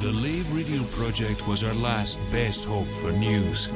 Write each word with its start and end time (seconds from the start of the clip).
The 0.00 0.12
Lave 0.12 0.52
Radio 0.54 0.82
Project 0.84 1.46
was 1.46 1.64
our 1.64 1.74
last 1.74 2.18
best 2.30 2.64
hope 2.64 2.86
for 2.86 3.12
news. 3.12 3.70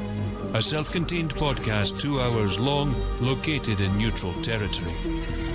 A 0.53 0.61
self 0.61 0.91
contained 0.91 1.35
podcast, 1.35 2.01
two 2.01 2.19
hours 2.19 2.59
long, 2.59 2.93
located 3.21 3.81
in 3.81 3.97
neutral 3.97 4.33
territory. 4.41 4.93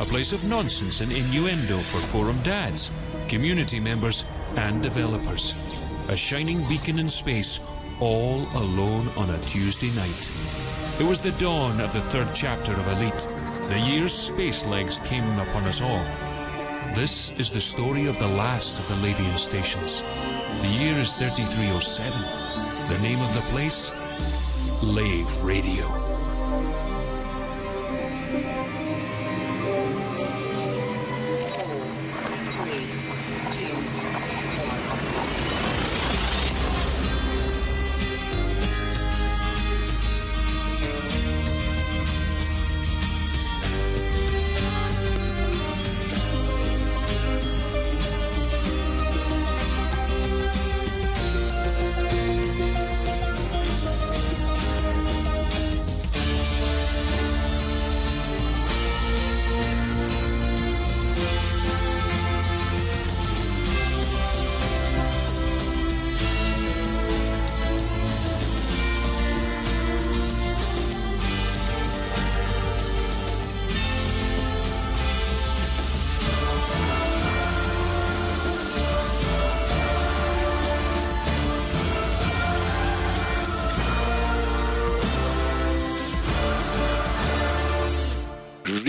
A 0.01 0.05
place 0.05 0.33
of 0.33 0.49
nonsense 0.49 1.01
and 1.01 1.11
innuendo 1.11 1.79
for 1.79 2.01
forum 2.01 2.39
dads, 2.43 2.93
community 3.29 3.81
members, 3.81 4.25
and 4.57 4.83
developers. 4.83 5.75
A 6.11 6.17
shining 6.17 6.63
beacon 6.69 6.99
in 6.99 7.11
space, 7.11 7.61
all 8.01 8.47
alone 8.55 9.09
on 9.17 9.31
a 9.31 9.39
Tuesday 9.39 9.91
night. 9.97 10.33
It 11.01 11.07
was 11.09 11.21
the 11.21 11.33
dawn 11.33 11.81
of 11.81 11.93
the 11.93 12.01
third 12.01 12.29
chapter 12.35 12.73
of 12.73 12.87
Elite. 12.89 13.27
The 13.69 13.81
year's 13.81 14.13
space 14.13 14.67
legs 14.67 14.99
came 15.05 15.39
upon 15.39 15.65
us 15.65 15.81
all. 15.81 16.05
This 16.95 17.33
is 17.33 17.51
the 17.51 17.61
story 17.61 18.07
of 18.07 18.19
the 18.19 18.27
last 18.27 18.79
of 18.79 18.89
the 18.89 18.95
Lavian 18.97 19.39
stations. 19.39 20.03
The 20.63 20.69
year 20.69 20.95
is 20.95 21.15
3307. 21.15 22.21
The 22.21 23.03
name 23.03 23.21
of 23.21 23.33
the 23.35 23.47
place? 23.53 24.83
Lave 24.83 25.43
Radio. 25.45 26.08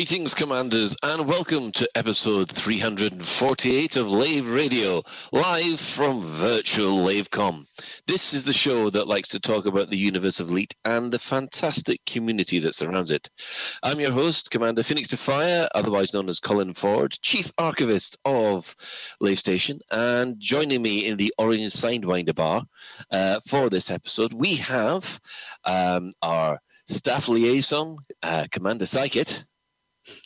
Greetings, 0.10 0.34
Commanders, 0.34 0.98
and 1.04 1.28
welcome 1.28 1.72
to 1.74 1.88
episode 1.94 2.50
348 2.50 3.96
of 3.96 4.12
Lave 4.12 4.50
Radio, 4.50 5.04
live 5.32 5.80
from 5.80 6.22
virtual 6.22 6.98
LaveCon. 6.98 7.68
This 8.08 8.34
is 8.34 8.44
the 8.44 8.52
show 8.52 8.90
that 8.90 9.08
likes 9.08 9.30
to 9.30 9.40
talk 9.40 9.68
about 9.68 9.92
the 9.92 10.00
universe 10.00 10.40
of 10.40 10.50
Elite 10.50 10.74
and 10.84 11.12
the 11.12 11.20
fantastic 11.20 12.04
community 12.08 12.58
that 12.58 12.74
surrounds 12.74 13.12
it. 13.12 13.30
I'm 13.84 14.00
your 14.00 14.10
host, 14.10 14.50
Commander 14.50 14.82
Phoenix 14.82 15.10
to 15.10 15.18
Fire, 15.18 15.70
otherwise 15.76 16.12
known 16.12 16.28
as 16.28 16.40
Colin 16.40 16.74
Ford, 16.74 17.12
Chief 17.22 17.54
Archivist 17.60 18.18
of 18.26 18.76
Lave 19.22 19.38
Station, 19.38 19.80
and 19.92 20.40
joining 20.40 20.82
me 20.82 21.06
in 21.06 21.18
the 21.18 21.32
Orange 21.38 21.72
Sidewinder 21.72 22.34
Bar 22.34 22.64
uh, 23.12 23.42
for 23.48 23.70
this 23.70 23.92
episode, 23.92 24.34
we 24.34 24.56
have 24.56 25.20
um, 25.66 26.14
our 26.24 26.62
staff 26.88 27.30
liaison, 27.30 27.98
uh, 28.24 28.48
Commander 28.52 28.86
Psychit. 28.86 29.46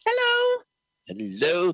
Hello. 0.07 0.63
Hello. 1.07 1.73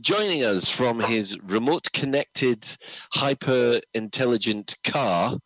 Joining 0.00 0.42
us 0.44 0.68
from 0.68 1.00
his 1.00 1.38
remote 1.42 1.92
connected, 1.92 2.64
hyper 3.12 3.80
intelligent 3.94 4.76
car, 4.84 5.38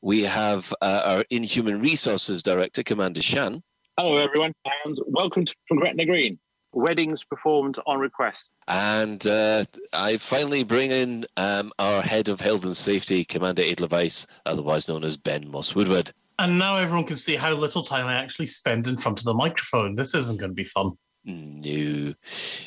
we 0.00 0.22
have 0.22 0.72
uh, 0.80 1.02
our 1.04 1.24
Inhuman 1.30 1.80
Resources 1.80 2.42
Director, 2.42 2.82
Commander 2.82 3.20
Shan. 3.20 3.62
Hello, 3.98 4.16
everyone, 4.16 4.52
and 4.84 4.96
welcome 5.06 5.44
to 5.44 5.54
from 5.66 5.78
Gretna 5.78 6.06
Green. 6.06 6.38
Weddings 6.72 7.24
performed 7.24 7.78
on 7.86 7.98
request. 7.98 8.52
And 8.68 9.26
uh, 9.26 9.64
I 9.92 10.18
finally 10.18 10.62
bring 10.62 10.90
in 10.90 11.26
um, 11.36 11.72
our 11.78 12.02
head 12.02 12.28
of 12.28 12.40
health 12.40 12.64
and 12.64 12.76
safety, 12.76 13.24
Commander 13.24 13.62
Edelweiss, 13.62 14.26
otherwise 14.46 14.88
known 14.88 15.02
as 15.02 15.16
Ben 15.16 15.50
Moss 15.50 15.74
Woodward. 15.74 16.12
And 16.38 16.58
now 16.58 16.76
everyone 16.76 17.06
can 17.06 17.16
see 17.16 17.34
how 17.34 17.54
little 17.54 17.82
time 17.82 18.06
I 18.06 18.14
actually 18.14 18.46
spend 18.46 18.86
in 18.86 18.98
front 18.98 19.18
of 19.18 19.24
the 19.24 19.34
microphone. 19.34 19.96
This 19.96 20.14
isn't 20.14 20.38
going 20.38 20.50
to 20.50 20.54
be 20.54 20.64
fun. 20.64 20.92
No, 21.24 22.14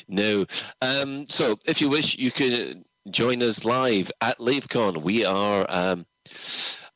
no. 0.08 0.46
Um, 0.80 1.26
so, 1.28 1.56
if 1.66 1.80
you 1.80 1.88
wish, 1.88 2.16
you 2.16 2.30
can 2.30 2.84
join 3.10 3.42
us 3.42 3.64
live 3.64 4.10
at 4.20 4.38
LaveCon. 4.38 5.02
We 5.02 5.24
are. 5.24 5.66
Um, 5.68 6.06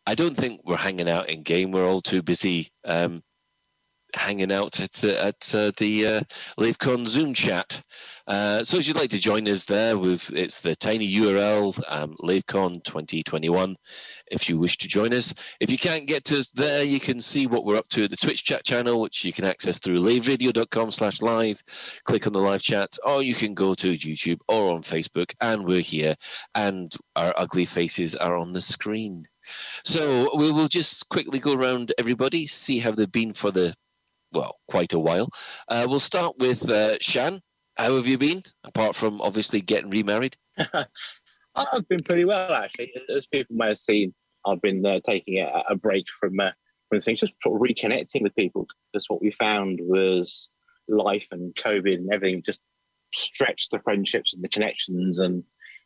I 0.06 0.14
don't 0.14 0.36
think 0.36 0.60
we're 0.64 0.76
hanging 0.76 1.08
out 1.08 1.28
in 1.28 1.42
game. 1.42 1.72
We're 1.72 1.88
all 1.88 2.00
too 2.00 2.22
busy 2.22 2.68
um, 2.84 3.22
hanging 4.16 4.52
out 4.52 4.80
at 4.80 5.04
uh, 5.04 5.08
at 5.08 5.54
uh, 5.54 5.70
the 5.76 6.24
uh, 6.58 7.04
Zoom 7.06 7.34
chat. 7.34 7.82
Uh, 8.26 8.64
so 8.64 8.78
if 8.78 8.88
you'd 8.88 8.96
like 8.96 9.10
to 9.10 9.18
join 9.18 9.46
us 9.48 9.64
there, 9.64 9.96
with 9.96 10.30
it's 10.32 10.60
the 10.60 10.74
tiny 10.74 11.08
URL 11.14 11.80
um, 11.88 12.16
LaveCon 12.22 12.82
2021. 12.82 13.76
If 14.30 14.48
you 14.48 14.58
wish 14.58 14.78
to 14.78 14.88
join 14.88 15.12
us, 15.12 15.56
if 15.60 15.70
you 15.70 15.78
can't 15.78 16.06
get 16.06 16.24
to 16.24 16.38
us 16.38 16.48
there, 16.48 16.82
you 16.82 16.98
can 16.98 17.20
see 17.20 17.46
what 17.46 17.64
we're 17.64 17.76
up 17.76 17.88
to 17.90 18.04
at 18.04 18.10
the 18.10 18.16
Twitch 18.16 18.44
chat 18.44 18.64
channel, 18.64 19.00
which 19.00 19.24
you 19.24 19.32
can 19.32 19.44
access 19.44 19.78
through 19.78 20.00
laveradio.com/live. 20.00 21.62
Click 22.04 22.26
on 22.26 22.32
the 22.32 22.40
live 22.40 22.62
chat, 22.62 22.98
or 23.06 23.22
you 23.22 23.34
can 23.34 23.54
go 23.54 23.74
to 23.74 23.96
YouTube 23.96 24.40
or 24.48 24.74
on 24.74 24.82
Facebook, 24.82 25.32
and 25.40 25.64
we're 25.64 25.80
here, 25.80 26.16
and 26.54 26.94
our 27.14 27.32
ugly 27.36 27.64
faces 27.64 28.16
are 28.16 28.36
on 28.36 28.52
the 28.52 28.60
screen. 28.60 29.26
So 29.84 30.36
we 30.36 30.50
will 30.50 30.68
just 30.68 31.08
quickly 31.08 31.38
go 31.38 31.54
around 31.54 31.92
everybody, 31.98 32.46
see 32.46 32.80
how 32.80 32.90
they've 32.90 33.10
been 33.10 33.32
for 33.32 33.50
the 33.50 33.74
well, 34.32 34.56
quite 34.68 34.92
a 34.92 34.98
while. 34.98 35.30
Uh, 35.68 35.86
we'll 35.88 36.00
start 36.00 36.36
with 36.38 36.68
uh, 36.68 36.96
Shan. 37.00 37.40
How 37.76 37.94
have 37.96 38.06
you 38.06 38.18
been, 38.18 38.42
apart 38.64 38.94
from 38.94 39.20
obviously 39.20 39.60
getting 39.60 39.90
remarried? 39.90 40.36
I've 41.56 41.88
been 41.88 42.02
pretty 42.02 42.24
well, 42.24 42.52
actually. 42.52 42.92
As 43.14 43.26
people 43.26 43.56
may 43.56 43.68
have 43.68 43.78
seen, 43.78 44.14
I've 44.46 44.62
been 44.62 44.84
uh, 44.84 45.00
taking 45.04 45.40
a, 45.40 45.62
a, 45.70 45.76
break 45.76 46.06
from 46.20 46.38
uh, 46.38 46.52
from 46.88 47.00
things, 47.00 47.20
just 47.20 47.32
reconnecting 47.44 48.22
with 48.22 48.34
people. 48.36 48.66
Because 48.92 49.06
what 49.08 49.22
we 49.22 49.30
found 49.32 49.80
was 49.82 50.48
life 50.88 51.26
and 51.32 51.54
COVID 51.54 51.94
and 51.94 52.12
everything 52.12 52.42
just 52.42 52.60
stretched 53.14 53.70
the 53.70 53.80
friendships 53.80 54.34
and 54.34 54.42
the 54.42 54.48
connections, 54.48 55.18
and 55.20 55.42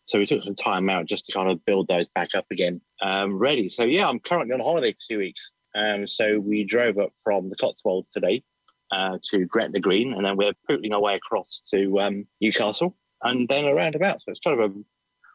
so 0.07 0.19
we 0.19 0.27
took 0.27 0.43
some 0.43 0.57
time 0.57 0.91
out 0.91 1.07
just 1.07 1.25
to 1.27 1.33
kind 1.33 1.51
of 1.51 1.65
build 1.65 1.89
those 1.89 2.09
back 2.09 2.35
up 2.35 2.47
again, 2.51 2.81
um, 3.01 3.39
ready. 3.39 3.69
So 3.69 3.85
yeah, 3.85 4.09
I'm 4.09 4.19
currently 4.19 4.55
on 4.55 4.61
holiday 4.61 4.93
for 4.93 4.99
two 5.09 5.19
weeks. 5.19 5.53
Um, 5.75 6.07
so 6.07 6.41
we 6.41 6.65
drove 6.65 6.99
up 6.99 7.13
from 7.23 7.49
the 7.49 7.57
Cotswolds 7.57 8.11
today 8.11 8.43
uh, 8.91 9.19
to 9.31 9.45
Gretna 9.47 9.81
Green, 9.81 10.15
and 10.15 10.25
then 10.25 10.37
we're 10.37 10.53
pootling 10.69 10.93
our 10.93 11.01
way 11.01 11.15
across 11.15 11.63
to 11.73 12.01
um, 12.01 12.27
Newcastle, 12.41 12.97
and 13.23 13.49
then 13.49 13.67
around 13.67 13.95
about. 13.95 14.21
So 14.21 14.31
it's 14.31 14.41
kind 14.41 14.59
of 14.61 14.71
a 14.71 14.75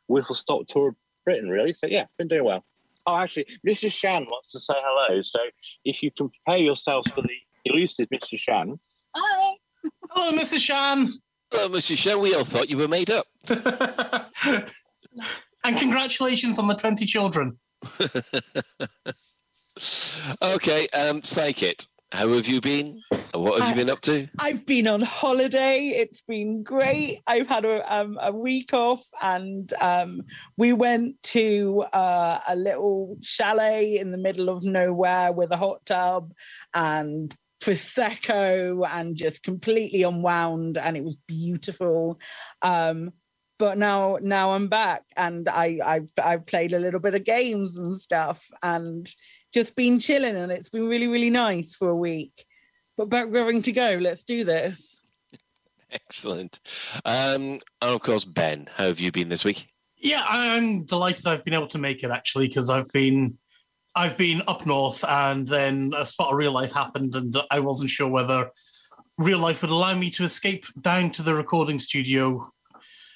whistle 0.08 0.36
stop 0.36 0.68
tour 0.68 0.90
of 0.90 0.96
Britain, 1.26 1.50
really. 1.50 1.74
So 1.74 1.88
yeah, 1.88 2.06
been 2.18 2.28
doing 2.28 2.44
well. 2.44 2.66
Oh, 3.08 3.18
actually, 3.18 3.46
Mrs. 3.66 3.94
Shan 3.94 4.26
wants 4.26 4.52
to 4.54 4.60
say 4.60 4.74
hello. 4.78 5.22
So 5.22 5.40
if 5.84 6.02
you 6.02 6.12
can 6.12 6.30
prepare 6.30 6.64
yourselves 6.64 7.12
for 7.12 7.22
the 7.22 7.38
elusive 7.66 8.08
Mrs. 8.14 8.40
Shan. 8.40 8.80
Hi. 9.16 9.56
Hello, 10.12 10.38
Mrs. 10.38 10.60
Shan. 10.60 11.12
Hello, 11.52 11.70
Mrs. 11.70 11.98
Shan. 11.98 12.20
We 12.20 12.34
all 12.34 12.44
thought 12.44 12.70
you 12.70 12.78
were 12.78 12.88
made 12.88 13.12
up. 13.12 13.26
and 15.64 15.78
congratulations 15.78 16.58
on 16.58 16.68
the 16.68 16.76
20 16.76 17.06
children. 17.06 17.60
okay, 20.42 20.88
um, 20.94 21.22
Psychit, 21.22 21.88
how 22.12 22.30
have 22.30 22.48
you 22.48 22.62
been? 22.62 23.02
What 23.34 23.62
have 23.62 23.70
you 23.70 23.84
been 23.84 23.92
up 23.92 24.02
to? 24.02 24.28
I've 24.40 24.66
been 24.66 24.88
on 24.88 25.02
holiday. 25.02 25.88
It's 25.88 26.22
been 26.22 26.64
great. 26.64 27.20
I've 27.28 27.48
had 27.48 27.66
a, 27.66 27.94
um, 27.94 28.18
a 28.22 28.32
week 28.32 28.74
off, 28.74 29.06
and 29.22 29.72
um, 29.82 30.22
we 30.58 30.72
went 30.72 31.22
to 31.24 31.84
uh, 31.92 32.40
a 32.48 32.56
little 32.56 33.18
chalet 33.22 33.98
in 33.98 34.12
the 34.12 34.18
middle 34.18 34.50
of 34.50 34.64
nowhere 34.64 35.34
with 35.34 35.52
a 35.52 35.58
hot 35.58 35.86
tub 35.86 36.34
and 36.74 37.36
prosecco, 37.62 38.88
and 38.90 39.18
just 39.18 39.44
completely 39.44 40.04
unwound, 40.04 40.78
and 40.78 40.96
it 40.96 41.04
was 41.04 41.18
beautiful. 41.28 42.20
Um, 42.62 43.12
but 43.58 43.78
now, 43.78 44.20
now 44.22 44.54
I'm 44.54 44.70
back, 44.70 45.04
and 45.18 45.50
I 45.50 45.80
I 45.84 46.02
I 46.24 46.38
played 46.38 46.72
a 46.72 46.80
little 46.80 47.00
bit 47.02 47.16
of 47.16 47.26
games 47.26 47.78
and 47.78 48.00
stuff, 48.00 48.46
and 48.64 49.08
just 49.56 49.74
been 49.74 50.00
chilling 50.00 50.36
and 50.36 50.52
it's 50.52 50.68
been 50.68 50.86
really, 50.86 51.08
really 51.08 51.30
nice 51.30 51.76
for 51.76 51.88
a 51.88 51.96
week. 51.96 52.46
But 52.98 53.08
back 53.08 53.32
going 53.32 53.62
to 53.62 53.72
go, 53.72 53.98
let's 54.02 54.26
do 54.26 54.44
this. 54.44 55.08
Excellent. 55.92 56.60
Um, 57.06 57.42
and 57.42 57.62
of 57.82 58.02
course, 58.02 58.26
Ben, 58.26 58.68
how 58.76 58.84
have 58.84 59.00
you 59.00 59.14
been 59.14 59.30
this 59.30 59.46
week? 59.46 59.68
Yeah, 59.98 60.26
I'm 60.28 60.84
delighted 60.84 61.26
I've 61.26 61.46
been 61.46 61.54
able 61.54 61.68
to 61.68 61.78
make 61.78 62.04
it 62.04 62.12
actually 62.12 62.50
because 62.50 62.70
I've 62.70 62.92
been 62.92 63.38
I've 63.96 64.18
been 64.18 64.42
up 64.46 64.66
north 64.66 65.06
and 65.08 65.48
then 65.48 65.94
a 65.96 66.06
spot 66.06 66.34
of 66.34 66.38
real 66.38 66.52
life 66.52 66.74
happened 66.74 67.16
and 67.16 67.34
I 67.50 67.62
wasn't 67.62 67.92
sure 67.92 68.10
whether 68.10 68.52
real 69.18 69.40
life 69.40 69.62
would 69.62 69.72
allow 69.72 69.96
me 69.96 70.10
to 70.12 70.26
escape 70.26 70.66
down 70.82 71.12
to 71.12 71.22
the 71.22 71.34
recording 71.34 71.80
studio, 71.80 72.46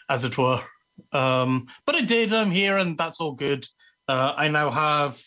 as 0.07 0.24
it 0.24 0.38
were. 0.38 0.62
Um, 1.12 1.68
but 1.86 1.95
it 1.95 2.07
did. 2.07 2.31
I'm 2.31 2.51
here 2.51 2.77
and 2.77 2.97
that's 2.97 3.19
all 3.19 3.33
good. 3.33 3.65
Uh, 4.07 4.33
I 4.38 4.47
now 4.47 4.71
have 4.71 5.21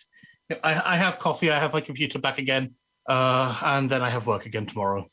I, 0.62 0.82
I 0.84 0.96
have 0.96 1.18
coffee. 1.18 1.50
I 1.50 1.58
have 1.58 1.72
my 1.72 1.80
computer 1.80 2.18
back 2.18 2.38
again, 2.38 2.74
uh, 3.08 3.58
and 3.64 3.90
then 3.90 4.02
I 4.02 4.10
have 4.10 4.26
work 4.26 4.46
again 4.46 4.66
tomorrow. 4.66 5.06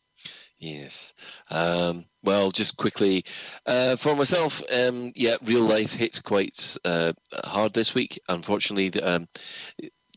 Yes. 0.58 1.14
Um, 1.50 2.06
well, 2.22 2.52
just 2.52 2.76
quickly 2.76 3.24
uh, 3.66 3.96
for 3.96 4.16
myself, 4.16 4.62
um, 4.74 5.14
yeah, 5.16 5.38
real 5.44 5.62
life 5.64 5.96
hits 5.96 6.20
quite 6.20 6.78
uh, 6.84 7.14
hard 7.46 7.74
this 7.74 7.96
week. 7.96 8.20
Unfortunately, 8.28 9.02
um, 9.02 9.30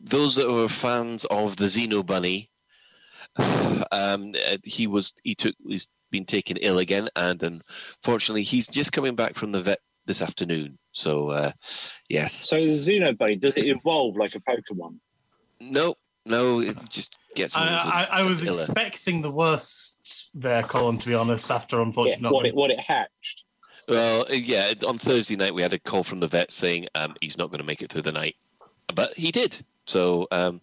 those 0.01 0.35
that 0.35 0.51
were 0.51 0.69
fans 0.69 1.25
of 1.27 1.57
the 1.57 1.67
Xeno 1.67 2.05
Bunny, 2.05 2.51
um, 3.93 4.35
he 4.65 4.89
was 4.89 5.15
he 5.23 5.37
took 5.37 5.55
he's 5.65 5.89
been 6.11 6.25
taken 6.25 6.57
ill 6.57 6.79
again, 6.79 7.09
and 7.15 7.41
unfortunately, 7.41 8.43
he's 8.43 8.67
just 8.67 8.93
coming 8.93 9.15
back 9.15 9.35
from 9.35 9.53
the 9.53 9.63
vet 9.63 9.79
this 10.07 10.23
afternoon. 10.23 10.79
So, 10.93 11.29
uh, 11.31 11.53
yes. 12.09 12.33
So 12.33 12.57
the 12.57 12.73
Xeno 12.77 13.17
Bunny 13.17 13.37
does 13.37 13.55
it 13.55 13.65
evolve 13.67 14.17
like 14.17 14.35
a 14.35 14.41
Pokemon? 14.41 14.97
No, 15.61 15.95
no, 16.27 16.61
it 16.61 16.81
just 16.91 17.17
gets. 17.35 17.57
I, 17.57 17.67
I, 18.11 18.21
I 18.21 18.23
was 18.23 18.43
iller. 18.45 18.51
expecting 18.51 19.23
the 19.23 19.31
worst 19.31 20.31
there, 20.35 20.63
Colin. 20.63 20.99
To 20.99 21.09
be 21.09 21.15
honest, 21.15 21.51
after 21.51 21.77
Yeah, 21.77 21.83
unfortunately, 21.83 22.31
what 22.31 22.47
it 22.47 22.55
what 22.55 22.71
it 22.71 22.81
hatched. 22.81 23.45
Well, 23.89 24.23
uh, 24.31 24.35
yeah. 24.35 24.73
On 24.87 24.99
Thursday 24.99 25.37
night, 25.37 25.55
we 25.55 25.63
had 25.63 25.73
a 25.73 25.79
call 25.79 26.05
from 26.05 26.21
the 26.21 26.29
vet 26.29 26.53
saying 26.53 26.89
um, 26.95 27.15
he's 27.21 27.39
not 27.39 27.49
going 27.51 27.59
to 27.59 27.65
make 27.65 27.83
it 27.83 27.91
through 27.91 28.03
the 28.03 28.13
night, 28.13 28.37
but 28.95 29.15
he 29.15 29.31
did. 29.33 29.65
So 29.87 30.29
um, 30.31 30.61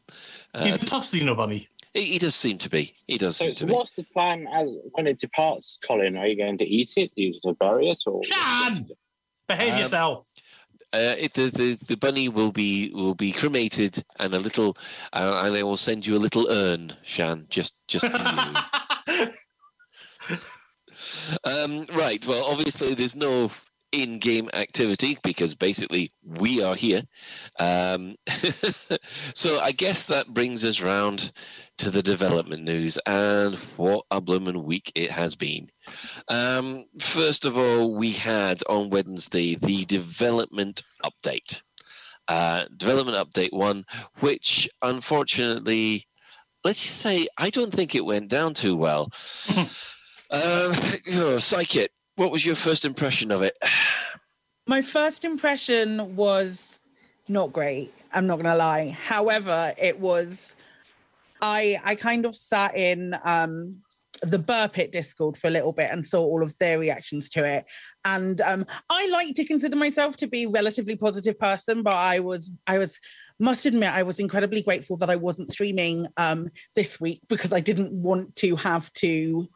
uh, 0.53 0.63
he's 0.63 0.81
a 0.81 0.85
tough 0.85 1.03
Xeno 1.03 1.35
bunny. 1.35 1.67
he, 1.93 2.03
he 2.03 2.17
does 2.19 2.35
seem 2.35 2.57
to 2.59 2.69
be. 2.69 2.93
He 3.07 3.17
does 3.17 3.35
So, 3.35 3.45
seem 3.45 3.55
so 3.55 3.59
to 3.59 3.65
be. 3.67 3.73
what's 3.73 3.91
the 3.93 4.03
plan 4.13 4.47
as 4.53 4.69
when 4.93 5.07
it 5.07 5.19
departs, 5.19 5.77
Colin? 5.85 6.15
Are 6.17 6.25
you 6.27 6.37
going 6.37 6.57
to 6.59 6.65
eat 6.65 6.93
it, 6.95 7.11
use 7.15 7.39
it 7.43 7.47
to 7.47 7.53
bury 7.55 7.89
it, 7.89 7.99
or 8.05 8.23
Shan! 8.23 8.87
Behave 9.49 9.73
Um, 9.73 9.79
yourself. 9.79 10.33
Uh, 10.91 11.15
it, 11.19 11.33
the, 11.33 11.49
the 11.51 11.75
the 11.85 11.97
bunny 11.97 12.29
will 12.29 12.51
be 12.51 12.91
will 12.95 13.13
be 13.13 13.31
cremated, 13.31 14.03
and 14.19 14.33
a 14.33 14.39
little, 14.39 14.75
uh, 15.13 15.43
and 15.45 15.55
I 15.55 15.61
will 15.61 15.77
send 15.77 16.05
you 16.07 16.15
a 16.15 16.23
little 16.25 16.49
urn, 16.49 16.93
Shan, 17.03 17.45
just 17.49 17.87
just 17.87 18.07
for 18.07 18.17
you. 18.17 19.27
Um, 21.45 21.85
right. 21.95 22.23
Well, 22.27 22.45
obviously, 22.51 22.93
there's 22.93 23.15
no 23.15 23.49
in-game 23.91 24.49
activity 24.53 25.17
because 25.23 25.55
basically 25.55 26.11
we 26.23 26.63
are 26.63 26.75
here. 26.75 27.03
Um, 27.59 28.15
so 28.27 29.59
I 29.59 29.71
guess 29.71 30.05
that 30.05 30.33
brings 30.33 30.63
us 30.63 30.81
round 30.81 31.31
to 31.77 31.89
the 31.89 32.01
development 32.03 32.63
news, 32.63 32.97
and 33.05 33.55
what 33.77 34.05
a 34.11 34.21
blooming 34.21 34.63
week 34.63 34.91
it 34.95 35.11
has 35.11 35.35
been. 35.35 35.69
Um, 36.27 36.85
first 36.99 37.45
of 37.45 37.57
all, 37.57 37.95
we 37.95 38.11
had 38.11 38.61
on 38.69 38.89
Wednesday 38.89 39.55
the 39.55 39.85
development 39.85 40.83
update. 41.03 41.61
Uh, 42.27 42.65
development 42.77 43.17
update 43.17 43.51
one, 43.51 43.85
which 44.19 44.69
unfortunately, 44.81 46.05
let's 46.63 46.83
just 46.83 46.97
say, 46.97 47.25
I 47.37 47.49
don't 47.49 47.73
think 47.73 47.95
it 47.95 48.05
went 48.05 48.29
down 48.29 48.53
too 48.53 48.75
well. 48.75 49.11
Um, 50.31 50.41
oh, 51.13 51.37
Psychic, 51.39 51.91
what 52.19 52.31
was 52.31 52.45
your 52.45 52.55
first 52.55 52.83
impression 52.83 53.31
of 53.31 53.41
it? 53.41 53.57
My 54.67 54.81
first 54.81 55.23
impression 55.23 56.15
was 56.15 56.83
not 57.27 57.53
great. 57.53 57.93
I'm 58.13 58.27
not 58.27 58.35
gonna 58.35 58.55
lie. 58.55 58.89
However, 58.89 59.73
it 59.81 59.99
was 59.99 60.55
I 61.41 61.77
I 61.83 61.95
kind 61.95 62.25
of 62.25 62.35
sat 62.35 62.75
in 62.75 63.15
um 63.23 63.77
the 64.21 64.37
Buur 64.37 64.67
Pit 64.67 64.91
Discord 64.91 65.37
for 65.37 65.47
a 65.47 65.51
little 65.51 65.71
bit 65.71 65.89
and 65.91 66.05
saw 66.05 66.21
all 66.21 66.43
of 66.43 66.55
their 66.59 66.77
reactions 66.77 67.29
to 67.29 67.45
it. 67.45 67.65
And 68.03 68.41
um 68.41 68.65
I 68.89 69.09
like 69.09 69.33
to 69.35 69.45
consider 69.45 69.77
myself 69.77 70.17
to 70.17 70.27
be 70.27 70.43
a 70.43 70.49
relatively 70.49 70.97
positive 70.97 71.39
person, 71.39 71.83
but 71.83 71.95
I 71.95 72.19
was 72.19 72.51
I 72.67 72.79
was 72.79 72.99
must 73.39 73.65
admit 73.65 73.93
I 73.93 74.03
was 74.03 74.19
incredibly 74.19 74.61
grateful 74.61 74.97
that 74.97 75.09
I 75.09 75.15
wasn't 75.15 75.51
streaming 75.51 76.05
um 76.17 76.49
this 76.75 76.99
week 76.99 77.21
because 77.29 77.53
I 77.53 77.61
didn't 77.61 77.93
want 77.93 78.35
to 78.37 78.57
have 78.57 78.91
to 78.93 79.47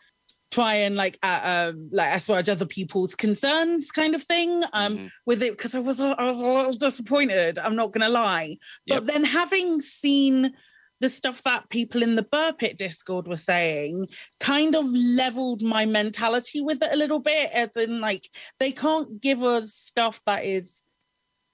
try 0.54 0.76
and 0.76 0.96
like 0.96 1.18
uh, 1.24 1.42
um 1.72 1.90
like 1.92 2.14
assuage 2.16 2.48
other 2.48 2.66
people's 2.78 3.16
concerns 3.16 3.92
kind 3.92 4.14
of 4.16 4.22
thing 4.24 4.52
um 4.74 4.98
Mhm. 4.98 5.10
with 5.26 5.42
it 5.42 5.54
because 5.58 5.74
I 5.74 5.80
was 5.80 6.00
a- 6.00 6.16
I 6.22 6.26
was 6.26 6.40
a 6.42 6.48
little 6.48 6.74
disappointed 6.88 7.58
I'm 7.58 7.76
not 7.76 7.92
gonna 7.92 8.10
lie 8.10 8.58
Yep. 8.86 8.98
but 9.00 9.08
then 9.12 9.24
having 9.24 9.82
seen 9.82 10.54
the 11.00 11.10
stuff 11.10 11.42
that 11.44 11.70
people 11.70 12.04
in 12.04 12.16
the 12.16 12.24
Buur 12.24 12.54
Pit 12.54 12.78
Discord 12.78 13.28
were 13.28 13.36
saying 13.54 14.08
kind 14.40 14.76
of 14.76 14.86
leveled 14.94 15.62
my 15.64 15.86
mentality 15.86 16.62
with 16.62 16.84
it 16.84 16.94
a 16.94 17.02
little 17.04 17.20
bit 17.20 17.50
as 17.52 17.76
in 17.76 18.00
like 18.00 18.26
they 18.60 18.72
can't 18.72 19.20
give 19.20 19.42
us 19.44 19.74
stuff 19.74 20.22
that 20.28 20.46
is 20.46 20.84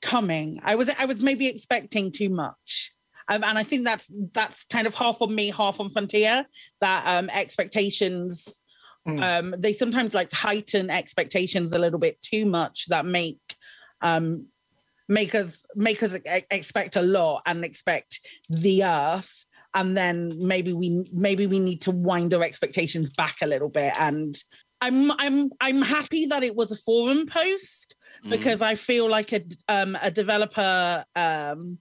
coming 0.01 0.59
I 0.63 0.75
was 0.75 0.89
I 0.99 1.05
was 1.05 1.19
maybe 1.21 1.47
expecting 1.47 2.11
too 2.11 2.29
much 2.29 2.93
um, 3.31 3.43
and 3.43 3.57
I 3.57 3.63
think 3.63 3.85
that's 3.85 4.11
that's 4.33 4.65
kind 4.65 4.87
of 4.87 4.93
half 4.95 5.21
on 5.21 5.33
me 5.33 5.51
half 5.51 5.79
on 5.79 5.87
Frontier 5.89 6.45
that 6.81 7.01
um 7.07 7.29
expectations 7.29 8.59
Mm. 9.17 9.21
um 9.39 9.55
they 9.57 9.73
sometimes 9.73 10.13
like 10.13 10.31
heighten 10.31 10.89
expectations 10.89 11.73
a 11.73 11.79
little 11.79 11.99
bit 11.99 12.21
too 12.21 12.45
much 12.45 12.87
that 12.87 13.05
make 13.05 13.41
um 14.01 14.45
make 15.07 15.33
us 15.35 15.65
make 15.75 16.03
us 16.03 16.13
expect 16.51 16.95
a 16.95 17.01
lot 17.01 17.41
and 17.45 17.65
expect 17.65 18.19
the 18.49 18.83
earth 18.83 19.45
and 19.73 19.95
then 19.95 20.33
maybe 20.37 20.73
we 20.73 21.09
maybe 21.11 21.47
we 21.47 21.59
need 21.59 21.81
to 21.81 21.91
wind 21.91 22.33
our 22.33 22.43
expectations 22.43 23.09
back 23.09 23.35
a 23.41 23.47
little 23.47 23.69
bit 23.69 23.93
and 23.99 24.35
i'm 24.81 25.11
i'm 25.19 25.49
i'm 25.61 25.81
happy 25.81 26.25
that 26.25 26.43
it 26.43 26.55
was 26.55 26.71
a 26.71 26.75
forum 26.75 27.25
post 27.25 27.95
Mhm. 28.25 28.29
because 28.31 28.61
I 28.61 28.75
feel 28.75 29.07
like 29.09 29.31
a 29.33 29.41
um, 29.69 29.95
a 30.01 30.11
developer 30.11 31.05
um, 31.15 31.77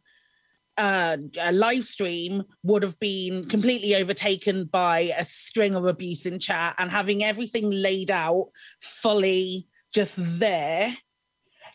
uh, 0.78 1.16
a 1.40 1.52
live 1.52 1.84
stream 1.84 2.44
would 2.62 2.82
have 2.82 2.98
been 3.00 3.44
completely 3.46 3.94
overtaken 3.96 4.64
by 4.66 5.12
a 5.18 5.24
string 5.24 5.74
of 5.74 5.84
abuse 5.84 6.24
in 6.24 6.38
chat 6.38 6.74
and 6.78 6.90
having 6.90 7.24
everything 7.24 7.70
laid 7.70 8.10
out 8.10 8.48
fully 8.80 9.66
just 9.92 10.16
there 10.38 10.96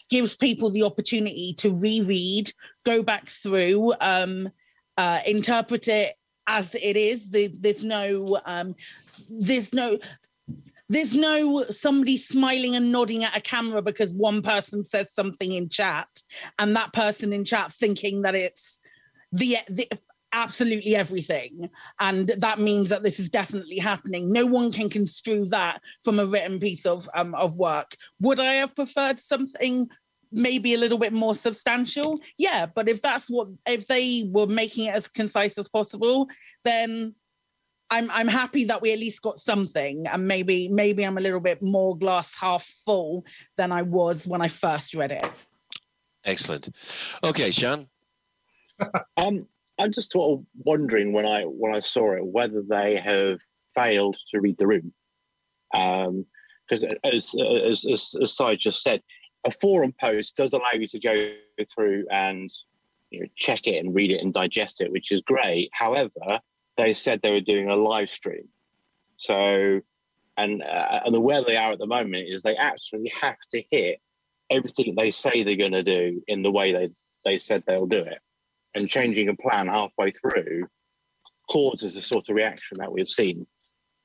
gives 0.10 0.36
people 0.36 0.70
the 0.70 0.84
opportunity 0.84 1.54
to 1.58 1.74
reread, 1.76 2.52
go 2.86 3.04
back 3.04 3.28
through, 3.28 3.94
um, 4.02 4.50
uh, 4.98 5.20
interpret 5.26 5.88
it 5.88 6.14
as 6.48 6.76
it 6.76 6.96
is. 6.98 7.30
There- 7.30 7.50
There's 7.52 7.84
no 7.84 8.40
um, 8.46 8.76
there's 9.30 9.74
no 9.74 9.98
there's 10.90 11.16
no 11.16 11.64
somebody 11.64 12.18
smiling 12.18 12.76
and 12.76 12.92
nodding 12.92 13.24
at 13.24 13.36
a 13.36 13.42
camera 13.42 13.82
because 13.82 14.14
one 14.14 14.42
person 14.42 14.84
says 14.84 15.12
something 15.14 15.52
in 15.52 15.70
chat 15.70 16.08
and 16.60 16.76
that 16.76 16.94
person 16.94 17.34
in 17.34 17.46
chat 17.46 17.72
thinking 17.72 18.22
that 18.24 18.36
it's 18.36 18.80
the, 19.34 19.58
the 19.68 19.88
absolutely 20.32 20.96
everything 20.96 21.70
and 22.00 22.30
that 22.38 22.60
means 22.60 22.90
that 22.90 23.04
this 23.04 23.20
is 23.20 23.30
definitely 23.30 23.78
happening 23.78 24.32
no 24.32 24.46
one 24.46 24.72
can 24.72 24.90
construe 24.90 25.46
that 25.46 25.80
from 26.02 26.20
a 26.20 26.26
written 26.26 26.60
piece 26.60 26.86
of 26.86 27.08
um, 27.14 27.36
of 27.36 27.56
work 27.56 27.96
would 28.20 28.40
i 28.40 28.54
have 28.54 28.76
preferred 28.76 29.20
something 29.20 29.88
maybe 30.32 30.74
a 30.74 30.78
little 30.78 30.98
bit 30.98 31.14
more 31.14 31.36
substantial 31.36 32.20
yeah 32.38 32.66
but 32.66 32.90
if 32.90 33.00
that's 33.02 33.30
what 33.30 33.48
if 33.68 33.86
they 33.86 34.24
were 34.32 34.48
making 34.48 34.88
it 34.88 34.96
as 34.96 35.08
concise 35.08 35.58
as 35.60 35.70
possible 35.70 36.28
then 36.64 37.14
I'm 37.92 38.10
I'm 38.10 38.28
happy 38.28 38.64
that 38.66 38.82
we 38.82 38.92
at 38.92 38.98
least 38.98 39.22
got 39.22 39.38
something, 39.38 40.08
and 40.08 40.28
maybe 40.28 40.68
maybe 40.68 41.04
I'm 41.04 41.20
a 41.20 41.22
little 41.22 41.42
bit 41.42 41.62
more 41.62 41.96
glass 41.96 42.40
half 42.40 42.64
full 42.64 43.24
than 43.56 43.72
I 43.72 43.84
was 43.84 44.26
when 44.26 44.42
I 44.42 44.48
first 44.48 44.96
read 44.96 45.12
it. 45.12 45.24
Excellent. 46.26 46.70
Okay, 47.24 47.52
Shan. 47.52 47.88
Um, 49.18 49.48
I'm 49.80 49.92
just 49.92 50.12
sort 50.12 50.40
of 50.40 50.46
wondering 50.66 51.14
when 51.14 51.26
I 51.26 51.44
when 51.44 51.74
I 51.74 51.80
saw 51.80 52.14
it 52.14 52.26
whether 52.26 52.62
they 52.62 52.98
have 52.98 53.40
failed 53.76 54.18
to 54.30 54.40
read 54.40 54.58
the 54.58 54.68
room, 54.68 54.94
because 55.72 56.84
as, 57.04 57.36
as 57.36 57.86
as 57.86 58.16
as 58.22 58.36
Sai 58.36 58.56
just 58.56 58.82
said, 58.82 59.02
a 59.46 59.52
forum 59.52 59.94
post 60.00 60.36
does 60.38 60.54
allow 60.54 60.72
you 60.74 60.88
to 60.88 61.00
go 61.00 61.32
through 61.74 62.06
and 62.12 62.50
you 63.10 63.22
know, 63.22 63.28
check 63.36 63.68
it 63.68 63.84
and 63.84 63.96
read 63.96 64.12
it 64.12 64.22
and 64.22 64.34
digest 64.34 64.82
it, 64.82 64.92
which 64.92 65.12
is 65.12 65.22
great. 65.22 65.70
However, 65.74 66.40
they 66.78 66.94
said 66.94 67.22
they 67.22 67.32
were 67.32 67.40
doing 67.40 67.70
a 67.70 67.76
live 67.76 68.10
stream, 68.10 68.48
so 69.18 69.82
and 70.38 70.62
uh, 70.64 71.02
and 71.06 71.16
the 71.16 71.22
where 71.22 71.44
they 71.44 71.58
are 71.58 71.72
at 71.72 71.80
the 71.80 71.88
moment 71.88 72.28
is 72.28 72.44
they 72.44 72.56
actually 72.56 73.12
have 73.22 73.38
to 73.52 73.64
hit 73.72 74.00
everything 74.50 74.94
they 74.96 75.10
say 75.10 75.44
they're 75.44 75.56
going 75.56 75.72
to 75.72 75.84
do 75.84 76.22
in 76.28 76.44
the 76.44 76.52
way 76.52 76.72
they 76.72 76.90
they 77.26 77.40
said 77.40 77.64
they'll 77.66 77.88
do 77.88 78.00
it 78.00 78.20
and 78.76 78.90
changing 78.90 79.30
a 79.30 79.36
plan 79.36 79.68
halfway 79.68 80.12
through 80.12 80.68
causes 81.50 81.94
the 81.94 82.02
sort 82.02 82.30
of 82.30 82.36
reaction 82.36 82.78
that 82.80 82.92
we've 82.92 83.08
seen 83.08 83.46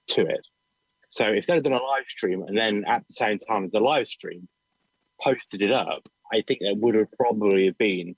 to 0.09 0.23
it. 0.23 0.47
So 1.11 1.27
if 1.27 1.47
they'd 1.47 1.63
done 1.63 1.73
a 1.73 1.83
live 1.83 2.05
stream 2.09 2.43
and 2.43 2.57
then 2.57 2.85
at 2.87 3.07
the 3.07 3.15
same 3.15 3.39
time 3.39 3.65
as 3.65 3.73
the 3.73 3.81
live 3.81 4.09
stream 4.09 4.49
posted 5.23 5.63
it 5.63 5.71
up, 5.71 6.07
I 6.33 6.43
think 6.47 6.61
that 6.61 6.77
would 6.77 6.95
have 6.95 7.11
probably 7.13 7.71
been 7.71 8.15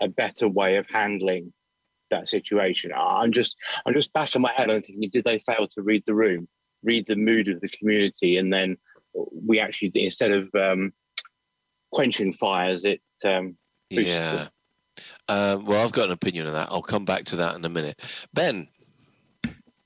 a 0.00 0.08
better 0.08 0.48
way 0.48 0.76
of 0.76 0.86
handling 0.88 1.52
that 2.10 2.28
situation. 2.28 2.92
I'm 2.96 3.32
just 3.32 3.56
I'm 3.84 3.94
just 3.94 4.12
bashing 4.12 4.42
my 4.42 4.52
head 4.56 4.70
and 4.70 4.84
thinking, 4.84 5.10
did 5.10 5.24
they 5.24 5.38
fail 5.40 5.66
to 5.68 5.82
read 5.82 6.04
the 6.06 6.14
room, 6.14 6.48
read 6.82 7.06
the 7.06 7.16
mood 7.16 7.48
of 7.48 7.60
the 7.60 7.68
community, 7.68 8.38
and 8.38 8.52
then 8.52 8.76
we 9.14 9.60
actually 9.60 9.92
instead 9.94 10.32
of 10.32 10.54
um, 10.54 10.92
quenching 11.92 12.32
fires, 12.32 12.84
it 12.84 13.00
um, 13.24 13.56
yeah. 13.90 14.48
Um, 15.28 15.64
well, 15.64 15.84
I've 15.84 15.92
got 15.92 16.06
an 16.06 16.12
opinion 16.12 16.46
on 16.46 16.52
that. 16.54 16.68
I'll 16.70 16.82
come 16.82 17.04
back 17.04 17.24
to 17.26 17.36
that 17.36 17.56
in 17.56 17.64
a 17.64 17.68
minute. 17.68 18.26
Ben. 18.32 18.68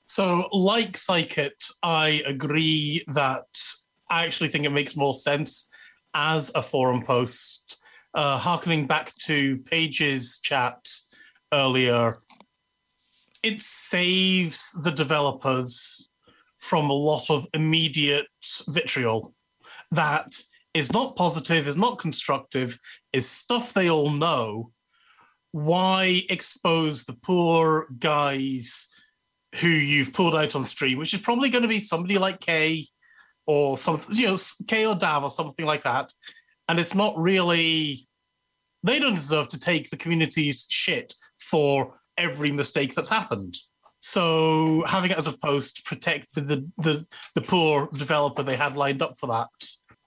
So, 0.05 0.47
like 0.51 0.93
Psychit, 0.93 1.71
I 1.81 2.21
agree 2.25 3.03
that 3.07 3.45
I 4.09 4.25
actually 4.25 4.49
think 4.49 4.65
it 4.65 4.71
makes 4.71 4.95
more 4.95 5.13
sense 5.13 5.69
as 6.13 6.51
a 6.55 6.61
forum 6.61 7.01
post. 7.01 7.81
Uh, 8.13 8.37
harkening 8.37 8.87
back 8.87 9.13
to 9.15 9.57
Paige's 9.57 10.39
chat 10.39 10.87
earlier, 11.51 12.19
it 13.43 13.61
saves 13.61 14.71
the 14.83 14.91
developers 14.91 16.09
from 16.57 16.89
a 16.89 16.93
lot 16.93 17.29
of 17.29 17.47
immediate 17.53 18.27
vitriol 18.67 19.33
that 19.91 20.33
is 20.73 20.91
not 20.91 21.15
positive, 21.15 21.67
is 21.67 21.77
not 21.77 21.99
constructive, 21.99 22.77
is 23.13 23.29
stuff 23.29 23.73
they 23.73 23.89
all 23.89 24.09
know. 24.09 24.71
Why 25.55 26.23
expose 26.29 27.05
the 27.05 27.13
poor 27.13 27.87
guys 27.97 28.89
who 29.61 29.69
you've 29.69 30.11
pulled 30.11 30.35
out 30.35 30.53
on 30.53 30.65
stream, 30.65 30.97
which 30.97 31.13
is 31.13 31.21
probably 31.21 31.49
going 31.49 31.61
to 31.61 31.69
be 31.69 31.79
somebody 31.79 32.17
like 32.17 32.41
Kay 32.41 32.87
or 33.47 33.77
something, 33.77 34.13
you 34.17 34.27
know, 34.27 34.37
Kay 34.67 34.85
or 34.85 34.95
Dav 34.95 35.23
or 35.23 35.29
something 35.29 35.65
like 35.65 35.83
that. 35.83 36.11
And 36.67 36.77
it's 36.77 36.93
not 36.93 37.17
really, 37.17 38.05
they 38.83 38.99
don't 38.99 39.15
deserve 39.15 39.47
to 39.47 39.57
take 39.57 39.89
the 39.89 39.95
community's 39.95 40.67
shit 40.69 41.13
for 41.39 41.93
every 42.17 42.51
mistake 42.51 42.93
that's 42.93 43.07
happened. 43.09 43.55
So 44.01 44.83
having 44.85 45.11
it 45.11 45.17
as 45.17 45.27
a 45.27 45.37
post 45.37 45.85
protected 45.85 46.49
the, 46.49 46.69
the, 46.79 47.05
the 47.33 47.41
poor 47.41 47.87
developer 47.93 48.43
they 48.43 48.57
had 48.57 48.75
lined 48.75 49.01
up 49.01 49.17
for 49.17 49.27
that. 49.27 49.47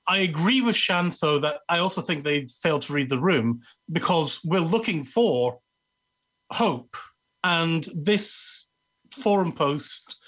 I 0.09 0.19
agree 0.19 0.63
with 0.63 0.75
Shantho 0.75 1.41
that 1.43 1.61
I 1.69 1.79
also 1.79 2.01
think 2.01 2.25
they 2.25 2.49
failed 2.63 2.83
to 2.83 2.95
read 2.95 3.11
the 3.11 3.21
room 3.21 3.61
because 3.93 4.41
we're 4.43 4.61
looking 4.61 5.05
for 5.05 5.59
hope. 6.51 6.97
And 7.45 7.87
this 7.95 8.71
forum 9.15 9.53
post 9.53 10.19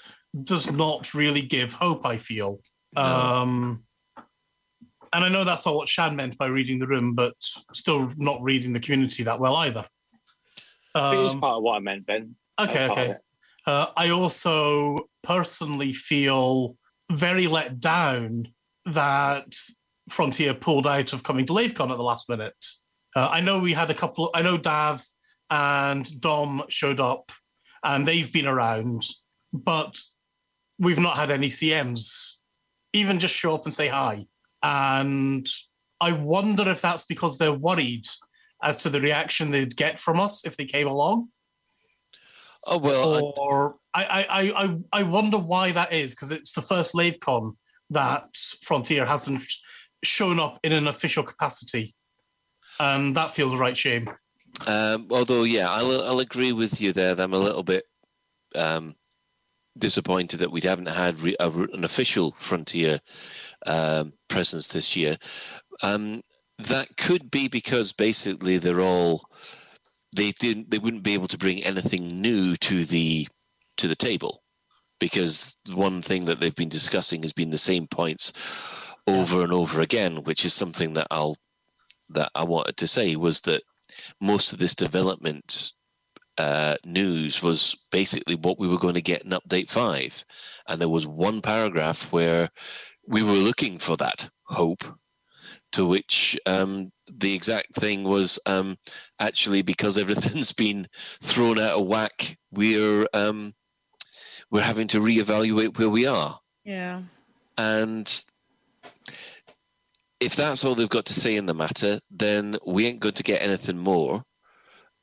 does 0.43 0.71
not 0.71 1.13
really 1.15 1.41
give 1.41 1.73
hope, 1.73 2.05
I 2.05 2.17
feel. 2.17 2.59
No. 2.95 3.01
Um, 3.01 3.83
and 5.13 5.25
I 5.25 5.29
know 5.29 5.43
that's 5.43 5.65
not 5.65 5.75
what 5.75 5.87
Shan 5.87 6.15
meant 6.15 6.37
by 6.37 6.45
reading 6.45 6.77
the 6.77 6.87
room, 6.87 7.15
but 7.15 7.33
still 7.73 8.09
not 8.17 8.41
reading 8.41 8.73
the 8.73 8.79
community 8.79 9.23
that 9.23 9.39
well 9.39 9.55
either. 9.57 9.83
Um, 10.93 11.17
it 11.17 11.25
is 11.25 11.35
part 11.35 11.57
of 11.57 11.63
what 11.63 11.75
I 11.75 11.79
meant, 11.79 12.05
Ben. 12.05 12.35
Okay, 12.59 12.87
okay. 12.87 13.15
Uh, 13.65 13.87
I 13.97 14.09
also 14.09 15.09
personally 15.23 15.91
feel 15.91 16.77
very 17.11 17.47
let 17.47 17.79
down 17.79 18.47
that 18.85 19.55
Frontier 20.09 20.53
pulled 20.53 20.87
out 20.87 21.13
of 21.13 21.23
coming 21.23 21.45
to 21.45 21.53
LaveCon 21.53 21.91
at 21.91 21.97
the 21.97 22.03
last 22.03 22.29
minute. 22.29 22.65
Uh, 23.15 23.29
I 23.31 23.41
know 23.41 23.59
we 23.59 23.73
had 23.73 23.89
a 23.89 23.95
couple. 23.95 24.29
I 24.33 24.41
know 24.41 24.57
Dav 24.57 25.03
and 25.49 26.19
Dom 26.19 26.63
showed 26.69 26.99
up, 26.99 27.31
and 27.83 28.07
they've 28.07 28.31
been 28.31 28.47
around, 28.47 29.03
but 29.53 29.97
we've 30.79 30.99
not 30.99 31.17
had 31.17 31.31
any 31.31 31.47
CMs 31.47 32.37
even 32.93 33.19
just 33.19 33.37
show 33.37 33.55
up 33.55 33.65
and 33.65 33.73
say 33.73 33.87
hi. 33.87 34.25
And 34.63 35.45
I 35.99 36.11
wonder 36.11 36.67
if 36.69 36.81
that's 36.81 37.05
because 37.05 37.37
they're 37.37 37.53
worried 37.53 38.05
as 38.61 38.77
to 38.77 38.89
the 38.89 39.01
reaction 39.01 39.51
they'd 39.51 39.75
get 39.75 39.99
from 39.99 40.19
us 40.19 40.45
if 40.45 40.57
they 40.57 40.65
came 40.65 40.87
along. 40.87 41.29
Oh 42.65 42.77
well, 42.77 43.33
or 43.37 43.75
I 43.93 44.25
I 44.29 44.63
I 44.63 44.99
I 44.99 45.03
wonder 45.03 45.37
why 45.37 45.71
that 45.71 45.91
is 45.91 46.13
because 46.13 46.29
it's 46.29 46.53
the 46.53 46.61
first 46.61 46.93
LaveCon 46.93 47.55
that 47.91 48.35
Frontier 48.61 49.05
hasn't 49.05 49.43
shown 50.03 50.39
up 50.39 50.59
in 50.63 50.71
an 50.71 50.87
official 50.87 51.23
capacity, 51.23 51.93
and 52.79 53.15
that 53.15 53.31
feels 53.31 53.53
a 53.53 53.57
right 53.57 53.77
shame. 53.77 54.09
Um, 54.67 55.07
although, 55.11 55.43
yeah, 55.43 55.69
I'll 55.69 56.01
I'll 56.01 56.19
agree 56.19 56.51
with 56.51 56.81
you 56.81 56.93
there. 56.93 57.15
I'm 57.19 57.33
a 57.33 57.39
little 57.39 57.63
bit 57.63 57.83
um, 58.55 58.95
disappointed 59.77 60.37
that 60.37 60.51
we 60.51 60.61
haven't 60.61 60.89
had 60.89 61.19
re- 61.19 61.35
a, 61.39 61.49
an 61.49 61.83
official 61.83 62.35
Frontier 62.39 62.99
um, 63.65 64.13
presence 64.27 64.69
this 64.69 64.95
year. 64.95 65.17
Um, 65.83 66.21
that 66.57 66.95
could 66.97 67.31
be 67.31 67.47
because 67.47 67.91
basically 67.91 68.57
they're 68.57 68.81
all 68.81 69.23
they 70.15 70.31
didn't 70.39 70.69
they 70.69 70.77
wouldn't 70.77 71.03
be 71.03 71.13
able 71.13 71.27
to 71.27 71.37
bring 71.37 71.63
anything 71.63 72.21
new 72.21 72.55
to 72.57 72.83
the 72.83 73.27
to 73.77 73.87
the 73.87 73.95
table 73.95 74.40
because 75.01 75.57
one 75.73 76.01
thing 76.01 76.25
that 76.25 76.39
they've 76.39 76.55
been 76.55 76.69
discussing 76.69 77.23
has 77.23 77.33
been 77.33 77.49
the 77.49 77.57
same 77.57 77.87
points 77.87 78.95
over 79.07 79.43
and 79.43 79.51
over 79.51 79.81
again 79.81 80.23
which 80.23 80.45
is 80.45 80.53
something 80.53 80.93
that 80.93 81.07
I'll 81.11 81.35
that 82.09 82.29
I 82.35 82.45
wanted 82.45 82.77
to 82.77 82.87
say 82.87 83.17
was 83.17 83.41
that 83.41 83.63
most 84.21 84.53
of 84.53 84.59
this 84.59 84.75
development 84.75 85.73
uh, 86.37 86.75
news 86.85 87.43
was 87.43 87.75
basically 87.91 88.35
what 88.35 88.59
we 88.59 88.67
were 88.67 88.77
going 88.77 88.93
to 88.93 89.01
get 89.01 89.23
in 89.23 89.31
update 89.31 89.69
5 89.69 90.23
and 90.67 90.79
there 90.79 90.87
was 90.87 91.05
one 91.05 91.41
paragraph 91.41 92.11
where 92.13 92.49
we 93.07 93.23
were 93.23 93.33
looking 93.33 93.79
for 93.79 93.97
that 93.97 94.29
hope 94.45 94.83
to 95.71 95.85
which 95.85 96.37
um, 96.45 96.91
the 97.07 97.33
exact 97.33 97.73
thing 97.75 98.03
was 98.03 98.39
um, 98.45 98.77
actually 99.19 99.61
because 99.61 99.97
everything's 99.97 100.51
been 100.65 100.87
thrown 100.93 101.59
out 101.59 101.79
of 101.79 101.87
whack, 101.87 102.37
we're 102.51 103.07
um, 103.13 103.53
we're 104.51 104.61
having 104.61 104.87
to 104.89 104.99
reevaluate 104.99 105.77
where 105.77 105.89
we 105.89 106.05
are. 106.05 106.39
Yeah. 106.63 107.03
And 107.57 108.25
if 110.19 110.35
that's 110.35 110.63
all 110.63 110.75
they've 110.75 110.87
got 110.87 111.05
to 111.05 111.13
say 111.13 111.35
in 111.35 111.47
the 111.47 111.53
matter, 111.53 111.99
then 112.11 112.57
we 112.65 112.85
ain't 112.85 112.99
going 112.99 113.15
to 113.15 113.23
get 113.23 113.41
anything 113.41 113.77
more. 113.77 114.23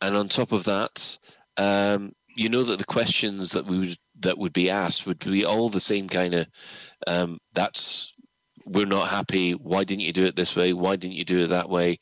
And 0.00 0.14
on 0.14 0.28
top 0.28 0.52
of 0.52 0.64
that, 0.64 1.18
um, 1.56 2.12
you 2.36 2.48
know 2.48 2.62
that 2.62 2.78
the 2.78 2.84
questions 2.84 3.50
that 3.52 3.66
we 3.66 3.78
would 3.80 3.96
that 4.20 4.38
would 4.38 4.52
be 4.52 4.70
asked 4.70 5.06
would 5.06 5.18
be 5.18 5.44
all 5.44 5.68
the 5.68 5.80
same 5.80 6.08
kind 6.08 6.34
of 6.34 6.46
um, 7.06 7.38
that's 7.52 8.14
we're 8.64 8.86
not 8.86 9.08
happy. 9.08 9.52
Why 9.52 9.82
didn't 9.82 10.02
you 10.02 10.12
do 10.12 10.26
it 10.26 10.36
this 10.36 10.54
way? 10.54 10.72
Why 10.72 10.96
didn't 10.96 11.16
you 11.16 11.24
do 11.24 11.44
it 11.44 11.48
that 11.48 11.68
way? 11.68 11.98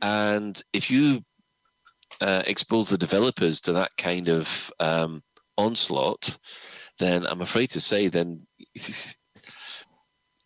And 0.00 0.60
if 0.72 0.90
you 0.90 1.20
uh, 2.20 2.42
expose 2.46 2.88
the 2.88 2.98
developers 2.98 3.60
to 3.62 3.72
that 3.74 3.92
kind 3.96 4.28
of 4.28 4.72
um, 4.80 5.22
onslaught, 5.58 6.38
then 6.98 7.26
I'm 7.26 7.40
afraid 7.40 7.70
to 7.70 7.80
say, 7.80 8.08
then 8.08 8.46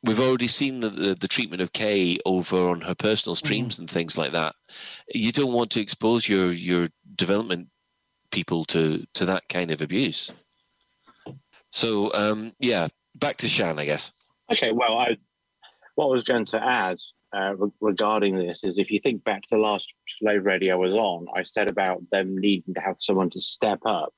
we've 0.02 0.20
already 0.20 0.46
seen 0.46 0.80
the, 0.80 0.90
the, 0.90 1.14
the, 1.14 1.28
treatment 1.28 1.62
of 1.62 1.72
Kay 1.72 2.18
over 2.24 2.68
on 2.68 2.80
her 2.82 2.94
personal 2.94 3.34
mm. 3.34 3.38
streams 3.38 3.76
mm. 3.76 3.80
and 3.80 3.90
things 3.90 4.16
like 4.16 4.32
that. 4.32 4.54
You 5.14 5.32
don't 5.32 5.52
want 5.52 5.70
to 5.72 5.80
expose 5.80 6.28
your 6.28 6.50
your 6.50 6.88
development 7.16 7.68
people 8.30 8.64
to 8.66 9.04
to 9.14 9.24
that 9.26 9.48
kind 9.48 9.70
of 9.70 9.82
abuse. 9.82 10.32
So 11.72 12.12
um, 12.14 12.52
yeah, 12.58 12.88
back 13.14 13.36
to 13.38 13.48
Shan, 13.48 13.78
I 13.78 13.84
guess. 13.84 14.12
Okay, 14.52 14.72
well, 14.72 14.98
I 14.98 15.16
what 15.94 16.06
I 16.06 16.10
was 16.10 16.24
going 16.24 16.46
to 16.46 16.62
add 16.62 16.98
uh, 17.34 17.54
re- 17.56 17.70
regarding 17.80 18.36
this 18.36 18.64
is 18.64 18.78
if 18.78 18.90
you 18.90 18.98
think 18.98 19.22
back 19.22 19.42
to 19.42 19.48
the 19.52 19.58
last 19.58 19.92
Lave 20.20 20.44
Radio 20.44 20.74
I 20.74 20.78
was 20.78 20.94
on, 20.94 21.26
I 21.34 21.42
said 21.42 21.70
about 21.70 22.02
them 22.10 22.36
needing 22.36 22.74
to 22.74 22.80
have 22.80 22.96
someone 22.98 23.30
to 23.30 23.40
step 23.40 23.80
up 23.84 24.12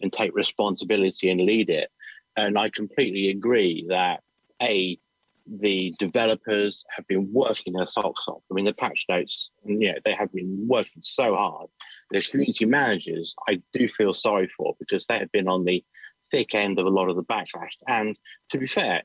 and 0.00 0.12
take 0.12 0.34
responsibility 0.34 1.30
and 1.30 1.40
lead 1.40 1.70
it. 1.70 1.90
And 2.36 2.58
I 2.58 2.70
completely 2.70 3.30
agree 3.30 3.86
that 3.88 4.22
A, 4.62 4.98
the 5.46 5.94
developers 5.98 6.84
have 6.90 7.06
been 7.08 7.32
working 7.32 7.72
their 7.72 7.86
socks 7.86 8.22
off. 8.28 8.42
I 8.50 8.54
mean, 8.54 8.66
the 8.66 8.74
patch 8.74 9.06
notes, 9.08 9.50
you 9.64 9.92
know, 9.92 9.98
they 10.04 10.12
have 10.12 10.32
been 10.32 10.66
working 10.68 11.00
so 11.00 11.34
hard. 11.34 11.68
The 12.10 12.22
community 12.22 12.66
managers, 12.66 13.34
I 13.48 13.62
do 13.72 13.88
feel 13.88 14.12
sorry 14.12 14.48
for 14.56 14.76
because 14.78 15.06
they 15.06 15.18
have 15.18 15.32
been 15.32 15.48
on 15.48 15.64
the 15.64 15.82
thick 16.30 16.54
end 16.54 16.78
of 16.78 16.86
a 16.86 16.90
lot 16.90 17.08
of 17.08 17.16
the 17.16 17.24
backlash. 17.24 17.72
And 17.88 18.18
to 18.50 18.58
be 18.58 18.66
fair, 18.66 19.02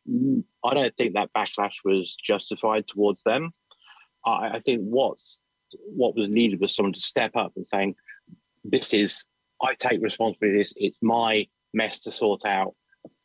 I 0.63 0.73
don't 0.73 0.95
think 0.97 1.13
that 1.13 1.33
backlash 1.33 1.75
was 1.85 2.15
justified 2.15 2.87
towards 2.87 3.23
them. 3.23 3.51
I, 4.25 4.51
I 4.55 4.59
think 4.59 4.81
what's 4.81 5.39
what 5.85 6.15
was 6.15 6.29
needed 6.29 6.59
was 6.59 6.75
someone 6.75 6.93
to 6.93 6.99
step 6.99 7.31
up 7.35 7.53
and 7.55 7.65
saying, 7.65 7.95
"This 8.63 8.93
is 8.93 9.25
I 9.61 9.75
take 9.75 10.01
responsibility. 10.01 10.57
This 10.59 10.73
it's 10.77 10.97
my 11.01 11.47
mess 11.73 12.01
to 12.03 12.11
sort 12.11 12.45
out, 12.45 12.75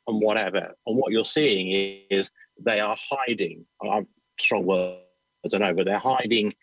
and 0.07 0.21
whatever." 0.21 0.75
And 0.87 0.97
what 0.99 1.13
you're 1.13 1.25
seeing 1.25 2.05
is 2.11 2.31
they 2.61 2.81
are 2.81 2.97
hiding. 2.99 3.67
I'm 3.83 4.07
strong 4.41 4.65
word, 4.67 4.99
I 5.45 5.49
don't 5.49 5.61
know, 5.61 5.75
but 5.75 5.87
they're 5.87 5.99
hiding 5.99 6.55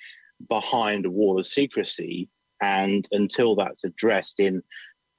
behind 0.50 1.06
a 1.06 1.10
wall 1.10 1.40
of 1.40 1.48
secrecy. 1.48 2.30
And 2.62 3.08
until 3.12 3.56
that's 3.56 3.84
addressed 3.84 4.40
in 4.40 4.62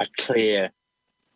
a 0.01 0.07
clear 0.19 0.71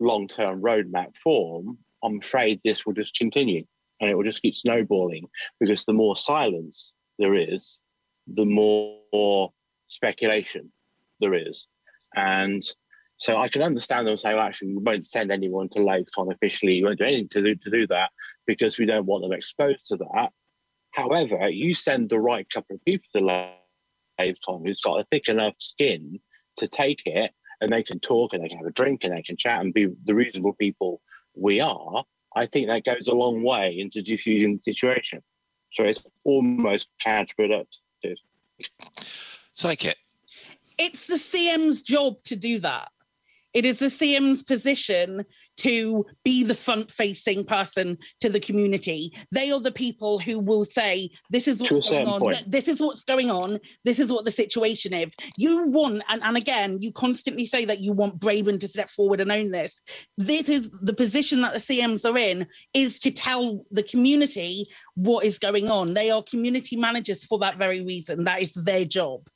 long 0.00 0.28
term 0.28 0.62
roadmap 0.62 1.14
form, 1.22 1.78
I'm 2.02 2.18
afraid 2.20 2.60
this 2.64 2.86
will 2.86 2.94
just 2.94 3.14
continue. 3.14 3.64
and 4.00 4.10
it 4.10 4.16
will 4.16 4.24
just 4.24 4.42
keep 4.42 4.56
snowballing 4.56 5.28
because 5.58 5.84
the 5.84 5.92
more 5.92 6.16
silence 6.16 6.92
there 7.18 7.34
is, 7.34 7.80
the 8.26 8.46
more 8.46 9.52
speculation 9.88 10.72
there 11.20 11.34
is. 11.34 11.66
And 12.16 12.62
so 13.20 13.36
I 13.36 13.48
can 13.48 13.60
understand 13.60 14.06
them 14.06 14.16
saying, 14.16 14.36
well, 14.36 14.46
actually, 14.46 14.68
we 14.68 14.82
won't 14.82 15.06
send 15.06 15.30
anyone 15.30 15.68
to 15.70 15.80
LaveCon 15.80 16.32
officially. 16.32 16.80
We 16.80 16.86
won't 16.86 16.98
do 16.98 17.04
anything 17.04 17.28
to 17.28 17.42
do, 17.42 17.54
to 17.54 17.70
do 17.70 17.86
that 17.88 18.10
because 18.46 18.78
we 18.78 18.86
don't 18.86 19.04
want 19.04 19.22
them 19.22 19.34
exposed 19.34 19.86
to 19.88 19.98
that. 19.98 20.32
However, 20.92 21.50
you 21.50 21.74
send 21.74 22.08
the 22.08 22.18
right 22.18 22.48
couple 22.48 22.76
of 22.76 22.84
people 22.86 23.06
to 23.14 23.20
LaveCon 24.18 24.66
who's 24.66 24.80
got 24.80 25.00
a 25.00 25.04
thick 25.04 25.28
enough 25.28 25.52
skin 25.58 26.18
to 26.56 26.66
take 26.66 27.02
it 27.04 27.32
and 27.60 27.70
they 27.70 27.82
can 27.82 28.00
talk 28.00 28.32
and 28.32 28.42
they 28.42 28.48
can 28.48 28.56
have 28.56 28.66
a 28.66 28.72
drink 28.72 29.04
and 29.04 29.14
they 29.14 29.22
can 29.22 29.36
chat 29.36 29.60
and 29.60 29.74
be 29.74 29.88
the 30.04 30.14
reasonable 30.14 30.54
people 30.54 31.02
we 31.34 31.60
are. 31.60 32.04
I 32.34 32.46
think 32.46 32.68
that 32.68 32.86
goes 32.86 33.06
a 33.06 33.14
long 33.14 33.42
way 33.42 33.78
into 33.78 34.00
diffusing 34.00 34.54
the 34.54 34.62
situation. 34.62 35.22
So 35.74 35.84
it's 35.84 36.00
almost 36.24 36.88
counterproductive. 37.04 38.16
Psychic. 39.52 39.98
It's 40.78 41.06
the 41.06 41.18
CM's 41.18 41.82
job 41.82 42.22
to 42.24 42.34
do 42.34 42.60
that. 42.60 42.90
It 43.52 43.64
is 43.64 43.78
the 43.78 43.90
CM's 43.90 44.42
position 44.42 45.24
to 45.58 46.06
be 46.24 46.44
the 46.44 46.54
front 46.54 46.90
facing 46.90 47.44
person 47.44 47.98
to 48.20 48.28
the 48.28 48.40
community. 48.40 49.12
They 49.32 49.50
are 49.50 49.60
the 49.60 49.72
people 49.72 50.18
who 50.18 50.38
will 50.38 50.64
say, 50.64 51.10
This 51.30 51.48
is 51.48 51.60
what's 51.60 51.88
going 51.88 52.08
on. 52.08 52.20
Point. 52.20 52.50
This 52.50 52.68
is 52.68 52.80
what's 52.80 53.04
going 53.04 53.30
on. 53.30 53.58
This 53.84 53.98
is 53.98 54.12
what 54.12 54.24
the 54.24 54.30
situation 54.30 54.94
is. 54.94 55.14
You 55.36 55.66
want, 55.66 56.02
and, 56.08 56.22
and 56.22 56.36
again, 56.36 56.78
you 56.80 56.92
constantly 56.92 57.46
say 57.46 57.64
that 57.64 57.80
you 57.80 57.92
want 57.92 58.20
Braben 58.20 58.58
to 58.60 58.68
step 58.68 58.88
forward 58.88 59.20
and 59.20 59.32
own 59.32 59.50
this. 59.50 59.80
This 60.16 60.48
is 60.48 60.70
the 60.82 60.94
position 60.94 61.40
that 61.40 61.52
the 61.52 61.58
CMs 61.60 62.10
are 62.10 62.16
in, 62.16 62.46
is 62.74 62.98
to 63.00 63.10
tell 63.10 63.64
the 63.70 63.82
community 63.82 64.66
what 64.94 65.24
is 65.24 65.38
going 65.38 65.70
on. 65.70 65.94
They 65.94 66.10
are 66.10 66.22
community 66.22 66.76
managers 66.76 67.24
for 67.24 67.38
that 67.40 67.56
very 67.56 67.82
reason. 67.82 68.24
That 68.24 68.42
is 68.42 68.52
their 68.52 68.84
job. 68.84 69.28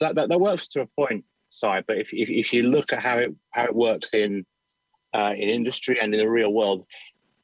That, 0.00 0.16
that, 0.16 0.28
that 0.28 0.40
works 0.40 0.66
to 0.68 0.82
a 0.82 0.86
point 0.98 1.24
side. 1.54 1.84
But 1.86 1.98
if, 1.98 2.12
if, 2.12 2.28
if 2.28 2.52
you 2.52 2.68
look 2.68 2.92
at 2.92 3.00
how 3.00 3.18
it 3.18 3.34
how 3.52 3.64
it 3.64 3.74
works 3.74 4.14
in 4.14 4.44
uh, 5.14 5.32
in 5.36 5.48
industry 5.48 6.00
and 6.00 6.14
in 6.14 6.20
the 6.20 6.28
real 6.28 6.52
world, 6.52 6.84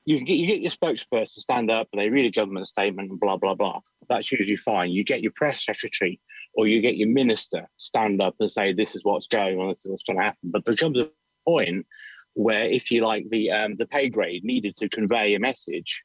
you 0.04 0.24
get 0.24 0.36
you 0.36 0.46
get 0.46 0.60
your 0.60 0.70
spokesperson 0.70 1.34
to 1.34 1.40
stand 1.40 1.70
up 1.70 1.88
and 1.92 2.00
they 2.00 2.10
read 2.10 2.26
a 2.26 2.30
government 2.30 2.66
statement 2.66 3.10
and 3.10 3.20
blah 3.20 3.36
blah 3.36 3.54
blah. 3.54 3.80
That's 4.08 4.30
usually 4.32 4.56
fine. 4.56 4.90
You 4.90 5.04
get 5.04 5.22
your 5.22 5.32
press 5.34 5.64
secretary 5.64 6.20
or 6.54 6.66
you 6.66 6.80
get 6.80 6.96
your 6.96 7.08
minister 7.08 7.68
stand 7.76 8.20
up 8.20 8.34
and 8.40 8.50
say 8.50 8.72
this 8.72 8.94
is 8.94 9.04
what's 9.04 9.26
going 9.26 9.58
on, 9.58 9.68
this 9.68 9.84
is 9.84 9.90
what's 9.90 10.02
going 10.02 10.18
to 10.18 10.24
happen. 10.24 10.50
But 10.50 10.64
there 10.64 10.74
comes 10.74 10.98
a 10.98 11.08
point 11.46 11.86
where, 12.34 12.64
if 12.64 12.90
you 12.90 13.06
like, 13.06 13.28
the 13.28 13.50
um, 13.50 13.76
the 13.76 13.86
pay 13.86 14.08
grade 14.08 14.44
needed 14.44 14.74
to 14.76 14.88
convey 14.88 15.34
a 15.34 15.40
message 15.40 16.02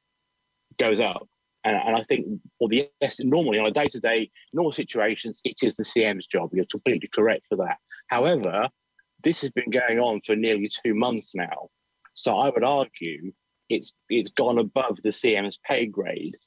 goes 0.78 1.00
up. 1.00 1.28
And, 1.64 1.76
and 1.78 1.96
I 1.96 2.04
think, 2.04 2.28
or 2.60 2.70
the 2.70 2.88
yes, 3.02 3.20
normally 3.22 3.58
on 3.58 3.66
a 3.66 3.72
day 3.72 3.88
to 3.88 4.00
day, 4.00 4.30
normal 4.54 4.72
situations, 4.72 5.42
it 5.44 5.58
is 5.64 5.76
the 5.76 5.84
CM's 5.84 6.28
job. 6.28 6.52
You're 6.54 6.66
completely 6.66 7.08
correct 7.08 7.46
for 7.50 7.56
that. 7.58 7.78
However, 8.08 8.70
this 9.24 9.42
has 9.42 9.52
been 9.52 9.70
going 9.70 10.00
on 10.00 10.22
for 10.22 10.36
nearly 10.36 10.70
two 10.86 10.94
months 10.96 11.34
now. 11.36 11.70
So 12.14 12.38
I 12.38 12.50
would 12.50 12.64
argue 12.64 13.34
it's 13.70 13.94
it's 14.10 14.30
gone 14.30 14.60
above 14.60 15.02
the 15.02 15.10
CM's 15.10 15.60
pay 15.68 15.86
grade 15.86 16.38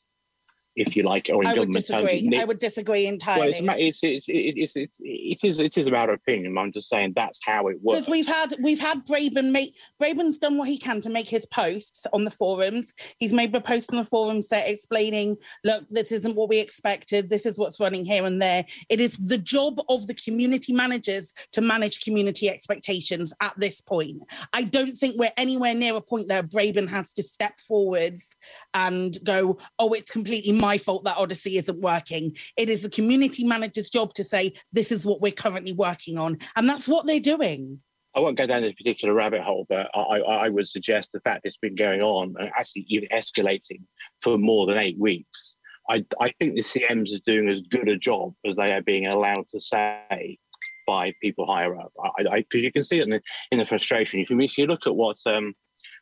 if 0.79 0.97
you 0.97 1.03
like, 1.03 1.29
or 1.33 1.43
in 1.43 1.49
I 1.49 1.55
government 1.55 1.69
would 1.69 1.81
disagree. 1.81 2.23
Terms. 2.23 2.43
I 2.43 2.45
would 2.45 2.59
disagree 2.59 3.07
entirely. 3.07 3.61
Well, 3.63 3.77
it's, 3.79 4.03
it's, 4.03 4.27
it's, 4.29 4.77
it's, 4.77 4.77
it's, 4.77 4.99
it 5.01 5.45
is 5.45 5.61
it 5.61 5.77
is 5.77 5.87
a 5.87 5.91
matter 5.91 6.13
of 6.13 6.21
opinion. 6.21 6.57
I'm 6.57 6.73
just 6.73 6.89
saying 6.89 7.13
that's 7.15 7.41
how 7.45 7.69
it 7.69 7.79
works. 7.83 8.01
Because 8.01 8.11
we've 8.11 8.27
had 8.27 8.55
we've 8.63 8.81
had 8.81 9.07
Braben 9.07 9.51
make 9.51 9.75
Braben's 10.01 10.39
done 10.39 10.57
what 10.59 10.69
he 10.69 10.79
can 10.79 11.01
to 11.03 11.11
make 11.11 11.29
his 11.29 11.47
posts 11.47 12.07
on 12.13 12.25
the 12.25 12.31
forums. 12.31 12.95
He's 13.19 13.33
made 13.33 13.55
a 13.55 13.61
post 13.61 13.93
on 13.93 13.99
the 13.99 14.05
forum 14.05 14.43
set 14.43 14.69
explaining, 14.69 15.37
look, 15.65 15.87
this 15.89 16.13
isn't 16.13 16.37
what 16.37 16.49
we 16.49 16.59
expected. 16.59 17.31
This 17.31 17.47
is 17.47 17.59
what's 17.59 17.81
running 17.81 18.05
here 18.05 18.25
and 18.25 18.41
there. 18.41 18.65
It 18.89 19.01
is 19.01 19.17
the 19.19 19.39
job 19.39 19.81
of 19.89 20.07
the 20.07 20.15
community 20.15 20.73
managers 20.73 21.35
to 21.53 21.61
manage 21.61 22.01
community 22.01 22.49
expectations 22.49 23.35
at 23.41 23.55
this 23.59 23.81
point. 23.81 24.23
I 24.53 24.63
don't 24.63 24.95
think 24.95 25.17
we're 25.19 25.31
anywhere 25.37 25.75
near 25.75 25.97
a 25.97 26.01
point 26.01 26.29
there. 26.29 26.43
Braben 26.43 26.89
has 26.89 27.13
to 27.15 27.23
step 27.23 27.59
forwards 27.61 28.37
and 28.75 29.17
go, 29.25 29.59
oh, 29.79 29.93
it's 29.93 30.13
completely 30.13 30.53
my 30.53 30.68
my 30.69 30.77
fault 30.77 31.05
that 31.05 31.17
Odyssey 31.17 31.57
isn't 31.57 31.81
working. 31.81 32.37
It 32.59 32.69
is 32.69 32.83
the 32.83 32.91
community 32.91 33.43
manager's 33.43 33.89
job 33.89 34.13
to 34.15 34.23
say, 34.23 34.53
this 34.71 34.93
is 34.93 35.07
what 35.07 35.23
we're 35.23 35.33
currently 35.33 35.73
working 35.73 36.19
on. 36.19 36.37
And 36.57 36.69
that's 36.69 36.87
what 36.87 37.07
they're 37.07 37.21
doing. 37.21 37.81
I 38.15 38.21
won't 38.21 38.37
go 38.37 38.47
down 38.47 38.61
this 38.61 38.75
particular 38.75 39.15
rabbit 39.15 39.41
hole, 39.41 39.65
but 39.67 39.89
I, 39.95 40.21
I 40.47 40.49
would 40.51 40.69
suggest 40.69 41.13
the 41.13 41.21
fact 41.21 41.43
it's 41.45 41.57
been 41.57 41.75
going 41.75 42.03
on 42.03 42.35
and 42.39 42.51
actually 42.55 42.85
even 42.89 43.09
escalating 43.09 43.81
for 44.21 44.37
more 44.37 44.67
than 44.67 44.77
eight 44.77 44.99
weeks. 44.99 45.57
I, 45.89 46.05
I 46.21 46.35
think 46.39 46.55
the 46.55 46.61
CMs 46.61 47.13
is 47.13 47.23
doing 47.23 47.49
as 47.49 47.63
good 47.63 47.89
a 47.89 47.97
job 47.97 48.35
as 48.45 48.57
they 48.57 48.71
are 48.75 48.83
being 48.83 49.07
allowed 49.07 49.49
to 49.49 49.61
say 49.61 50.39
by 50.87 51.15
people 51.23 51.47
higher 51.47 51.81
up. 51.81 51.93
I, 52.19 52.41
because 52.41 52.61
you 52.61 52.73
can 52.73 52.85
see 52.85 52.99
it 52.99 53.05
in 53.05 53.11
the, 53.11 53.23
in 53.53 53.59
the 53.59 53.65
frustration. 53.65 54.21
If 54.21 54.29
you, 54.29 54.39
if 54.41 54.59
you 54.59 54.67
look 54.67 54.87
at 54.87 54.95
what 54.95 55.17
um, 55.25 55.55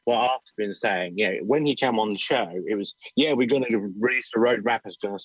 what 0.06 0.30
Art's 0.30 0.52
been 0.56 0.72
saying. 0.72 1.14
Yeah, 1.16 1.32
when 1.42 1.66
he 1.66 1.74
came 1.74 1.98
on 1.98 2.10
the 2.10 2.16
show, 2.16 2.48
it 2.66 2.76
was, 2.76 2.94
yeah, 3.16 3.32
we're 3.32 3.48
going 3.48 3.64
to 3.64 3.92
release 3.98 4.28
the 4.32 4.40
roadmap. 4.40 4.80
It's 4.84 4.96
going 5.00 5.18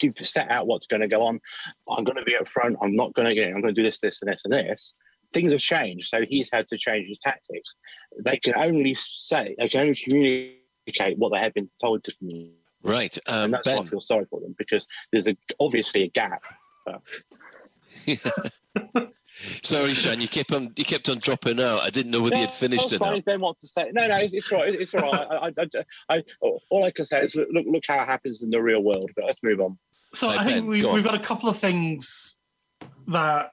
to 0.00 0.24
set 0.24 0.50
out 0.50 0.66
what's 0.66 0.86
going 0.86 1.00
to 1.00 1.08
go 1.08 1.22
on. 1.22 1.40
I'm 1.88 2.02
going 2.02 2.16
to 2.16 2.24
be 2.24 2.36
up 2.36 2.48
front. 2.48 2.76
I'm 2.82 2.96
not 2.96 3.14
going 3.14 3.28
to, 3.28 3.34
you 3.34 3.48
know, 3.48 3.54
I'm 3.54 3.62
going 3.62 3.74
to 3.74 3.80
do 3.80 3.84
this, 3.84 4.00
this, 4.00 4.20
and 4.20 4.30
this, 4.30 4.42
and 4.44 4.52
this. 4.52 4.94
Things 5.32 5.52
have 5.52 5.60
changed, 5.60 6.08
so 6.08 6.24
he's 6.28 6.48
had 6.52 6.66
to 6.68 6.76
change 6.76 7.06
his 7.08 7.18
tactics. 7.18 7.72
They 8.24 8.36
can 8.38 8.54
only 8.56 8.96
say, 8.96 9.54
they 9.58 9.68
can 9.68 9.82
only 9.82 10.00
communicate 10.08 11.18
what 11.18 11.32
they 11.32 11.38
have 11.38 11.54
been 11.54 11.70
told 11.80 12.02
to 12.04 12.16
communicate. 12.16 12.54
Right. 12.82 13.16
Um, 13.26 13.44
and 13.44 13.54
that's 13.54 13.68
ben. 13.68 13.76
why 13.78 13.84
I 13.84 13.86
feel 13.86 14.00
sorry 14.00 14.24
for 14.28 14.40
them 14.40 14.56
because 14.58 14.86
there's 15.12 15.28
a, 15.28 15.36
obviously 15.60 16.02
a 16.02 16.08
gap. 16.08 16.42
Sorry, 19.30 19.90
Sean, 19.90 20.20
you 20.20 20.28
kept 20.28 20.52
on 20.52 20.72
you 20.76 20.84
kept 20.84 21.08
on 21.08 21.18
dropping 21.18 21.60
out. 21.60 21.80
I 21.80 21.90
didn't 21.90 22.10
know 22.10 22.22
whether 22.22 22.36
no, 22.36 22.42
you'd 22.42 22.50
finished 22.50 22.92
it. 22.92 22.98
Fine, 22.98 23.22
don't 23.26 23.40
want 23.40 23.58
to 23.58 23.68
say 23.68 23.90
no, 23.92 24.06
no. 24.06 24.16
It's, 24.16 24.34
it's 24.34 24.50
all 24.52 24.58
right. 24.60 24.74
It's 24.74 24.94
all 24.94 25.12
right. 25.12 25.26
I, 25.30 25.52
I, 26.08 26.16
I, 26.16 26.24
all 26.70 26.84
I 26.84 26.90
can 26.90 27.04
say 27.04 27.20
is 27.24 27.36
look, 27.36 27.48
look 27.66 27.84
how 27.86 28.02
it 28.02 28.06
happens 28.06 28.42
in 28.42 28.50
the 28.50 28.60
real 28.60 28.82
world. 28.82 29.10
But 29.14 29.26
let's 29.26 29.42
move 29.42 29.60
on. 29.60 29.78
So 30.12 30.28
I 30.28 30.44
think 30.44 30.66
we, 30.66 30.84
we've 30.84 31.04
got 31.04 31.14
a 31.14 31.22
couple 31.22 31.48
of 31.48 31.56
things 31.56 32.40
that 33.08 33.50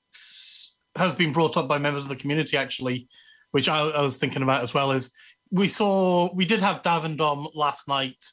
has 0.98 1.14
been 1.14 1.32
brought 1.32 1.58
up 1.58 1.68
by 1.68 1.78
members 1.78 2.04
of 2.04 2.10
the 2.10 2.16
community 2.16 2.58
actually, 2.58 3.08
which 3.52 3.68
I, 3.68 3.80
I 3.80 4.02
was 4.02 4.18
thinking 4.18 4.42
about 4.42 4.64
as 4.64 4.74
well. 4.74 4.92
Is 4.92 5.14
we 5.52 5.68
saw 5.68 6.34
we 6.34 6.46
did 6.46 6.62
have 6.62 6.82
Dav 6.82 7.06
and 7.06 7.18
Dom 7.18 7.48
last 7.54 7.88
night, 7.88 8.24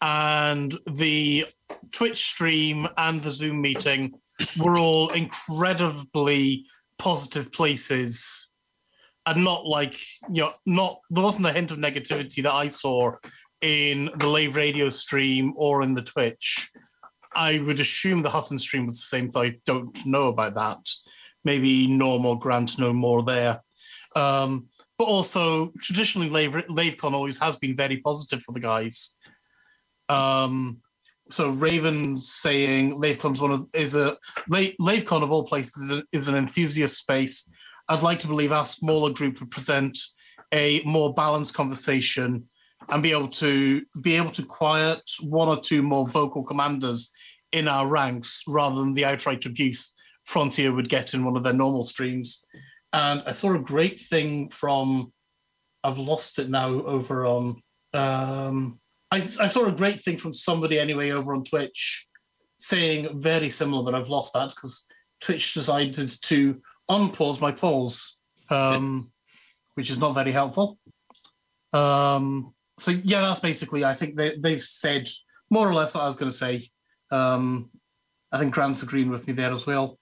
and 0.00 0.76
the 0.86 1.46
Twitch 1.92 2.24
stream 2.24 2.88
and 2.96 3.22
the 3.22 3.30
Zoom 3.30 3.60
meeting 3.60 4.14
were 4.58 4.78
all 4.78 5.10
incredibly 5.10 6.66
positive 6.98 7.52
places 7.52 8.50
and 9.26 9.44
not 9.44 9.66
like 9.66 9.96
you 10.32 10.42
know 10.42 10.52
not 10.66 11.00
there 11.10 11.22
wasn't 11.22 11.46
a 11.46 11.52
hint 11.52 11.70
of 11.70 11.78
negativity 11.78 12.42
that 12.42 12.52
i 12.52 12.66
saw 12.68 13.12
in 13.62 14.10
the 14.16 14.26
Lave 14.28 14.56
Radio 14.56 14.90
stream 14.90 15.54
or 15.56 15.82
in 15.82 15.94
the 15.94 16.02
twitch. 16.02 16.70
I 17.34 17.60
would 17.60 17.80
assume 17.80 18.20
the 18.20 18.28
hutton 18.28 18.58
stream 18.58 18.86
was 18.86 18.96
the 18.96 19.16
same 19.16 19.30
though 19.30 19.42
i 19.42 19.54
don't 19.64 19.96
know 20.04 20.26
about 20.26 20.54
that. 20.56 20.86
Maybe 21.44 21.86
norm 21.86 22.26
or 22.26 22.38
grant 22.38 22.78
know 22.78 22.92
more 22.92 23.22
there. 23.22 23.62
Um, 24.14 24.66
but 24.98 25.04
also 25.04 25.72
traditionally 25.80 26.28
Lave, 26.28 26.52
lavecon 26.52 27.14
always 27.14 27.38
has 27.38 27.56
been 27.56 27.74
very 27.74 27.96
positive 27.96 28.42
for 28.42 28.52
the 28.52 28.60
guys. 28.60 29.16
Um, 30.08 30.81
so 31.32 31.50
Raven 31.50 32.16
saying 32.16 33.00
LaveCon's 33.00 33.40
one 33.40 33.52
of 33.52 33.66
is 33.72 33.96
a 33.96 34.16
LaveCon 34.50 35.22
of 35.22 35.32
all 35.32 35.44
places 35.44 35.84
is, 35.84 35.90
a, 35.90 36.02
is 36.12 36.28
an 36.28 36.34
enthusiast 36.34 36.98
space. 36.98 37.50
I'd 37.88 38.02
like 38.02 38.18
to 38.20 38.28
believe 38.28 38.52
our 38.52 38.64
smaller 38.64 39.10
group 39.10 39.40
would 39.40 39.50
present 39.50 39.98
a 40.52 40.82
more 40.84 41.14
balanced 41.14 41.54
conversation 41.54 42.48
and 42.88 43.02
be 43.02 43.12
able 43.12 43.28
to 43.28 43.82
be 44.02 44.16
able 44.16 44.30
to 44.32 44.44
quiet 44.44 45.02
one 45.22 45.48
or 45.48 45.60
two 45.60 45.82
more 45.82 46.06
vocal 46.08 46.42
commanders 46.42 47.10
in 47.52 47.68
our 47.68 47.86
ranks 47.86 48.42
rather 48.46 48.76
than 48.76 48.94
the 48.94 49.04
outright 49.04 49.44
abuse 49.46 49.94
Frontier 50.24 50.72
would 50.72 50.88
get 50.88 51.14
in 51.14 51.24
one 51.24 51.36
of 51.36 51.42
their 51.42 51.52
normal 51.52 51.82
streams. 51.82 52.46
And 52.92 53.22
I 53.26 53.32
saw 53.32 53.54
a 53.54 53.58
great 53.58 54.00
thing 54.00 54.50
from 54.50 55.12
I've 55.82 55.98
lost 55.98 56.38
it 56.38 56.48
now 56.48 56.68
over 56.68 57.26
on 57.26 57.60
um, 57.92 58.78
I, 59.12 59.16
I 59.16 59.46
saw 59.46 59.66
a 59.66 59.72
great 59.72 60.00
thing 60.00 60.16
from 60.16 60.32
somebody 60.32 60.78
anyway 60.78 61.10
over 61.10 61.34
on 61.34 61.44
Twitch 61.44 62.08
saying 62.58 63.20
very 63.20 63.50
similar, 63.50 63.82
but 63.82 63.94
I've 63.94 64.08
lost 64.08 64.32
that 64.32 64.48
because 64.48 64.88
Twitch 65.20 65.52
decided 65.52 66.08
to 66.22 66.62
unpause 66.90 67.38
my 67.38 67.52
polls, 67.52 68.18
um, 68.48 69.12
which 69.74 69.90
is 69.90 69.98
not 69.98 70.14
very 70.14 70.32
helpful. 70.32 70.78
Um, 71.74 72.54
so 72.78 72.92
yeah, 73.04 73.20
that's 73.20 73.40
basically. 73.40 73.84
I 73.84 73.92
think 73.92 74.16
they 74.16 74.36
they've 74.36 74.62
said 74.62 75.08
more 75.50 75.68
or 75.68 75.74
less 75.74 75.94
what 75.94 76.04
I 76.04 76.06
was 76.06 76.16
going 76.16 76.30
to 76.30 76.36
say. 76.36 76.62
Um, 77.10 77.70
I 78.32 78.38
think 78.38 78.54
Grant's 78.54 78.82
agreeing 78.82 79.10
with 79.10 79.26
me 79.26 79.34
there 79.34 79.52
as 79.52 79.66
well. 79.66 79.98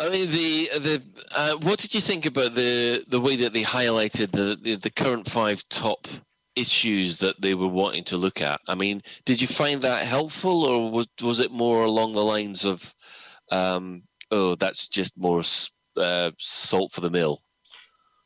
I 0.00 0.08
mean, 0.10 0.28
the 0.30 0.68
the 0.80 1.02
uh, 1.36 1.56
what 1.58 1.78
did 1.78 1.94
you 1.94 2.00
think 2.00 2.26
about 2.26 2.56
the 2.56 3.04
the 3.06 3.20
way 3.20 3.36
that 3.36 3.52
they 3.52 3.62
highlighted 3.62 4.32
the 4.32 4.58
the, 4.60 4.74
the 4.74 4.90
current 4.90 5.30
five 5.30 5.62
top 5.68 6.08
issues 6.58 7.18
that 7.18 7.40
they 7.40 7.54
were 7.54 7.68
wanting 7.68 8.04
to 8.04 8.16
look 8.16 8.40
at. 8.40 8.60
I 8.66 8.74
mean, 8.74 9.02
did 9.24 9.40
you 9.40 9.46
find 9.46 9.82
that 9.82 10.06
helpful, 10.06 10.64
or 10.64 10.90
was 10.90 11.08
was 11.22 11.40
it 11.40 11.50
more 11.50 11.84
along 11.84 12.12
the 12.12 12.24
lines 12.24 12.64
of, 12.64 12.94
um, 13.50 14.02
oh, 14.30 14.54
that's 14.54 14.88
just 14.88 15.18
more 15.18 15.42
uh, 15.96 16.30
salt 16.38 16.92
for 16.92 17.00
the 17.00 17.10
mill? 17.10 17.40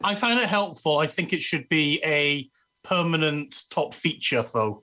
I 0.05 0.15
find 0.15 0.41
it 0.41 0.49
helpful. 0.49 0.99
I 0.99 1.07
think 1.07 1.33
it 1.33 1.43
should 1.43 1.69
be 1.69 2.01
a 2.05 2.49
permanent 2.83 3.55
top 3.71 3.95
feature, 3.95 4.43
though. 4.43 4.83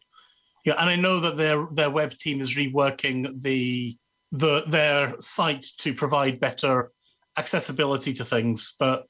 Yeah, 0.65 0.75
and 0.79 0.89
I 0.89 0.95
know 0.95 1.19
that 1.19 1.37
their 1.37 1.67
their 1.71 1.89
web 1.89 2.11
team 2.11 2.41
is 2.41 2.55
reworking 2.55 3.41
the 3.41 3.97
the 4.31 4.63
their 4.67 5.15
site 5.19 5.65
to 5.79 5.93
provide 5.93 6.39
better 6.39 6.91
accessibility 7.37 8.13
to 8.13 8.25
things, 8.25 8.75
but 8.79 9.05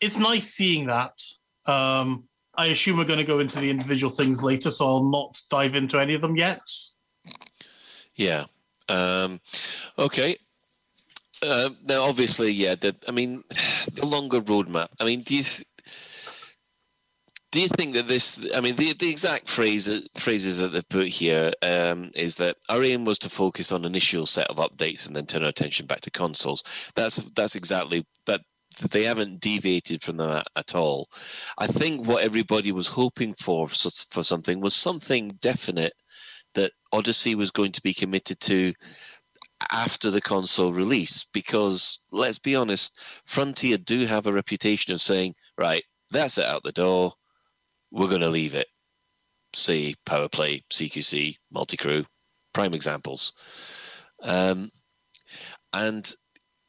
it's 0.00 0.18
nice 0.18 0.48
seeing 0.48 0.86
that. 0.86 1.12
Um, 1.66 2.24
I 2.54 2.66
assume 2.66 2.98
we're 2.98 3.04
going 3.04 3.18
to 3.18 3.24
go 3.24 3.40
into 3.40 3.58
the 3.58 3.70
individual 3.70 4.12
things 4.12 4.42
later, 4.42 4.70
so 4.70 4.86
I'll 4.86 5.04
not 5.04 5.40
dive 5.50 5.74
into 5.74 5.98
any 5.98 6.14
of 6.14 6.20
them 6.20 6.36
yet. 6.36 6.60
Yeah. 8.14 8.44
Um, 8.88 9.40
okay. 9.98 10.36
Uh, 11.42 11.70
now, 11.84 12.02
obviously, 12.02 12.52
yeah. 12.52 12.74
The, 12.74 12.94
I 13.08 13.10
mean, 13.10 13.42
the 13.92 14.06
longer 14.06 14.40
roadmap. 14.40 14.88
I 15.00 15.04
mean, 15.04 15.22
do 15.22 15.36
you 15.36 15.42
th- 15.42 15.66
do 17.52 17.60
you 17.60 17.68
think 17.68 17.92
that 17.92 18.08
this? 18.08 18.46
I 18.54 18.62
mean, 18.62 18.76
the 18.76 18.94
the 18.94 19.10
exact 19.10 19.48
phrase 19.48 20.08
phrases 20.16 20.58
that 20.58 20.72
they've 20.72 20.88
put 20.88 21.08
here 21.08 21.52
um, 21.60 22.10
is 22.14 22.36
that 22.36 22.56
our 22.70 22.82
aim 22.82 23.04
was 23.04 23.18
to 23.20 23.28
focus 23.28 23.70
on 23.70 23.84
initial 23.84 24.24
set 24.24 24.48
of 24.48 24.56
updates 24.56 25.06
and 25.06 25.14
then 25.14 25.26
turn 25.26 25.42
our 25.42 25.50
attention 25.50 25.86
back 25.86 26.00
to 26.02 26.10
consoles. 26.10 26.92
That's 26.96 27.16
that's 27.16 27.54
exactly 27.54 28.00
that 28.00 28.06
they 28.78 29.04
haven't 29.04 29.40
deviated 29.40 30.02
from 30.02 30.16
that 30.18 30.46
at 30.56 30.74
all. 30.74 31.08
I 31.58 31.66
think 31.66 32.06
what 32.06 32.22
everybody 32.22 32.72
was 32.72 32.88
hoping 32.88 33.34
for 33.34 33.68
for 33.68 34.24
something 34.24 34.60
was 34.60 34.74
something 34.74 35.38
definite 35.40 35.94
that 36.54 36.72
Odyssey 36.92 37.34
was 37.34 37.50
going 37.50 37.72
to 37.72 37.82
be 37.82 37.94
committed 37.94 38.40
to 38.40 38.74
after 39.70 40.10
the 40.10 40.20
console 40.20 40.72
release 40.72 41.24
because 41.32 42.00
let's 42.10 42.38
be 42.38 42.56
honest 42.56 42.98
frontier 43.24 43.78
do 43.78 44.06
have 44.06 44.26
a 44.26 44.32
reputation 44.32 44.92
of 44.92 45.00
saying 45.00 45.32
right 45.56 45.84
that's 46.12 46.38
it 46.38 46.44
out 46.44 46.62
the 46.62 46.72
door. 46.72 47.14
We're 47.90 48.08
going 48.08 48.20
to 48.20 48.28
leave 48.28 48.54
it. 48.54 48.68
See 49.54 49.96
power 50.06 50.28
play 50.28 50.62
cqc 50.72 51.36
multi-crew 51.50 52.04
prime 52.54 52.74
examples. 52.74 53.32
Um, 54.22 54.70
and 55.72 56.12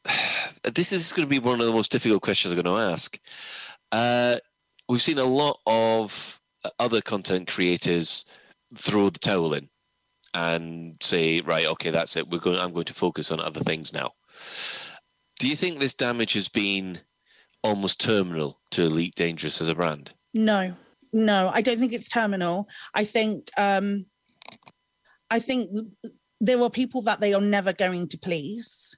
this 0.74 0.92
is 0.92 1.12
going 1.12 1.26
to 1.26 1.30
be 1.30 1.38
one 1.38 1.60
of 1.60 1.66
the 1.66 1.72
most 1.72 1.92
difficult 1.92 2.22
questions 2.22 2.52
I'm 2.52 2.62
going 2.62 2.76
to 2.76 2.92
ask. 2.92 3.18
Uh, 3.92 4.36
we've 4.88 5.02
seen 5.02 5.18
a 5.18 5.24
lot 5.24 5.60
of 5.66 6.40
other 6.78 7.00
content 7.00 7.48
creators 7.48 8.24
throw 8.74 9.10
the 9.10 9.18
towel 9.18 9.54
in 9.54 9.68
and 10.34 10.96
say, 11.00 11.40
right, 11.42 11.66
okay, 11.66 11.90
that's 11.90 12.16
it. 12.16 12.28
We're 12.28 12.38
going. 12.38 12.58
I'm 12.58 12.72
going 12.72 12.86
to 12.86 12.94
focus 12.94 13.30
on 13.30 13.40
other 13.40 13.60
things 13.60 13.92
now. 13.92 14.12
Do 15.38 15.48
you 15.48 15.56
think 15.56 15.78
this 15.78 15.94
damage 15.94 16.32
has 16.32 16.48
been 16.48 16.98
almost 17.62 18.00
terminal 18.00 18.60
to 18.72 18.82
Elite 18.82 19.14
Dangerous 19.14 19.60
as 19.60 19.68
a 19.68 19.74
brand? 19.74 20.12
No, 20.32 20.74
no, 21.12 21.50
I 21.52 21.60
don't 21.60 21.78
think 21.78 21.92
it's 21.92 22.08
terminal. 22.08 22.68
I 22.94 23.04
think, 23.04 23.50
um, 23.58 24.06
I 25.30 25.38
think 25.38 25.70
there 26.40 26.60
are 26.60 26.70
people 26.70 27.02
that 27.02 27.20
they 27.20 27.32
are 27.34 27.40
never 27.40 27.72
going 27.72 28.08
to 28.08 28.18
please 28.18 28.96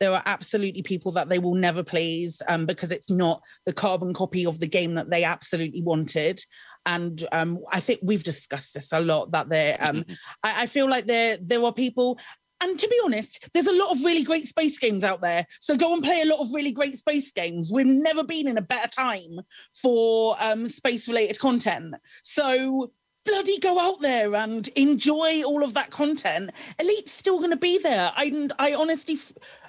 there 0.00 0.12
are 0.12 0.22
absolutely 0.26 0.82
people 0.82 1.12
that 1.12 1.28
they 1.28 1.38
will 1.38 1.54
never 1.54 1.82
please 1.82 2.42
um, 2.48 2.66
because 2.66 2.90
it's 2.90 3.10
not 3.10 3.42
the 3.66 3.72
carbon 3.72 4.14
copy 4.14 4.46
of 4.46 4.58
the 4.58 4.66
game 4.66 4.94
that 4.94 5.10
they 5.10 5.24
absolutely 5.24 5.82
wanted. 5.82 6.40
And 6.86 7.26
um, 7.32 7.58
I 7.70 7.80
think 7.80 8.00
we've 8.02 8.24
discussed 8.24 8.74
this 8.74 8.92
a 8.92 9.00
lot. 9.00 9.30
That 9.32 9.50
there, 9.50 9.76
um, 9.80 10.04
I, 10.42 10.62
I 10.62 10.66
feel 10.66 10.88
like 10.88 11.04
there 11.04 11.36
there 11.40 11.62
are 11.62 11.72
people 11.72 12.18
and 12.62 12.78
to 12.78 12.88
be 12.88 13.00
honest, 13.04 13.48
there's 13.54 13.66
a 13.66 13.78
lot 13.78 13.92
of 13.92 14.04
really 14.04 14.22
great 14.22 14.46
space 14.46 14.78
games 14.78 15.02
out 15.02 15.22
there. 15.22 15.46
So 15.60 15.76
go 15.76 15.94
and 15.94 16.02
play 16.02 16.20
a 16.20 16.26
lot 16.26 16.40
of 16.40 16.52
really 16.52 16.72
great 16.72 16.96
space 16.98 17.32
games. 17.32 17.70
We've 17.72 17.86
never 17.86 18.22
been 18.22 18.46
in 18.46 18.58
a 18.58 18.62
better 18.62 18.88
time 18.88 19.40
for 19.74 20.36
um, 20.42 20.68
space 20.68 21.08
related 21.08 21.38
content. 21.38 21.94
So 22.22 22.92
bloody 23.24 23.58
go 23.58 23.78
out 23.78 24.00
there 24.00 24.34
and 24.34 24.68
enjoy 24.68 25.42
all 25.42 25.62
of 25.62 25.74
that 25.74 25.90
content. 25.90 26.50
Elite's 26.78 27.12
still 27.12 27.38
going 27.38 27.50
to 27.50 27.56
be 27.56 27.78
there. 27.78 28.12
I, 28.16 28.48
I 28.58 28.74
honestly, 28.74 29.18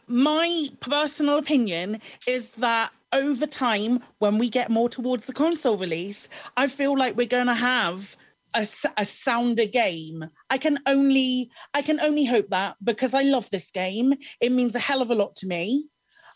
my 0.07 0.67
personal 0.79 1.37
opinion 1.37 1.99
is 2.27 2.53
that 2.53 2.91
over 3.13 3.45
time, 3.45 4.01
when 4.19 4.37
we 4.37 4.49
get 4.49 4.69
more 4.69 4.89
towards 4.89 5.27
the 5.27 5.33
console 5.33 5.77
release, 5.77 6.29
I 6.55 6.67
feel 6.67 6.97
like 6.97 7.15
we're 7.15 7.27
going 7.27 7.47
to 7.47 7.53
have 7.53 8.15
a, 8.55 8.67
a, 8.97 9.05
sounder 9.05 9.65
game. 9.65 10.25
I 10.49 10.57
can 10.57 10.77
only 10.85 11.49
I 11.73 11.81
can 11.81 11.99
only 12.01 12.25
hope 12.25 12.49
that 12.49 12.75
because 12.83 13.13
I 13.13 13.23
love 13.23 13.49
this 13.49 13.71
game. 13.71 14.13
It 14.41 14.51
means 14.51 14.75
a 14.75 14.79
hell 14.79 15.01
of 15.01 15.09
a 15.09 15.15
lot 15.15 15.35
to 15.37 15.47
me. 15.47 15.87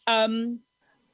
Um, 0.08 0.62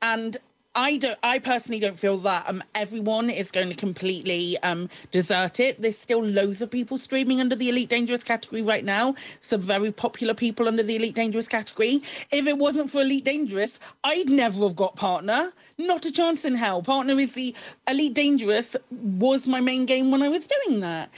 and 0.02 0.38
I 0.74 0.98
don't. 0.98 1.20
I 1.22 1.40
personally 1.40 1.82
don't 1.82 2.00
feel 2.00 2.18
that 2.20 2.48
um, 2.48 2.64
everyone 2.74 3.30
is 3.30 3.52
going 3.52 3.68
to 3.70 3.76
completely 3.76 4.58
um, 4.60 4.90
desert 5.12 5.60
it. 5.60 5.82
There's 5.82 5.98
still 5.98 6.24
loads 6.24 6.62
of 6.62 6.72
people 6.72 6.98
streaming 6.98 7.42
under 7.42 7.56
the 7.56 7.68
Elite 7.68 7.90
Dangerous 7.90 8.24
category 8.24 8.62
right 8.62 8.86
now. 8.86 9.16
Some 9.42 9.62
very 9.62 9.92
popular 9.92 10.34
people 10.34 10.70
under 10.70 10.82
the 10.82 10.96
Elite 10.96 11.16
Dangerous 11.16 11.50
category. 11.50 12.02
If 12.32 12.48
it 12.48 12.58
wasn't 12.58 12.90
for 12.90 13.02
Elite 13.02 13.26
Dangerous, 13.26 13.82
I'd 14.06 14.30
never 14.30 14.64
have 14.64 14.78
got 14.78 14.96
Partner. 14.96 15.52
Not 15.78 16.06
a 16.06 16.12
chance 16.12 16.46
in 16.46 16.56
hell. 16.56 16.82
Partner 16.82 17.20
is 17.20 17.34
the 17.34 17.54
Elite 17.90 18.14
Dangerous 18.14 18.78
was 18.92 19.48
my 19.48 19.60
main 19.60 19.86
game 19.86 20.10
when 20.10 20.24
I 20.24 20.30
was 20.30 20.48
doing 20.48 20.80
that. 20.80 21.10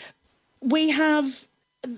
We 0.62 0.90
have 0.90 1.48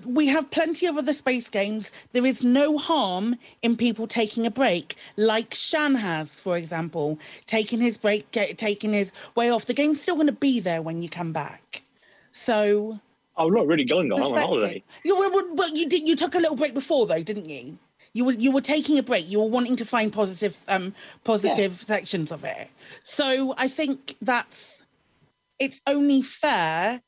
we 0.06 0.26
have 0.26 0.50
plenty 0.50 0.86
of 0.86 0.96
other 0.96 1.12
space 1.12 1.48
games. 1.48 1.92
There 2.12 2.26
is 2.26 2.42
no 2.42 2.78
harm 2.78 3.36
in 3.62 3.76
people 3.76 4.06
taking 4.06 4.46
a 4.46 4.50
break, 4.50 4.96
like 5.16 5.54
Shan 5.54 5.94
has, 5.96 6.40
for 6.40 6.56
example, 6.56 7.18
taking 7.46 7.80
his 7.80 7.96
break, 7.96 8.30
get, 8.30 8.58
taking 8.58 8.92
his 8.92 9.12
way 9.34 9.50
off. 9.50 9.66
The 9.66 9.74
game's 9.74 10.00
still 10.00 10.16
going 10.16 10.26
to 10.26 10.32
be 10.32 10.60
there 10.60 10.82
when 10.82 11.02
you 11.02 11.08
come 11.08 11.32
back. 11.32 11.82
So. 12.32 13.00
I'm 13.36 13.52
not 13.52 13.66
really 13.66 13.84
going 13.84 14.10
on, 14.12 14.20
on 14.20 14.40
holiday. 14.40 14.82
You, 15.04 15.16
well, 15.16 15.54
well, 15.54 15.76
you 15.76 15.88
did. 15.88 16.08
You 16.08 16.16
took 16.16 16.34
a 16.34 16.38
little 16.38 16.56
break 16.56 16.72
before, 16.72 17.06
though, 17.06 17.22
didn't 17.22 17.48
you? 17.48 17.78
You 18.14 18.24
were 18.24 18.32
you 18.32 18.50
were 18.50 18.62
taking 18.62 18.96
a 18.96 19.02
break. 19.02 19.28
You 19.28 19.40
were 19.40 19.48
wanting 19.48 19.76
to 19.76 19.84
find 19.84 20.10
positive 20.10 20.58
um 20.68 20.94
positive 21.22 21.72
yeah. 21.72 21.96
sections 21.96 22.32
of 22.32 22.44
it. 22.44 22.70
So 23.02 23.54
I 23.58 23.68
think 23.68 24.16
that's 24.22 24.86
it's 25.58 25.82
only 25.86 26.22
fair 26.22 27.02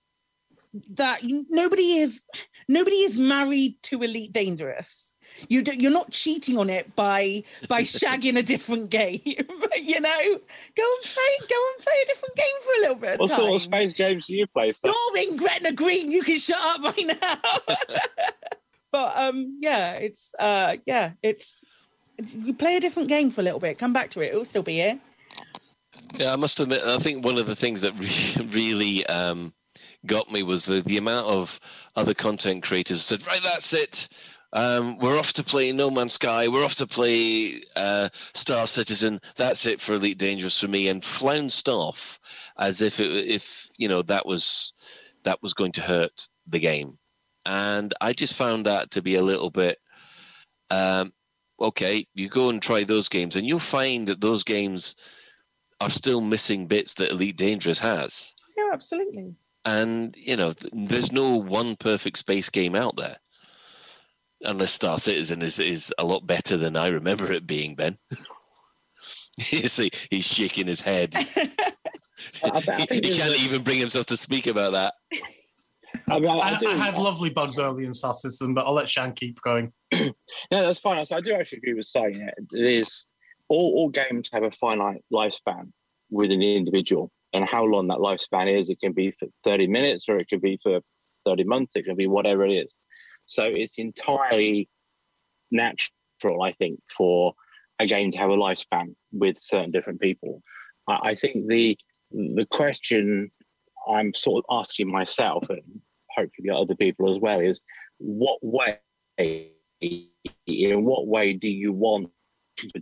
that 0.91 1.21
nobody 1.23 1.99
is 1.99 2.25
nobody 2.69 2.97
is 2.97 3.19
married 3.19 3.77
to 3.85 4.03
Elite 4.03 4.33
Dangerous. 4.33 5.15
You 5.49 5.63
do, 5.63 5.73
you're 5.75 5.93
not 5.93 6.11
cheating 6.11 6.59
on 6.59 6.69
it 6.71 6.95
by 6.97 7.45
by 7.69 7.83
shagging 7.83 8.37
a 8.37 8.43
different 8.43 8.91
game. 8.91 9.21
you 9.25 10.01
know, 10.01 10.21
go 10.77 10.83
and 10.83 11.03
play 11.03 11.47
go 11.49 11.69
and 11.75 11.85
play 11.85 11.95
a 12.03 12.07
different 12.07 12.37
game 12.37 12.47
for 12.63 12.71
a 12.71 12.81
little 12.81 12.97
bit. 12.97 13.21
what 13.21 13.31
sort 13.31 13.55
of 13.55 13.63
space 13.63 13.93
games 13.95 14.27
do 14.27 14.35
you 14.35 14.47
play? 14.47 14.73
So? 14.73 14.89
You're 14.89 15.31
in 15.31 15.37
Gretna 15.37 15.73
Green. 15.73 16.11
You 16.11 16.23
can 16.23 16.39
shut 16.39 16.59
up 16.61 16.83
right 16.83 17.07
now. 17.07 17.77
but 18.93 19.13
um, 19.17 19.59
yeah, 19.61 19.93
it's 19.95 20.35
uh, 20.39 20.77
yeah, 20.87 21.13
it's, 21.23 21.63
it's 22.17 22.35
you 22.35 22.55
play 22.55 22.77
a 22.77 22.81
different 22.81 23.09
game 23.09 23.31
for 23.31 23.41
a 23.41 23.45
little 23.45 23.61
bit. 23.61 23.79
Come 23.79 23.93
back 23.93 24.11
to 24.11 24.21
it. 24.21 24.29
It'll 24.29 24.45
still 24.45 24.63
be 24.63 24.75
here. 24.75 24.99
Yeah, 26.15 26.33
I 26.33 26.37
must 26.37 26.59
admit, 26.59 26.83
I 26.83 26.99
think 26.99 27.25
one 27.25 27.39
of 27.39 27.47
the 27.47 27.57
things 27.57 27.83
that 27.83 27.93
really 28.55 29.05
um, 29.07 29.53
got 30.07 30.31
me 30.31 30.43
was 30.43 30.65
the, 30.65 30.81
the 30.81 30.97
amount 30.97 31.27
of 31.27 31.61
other 31.97 32.15
content 32.15 32.63
creators 32.63 33.03
said, 33.03 33.27
right, 33.27 33.41
that's 33.43 33.73
it. 33.73 34.09
Um, 34.53 34.99
we're 34.99 35.19
off 35.19 35.35
to 35.35 35.43
play 35.43 35.73
No 35.73 35.91
Man's 35.91 36.15
Sky. 36.15 36.49
We're 36.49 36.65
off 36.65 36.77
to 36.77 36.87
play 36.87 37.61
uh, 37.77 38.09
Star 38.13 38.67
Citizen. 38.67 39.21
That's 39.37 39.67
it 39.67 39.81
for 39.81 39.95
Elite 39.95 40.19
Dangerous 40.19 40.59
for 40.59 40.69
me, 40.69 40.89
and 40.89 41.03
flounced 41.03 41.69
off 41.69 42.19
as 42.59 42.81
if 42.81 42.99
it, 42.99 43.11
if 43.11 43.69
you 43.77 43.89
know 43.89 44.01
that 44.03 44.25
was 44.25 44.73
that 45.25 45.43
was 45.43 45.53
going 45.53 45.73
to 45.73 45.83
hurt 45.83 46.29
the 46.47 46.59
game. 46.59 46.99
And 47.45 47.93
I 48.01 48.15
just 48.15 48.35
found 48.35 48.65
that 48.65 48.91
to 48.93 49.03
be 49.03 49.17
a 49.17 49.23
little 49.23 49.51
bit. 49.51 49.79
Um, 50.71 51.13
okay, 51.61 52.07
you 52.15 52.29
go 52.29 52.49
and 52.49 52.63
try 52.63 52.85
those 52.85 53.11
games, 53.11 53.37
and 53.37 53.47
you'll 53.47 53.59
find 53.59 54.09
that 54.09 54.23
those 54.23 54.45
games 54.45 54.97
are 55.81 55.91
still 55.91 56.23
missing 56.23 56.67
bits 56.67 56.95
that 56.95 57.11
Elite 57.11 57.37
Dangerous 57.37 57.81
has. 57.81 58.35
Yeah, 58.57 58.71
absolutely. 58.73 59.35
And, 59.69 60.17
you 60.17 60.35
know, 60.35 60.55
there's 60.73 61.13
no 61.13 61.37
one 61.37 61.77
perfect 61.77 62.17
space 62.17 62.49
game 62.49 62.75
out 62.75 62.97
there. 62.97 63.17
Unless 64.41 64.73
Star 64.73 64.97
Citizen 64.97 65.43
is, 65.43 65.59
is 65.59 65.93
a 65.99 66.07
lot 66.07 66.27
better 66.27 66.57
than 66.57 66.75
I 66.75 66.89
remember 66.89 67.31
it 67.33 67.47
being, 67.47 67.75
Ben. 67.75 67.99
you 69.37 69.69
see, 69.69 69.91
he's 70.11 70.27
shaking 70.27 70.67
his 70.67 70.81
head. 70.81 71.15
I, 72.43 72.51
I 72.51 72.87
he, 72.91 72.95
he 72.95 73.15
can't 73.15 73.43
even 73.43 73.63
bring 73.63 73.79
himself 73.79 74.07
to 74.07 74.17
speak 74.17 74.47
about 74.47 74.73
that. 74.73 74.95
I, 76.11 76.19
mean, 76.19 76.31
I, 76.31 76.39
I, 76.39 76.59
I 76.67 76.75
had 76.75 76.97
lovely 76.97 77.29
bugs 77.29 77.59
early 77.59 77.85
in 77.85 77.93
Star 77.93 78.15
Citizen, 78.15 78.55
but 78.55 78.67
I'll 78.67 78.73
let 78.73 78.89
Shan 78.89 79.13
keep 79.13 79.39
going. 79.43 79.71
no, 79.93 80.13
that's 80.51 80.81
fine. 80.81 81.05
So 81.05 81.17
I 81.17 81.21
do 81.21 81.35
actually 81.35 81.59
agree 81.59 81.75
with 81.75 81.85
saying 81.85 82.21
it. 82.23 82.35
It 82.55 82.67
is 82.67 83.05
all, 83.51 83.75
all 83.75 83.89
games 83.91 84.31
have 84.33 84.45
a 84.45 84.51
finite 84.51 85.05
lifespan 85.13 85.73
with 86.11 86.33
an 86.33 86.41
individual. 86.41 87.13
And 87.33 87.45
how 87.45 87.65
long 87.65 87.89
that 87.89 87.99
lifespan 87.99 88.53
is. 88.53 88.71
It 88.71 88.81
can 88.81 88.93
be 88.93 89.13
for 89.19 89.29
30 89.45 89.69
minutes 89.69 90.07
or 90.09 90.17
it 90.17 90.29
could 90.29 90.41
be 90.41 90.59
for 90.63 90.81
30 91.25 91.45
months, 91.45 91.77
it 91.77 91.85
can 91.85 91.97
be 91.97 92.07
whatever 92.07 92.45
it 92.45 92.53
is. 92.53 92.77
So 93.27 93.45
it's 93.45 93.79
entirely 93.79 94.69
natural, 95.51 96.43
I 96.43 96.53
think, 96.53 96.81
for 96.97 97.35
a 97.79 97.87
game 97.87 98.11
to 98.11 98.19
have 98.19 98.31
a 98.31 98.37
lifespan 98.37 98.95
with 99.13 99.39
certain 99.39 99.71
different 99.71 100.01
people. 100.01 100.43
I, 100.89 100.99
I 101.11 101.15
think 101.15 101.47
the 101.47 101.77
the 102.11 102.47
question 102.51 103.31
I'm 103.87 104.15
sort 104.15 104.45
of 104.49 104.61
asking 104.61 104.91
myself 104.91 105.45
and 105.51 105.81
hopefully 106.11 106.49
other 106.51 106.75
people 106.75 107.15
as 107.15 107.21
well 107.21 107.41
is 107.41 107.61
what 107.99 108.39
way 108.43 108.79
in 109.81 110.85
what 110.85 111.07
way 111.07 111.35
do 111.35 111.49
you 111.49 111.73
want 111.73 112.11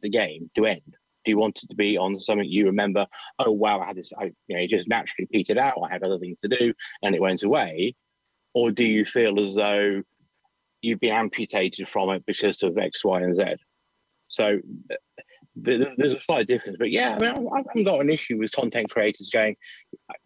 the 0.01 0.09
game 0.09 0.51
to 0.57 0.67
end? 0.67 0.97
Do 1.27 1.33
you 1.33 1.39
want 1.39 1.61
it 1.61 1.69
to 1.69 1.75
be 1.75 1.99
on 1.99 2.17
something 2.17 2.49
you 2.49 2.67
remember? 2.67 3.05
Oh 3.41 3.51
wow, 3.51 3.81
I 3.81 3.87
had 3.87 3.97
this. 3.97 4.13
I, 4.17 4.27
you 4.47 4.57
know, 4.57 4.61
it 4.61 4.71
just 4.71 4.89
naturally 4.89 5.27
petered 5.31 5.59
out. 5.59 5.75
I 5.85 5.93
had 5.93 6.05
other 6.05 6.21
things 6.21 6.39
to 6.39 6.49
do, 6.49 6.73
and 7.03 7.17
it 7.17 7.21
went 7.21 7.43
away. 7.43 7.97
Or 8.55 8.71
do 8.71 8.85
you 8.85 9.05
feel 9.05 9.41
as 9.41 9.57
though 9.57 10.03
you've 10.83 11.01
been 11.01 11.13
amputated 11.13 11.89
from 11.89 12.11
it 12.11 12.25
because 12.27 12.63
of 12.63 12.79
X, 12.79 13.05
Y, 13.05 13.21
and 13.21 13.35
Z? 13.35 13.57
So 14.29 14.61
uh, 14.91 14.95
th- 15.65 15.89
there's 15.97 16.15
a 16.15 16.21
slight 16.21 16.47
difference. 16.47 16.77
But 16.79 16.93
yeah, 16.93 17.17
I 17.17 17.19
mean, 17.19 17.49
I 17.53 17.59
haven't 17.59 17.85
got 17.85 18.01
an 18.01 18.09
issue 18.09 18.39
with 18.39 18.53
content 18.53 18.89
creators 18.89 19.29
going. 19.29 19.57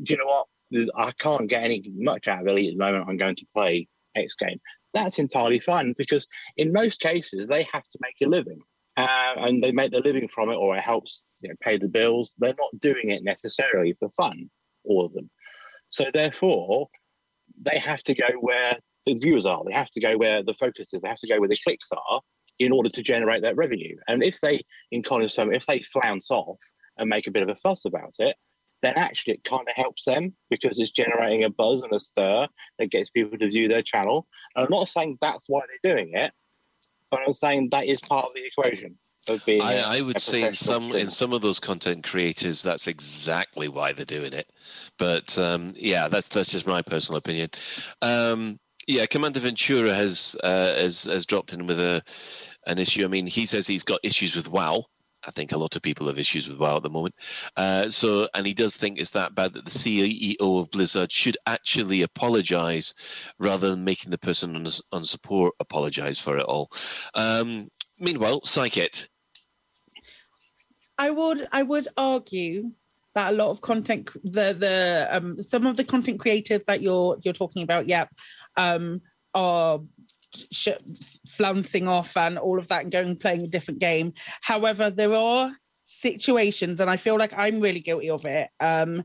Do 0.02 0.12
you 0.12 0.18
know 0.18 0.26
what? 0.26 0.46
There's, 0.70 0.90
I 0.94 1.12
can't 1.12 1.48
get 1.48 1.64
any 1.64 1.82
much 1.96 2.28
out 2.28 2.42
of 2.42 2.46
Elite 2.46 2.72
at 2.72 2.78
the 2.78 2.84
moment. 2.84 3.06
I'm 3.08 3.16
going 3.16 3.36
to 3.36 3.46
play 3.54 3.88
X 4.14 4.34
game. 4.34 4.60
That's 4.92 5.18
entirely 5.18 5.60
fine 5.60 5.94
because 5.96 6.28
in 6.58 6.72
most 6.72 7.00
cases 7.00 7.46
they 7.46 7.66
have 7.72 7.88
to 7.88 7.98
make 8.02 8.16
a 8.22 8.26
living 8.26 8.60
uh, 9.02 9.34
and 9.38 9.62
they 9.62 9.72
make 9.72 9.90
their 9.90 10.00
living 10.00 10.28
from 10.28 10.50
it, 10.50 10.56
or 10.56 10.76
it 10.76 10.82
helps 10.82 11.24
you 11.40 11.48
know, 11.48 11.54
pay 11.60 11.76
the 11.78 11.88
bills. 11.88 12.34
They're 12.38 12.54
not 12.58 12.80
doing 12.80 13.10
it 13.10 13.22
necessarily 13.22 13.94
for 13.98 14.10
fun, 14.10 14.50
all 14.84 15.04
of 15.04 15.12
them. 15.12 15.30
So 15.90 16.10
therefore, 16.12 16.88
they 17.60 17.78
have 17.78 18.02
to 18.04 18.14
go 18.14 18.28
where 18.40 18.76
the 19.06 19.14
viewers 19.14 19.46
are. 19.46 19.62
They 19.66 19.72
have 19.72 19.90
to 19.90 20.00
go 20.00 20.16
where 20.16 20.42
the 20.42 20.54
focus 20.54 20.92
is. 20.92 21.00
They 21.00 21.08
have 21.08 21.18
to 21.18 21.28
go 21.28 21.40
where 21.40 21.48
the 21.48 21.58
clicks 21.64 21.88
are 21.92 22.20
in 22.58 22.72
order 22.72 22.90
to 22.90 23.02
generate 23.02 23.42
that 23.42 23.56
revenue. 23.56 23.96
And 24.06 24.22
if 24.22 24.40
they 24.40 24.60
encounter 24.92 25.28
some, 25.28 25.52
if 25.52 25.66
they 25.66 25.80
flounce 25.80 26.30
off 26.30 26.58
and 26.98 27.08
make 27.08 27.26
a 27.26 27.30
bit 27.30 27.42
of 27.42 27.48
a 27.48 27.56
fuss 27.56 27.84
about 27.86 28.14
it, 28.18 28.36
then 28.82 28.94
actually 28.96 29.34
it 29.34 29.44
kind 29.44 29.66
of 29.68 29.74
helps 29.76 30.04
them 30.04 30.34
because 30.48 30.78
it's 30.78 30.90
generating 30.90 31.44
a 31.44 31.50
buzz 31.50 31.82
and 31.82 31.92
a 31.92 32.00
stir 32.00 32.46
that 32.78 32.90
gets 32.90 33.10
people 33.10 33.36
to 33.38 33.50
view 33.50 33.68
their 33.68 33.82
channel. 33.82 34.26
And 34.54 34.64
I'm 34.64 34.70
not 34.70 34.88
saying 34.88 35.18
that's 35.20 35.44
why 35.48 35.60
they're 35.82 35.94
doing 35.94 36.12
it, 36.14 36.32
but 37.10 37.20
I'm 37.26 37.32
saying 37.32 37.68
that 37.70 37.86
is 37.86 38.00
part 38.00 38.26
of 38.26 38.32
the 38.34 38.44
equation. 38.44 38.96
Of 39.28 39.44
being 39.44 39.60
I, 39.60 39.98
I 39.98 40.00
would 40.00 40.20
say 40.20 40.46
in 40.46 40.54
some 40.54 40.92
in 40.92 41.10
some 41.10 41.34
of 41.34 41.42
those 41.42 41.60
content 41.60 42.04
creators, 42.04 42.62
that's 42.62 42.86
exactly 42.86 43.68
why 43.68 43.92
they're 43.92 44.06
doing 44.06 44.32
it. 44.32 44.50
But 44.98 45.38
um, 45.38 45.68
yeah, 45.74 46.08
that's 46.08 46.28
that's 46.28 46.50
just 46.50 46.66
my 46.66 46.80
personal 46.80 47.18
opinion. 47.18 47.50
Um, 48.00 48.58
yeah, 48.86 49.04
Commander 49.06 49.40
Ventura 49.40 49.94
has 49.94 50.36
uh, 50.42 50.74
has 50.74 51.04
has 51.04 51.26
dropped 51.26 51.52
in 51.52 51.66
with 51.66 51.78
a 51.78 52.02
an 52.66 52.78
issue. 52.78 53.04
I 53.04 53.08
mean, 53.08 53.26
he 53.26 53.44
says 53.44 53.66
he's 53.66 53.84
got 53.84 54.00
issues 54.02 54.34
with 54.34 54.50
WoW. 54.50 54.86
I 55.26 55.30
think 55.30 55.52
a 55.52 55.58
lot 55.58 55.76
of 55.76 55.82
people 55.82 56.06
have 56.06 56.18
issues 56.18 56.48
with 56.48 56.58
WoW 56.58 56.76
at 56.76 56.82
the 56.82 56.90
moment. 56.90 57.14
Uh, 57.56 57.90
so, 57.90 58.28
and 58.34 58.46
he 58.46 58.54
does 58.54 58.76
think 58.76 58.98
it's 58.98 59.10
that 59.10 59.34
bad 59.34 59.52
that 59.54 59.64
the 59.64 59.70
CEO 59.70 60.36
of 60.40 60.70
Blizzard 60.70 61.12
should 61.12 61.36
actually 61.46 62.02
apologize 62.02 63.32
rather 63.38 63.70
than 63.70 63.84
making 63.84 64.10
the 64.10 64.18
person 64.18 64.56
on, 64.56 64.66
on 64.92 65.04
support 65.04 65.54
apologize 65.60 66.18
for 66.18 66.38
it 66.38 66.44
all. 66.44 66.70
Um, 67.14 67.68
meanwhile, 67.98 68.40
Psychit. 68.42 69.08
I 70.98 71.10
would 71.10 71.46
I 71.50 71.62
would 71.62 71.88
argue 71.96 72.72
that 73.14 73.32
a 73.32 73.36
lot 73.36 73.50
of 73.50 73.62
content 73.62 74.10
the 74.22 74.52
the 74.52 75.08
um 75.10 75.42
some 75.42 75.66
of 75.66 75.76
the 75.76 75.84
content 75.84 76.20
creators 76.20 76.64
that 76.64 76.82
you're 76.82 77.16
you're 77.22 77.34
talking 77.34 77.62
about, 77.62 77.88
yep, 77.88 78.10
um, 78.56 79.00
are 79.34 79.80
sh- 80.50 80.68
flouncing 81.26 81.88
off 81.88 82.16
and 82.16 82.38
all 82.38 82.58
of 82.58 82.68
that 82.68 82.82
and 82.82 82.92
going 82.92 83.08
and 83.08 83.20
playing 83.20 83.42
a 83.42 83.48
different 83.48 83.80
game. 83.80 84.12
However, 84.42 84.90
there 84.90 85.14
are 85.14 85.52
situations, 85.84 86.80
and 86.80 86.90
I 86.90 86.96
feel 86.96 87.18
like 87.18 87.32
I'm 87.36 87.60
really 87.60 87.80
guilty 87.80 88.10
of 88.10 88.24
it, 88.24 88.50
um, 88.60 89.04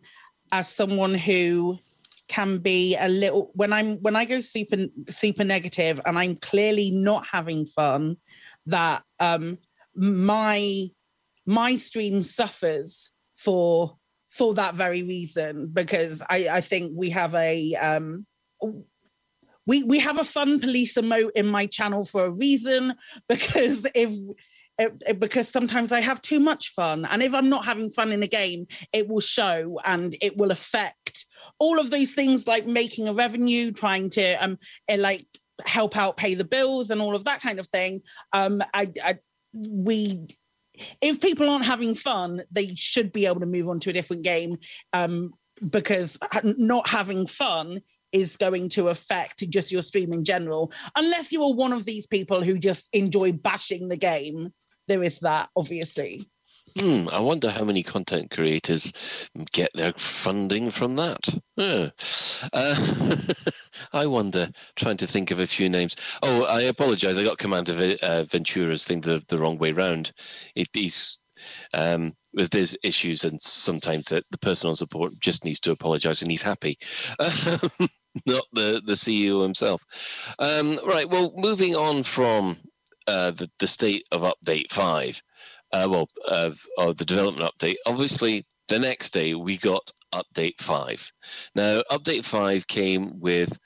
as 0.52 0.70
someone 0.70 1.14
who 1.14 1.80
can 2.28 2.58
be 2.58 2.96
a 2.98 3.08
little 3.08 3.52
when 3.54 3.72
I'm 3.72 3.98
when 3.98 4.16
I 4.16 4.26
go 4.26 4.40
super 4.40 4.78
super 5.10 5.44
negative 5.44 6.02
and 6.06 6.18
I'm 6.18 6.36
clearly 6.38 6.92
not 6.92 7.26
having 7.26 7.66
fun, 7.66 8.18
that 8.66 9.04
um 9.20 9.58
my 9.96 10.88
my 11.46 11.76
stream 11.76 12.22
suffers 12.22 13.12
for 13.38 13.98
for 14.30 14.54
that 14.56 14.76
very 14.76 15.04
reason 15.04 15.68
because 15.72 16.22
I, 16.30 16.48
I 16.52 16.62
think 16.62 16.92
we 16.96 17.10
have 17.12 17.34
a 17.36 17.76
um 17.76 18.26
we 19.68 19.84
we 19.84 20.00
have 20.00 20.20
a 20.20 20.26
fun 20.26 20.60
police 20.60 20.96
emote 20.96 21.32
in 21.36 21.48
my 21.48 21.66
channel 21.66 22.06
for 22.06 22.26
a 22.26 22.32
reason 22.32 22.96
because 23.30 23.88
if 23.96 24.12
it, 24.78 25.20
because 25.20 25.48
sometimes 25.48 25.92
I 25.92 26.02
have 26.02 26.22
too 26.22 26.40
much 26.40 26.70
fun. 26.70 27.06
And 27.06 27.24
if 27.24 27.34
I'm 27.34 27.50
not 27.50 27.66
having 27.66 27.90
fun 27.90 28.12
in 28.12 28.24
a 28.24 28.28
game, 28.28 28.68
it 28.92 29.08
will 29.08 29.22
show 29.22 29.80
and 29.86 30.16
it 30.22 30.38
will 30.38 30.52
affect 30.52 31.26
all 31.60 31.80
of 31.80 31.92
those 31.92 32.14
things 32.14 32.48
like 32.48 32.68
making 32.68 33.08
a 33.08 33.14
revenue, 33.14 33.72
trying 33.72 34.10
to 34.12 34.34
um 34.44 34.58
eh, 34.90 34.98
like 35.00 35.26
help 35.66 35.96
out 35.96 36.18
pay 36.18 36.36
the 36.36 36.44
bills 36.44 36.90
and 36.90 37.00
all 37.00 37.16
of 37.16 37.24
that 37.24 37.42
kind 37.42 37.60
of 37.60 37.68
thing. 37.68 38.02
Um 38.34 38.62
I, 38.74 38.92
I 39.04 39.16
we 39.68 40.28
if 41.02 41.22
people 41.22 41.50
aren't 41.50 41.66
having 41.66 41.96
fun, 41.96 42.44
they 42.52 42.76
should 42.76 43.14
be 43.14 43.26
able 43.26 43.40
to 43.40 43.46
move 43.46 43.70
on 43.70 43.80
to 43.80 43.90
a 43.90 43.94
different 43.94 44.24
game. 44.24 44.58
Um 44.92 45.32
because 45.70 46.18
not 46.44 46.90
having 46.90 47.28
fun 47.28 47.82
is 48.16 48.38
going 48.38 48.70
to 48.70 48.88
affect 48.88 49.48
just 49.50 49.74
your 49.74 49.84
stream 49.84 50.14
in 50.14 50.24
general. 50.24 50.72
Unless 50.96 51.34
you 51.34 51.44
are 51.44 51.54
one 51.54 51.74
of 51.74 51.84
these 51.84 52.08
people 52.08 52.44
who 52.44 52.58
just 52.58 52.90
enjoy 52.94 53.34
bashing 53.34 53.90
the 53.90 53.98
game, 53.98 54.54
there 54.88 55.04
is 55.04 55.20
that, 55.20 55.50
obviously. 55.56 56.26
Hmm, 56.80 57.10
I 57.12 57.20
wonder 57.20 57.52
how 57.52 57.66
many 57.66 57.84
content 57.84 58.32
creators 58.32 59.30
get 59.52 59.70
their 59.76 59.92
funding 59.98 60.70
from 60.70 60.96
that. 60.96 61.38
Yeah. 61.58 61.90
Uh, 62.54 63.26
I 63.94 64.06
wonder, 64.06 64.50
trying 64.78 64.98
to 64.98 65.08
think 65.08 65.32
of 65.32 65.40
a 65.40 65.48
few 65.48 65.70
names. 65.70 65.96
Oh, 66.24 66.46
I 66.46 66.62
apologize. 66.62 67.18
I 67.18 67.24
got 67.24 67.38
Commander 67.38 67.98
uh, 68.02 68.24
Ventura's 68.24 68.88
thing 68.88 69.02
the, 69.02 69.24
the 69.28 69.38
wrong 69.38 69.58
way 69.58 69.74
round. 69.74 70.14
It, 70.56 70.70
he's 70.74 71.20
um, 71.74 72.14
with 72.36 72.52
these 72.52 72.76
issues, 72.84 73.24
and 73.24 73.42
sometimes 73.42 74.06
the, 74.06 74.22
the 74.32 74.38
person 74.38 74.70
on 74.70 74.76
support 74.76 75.14
just 75.20 75.46
needs 75.46 75.60
to 75.62 75.72
apologise 75.72 76.22
and 76.22 76.30
he's 76.30 76.42
happy, 76.42 76.78
not 78.26 78.46
the 78.54 78.82
the 78.86 78.94
CEO 78.94 79.42
himself. 79.42 80.36
Um, 80.40 80.80
right. 80.86 81.10
Well, 81.10 81.34
moving 81.36 81.76
on 81.76 82.04
from 82.04 82.58
uh, 83.08 83.32
the 83.32 83.50
the 83.60 83.68
state 83.68 84.06
of 84.12 84.22
update 84.22 84.72
five, 84.72 85.22
uh, 85.72 85.88
well, 85.90 86.10
of, 86.28 86.66
of 86.78 86.98
the 86.98 87.06
development 87.06 87.50
update. 87.50 87.76
Obviously, 87.86 88.46
the 88.68 88.80
next 88.80 89.12
day 89.12 89.36
we 89.36 89.58
got 89.58 89.92
update 90.14 90.60
five. 90.60 91.12
Now, 91.56 91.82
update 91.92 92.26
five 92.26 92.68
came 92.68 93.20
with 93.20 93.58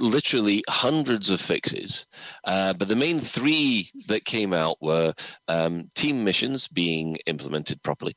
literally 0.00 0.62
hundreds 0.68 1.30
of 1.30 1.40
fixes. 1.40 2.06
Uh, 2.44 2.72
but 2.74 2.88
the 2.88 2.96
main 2.96 3.18
three 3.18 3.90
that 4.08 4.24
came 4.24 4.52
out 4.52 4.76
were 4.80 5.12
um, 5.48 5.88
team 5.94 6.24
missions 6.24 6.68
being 6.68 7.16
implemented 7.26 7.82
properly, 7.82 8.14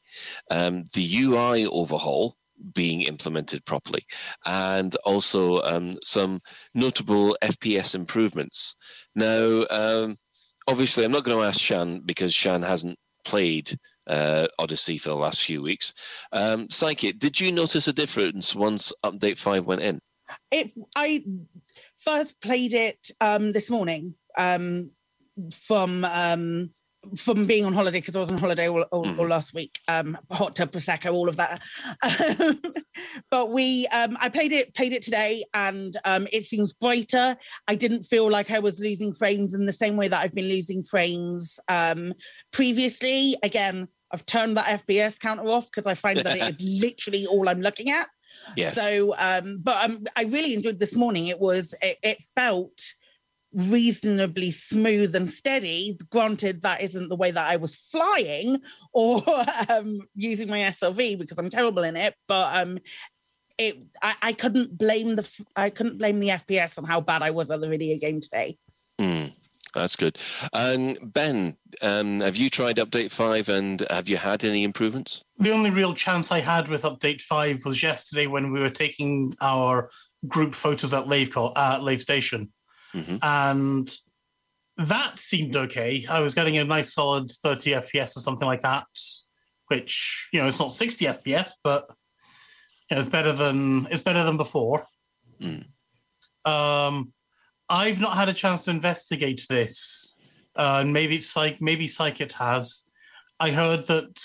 um, 0.52 0.86
the 0.94 1.24
UI 1.24 1.66
overhaul 1.66 2.36
being 2.74 3.02
implemented 3.02 3.66
properly, 3.66 4.06
and 4.46 4.96
also 5.06 5.62
um, 5.62 5.96
some 6.04 6.40
notable 6.76 7.38
FPS 7.42 7.96
improvements. 7.96 8.76
Now, 9.16 9.66
um, 9.70 10.16
obviously, 10.68 11.06
I'm 11.06 11.12
not 11.12 11.24
going 11.24 11.38
to 11.38 11.46
ask 11.46 11.60
Shan 11.60 12.02
because 12.06 12.34
Shan 12.34 12.62
hasn't 12.62 12.98
played 13.26 13.78
uh, 14.08 14.48
Odyssey 14.58 14.98
for 14.98 15.10
the 15.10 15.16
last 15.16 15.44
few 15.44 15.62
weeks. 15.62 15.94
Um, 16.32 16.70
Psychic, 16.70 17.20
did 17.20 17.40
you 17.40 17.52
notice 17.52 17.88
a 17.88 17.94
difference 17.94 18.56
once 18.56 18.92
Update 19.06 19.38
5 19.38 19.66
went 19.66 19.82
in? 19.82 20.02
It 20.52 20.72
I 20.96 21.24
first 21.98 22.42
played 22.42 22.74
it 22.74 23.12
um, 23.22 23.52
this 23.52 23.70
morning 23.70 24.16
um, 24.38 24.92
from 25.52 26.06
um, 26.06 26.70
from 27.16 27.46
being 27.46 27.66
on 27.66 27.74
holiday 27.74 28.00
because 28.00 28.16
I 28.16 28.20
was 28.20 28.30
on 28.30 28.38
holiday 28.38 28.68
all, 28.68 28.82
all, 28.92 29.08
all 29.08 29.26
mm. 29.26 29.30
last 29.30 29.54
week. 29.54 29.80
Um, 29.88 30.18
hot 30.32 30.56
tub 30.56 30.72
prosecco, 30.72 31.14
all 31.14 31.30
of 31.30 31.38
that. 31.38 31.62
but 33.32 33.50
we, 33.50 33.88
um, 33.88 34.18
I 34.20 34.30
played 34.30 34.52
it, 34.52 34.76
played 34.76 34.94
it 34.94 35.02
today, 35.02 35.44
and 35.54 35.96
um, 36.06 36.28
it 36.32 36.44
seems 36.44 36.74
brighter. 36.74 37.38
I 37.68 37.76
didn't 37.76 38.04
feel 38.04 38.30
like 38.30 38.52
I 38.52 38.60
was 38.60 38.80
losing 38.80 39.14
frames 39.14 39.54
in 39.54 39.66
the 39.66 39.74
same 39.74 39.98
way 39.98 40.08
that 40.08 40.22
I've 40.22 40.36
been 40.36 40.50
losing 40.50 40.84
frames 40.84 41.60
um, 41.70 42.14
previously. 42.52 43.36
Again, 43.44 43.88
I've 44.12 44.26
turned 44.26 44.58
that 44.58 44.86
FPS 44.86 45.20
counter 45.20 45.50
off 45.50 45.70
because 45.72 45.88
I 45.88 45.94
find 45.94 46.20
that 46.20 46.36
it 46.36 46.62
is 46.62 46.82
literally 46.82 47.26
all 47.26 47.48
I'm 47.48 47.62
looking 47.62 47.92
at. 47.92 48.08
Yes. 48.56 48.76
So, 48.76 49.16
um, 49.18 49.60
but 49.62 49.90
um, 49.90 50.04
I 50.16 50.24
really 50.24 50.54
enjoyed 50.54 50.80
this 50.80 50.96
morning. 50.96 51.28
It 51.28 51.40
was, 51.40 51.76
it, 51.82 51.98
it 52.04 52.22
felt 52.36 52.94
reasonably 53.54 54.52
smooth 54.52 55.16
and 55.16 55.30
steady. 55.30 55.98
Granted, 56.10 56.62
that 56.64 56.82
isn't 56.82 57.10
the 57.10 57.16
way 57.16 57.32
that 57.32 57.50
I 57.50 57.56
was 57.56 57.76
flying 57.76 58.62
or 58.94 59.24
um, 59.70 60.02
using 60.16 60.50
my 60.50 60.60
SRV 60.60 61.20
because 61.20 61.38
I'm 61.38 61.50
terrible 61.50 61.84
in 61.84 61.96
it. 61.96 62.16
But 62.28 62.58
um, 62.58 62.80
it, 63.58 63.78
I, 64.02 64.16
I 64.22 64.34
couldn't 64.34 64.78
blame 64.78 65.16
the 65.16 65.46
I 65.56 65.70
couldn't 65.70 65.98
blame 65.98 66.20
the 66.20 66.30
FPS 66.30 66.78
on 66.78 66.86
how 66.86 67.02
bad 67.02 67.22
I 67.22 67.32
was 67.32 67.52
at 67.52 67.62
the 67.62 67.70
video 67.70 67.98
game 67.98 68.22
today. 68.22 68.58
Mm, 69.00 69.34
that's 69.74 69.96
good. 69.96 70.18
And 70.54 70.98
Ben, 71.02 71.58
um, 71.82 72.20
have 72.22 72.36
you 72.36 72.50
tried 72.50 72.78
Update 72.78 73.12
Five, 73.12 73.50
and 73.50 73.86
have 73.90 74.10
you 74.10 74.18
had 74.18 74.44
any 74.44 74.64
improvements? 74.64 75.24
The 75.38 75.52
only 75.52 75.70
real 75.70 75.94
chance 75.94 76.32
I 76.32 76.40
had 76.40 76.68
with 76.68 76.84
Update 76.84 77.22
Five 77.22 77.60
was 77.66 77.84
yesterday 77.84 78.28
when 78.28 78.52
we 78.52 78.60
were 78.60 78.70
taking 78.70 79.34
our 79.42 79.90
group 80.28 80.54
photos 80.56 80.94
at 80.94 81.08
Lave, 81.08 81.36
at 81.56 81.84
Lave 81.84 82.02
Station, 82.02 82.52
hmm 82.92 83.18
and 83.22 83.90
that 84.78 85.20
seemed 85.20 85.56
okay. 85.56 86.06
I 86.10 86.22
was 86.22 86.34
getting 86.34 86.58
a 86.58 86.64
nice 86.64 86.94
solid 86.94 87.30
30 87.30 87.72
FPS 87.72 88.16
or 88.16 88.22
something 88.22 88.48
like 88.48 88.62
that, 88.62 88.88
which 89.68 90.30
you 90.32 90.42
know 90.42 90.48
it's 90.48 90.60
not 90.60 90.72
60 90.72 91.06
FPS, 91.06 91.52
but 91.64 91.86
you 92.90 92.96
know, 92.96 93.02
it's 93.02 93.10
better 93.10 93.34
than 93.34 93.88
it's 93.92 94.02
better 94.02 94.24
than 94.24 94.38
before. 94.38 94.86
Mm. 95.42 95.66
Um, 96.46 97.14
I've 97.70 98.02
not 98.02 98.16
had 98.16 98.30
a 98.30 98.34
chance 98.34 98.66
to 98.66 98.72
investigate 98.72 99.46
this, 99.50 100.18
uh, 100.56 100.80
and 100.82 100.94
maybe 100.94 101.16
it's 101.16 101.36
like 101.36 101.62
maybe 101.62 101.86
Psychit 101.86 102.34
has. 102.34 102.88
I 103.40 103.52
heard 103.52 103.88
that 103.88 104.22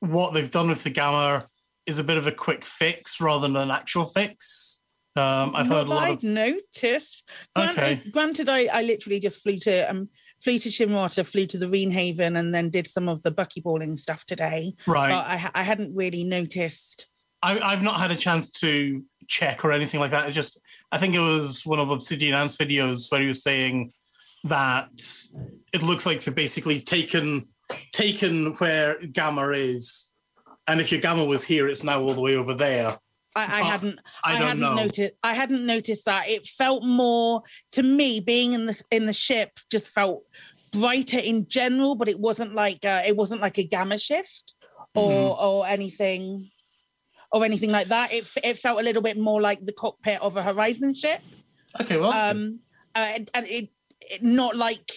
what 0.00 0.34
they've 0.34 0.50
done 0.50 0.68
with 0.68 0.82
the 0.84 0.90
gamma 0.90 1.44
is 1.86 1.98
a 1.98 2.04
bit 2.04 2.18
of 2.18 2.26
a 2.26 2.32
quick 2.32 2.64
fix 2.64 3.20
rather 3.20 3.46
than 3.46 3.56
an 3.56 3.70
actual 3.70 4.04
fix. 4.04 4.82
Um, 5.16 5.56
I've 5.56 5.68
Not 5.68 5.76
heard 5.76 5.86
a 5.86 5.90
lot 5.90 6.02
I'd 6.04 6.16
of 6.18 6.22
noticed. 6.22 7.28
Granted, 7.56 7.78
Okay. 7.78 8.02
granted 8.12 8.48
I, 8.48 8.68
I 8.72 8.82
literally 8.82 9.18
just 9.18 9.42
flew 9.42 9.58
to 9.58 9.90
um 9.90 10.08
flew 10.42 10.58
to 10.58 10.68
Shimwater, 10.68 11.26
flew 11.26 11.46
to 11.46 11.58
the 11.58 11.66
Reenhaven, 11.66 12.38
and 12.38 12.54
then 12.54 12.70
did 12.70 12.86
some 12.86 13.08
of 13.08 13.22
the 13.22 13.32
buckyballing 13.32 13.96
stuff 13.98 14.24
today. 14.24 14.72
right. 14.86 15.10
But 15.10 15.26
I, 15.26 15.60
I 15.60 15.62
hadn't 15.64 15.94
really 15.96 16.24
noticed. 16.24 17.08
I, 17.42 17.58
I've 17.58 17.82
not 17.82 17.98
had 17.98 18.10
a 18.10 18.16
chance 18.16 18.50
to 18.60 19.02
check 19.30 19.64
or 19.64 19.72
anything 19.72 20.00
like 20.00 20.10
that. 20.10 20.26
It's 20.26 20.34
just 20.34 20.60
I 20.92 20.98
think 20.98 21.14
it 21.14 21.20
was 21.20 21.62
one 21.64 21.78
of 21.78 21.90
Obsidian 21.90 22.34
Ant's 22.34 22.56
videos 22.58 23.10
where 23.10 23.20
he 23.22 23.28
was 23.28 23.42
saying 23.42 23.92
that 24.44 24.90
it 25.72 25.82
looks 25.82 26.04
like 26.04 26.20
they've 26.22 26.34
basically 26.34 26.80
taken 26.80 27.48
taken 27.92 28.52
where 28.54 28.98
gamma 29.06 29.48
is, 29.50 30.12
and 30.66 30.80
if 30.80 30.90
your 30.92 31.00
gamma 31.00 31.24
was 31.24 31.44
here, 31.44 31.68
it's 31.68 31.84
now 31.84 32.02
all 32.02 32.12
the 32.12 32.20
way 32.20 32.34
over 32.36 32.54
there. 32.54 32.98
I, 33.36 33.42
I 33.42 33.62
hadn't 33.62 34.00
I, 34.24 34.32
don't 34.32 34.42
hadn't 34.48 34.60
know. 34.60 34.74
noticed 34.74 35.12
I 35.22 35.34
hadn't 35.34 35.64
noticed 35.64 36.04
that. 36.06 36.28
It 36.28 36.46
felt 36.46 36.84
more 36.84 37.42
to 37.72 37.82
me 37.82 38.18
being 38.20 38.52
in 38.52 38.66
the 38.66 38.82
in 38.90 39.06
the 39.06 39.12
ship 39.12 39.50
just 39.70 39.88
felt 39.88 40.24
brighter 40.72 41.18
in 41.18 41.46
general, 41.48 41.94
but 41.94 42.08
it 42.08 42.18
wasn't 42.18 42.54
like 42.54 42.84
uh, 42.84 43.02
it 43.06 43.16
wasn't 43.16 43.40
like 43.40 43.58
a 43.58 43.64
gamma 43.64 43.98
shift 43.98 44.54
or 44.94 45.12
Mm-hmm. 45.12 45.46
or 45.46 45.66
anything 45.68 46.50
or 47.32 47.44
anything 47.44 47.70
like 47.70 47.88
that. 47.88 48.12
It 48.12 48.30
it 48.44 48.58
felt 48.58 48.80
a 48.80 48.84
little 48.84 49.02
bit 49.02 49.18
more 49.18 49.40
like 49.40 49.64
the 49.64 49.72
cockpit 49.72 50.20
of 50.20 50.36
a 50.36 50.42
Horizon 50.42 50.94
ship. 50.94 51.20
Okay, 51.80 51.98
well. 51.98 52.12
Um, 52.12 52.60
uh, 52.94 53.06
and, 53.16 53.30
and 53.34 53.46
it, 53.46 53.68
it 54.00 54.22
not 54.22 54.56
like 54.56 54.90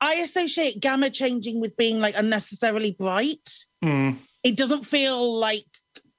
I 0.00 0.14
associate 0.14 0.80
gamma 0.80 1.10
changing 1.10 1.60
with 1.60 1.76
being 1.76 2.00
like 2.00 2.16
unnecessarily 2.16 2.96
bright. 2.98 3.66
Mm. 3.84 4.16
It 4.42 4.56
doesn't 4.56 4.84
feel 4.84 5.38
like 5.38 5.64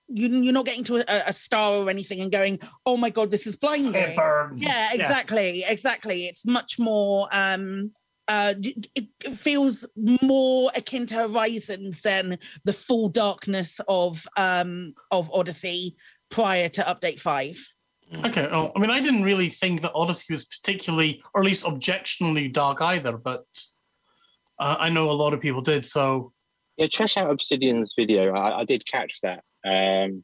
you, 0.08 0.28
you're 0.28 0.54
not 0.54 0.66
getting 0.66 0.84
to 0.86 0.98
a, 0.98 1.30
a 1.30 1.34
star 1.34 1.74
or 1.74 1.90
anything 1.90 2.22
and 2.22 2.32
going, 2.32 2.60
"Oh 2.86 2.98
my 2.98 3.10
god, 3.10 3.32
this 3.32 3.48
is 3.48 3.56
blinding." 3.56 3.94
It 3.96 4.16
burns. 4.16 4.64
Yeah, 4.64 4.90
exactly, 4.94 5.64
exactly. 5.68 6.26
It's 6.26 6.46
much 6.46 6.78
more. 6.80 7.28
um 7.32 7.92
uh 8.28 8.54
it, 8.62 8.88
it 8.96 9.34
feels 9.36 9.86
more 9.96 10.72
akin 10.76 11.06
to 11.06 11.16
horizons 11.16 12.02
than 12.02 12.38
the 12.64 12.74
full 12.74 13.10
darkness 13.10 13.80
of 13.88 14.28
um 14.38 14.94
of 15.12 15.32
odyssey 15.34 15.96
prior 16.30 16.68
to 16.68 16.82
update 16.82 17.20
five 17.20 17.58
Okay. 18.24 18.48
Well, 18.50 18.72
I 18.76 18.80
mean, 18.80 18.92
I 18.92 19.02
didn't 19.02 19.24
really 19.24 19.50
think 19.50 19.82
that 19.82 19.92
Odyssey 19.96 20.34
was 20.34 20.46
particularly, 20.46 21.24
or 21.34 21.42
at 21.42 21.46
least 21.46 21.66
objectionably 21.66 22.48
dark 22.48 22.82
either, 22.82 23.18
but 23.18 23.46
uh, 24.60 24.76
I 24.80 24.90
know 24.90 25.10
a 25.10 25.14
lot 25.14 25.34
of 25.34 25.42
people 25.42 25.62
did. 25.62 25.86
So 25.86 26.32
Yeah, 26.78 26.88
check 26.88 27.18
out 27.18 27.32
Obsidian's 27.32 27.94
video. 27.98 28.34
I, 28.34 28.60
I 28.60 28.64
did 28.64 28.86
catch 28.86 29.20
that. 29.24 29.44
Um, 29.66 30.24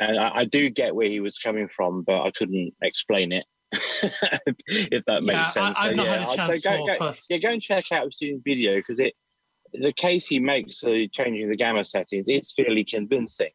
and 0.00 0.18
I, 0.18 0.30
I 0.34 0.44
do 0.44 0.68
get 0.70 0.94
where 0.94 1.08
he 1.08 1.20
was 1.20 1.38
coming 1.38 1.68
from, 1.74 2.02
but 2.02 2.22
I 2.22 2.30
couldn't 2.32 2.74
explain 2.82 3.32
it. 3.32 3.44
if 3.72 5.04
that 5.06 5.22
makes 5.22 5.36
Yeah, 5.56 5.62
I- 5.62 5.72
sense. 5.72 5.78
I've 5.80 5.96
not 5.96 6.06
yeah, 6.06 6.12
had 6.12 6.20
a 6.20 6.30
I'd 6.30 6.36
chance 6.36 6.62
say 6.62 6.70
go, 6.70 6.76
for 6.78 6.92
go, 6.92 7.06
first. 7.06 7.26
yeah, 7.30 7.36
go 7.38 7.48
and 7.50 7.62
check 7.62 7.92
out 7.92 8.04
Obsidian's 8.06 8.42
video 8.44 8.74
because 8.74 9.00
it 9.00 9.14
the 9.72 9.92
case 9.92 10.26
he 10.26 10.40
makes 10.40 10.78
for 10.80 11.06
changing 11.12 11.48
the 11.48 11.56
gamma 11.56 11.84
settings 11.84 12.28
is 12.28 12.50
fairly 12.50 12.82
convincing. 12.82 13.50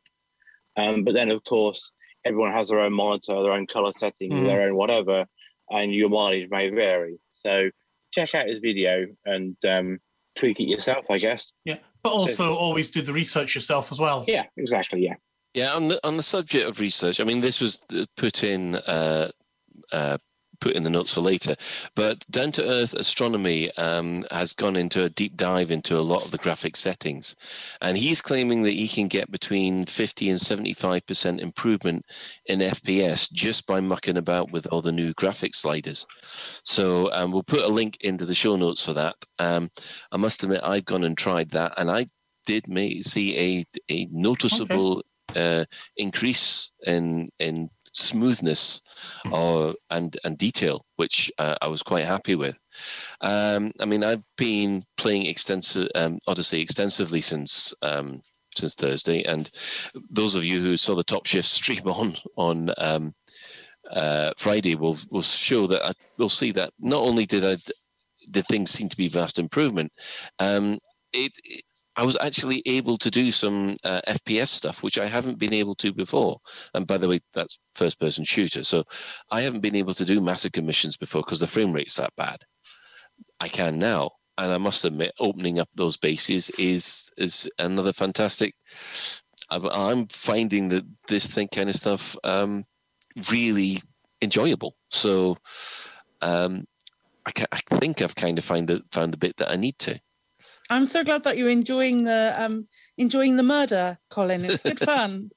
Um, 0.77 1.03
but 1.03 1.13
then, 1.13 1.29
of 1.29 1.43
course, 1.43 1.91
everyone 2.23 2.53
has 2.53 2.69
their 2.69 2.79
own 2.79 2.93
monitor, 2.93 3.33
their 3.43 3.51
own 3.51 3.67
color 3.67 3.91
settings, 3.91 4.33
Mhm. 4.33 4.45
their 4.45 4.61
own 4.61 4.75
whatever, 4.77 5.25
and 5.69 5.93
your 5.93 6.07
mileage 6.07 6.49
may 6.49 6.69
vary. 6.69 7.17
So 7.31 7.69
check 8.13 8.33
out 8.33 8.47
his 8.47 8.59
video 8.59 9.07
and 9.25 9.57
um, 9.67 9.99
tweak 10.35 10.61
it 10.61 10.69
yourself, 10.69 11.11
I 11.11 11.17
guess. 11.17 11.51
yeah, 11.65 11.79
but 12.01 12.13
also 12.13 12.55
always 12.55 12.89
do 12.89 13.01
the 13.01 13.11
research 13.11 13.53
yourself 13.53 13.91
as 13.91 13.99
well. 13.99 14.23
Yeah, 14.25 14.45
exactly. 14.55 15.01
Yeah. 15.03 15.15
Yeah, 15.53 15.73
on 15.73 15.89
the 15.89 15.99
on 16.07 16.15
the 16.17 16.23
subject 16.23 16.65
of 16.65 16.79
research, 16.79 17.19
I 17.19 17.23
mean, 17.25 17.41
this 17.41 17.59
was 17.59 17.81
uh, 17.93 18.05
put 18.15 18.41
in 18.43 18.75
uh, 18.75 19.31
uh, 19.95 20.17
put 20.59 20.73
in 20.73 20.83
the 20.83 20.89
notes 20.89 21.13
for 21.13 21.21
later, 21.21 21.55
but 21.95 22.25
Down 22.29 22.51
to 22.53 22.65
Earth 22.65 22.93
Astronomy 22.93 23.71
um, 23.77 24.25
has 24.31 24.53
gone 24.53 24.75
into 24.75 25.03
a 25.03 25.09
deep 25.09 25.35
dive 25.35 25.71
into 25.71 25.97
a 25.97 26.01
lot 26.01 26.25
of 26.25 26.31
the 26.31 26.37
graphic 26.37 26.75
settings, 26.75 27.35
and 27.81 27.97
he's 27.97 28.21
claiming 28.21 28.63
that 28.63 28.71
he 28.71 28.87
can 28.87 29.07
get 29.07 29.31
between 29.31 29.85
fifty 29.85 30.29
and 30.29 30.39
seventy 30.39 30.73
five 30.73 31.05
percent 31.05 31.39
improvement 31.39 32.05
in 32.45 32.59
FPS 32.59 33.31
just 33.31 33.67
by 33.67 33.79
mucking 33.79 34.17
about 34.17 34.51
with 34.51 34.65
all 34.67 34.81
the 34.81 34.91
new 34.91 35.13
graphic 35.13 35.53
sliders. 35.53 36.05
So 36.63 37.11
um, 37.11 37.31
we'll 37.31 37.43
put 37.43 37.61
a 37.61 37.67
link 37.67 37.97
into 38.01 38.25
the 38.25 38.35
show 38.35 38.55
notes 38.55 38.85
for 38.85 38.93
that. 38.93 39.15
Um, 39.39 39.69
I 40.11 40.17
must 40.17 40.43
admit, 40.43 40.61
I've 40.63 40.85
gone 40.85 41.03
and 41.03 41.17
tried 41.17 41.49
that, 41.51 41.73
and 41.77 41.91
I 41.91 42.07
did 42.45 42.67
may 42.67 43.01
see 43.01 43.37
a 43.37 43.65
a 43.89 44.07
noticeable 44.11 45.03
uh, 45.35 45.65
increase 45.97 46.71
in 46.85 47.27
in 47.39 47.69
smoothness 47.95 48.81
or 49.31 49.73
and 49.89 50.17
and 50.23 50.37
detail, 50.37 50.85
which 50.97 51.31
uh, 51.39 51.55
I 51.61 51.67
was 51.67 51.81
quite 51.81 52.05
happy 52.05 52.35
with. 52.35 52.57
Um, 53.21 53.71
I 53.79 53.85
mean, 53.85 54.03
I've 54.03 54.23
been 54.37 54.83
playing 54.97 55.25
extensive 55.25 55.89
um, 55.95 56.19
Odyssey 56.27 56.61
extensively 56.61 57.21
since 57.21 57.73
um, 57.81 58.21
since 58.55 58.75
Thursday, 58.75 59.23
and 59.23 59.49
those 60.09 60.35
of 60.35 60.45
you 60.45 60.59
who 60.61 60.77
saw 60.77 60.95
the 60.95 61.03
Top 61.03 61.25
Shift 61.25 61.47
stream 61.47 61.83
on 61.87 62.15
on 62.35 62.69
um, 62.77 63.15
uh, 63.91 64.31
Friday 64.37 64.75
will 64.75 64.97
will 65.09 65.21
show 65.21 65.65
that 65.67 65.83
I, 65.83 65.93
will 66.17 66.29
see 66.29 66.51
that 66.51 66.71
not 66.79 67.01
only 67.01 67.25
did 67.25 67.45
I 67.45 67.57
did 68.29 68.45
things 68.45 68.71
seem 68.71 68.89
to 68.89 68.97
be 68.97 69.07
vast 69.07 69.39
improvement, 69.39 69.91
um, 70.39 70.77
it, 71.13 71.31
it 71.43 71.63
I 71.97 72.03
was 72.03 72.17
actually 72.21 72.61
able 72.65 72.97
to 72.97 73.09
do 73.09 73.31
some 73.31 73.75
uh, 73.83 74.01
FPS 74.07 74.47
stuff, 74.47 74.83
which 74.83 74.97
I 74.97 75.05
haven't 75.05 75.39
been 75.39 75.53
able 75.53 75.75
to 75.75 75.93
before. 75.93 76.39
And 76.73 76.85
by 76.85 76.97
the 76.97 77.07
way, 77.07 77.21
that's 77.33 77.59
first 77.73 77.99
person 77.99 78.25
shooter. 78.25 78.63
So 78.63 78.83
I 79.31 79.41
haven't 79.41 79.61
been 79.61 79.75
able 79.75 79.93
to 79.93 80.05
do 80.05 80.19
massacre 80.19 80.61
missions 80.61 80.97
before 80.97 81.21
because 81.21 81.39
the 81.39 81.47
frame 81.47 81.71
rate's 81.71 81.95
that 81.95 82.15
bad. 82.17 82.43
I 83.39 83.47
can 83.47 83.79
now. 83.79 84.11
And 84.37 84.51
I 84.51 84.57
must 84.57 84.83
admit, 84.83 85.13
opening 85.17 85.59
up 85.59 85.69
those 85.75 85.95
bases 85.95 86.49
is 86.59 87.09
is 87.17 87.49
another 87.57 87.93
fantastic. 87.93 88.53
I'm- 89.49 90.07
finding 90.07 90.69
that 90.69 90.83
this 91.07 91.27
thing 91.27 91.47
kind 91.47 91.69
of 91.69 91.75
stuff 91.75 92.17
um, 92.23 92.65
really 93.31 93.77
enjoyable. 94.21 94.75
So 94.89 95.37
um, 96.21 96.65
I, 97.25 97.31
ca- 97.31 97.45
I 97.51 97.59
think 97.77 98.01
I've 98.01 98.15
kind 98.15 98.37
of 98.37 98.43
found 98.43 98.67
the 98.67 98.81
found 98.91 99.13
the 99.13 99.17
bit 99.17 99.37
that 99.37 99.51
I 99.51 99.55
need 99.55 99.77
to. 99.79 99.99
I'm 100.69 100.87
so 100.87 101.03
glad 101.03 101.23
that 101.23 101.37
you're 101.37 101.49
enjoying 101.49 102.03
the 102.03 102.33
um 102.37 102.67
enjoying 102.97 103.37
the 103.37 103.43
murder, 103.43 103.97
Colin. 104.09 104.45
It's 104.45 104.63
good 104.63 104.79
fun. 104.93 105.31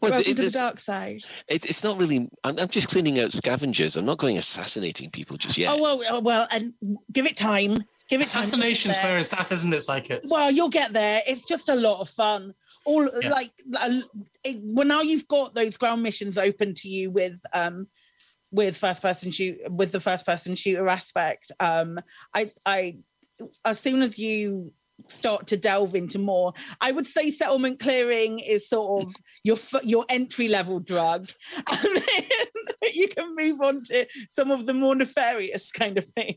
Well, 0.00 0.12
Welcome 0.12 0.30
it 0.32 0.36
to 0.36 0.42
the 0.44 0.50
dark 0.50 0.78
side. 0.78 1.22
It, 1.48 1.64
it's 1.66 1.82
not 1.82 1.98
really. 1.98 2.30
I'm, 2.44 2.58
I'm 2.58 2.68
just 2.68 2.88
cleaning 2.88 3.18
out 3.18 3.32
scavengers. 3.32 3.96
I'm 3.96 4.06
not 4.06 4.18
going 4.18 4.38
assassinating 4.38 5.10
people 5.10 5.36
just 5.36 5.58
yet. 5.58 5.74
Oh 5.76 5.82
well, 5.82 6.16
uh, 6.16 6.20
well, 6.20 6.46
and 6.52 6.72
give 7.12 7.26
it 7.26 7.36
time. 7.36 7.76
Give 8.08 8.20
it 8.22 8.28
time. 8.28 8.42
Assassination's 8.42 8.94
You'll 8.94 8.94
get 8.94 9.02
there. 9.02 9.10
where 9.12 9.20
it's 9.20 9.32
at, 9.34 9.52
isn't 9.52 9.72
it, 9.74 9.82
Psychic? 9.82 10.22
Well, 10.30 10.50
you'll 10.50 10.70
get 10.70 10.92
there. 10.94 11.20
It's 11.26 11.46
just 11.46 11.68
a 11.68 11.74
lot 11.74 12.00
of 12.00 12.08
fun. 12.08 12.54
All 12.86 13.06
Yeah. 13.20 13.28
like, 13.28 13.52
it, 14.44 14.56
well, 14.62 14.86
now 14.86 15.02
you've 15.02 15.28
got 15.28 15.52
those 15.54 15.76
ground 15.76 16.02
missions 16.02 16.38
open 16.38 16.72
to 16.74 16.88
you 16.88 17.10
with 17.10 17.38
um 17.52 17.88
with 18.50 18.78
first 18.78 19.02
person 19.02 19.30
shoot 19.30 19.58
with 19.68 19.92
the 19.92 20.00
first 20.00 20.24
person 20.24 20.54
shooter 20.54 20.88
aspect. 20.88 21.52
Um, 21.60 21.98
I 22.34 22.50
I 22.64 22.98
as 23.64 23.80
soon 23.80 24.02
as 24.02 24.18
you 24.18 24.72
start 25.06 25.46
to 25.46 25.56
delve 25.56 25.94
into 25.94 26.18
more 26.18 26.52
i 26.80 26.90
would 26.90 27.06
say 27.06 27.30
settlement 27.30 27.78
clearing 27.78 28.40
is 28.40 28.68
sort 28.68 29.04
of 29.04 29.14
your 29.44 29.56
your 29.84 30.04
entry 30.08 30.48
level 30.48 30.80
drug 30.80 31.28
and 31.56 31.96
then 31.96 32.48
you 32.94 33.08
can 33.08 33.34
move 33.34 33.60
on 33.60 33.82
to 33.84 34.06
some 34.28 34.50
of 34.50 34.66
the 34.66 34.74
more 34.74 34.94
nefarious 34.94 35.70
kind 35.70 35.98
of 35.98 36.06
things. 36.06 36.36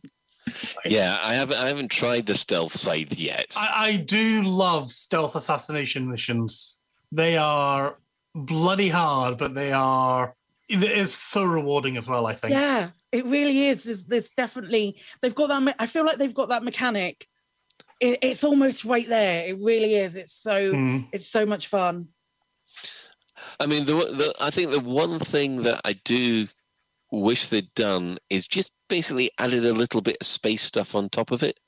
Yeah, 0.85 1.19
I 1.21 1.33
haven't 1.35 1.57
I 1.57 1.67
haven't 1.67 1.91
tried 1.91 2.25
the 2.25 2.35
stealth 2.35 2.73
side 2.73 3.17
yet. 3.17 3.53
I, 3.55 3.87
I 3.87 3.95
do 3.97 4.41
love 4.43 4.89
stealth 4.89 5.35
assassination 5.35 6.09
missions. 6.09 6.79
They 7.11 7.37
are 7.37 7.99
bloody 8.33 8.89
hard, 8.89 9.37
but 9.37 9.53
they 9.53 9.71
are 9.71 10.35
it 10.67 10.81
is 10.81 11.13
so 11.13 11.43
rewarding 11.43 11.97
as 11.97 12.07
well. 12.07 12.25
I 12.25 12.33
think. 12.33 12.53
Yeah, 12.53 12.89
it 13.11 13.25
really 13.25 13.67
is. 13.67 13.83
There's, 13.83 14.05
there's 14.05 14.29
definitely 14.29 15.01
they've 15.21 15.35
got 15.35 15.47
that. 15.47 15.75
I 15.79 15.85
feel 15.85 16.05
like 16.05 16.17
they've 16.17 16.33
got 16.33 16.49
that 16.49 16.63
mechanic. 16.63 17.25
It, 17.99 18.19
it's 18.21 18.43
almost 18.43 18.85
right 18.85 19.07
there. 19.07 19.47
It 19.47 19.57
really 19.61 19.95
is. 19.95 20.15
It's 20.15 20.33
so 20.33 20.73
Mm. 20.73 21.07
it's 21.11 21.27
so 21.27 21.45
much 21.45 21.67
fun. 21.67 22.09
I 23.59 23.65
mean, 23.65 23.85
the, 23.85 23.93
the 23.93 24.33
I 24.39 24.49
think 24.49 24.71
the 24.71 24.79
one 24.79 25.19
thing 25.19 25.63
that 25.63 25.81
I 25.85 25.93
do 25.93 26.47
wish 27.11 27.47
they'd 27.47 27.73
done 27.75 28.17
is 28.29 28.47
just 28.47 28.75
basically 28.87 29.31
added 29.37 29.65
a 29.65 29.73
little 29.73 30.01
bit 30.01 30.17
of 30.21 30.27
space 30.27 30.61
stuff 30.61 30.95
on 30.95 31.09
top 31.09 31.31
of 31.31 31.43
it. 31.43 31.59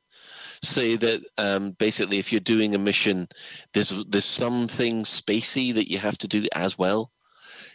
Say 0.63 0.95
that 0.95 1.21
um, 1.37 1.71
basically, 1.71 2.19
if 2.19 2.31
you're 2.31 2.39
doing 2.39 2.73
a 2.73 2.79
mission, 2.79 3.27
there's 3.73 3.89
there's 4.05 4.25
something 4.25 5.03
spacey 5.03 5.73
that 5.73 5.89
you 5.89 5.97
have 5.97 6.17
to 6.19 6.27
do 6.27 6.47
as 6.55 6.77
well. 6.77 7.11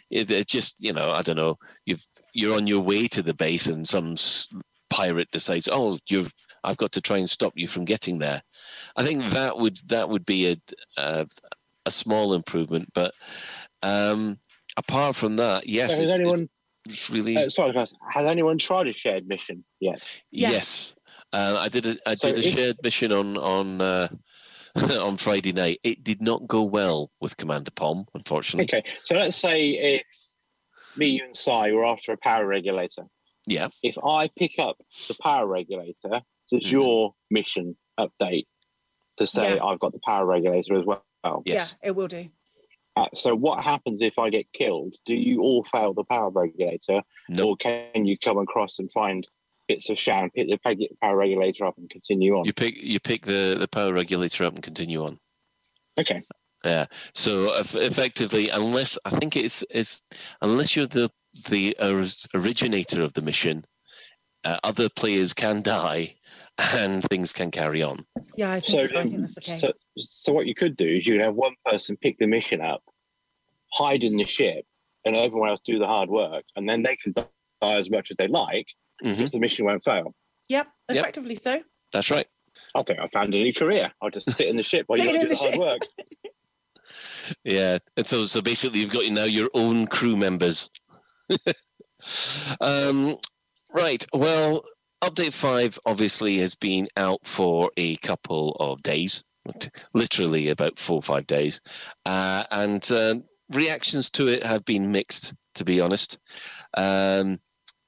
It, 0.09 0.31
it 0.31 0.47
just 0.47 0.83
you 0.83 0.91
know 0.91 1.11
I 1.11 1.21
don't 1.21 1.35
know 1.35 1.59
you've 1.85 2.05
you're 2.33 2.55
on 2.55 2.67
your 2.67 2.81
way 2.81 3.07
to 3.07 3.21
the 3.21 3.33
base 3.33 3.67
and 3.67 3.87
some 3.87 4.15
pirate 4.89 5.29
decides 5.31 5.69
oh 5.71 5.97
you've 6.09 6.33
I've 6.63 6.77
got 6.77 6.91
to 6.93 7.01
try 7.01 7.17
and 7.17 7.29
stop 7.29 7.53
you 7.55 7.67
from 7.67 7.85
getting 7.85 8.19
there. 8.19 8.41
I 8.95 9.03
think 9.03 9.23
that 9.31 9.57
would 9.57 9.79
that 9.87 10.09
would 10.09 10.25
be 10.25 10.51
a 10.51 10.57
a, 10.97 11.27
a 11.85 11.91
small 11.91 12.33
improvement, 12.33 12.89
but 12.93 13.13
um, 13.83 14.39
apart 14.77 15.15
from 15.15 15.37
that, 15.37 15.67
yes, 15.67 15.95
So 15.95 16.01
has 16.03 16.09
it- 16.09 16.19
anyone? 16.21 16.49
it's 16.87 17.09
really 17.09 17.37
Uh, 17.37 17.49
sorry, 17.49 17.73
has 17.75 17.93
anyone 18.25 18.57
tried 18.57 18.87
a 18.87 18.93
shared 18.93 19.27
mission 19.27 19.63
yet? 19.79 20.21
Yeah. 20.31 20.51
yes. 20.51 20.95
Uh, 21.31 21.57
I 21.59 21.67
did 21.69 21.85
a 21.85 21.95
I 22.07 22.15
So 22.15 22.31
did 22.33 22.43
a 22.43 22.47
if- 22.47 22.55
shared 22.55 22.77
mission 22.83 23.11
on 23.11 23.37
on 23.37 23.79
uh, 23.81 24.07
on 24.99 25.17
Friday 25.17 25.53
night. 25.53 25.79
It 25.83 26.03
did 26.03 26.21
not 26.21 26.47
go 26.47 26.63
well 26.63 27.11
with 27.21 27.37
Commander 27.37 27.71
Pom, 27.71 28.05
unfortunately. 28.15 28.65
Okay, 28.79 28.89
so 29.03 29.15
let's 29.15 29.37
say 29.37 29.69
if 29.71 30.01
me, 30.99 31.07
you, 31.07 31.23
and 31.25 31.35
Si 31.35 31.71
were 31.71 31.85
after 31.85 32.11
a 32.11 32.17
power 32.17 32.45
regulator. 32.45 33.03
Yeah. 33.47 33.69
If 33.81 33.97
I 34.03 34.29
pick 34.37 34.59
up 34.59 34.77
the 35.07 35.15
power 35.23 35.47
regulator, 35.47 36.21
does 36.51 36.65
Mhm. 36.65 36.71
your 36.71 37.15
mission 37.31 37.77
update 37.99 38.45
to 39.17 39.25
say 39.27 39.55
Yeah. 39.55 39.63
I've 39.65 39.79
got 39.79 39.91
the 39.93 39.99
power 40.05 40.25
regulator 40.25 40.77
as 40.77 40.85
well? 40.85 41.03
Yes. 41.45 41.75
Yeah, 41.81 41.89
it 41.89 41.95
will 41.95 42.07
do. 42.07 42.29
Uh, 42.95 43.07
so 43.13 43.35
what 43.35 43.63
happens 43.63 44.01
if 44.01 44.17
I 44.19 44.29
get 44.29 44.51
killed? 44.51 44.95
Do 45.05 45.15
you 45.15 45.41
all 45.41 45.63
fail 45.63 45.93
the 45.93 46.03
power 46.03 46.29
regulator, 46.29 47.01
No. 47.29 47.49
or 47.49 47.55
can 47.57 48.05
you 48.05 48.17
come 48.17 48.37
across 48.37 48.77
and 48.79 48.91
find 48.91 49.25
bits 49.67 49.89
of 49.89 49.97
sham, 49.97 50.29
pick 50.31 50.49
the 50.49 50.57
pick 50.57 50.79
the 50.79 50.89
power 51.01 51.15
regulator 51.15 51.65
up, 51.65 51.77
and 51.77 51.89
continue 51.89 52.37
on? 52.37 52.45
You 52.45 52.53
pick 52.53 52.75
you 52.75 52.99
pick 52.99 53.25
the, 53.25 53.55
the 53.59 53.67
power 53.67 53.93
regulator 53.93 54.43
up 54.43 54.53
and 54.55 54.63
continue 54.63 55.03
on. 55.03 55.19
Okay, 55.97 56.21
Yeah. 56.65 56.85
So 57.13 57.53
effectively, 57.57 58.49
unless 58.49 58.97
I 59.05 59.11
think 59.11 59.35
it's 59.37 59.63
it's 59.69 60.03
unless 60.41 60.75
you're 60.75 60.87
the 60.87 61.09
the 61.49 61.75
originator 62.33 63.01
of 63.03 63.13
the 63.13 63.21
mission, 63.21 63.65
uh, 64.43 64.57
other 64.63 64.89
players 64.89 65.33
can 65.33 65.61
die 65.61 66.15
and 66.57 67.03
things 67.05 67.31
can 67.31 67.51
carry 67.51 67.81
on. 67.81 68.05
Yeah, 68.35 68.51
I 68.51 68.59
so, 68.59 68.77
think 68.77 68.89
so. 68.89 68.97
I 68.97 69.01
um, 69.01 69.07
think 69.09 69.21
that's 69.21 69.35
the 69.35 69.41
case. 69.41 69.61
so 69.61 69.71
so 69.97 70.33
what 70.33 70.47
you 70.47 70.55
could 70.55 70.75
do 70.75 70.85
is 70.87 71.07
you 71.07 71.13
could 71.13 71.21
have 71.21 71.35
one 71.35 71.55
person 71.65 71.95
pick 71.97 72.17
the 72.19 72.27
mission 72.27 72.59
up, 72.61 72.83
hide 73.73 74.03
in 74.03 74.17
the 74.17 74.25
ship, 74.25 74.65
and 75.05 75.15
everyone 75.15 75.49
else 75.49 75.61
do 75.65 75.79
the 75.79 75.87
hard 75.87 76.09
work, 76.09 76.43
and 76.57 76.67
then 76.67 76.83
they 76.83 76.97
can 76.97 77.13
die 77.13 77.27
as 77.61 77.89
much 77.89 78.11
as 78.11 78.17
they 78.17 78.27
like, 78.27 78.67
just 79.03 79.31
the 79.33 79.39
mission 79.39 79.63
won't 79.65 79.83
fail. 79.83 80.13
yep, 80.49 80.67
Yep. 80.89 80.97
effectively 80.97 81.35
so. 81.35 81.61
That's 81.93 82.11
right. 82.11 82.27
I 82.75 82.81
think 82.83 82.99
I 82.99 83.07
found 83.07 83.33
a 83.33 83.41
new 83.41 83.53
career. 83.53 83.91
I'll 84.01 84.09
just 84.09 84.29
sit 84.31 84.47
in 84.47 84.57
the 84.57 84.63
ship 84.63 84.83
while 84.87 84.99
you 84.99 85.05
Sit 85.05 85.13
guys 85.13 85.23
in 85.23 85.29
do 85.29 85.35
the 85.35 85.41
the 85.51 85.57
hard 85.57 85.59
work. 85.59 85.81
Yeah, 87.43 87.77
and 87.97 88.05
so 88.05 88.25
so 88.25 88.41
basically, 88.41 88.79
you've 88.79 88.91
got 88.91 89.09
now 89.11 89.25
your 89.25 89.49
own 89.53 89.87
crew 89.87 90.15
members. 90.15 90.69
um, 92.61 93.15
right. 93.73 94.05
Well, 94.13 94.63
update 95.03 95.33
five 95.33 95.79
obviously 95.85 96.37
has 96.37 96.55
been 96.55 96.87
out 96.97 97.19
for 97.25 97.71
a 97.77 97.97
couple 97.97 98.55
of 98.59 98.81
days, 98.83 99.23
literally 99.93 100.49
about 100.49 100.79
four 100.79 100.97
or 100.97 101.03
five 101.03 101.27
days, 101.27 101.61
uh, 102.05 102.43
and 102.51 102.89
um 102.91 103.23
reactions 103.51 104.09
to 104.11 104.27
it 104.27 104.43
have 104.43 104.65
been 104.65 104.91
mixed. 104.91 105.33
To 105.55 105.65
be 105.65 105.81
honest, 105.81 106.19
um, 106.77 107.39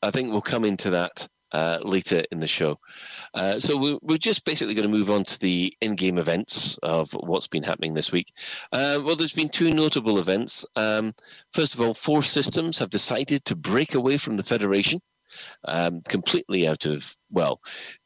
I 0.02 0.12
think 0.12 0.30
we'll 0.32 0.42
come 0.42 0.66
into 0.66 0.90
that 0.90 1.30
uh, 1.52 1.80
later 1.84 2.24
in 2.32 2.40
the 2.40 2.48
show. 2.48 2.80
Uh, 3.34 3.60
so 3.60 3.78
we, 3.78 4.00
we're 4.02 4.18
just 4.18 4.46
basically 4.46 4.74
going 4.74 4.90
to 4.90 4.98
move 4.98 5.10
on 5.10 5.24
to 5.24 5.40
the 5.40 5.74
in-game 5.82 6.18
events 6.18 6.78
of 6.84 7.12
what's 7.14 7.48
been 7.48 7.64
happening 7.64 7.94
this 7.94 8.12
week. 8.12 8.34
Uh, 8.72 9.00
well, 9.04 9.16
there's 9.16 9.34
been 9.34 9.50
two 9.50 9.74
notable 9.74 10.18
events. 10.18 10.66
Um, 10.76 11.14
first 11.54 11.74
of 11.74 11.82
all, 11.82 11.94
four 11.94 12.24
systems 12.24 12.80
have 12.80 12.90
decided 12.90 13.46
to 13.46 13.56
break 13.56 13.94
away 13.94 14.18
from 14.18 14.38
the 14.38 14.44
Federation. 14.44 15.02
Um, 15.66 16.02
completely 16.10 16.68
out 16.68 16.86
of 16.86 17.16
well, 17.32 17.62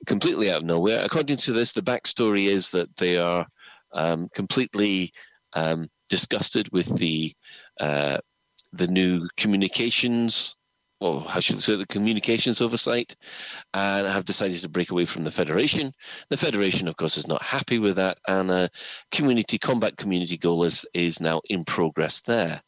completely 0.05 0.51
out 0.51 0.59
of 0.59 0.65
nowhere. 0.65 1.03
According 1.03 1.37
to 1.37 1.53
this, 1.53 1.73
the 1.73 1.81
backstory 1.81 2.45
is 2.45 2.69
that 2.69 2.97
they 2.97 3.17
are 3.17 3.47
um, 3.93 4.27
completely 4.35 5.11
um, 5.53 5.89
disgusted 6.07 6.69
with 6.71 6.99
the 6.99 7.33
uh, 7.79 8.19
the 8.71 8.87
new 8.87 9.27
communications, 9.37 10.55
or 10.99 11.21
how 11.21 11.39
should 11.39 11.61
say, 11.61 11.75
the 11.75 11.85
communications 11.85 12.61
oversight, 12.61 13.15
and 13.73 14.07
have 14.07 14.25
decided 14.25 14.59
to 14.61 14.69
break 14.69 14.91
away 14.91 15.05
from 15.05 15.23
the 15.23 15.31
Federation. 15.31 15.93
The 16.29 16.37
Federation, 16.37 16.87
of 16.87 16.97
course, 16.97 17.17
is 17.17 17.27
not 17.27 17.41
happy 17.41 17.79
with 17.79 17.95
that, 17.97 18.19
and 18.27 18.49
a 18.51 18.69
community 19.11 19.57
combat 19.57 19.97
community 19.97 20.37
goal 20.37 20.63
is, 20.63 20.85
is 20.93 21.19
now 21.19 21.41
in 21.49 21.65
progress 21.65 22.21
there. 22.21 22.61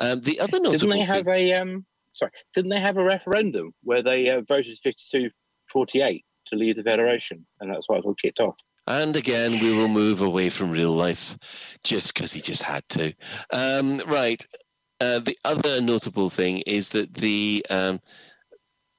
Um, 0.00 0.20
the 0.20 0.40
other 0.40 0.58
notable 0.58 0.72
Didn't 0.72 0.88
they 0.90 0.96
thing- 0.96 1.06
have 1.06 1.28
a 1.28 1.52
um? 1.54 1.86
Sorry, 2.14 2.30
didn't 2.54 2.70
they 2.70 2.80
have 2.80 2.96
a 2.96 3.04
referendum 3.04 3.74
where 3.82 4.02
they 4.02 4.30
uh, 4.30 4.40
voted 4.48 4.78
52-48 4.82 6.24
to 6.46 6.56
leave 6.56 6.76
the 6.76 6.82
federation, 6.82 7.46
and 7.60 7.70
that's 7.70 7.88
why 7.88 7.96
it 7.96 8.04
all 8.04 8.14
kicked 8.14 8.40
off. 8.40 8.56
And 8.86 9.16
again, 9.16 9.60
we 9.60 9.76
will 9.76 9.88
move 9.88 10.22
away 10.22 10.48
from 10.48 10.70
real 10.70 10.92
life 10.92 11.36
just 11.82 12.14
because 12.14 12.32
he 12.32 12.40
just 12.40 12.62
had 12.62 12.88
to. 12.90 13.12
Um, 13.52 13.98
right. 14.06 14.46
Uh, 15.00 15.18
the 15.18 15.38
other 15.44 15.80
notable 15.80 16.30
thing 16.30 16.58
is 16.66 16.90
that 16.90 17.14
the 17.14 17.64
um, 17.68 18.00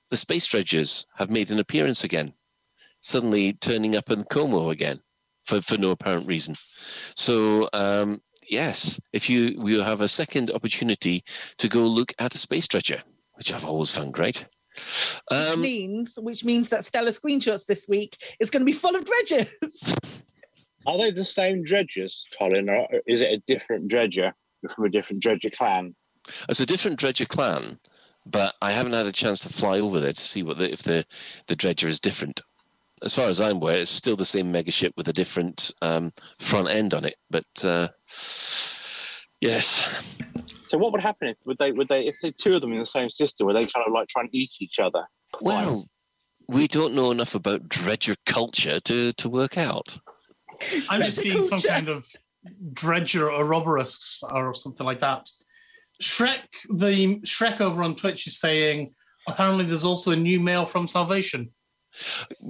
the 0.09 0.17
space 0.17 0.47
dredgers 0.47 1.05
have 1.15 1.31
made 1.31 1.51
an 1.51 1.59
appearance 1.59 2.03
again, 2.03 2.33
suddenly 2.99 3.53
turning 3.53 3.95
up 3.95 4.09
in 4.09 4.23
Como 4.23 4.69
again 4.69 5.01
for, 5.45 5.61
for 5.61 5.77
no 5.77 5.91
apparent 5.91 6.27
reason. 6.27 6.55
So 7.15 7.69
um, 7.73 8.21
yes, 8.47 9.01
if 9.11 9.29
you 9.29 9.59
will 9.59 9.83
have 9.83 10.01
a 10.01 10.07
second 10.07 10.51
opportunity 10.51 11.23
to 11.57 11.67
go 11.67 11.85
look 11.85 12.13
at 12.19 12.35
a 12.35 12.37
space 12.37 12.67
dredger, 12.67 13.01
which 13.33 13.51
I've 13.51 13.65
always 13.65 13.91
found 13.91 14.13
great. 14.13 14.47
which 14.75 15.17
Um, 15.31 15.61
means 15.61 16.19
which 16.21 16.45
means 16.45 16.69
that 16.69 16.85
Stellar 16.85 17.11
screenshots 17.11 17.65
this 17.65 17.87
week 17.87 18.17
is 18.39 18.49
going 18.49 18.61
to 18.61 18.65
be 18.65 18.73
full 18.73 18.95
of 18.95 19.03
dredgers. 19.03 19.95
Are 20.85 20.97
they 20.97 21.11
the 21.11 21.25
same 21.25 21.65
dredgers, 21.65 22.23
Colin, 22.37 22.69
or 22.69 22.87
is 23.05 23.19
it 23.19 23.33
a 23.33 23.43
different 23.45 23.89
dredger 23.89 24.33
from 24.76 24.86
a 24.86 24.89
different 24.89 25.22
dredger 25.22 25.49
clan? 25.49 25.95
It's 26.49 26.60
a 26.60 26.66
different 26.66 26.99
Dredger 26.99 27.26
clan, 27.26 27.80
but 28.26 28.55
I 28.62 28.72
haven't 28.72 28.93
had 28.93 29.08
a 29.08 29.12
chance 29.12 29.39
to 29.41 29.49
fly 29.49 29.80
over 29.80 29.99
there 29.99 30.12
to 30.12 30.22
see 30.22 30.43
what 30.43 30.58
the, 30.58 30.72
if 30.72 30.84
the 30.84 31.05
the 31.47 31.55
Dredger 31.55 31.88
is 31.88 31.99
different. 31.99 32.41
As 33.01 33.16
far 33.16 33.28
as 33.30 33.39
I'm 33.39 33.58
aware, 33.58 33.80
it's 33.80 33.91
still 33.91 34.16
the 34.16 34.26
same 34.26 34.51
megaship 34.51 34.91
with 34.97 35.08
a 35.08 35.14
different 35.14 35.72
um, 35.82 36.12
front 36.39 36.68
end 36.70 36.93
on 36.93 37.05
it. 37.05 37.16
But 37.30 37.45
uh, 37.64 37.89
yes, 39.39 40.03
So 40.68 40.78
what 40.78 40.91
would 40.91 41.01
happen 41.01 41.30
if 41.30 41.38
would 41.45 41.58
they 41.60 41.72
would 41.72 41.88
they 41.88 42.05
if 42.05 42.16
the 42.22 42.32
two 42.32 42.55
of 42.55 42.62
them 42.62 42.74
in 42.74 42.80
the 42.80 42.86
same 42.86 43.10
system, 43.10 43.47
would 43.47 43.55
they 43.55 43.68
kind 43.68 43.86
of 43.86 43.93
like 43.93 44.08
try 44.10 44.22
and 44.22 44.30
eat 44.34 44.51
each 44.60 44.80
other? 44.80 45.05
well, 45.41 45.88
we 46.47 46.68
don't 46.68 46.93
know 46.93 47.12
enough 47.12 47.36
about 47.36 47.70
Dredger 47.70 48.16
culture 48.26 48.80
to 48.82 49.14
to 49.14 49.30
work 49.30 49.58
out. 49.58 49.99
I'm 50.89 51.01
just 51.01 51.20
seeing 51.20 51.43
some 51.43 51.60
kind 51.60 51.88
of 51.88 52.12
dredger 52.73 53.29
or 53.29 53.43
Ouroboros 53.43 54.23
or 54.31 54.53
something 54.53 54.85
like 54.85 54.99
that. 54.99 55.29
Shrek, 56.01 56.41
the 56.69 57.19
Shrek 57.21 57.61
over 57.61 57.83
on 57.83 57.95
Twitch 57.95 58.27
is 58.27 58.39
saying 58.39 58.93
apparently 59.27 59.65
there's 59.65 59.83
also 59.83 60.11
a 60.11 60.15
new 60.15 60.39
mail 60.39 60.65
from 60.65 60.87
Salvation. 60.87 61.51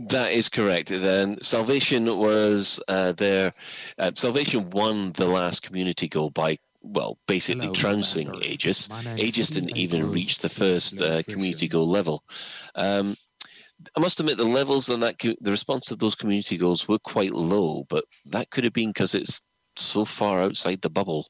That 0.09 0.31
is 0.31 0.49
correct. 0.49 0.89
Then 0.89 1.41
Salvation 1.41 2.05
was 2.17 2.81
uh, 2.89 3.13
there. 3.13 3.53
Uh, 3.97 4.11
Salvation 4.13 4.69
won 4.71 5.13
the 5.13 5.27
last 5.27 5.63
community 5.63 6.09
goal 6.09 6.29
by 6.29 6.57
well, 6.81 7.17
basically 7.27 7.65
Hello, 7.65 7.73
trouncing 7.73 8.33
Aegis. 8.43 8.89
Aegis 9.17 9.49
didn't 9.49 9.77
even 9.77 10.11
reach 10.11 10.39
the 10.39 10.49
first 10.49 11.01
uh, 11.01 11.21
community 11.23 11.67
goal 11.67 11.87
level. 11.87 12.23
Um, 12.75 13.15
I 13.95 13.99
must 13.99 14.19
admit 14.19 14.37
the 14.37 14.45
levels 14.45 14.89
and 14.89 15.03
that 15.03 15.19
co- 15.19 15.35
the 15.39 15.51
response 15.51 15.87
to 15.87 15.95
those 15.95 16.15
community 16.15 16.57
goals 16.57 16.87
were 16.87 16.99
quite 16.99 17.33
low, 17.33 17.85
but 17.89 18.05
that 18.25 18.49
could 18.49 18.63
have 18.63 18.73
been 18.73 18.89
because 18.89 19.13
it's 19.13 19.41
so 19.80 20.05
far 20.05 20.41
outside 20.41 20.82
the 20.82 20.89
bubble. 20.89 21.28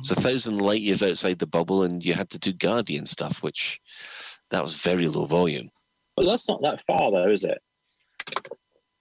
It's 0.00 0.10
a 0.10 0.14
thousand 0.14 0.58
light 0.60 0.80
years 0.80 1.02
outside 1.02 1.38
the 1.38 1.46
bubble, 1.46 1.82
and 1.82 2.04
you 2.04 2.14
had 2.14 2.30
to 2.30 2.38
do 2.38 2.52
guardian 2.52 3.06
stuff, 3.06 3.42
which 3.42 3.80
that 4.50 4.62
was 4.62 4.80
very 4.80 5.06
low 5.08 5.26
volume. 5.26 5.70
Well, 6.16 6.26
that's 6.28 6.48
not 6.48 6.62
that 6.62 6.82
far, 6.86 7.10
though, 7.10 7.28
is 7.28 7.44
it? 7.44 7.58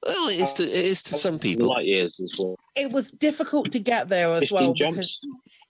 Well, 0.05 0.29
it 0.29 0.39
is 0.39 0.53
to, 0.53 0.63
it 0.63 0.69
is 0.85 1.03
to 1.03 1.15
some 1.15 1.39
people. 1.39 1.67
Light 1.67 1.85
years 1.85 2.19
as 2.19 2.33
well. 2.39 2.55
It 2.75 2.91
was 2.91 3.11
difficult 3.11 3.71
to 3.71 3.79
get 3.79 4.07
there 4.07 4.31
as 4.33 4.41
15 4.41 4.55
well 4.57 4.73
jumps. 4.73 4.95
because 4.95 5.19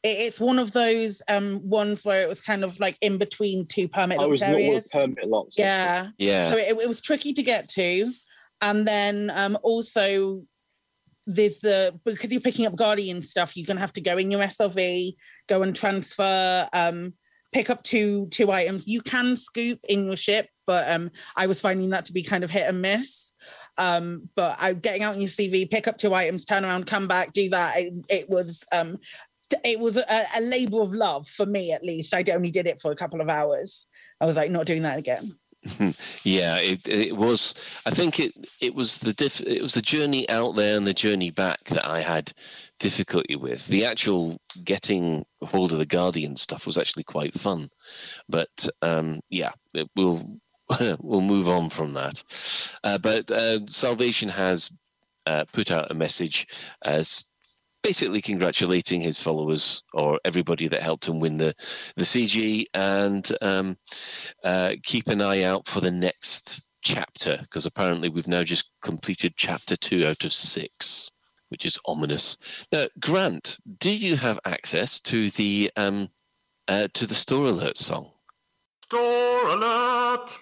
it's 0.03 0.39
one 0.39 0.59
of 0.59 0.71
those 0.71 1.21
um 1.27 1.67
ones 1.67 2.05
where 2.05 2.21
it 2.21 2.29
was 2.29 2.39
kind 2.39 2.63
of 2.63 2.79
like 2.79 2.97
in 3.01 3.17
between 3.17 3.65
two 3.65 3.87
permit 3.87 4.19
I 4.19 4.27
was 4.27 4.41
locked 4.41 4.51
not 4.53 4.57
with 4.59 4.65
areas. 4.67 4.89
permit 4.93 5.27
locks. 5.27 5.57
Yeah. 5.57 6.09
Yeah, 6.17 6.51
So 6.51 6.57
it, 6.57 6.77
it 6.83 6.87
was 6.87 7.01
tricky 7.01 7.33
to 7.33 7.43
get 7.43 7.67
to. 7.69 8.13
And 8.61 8.87
then 8.87 9.31
um 9.35 9.57
also 9.63 10.43
there's 11.29 11.59
the 11.59 11.97
because 12.05 12.31
you're 12.31 12.41
picking 12.41 12.65
up 12.65 12.75
Guardian 12.75 13.21
stuff, 13.21 13.55
you're 13.55 13.67
gonna 13.67 13.79
have 13.79 13.93
to 13.93 14.01
go 14.01 14.17
in 14.17 14.31
your 14.31 14.41
SRV, 14.41 15.13
go 15.47 15.61
and 15.61 15.75
transfer, 15.75 16.67
um, 16.73 17.13
pick 17.51 17.69
up 17.69 17.83
two 17.83 18.27
two 18.27 18.51
items. 18.51 18.87
You 18.87 19.01
can 19.01 19.37
scoop 19.37 19.79
in 19.87 20.07
your 20.07 20.15
ship, 20.15 20.47
but 20.65 20.89
um 20.91 21.11
I 21.35 21.45
was 21.45 21.61
finding 21.61 21.91
that 21.91 22.05
to 22.05 22.13
be 22.13 22.23
kind 22.23 22.43
of 22.43 22.49
hit 22.49 22.67
and 22.67 22.81
miss. 22.81 23.33
Um, 23.77 24.29
but 24.35 24.57
I 24.59 24.73
getting 24.73 25.03
out 25.03 25.13
in 25.15 25.21
your 25.21 25.29
CV, 25.29 25.69
pick 25.69 25.87
up 25.87 25.97
two 25.97 26.13
items, 26.13 26.45
turn 26.45 26.65
around, 26.65 26.87
come 26.87 27.07
back, 27.07 27.31
do 27.31 27.49
that. 27.51 27.77
It, 27.77 27.93
it 28.09 28.29
was 28.29 28.65
um 28.71 28.97
it 29.63 29.79
was 29.79 29.97
a, 29.97 30.23
a 30.37 30.41
labor 30.41 30.81
of 30.81 30.93
love 30.93 31.27
for 31.27 31.45
me 31.45 31.71
at 31.71 31.83
least. 31.83 32.13
I 32.13 32.23
only 32.33 32.51
did 32.51 32.65
it 32.65 32.81
for 32.81 32.91
a 32.91 32.95
couple 32.95 33.21
of 33.21 33.29
hours. 33.29 33.87
I 34.19 34.25
was 34.25 34.35
like, 34.35 34.51
not 34.51 34.65
doing 34.65 34.81
that 34.81 34.97
again. 34.97 35.35
yeah. 36.23 36.57
It, 36.57 36.87
it 36.87 37.15
was. 37.15 37.81
I 37.85 37.91
think 37.91 38.19
it 38.19 38.33
it 38.61 38.75
was 38.75 38.99
the 38.99 39.13
diff, 39.13 39.41
it 39.41 39.61
was 39.61 39.73
the 39.73 39.81
journey 39.81 40.27
out 40.29 40.55
there 40.55 40.77
and 40.77 40.87
the 40.87 40.93
journey 40.93 41.31
back 41.31 41.65
that 41.65 41.85
I 41.85 42.01
had 42.01 42.33
difficulty 42.79 43.35
with. 43.35 43.67
The 43.67 43.85
actual 43.85 44.39
getting 44.63 45.25
hold 45.41 45.73
of 45.73 45.79
the 45.79 45.85
Guardian 45.85 46.35
stuff 46.35 46.65
was 46.65 46.77
actually 46.77 47.03
quite 47.03 47.37
fun, 47.37 47.69
but 48.27 48.69
um, 48.81 49.19
yeah, 49.29 49.51
it 49.73 49.89
will 49.95 50.23
we'll 50.99 51.21
move 51.21 51.49
on 51.49 51.69
from 51.69 51.93
that. 51.93 52.23
Uh, 52.83 52.97
but 52.97 53.29
uh, 53.31 53.59
Salvation 53.67 54.29
has 54.29 54.71
uh, 55.25 55.45
put 55.51 55.71
out 55.71 55.91
a 55.91 55.95
message 55.95 56.47
as 56.83 57.25
basically 57.81 58.21
congratulating 58.21 59.01
his 59.01 59.19
followers 59.19 59.83
or 59.93 60.19
everybody 60.25 60.67
that 60.67 60.81
helped 60.81 61.07
him 61.07 61.19
win 61.19 61.37
the 61.37 61.53
the 61.95 62.03
CG 62.03 62.65
and 62.73 63.31
um, 63.41 63.77
uh, 64.43 64.73
keep 64.83 65.07
an 65.07 65.21
eye 65.21 65.43
out 65.43 65.67
for 65.67 65.81
the 65.81 65.91
next 65.91 66.63
chapter 66.81 67.37
because 67.41 67.65
apparently 67.65 68.09
we've 68.09 68.27
now 68.27 68.43
just 68.43 68.69
completed 68.81 69.33
chapter 69.37 69.75
two 69.75 70.05
out 70.05 70.23
of 70.23 70.33
six. 70.33 71.11
Which 71.49 71.65
is 71.65 71.79
ominous. 71.87 72.37
Now, 72.71 72.85
Grant, 72.99 73.57
do 73.79 73.91
you 73.91 74.17
have 74.17 74.37
access 74.45 75.01
to 75.01 75.31
the 75.31 75.71
um, 75.75 76.09
uh, 76.67 76.89
to 76.93 77.07
the 77.07 77.15
store 77.15 77.47
alert 77.47 77.79
song? 77.79 78.11
Store 78.83 79.47
alert! 79.47 80.37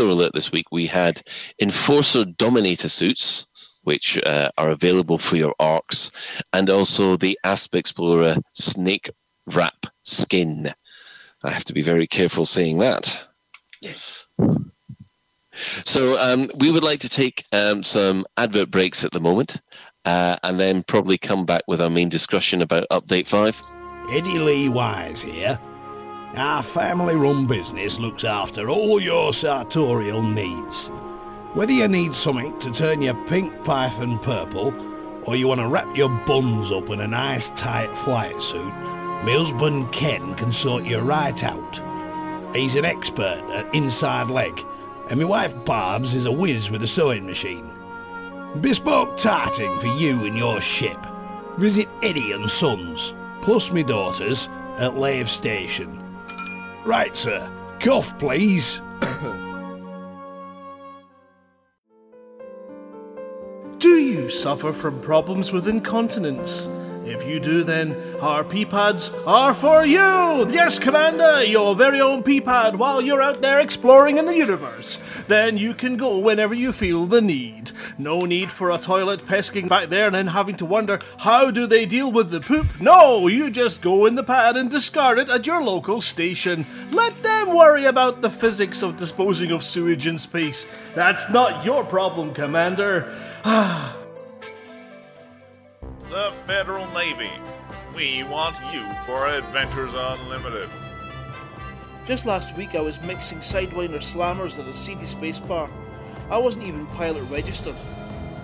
At 0.00 0.06
alert 0.06 0.32
this 0.32 0.50
week, 0.50 0.72
we 0.72 0.86
had 0.86 1.20
Enforcer 1.60 2.24
Dominator 2.24 2.88
suits, 2.88 3.78
which 3.82 4.18
uh, 4.24 4.48
are 4.56 4.70
available 4.70 5.18
for 5.18 5.36
your 5.36 5.54
ARX, 5.60 6.42
and 6.54 6.70
also 6.70 7.16
the 7.16 7.38
Asp 7.44 7.74
Explorer 7.74 8.36
Snake 8.54 9.10
Wrap 9.46 9.86
skin. 10.02 10.72
I 11.44 11.50
have 11.52 11.64
to 11.64 11.74
be 11.74 11.82
very 11.82 12.06
careful 12.06 12.46
saying 12.46 12.78
that. 12.78 13.26
So 15.52 16.18
um, 16.18 16.48
we 16.56 16.70
would 16.70 16.82
like 16.82 17.00
to 17.00 17.08
take 17.10 17.44
um, 17.52 17.82
some 17.82 18.24
advert 18.38 18.70
breaks 18.70 19.04
at 19.04 19.12
the 19.12 19.20
moment, 19.20 19.60
uh, 20.06 20.36
and 20.42 20.58
then 20.58 20.82
probably 20.82 21.18
come 21.18 21.44
back 21.44 21.64
with 21.66 21.82
our 21.82 21.90
main 21.90 22.08
discussion 22.08 22.62
about 22.62 22.86
Update 22.90 23.26
Five. 23.26 23.60
Eddie 24.10 24.38
Lee 24.38 24.70
Wise 24.70 25.20
here. 25.20 25.60
Our 26.36 26.62
family 26.62 27.16
run 27.16 27.46
business 27.46 27.98
looks 27.98 28.22
after 28.22 28.70
all 28.70 29.00
your 29.00 29.32
sartorial 29.32 30.22
needs. 30.22 30.86
Whether 31.54 31.72
you 31.72 31.88
need 31.88 32.14
something 32.14 32.56
to 32.60 32.70
turn 32.70 33.02
your 33.02 33.14
pink 33.26 33.64
python 33.64 34.20
purple, 34.20 34.72
or 35.24 35.34
you 35.34 35.48
want 35.48 35.60
to 35.60 35.66
wrap 35.66 35.96
your 35.96 36.08
buns 36.26 36.70
up 36.70 36.88
in 36.90 37.00
a 37.00 37.08
nice 37.08 37.48
tight 37.50 37.92
flight 37.98 38.40
suit, 38.40 38.72
my 39.24 39.32
husband 39.32 39.90
Ken 39.90 40.36
can 40.36 40.52
sort 40.52 40.84
you 40.84 41.00
right 41.00 41.42
out. 41.42 41.82
He's 42.54 42.76
an 42.76 42.84
expert 42.84 43.42
at 43.52 43.74
inside 43.74 44.30
leg, 44.30 44.64
and 45.08 45.18
my 45.18 45.26
wife 45.26 45.64
Barb's 45.64 46.14
is 46.14 46.26
a 46.26 46.32
whiz 46.32 46.70
with 46.70 46.84
a 46.84 46.86
sewing 46.86 47.26
machine. 47.26 47.68
Bespoke 48.60 49.16
tarting 49.16 49.80
for 49.80 49.88
you 49.96 50.24
and 50.24 50.38
your 50.38 50.60
ship. 50.60 50.98
Visit 51.58 51.88
Eddie 52.04 52.30
and 52.30 52.48
Sons, 52.48 53.14
plus 53.42 53.72
me 53.72 53.82
daughters, 53.82 54.48
at 54.78 54.96
Lave 54.96 55.28
Station. 55.28 55.99
Right, 56.84 57.14
sir. 57.16 57.48
Cough, 57.78 58.18
please. 58.18 58.80
Do 63.78 63.96
you 63.96 64.28
suffer 64.30 64.72
from 64.72 65.00
problems 65.00 65.52
with 65.52 65.68
incontinence? 65.68 66.66
If 67.10 67.26
you 67.26 67.40
do, 67.40 67.64
then 67.64 67.96
our 68.20 68.44
pee 68.44 68.64
pads 68.64 69.10
are 69.26 69.52
for 69.52 69.84
you! 69.84 70.48
Yes, 70.48 70.78
Commander, 70.78 71.42
your 71.42 71.74
very 71.74 72.00
own 72.00 72.22
pee 72.22 72.40
pad 72.40 72.76
while 72.76 73.02
you're 73.02 73.20
out 73.20 73.42
there 73.42 73.58
exploring 73.58 74.16
in 74.16 74.26
the 74.26 74.36
universe. 74.36 74.98
Then 75.26 75.58
you 75.58 75.74
can 75.74 75.96
go 75.96 76.20
whenever 76.20 76.54
you 76.54 76.72
feel 76.72 77.06
the 77.06 77.20
need. 77.20 77.72
No 77.98 78.20
need 78.20 78.52
for 78.52 78.70
a 78.70 78.78
toilet 78.78 79.26
pesking 79.26 79.68
back 79.68 79.88
there 79.88 80.06
and 80.06 80.14
then 80.14 80.28
having 80.28 80.54
to 80.58 80.64
wonder 80.64 81.00
how 81.18 81.50
do 81.50 81.66
they 81.66 81.84
deal 81.84 82.12
with 82.12 82.30
the 82.30 82.40
poop. 82.40 82.80
No, 82.80 83.26
you 83.26 83.50
just 83.50 83.82
go 83.82 84.06
in 84.06 84.14
the 84.14 84.22
pad 84.22 84.56
and 84.56 84.70
discard 84.70 85.18
it 85.18 85.28
at 85.28 85.46
your 85.46 85.64
local 85.64 86.00
station. 86.00 86.64
Let 86.92 87.24
them 87.24 87.56
worry 87.56 87.86
about 87.86 88.22
the 88.22 88.30
physics 88.30 88.82
of 88.82 88.96
disposing 88.96 89.50
of 89.50 89.64
sewage 89.64 90.06
in 90.06 90.16
space. 90.16 90.64
That's 90.94 91.28
not 91.28 91.64
your 91.64 91.84
problem, 91.84 92.32
Commander. 92.34 93.12
Ah, 93.42 93.96
The 96.10 96.32
Federal 96.44 96.90
Navy. 96.90 97.30
We 97.94 98.24
want 98.24 98.56
you 98.74 98.84
for 99.06 99.28
Adventures 99.28 99.92
Unlimited. 99.94 100.68
Just 102.04 102.26
last 102.26 102.56
week, 102.56 102.74
I 102.74 102.80
was 102.80 103.00
mixing 103.02 103.38
Sidewinder 103.38 104.00
slammers 104.00 104.58
at 104.58 104.66
a 104.66 104.72
seedy 104.72 105.04
space 105.04 105.38
bar. 105.38 105.70
I 106.28 106.36
wasn't 106.36 106.64
even 106.64 106.88
pilot 106.88 107.22
registered. 107.30 107.76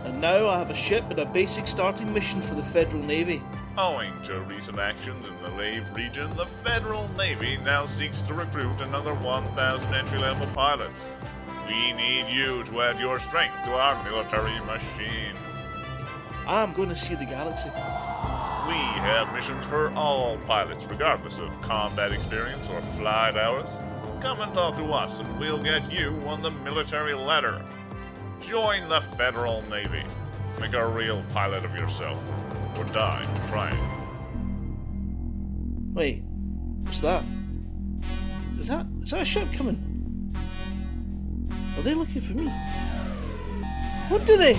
And 0.04 0.20
now 0.20 0.46
I 0.46 0.58
have 0.60 0.70
a 0.70 0.76
ship 0.76 1.10
and 1.10 1.18
a 1.18 1.26
basic 1.26 1.66
starting 1.66 2.14
mission 2.14 2.40
for 2.40 2.54
the 2.54 2.62
Federal 2.62 3.02
Navy. 3.02 3.42
Owing 3.76 4.12
to 4.26 4.42
recent 4.42 4.78
actions 4.78 5.26
in 5.26 5.36
the 5.42 5.50
Lave 5.58 5.92
region, 5.92 6.30
the 6.36 6.46
Federal 6.62 7.08
Navy 7.16 7.56
now 7.64 7.86
seeks 7.86 8.22
to 8.22 8.34
recruit 8.34 8.80
another 8.80 9.14
1,000 9.14 9.92
entry 9.92 10.18
level 10.20 10.46
pilots. 10.54 11.00
We 11.66 11.92
need 11.94 12.32
you 12.32 12.62
to 12.62 12.82
add 12.82 13.00
your 13.00 13.18
strength 13.18 13.56
to 13.64 13.72
our 13.72 14.00
military 14.04 14.60
machine. 14.60 15.34
I'm 16.46 16.72
going 16.72 16.88
to 16.88 16.96
see 16.96 17.16
the 17.16 17.24
galaxy. 17.24 17.70
We 17.70 18.78
have 19.02 19.32
missions 19.32 19.64
for 19.66 19.90
all 19.94 20.38
pilots, 20.38 20.84
regardless 20.86 21.38
of 21.38 21.60
combat 21.60 22.12
experience 22.12 22.64
or 22.70 22.80
flight 22.98 23.36
hours. 23.36 23.68
Come 24.20 24.40
and 24.40 24.54
talk 24.54 24.76
to 24.76 24.84
us, 24.92 25.18
and 25.18 25.40
we'll 25.40 25.62
get 25.62 25.90
you 25.90 26.10
on 26.26 26.42
the 26.42 26.50
military 26.50 27.14
ladder. 27.14 27.64
Join 28.40 28.88
the 28.88 29.00
Federal 29.16 29.60
Navy. 29.68 30.04
Make 30.60 30.74
a 30.74 30.86
real 30.86 31.24
pilot 31.30 31.64
of 31.64 31.74
yourself, 31.74 32.18
or 32.78 32.84
die 32.84 33.26
trying. 33.48 33.76
Wait, 35.94 36.22
what's 36.82 37.00
that? 37.00 37.24
Is 38.58 38.68
that 38.68 38.86
is 39.02 39.10
that 39.10 39.22
a 39.22 39.24
ship 39.24 39.52
coming? 39.52 39.82
Are 41.76 41.82
they 41.82 41.94
looking 41.94 42.22
for 42.22 42.34
me? 42.34 42.48
What 44.08 44.24
do 44.24 44.36
they? 44.36 44.54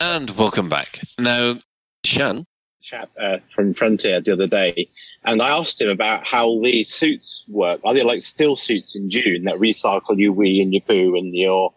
And 0.00 0.30
welcome 0.30 0.68
back. 0.68 1.00
Now, 1.18 1.56
Shan, 2.04 2.46
chap 2.80 3.10
uh, 3.18 3.38
from 3.52 3.74
Frontier 3.74 4.20
the 4.20 4.32
other 4.32 4.46
day, 4.46 4.88
and 5.24 5.42
I 5.42 5.48
asked 5.48 5.80
him 5.80 5.88
about 5.88 6.26
how 6.26 6.60
the 6.60 6.84
suits 6.84 7.44
work. 7.48 7.80
Are 7.84 7.92
they 7.92 8.04
like 8.04 8.20
stillsuits 8.20 8.94
in 8.94 9.08
Dune 9.08 9.44
that 9.44 9.56
recycle 9.56 10.16
your 10.16 10.32
wee 10.32 10.62
and 10.62 10.72
your 10.72 10.82
poo 10.82 11.16
and 11.16 11.34
your 11.34 11.72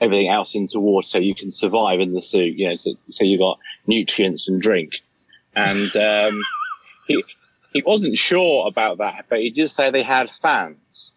everything 0.00 0.28
else 0.28 0.54
into 0.54 0.78
water 0.78 1.06
so 1.06 1.18
you 1.18 1.34
can 1.34 1.50
survive 1.50 2.00
in 2.00 2.12
the 2.12 2.20
suit? 2.20 2.54
You 2.56 2.68
know, 2.68 2.76
so, 2.76 2.94
so 3.08 3.24
you 3.24 3.38
got 3.38 3.58
nutrients 3.86 4.46
and 4.46 4.60
drink. 4.60 5.00
And 5.56 5.96
um, 5.96 6.42
he 7.08 7.24
he 7.72 7.82
wasn't 7.82 8.18
sure 8.18 8.68
about 8.68 8.98
that, 8.98 9.24
but 9.30 9.40
he 9.40 9.48
did 9.48 9.70
say 9.70 9.90
they 9.90 10.02
had 10.02 10.30
fans. 10.30 11.12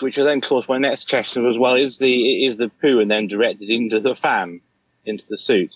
Which 0.00 0.16
then 0.16 0.40
caused 0.40 0.68
my 0.68 0.78
next 0.78 1.08
question 1.08 1.44
was, 1.44 1.58
well, 1.58 1.74
is 1.74 1.98
the 1.98 2.44
is 2.44 2.58
the 2.58 2.68
poo 2.80 3.00
and 3.00 3.10
then 3.10 3.26
directed 3.26 3.68
into 3.68 4.00
the 4.00 4.16
fan, 4.16 4.60
into 5.04 5.24
the 5.28 5.36
suit? 5.38 5.74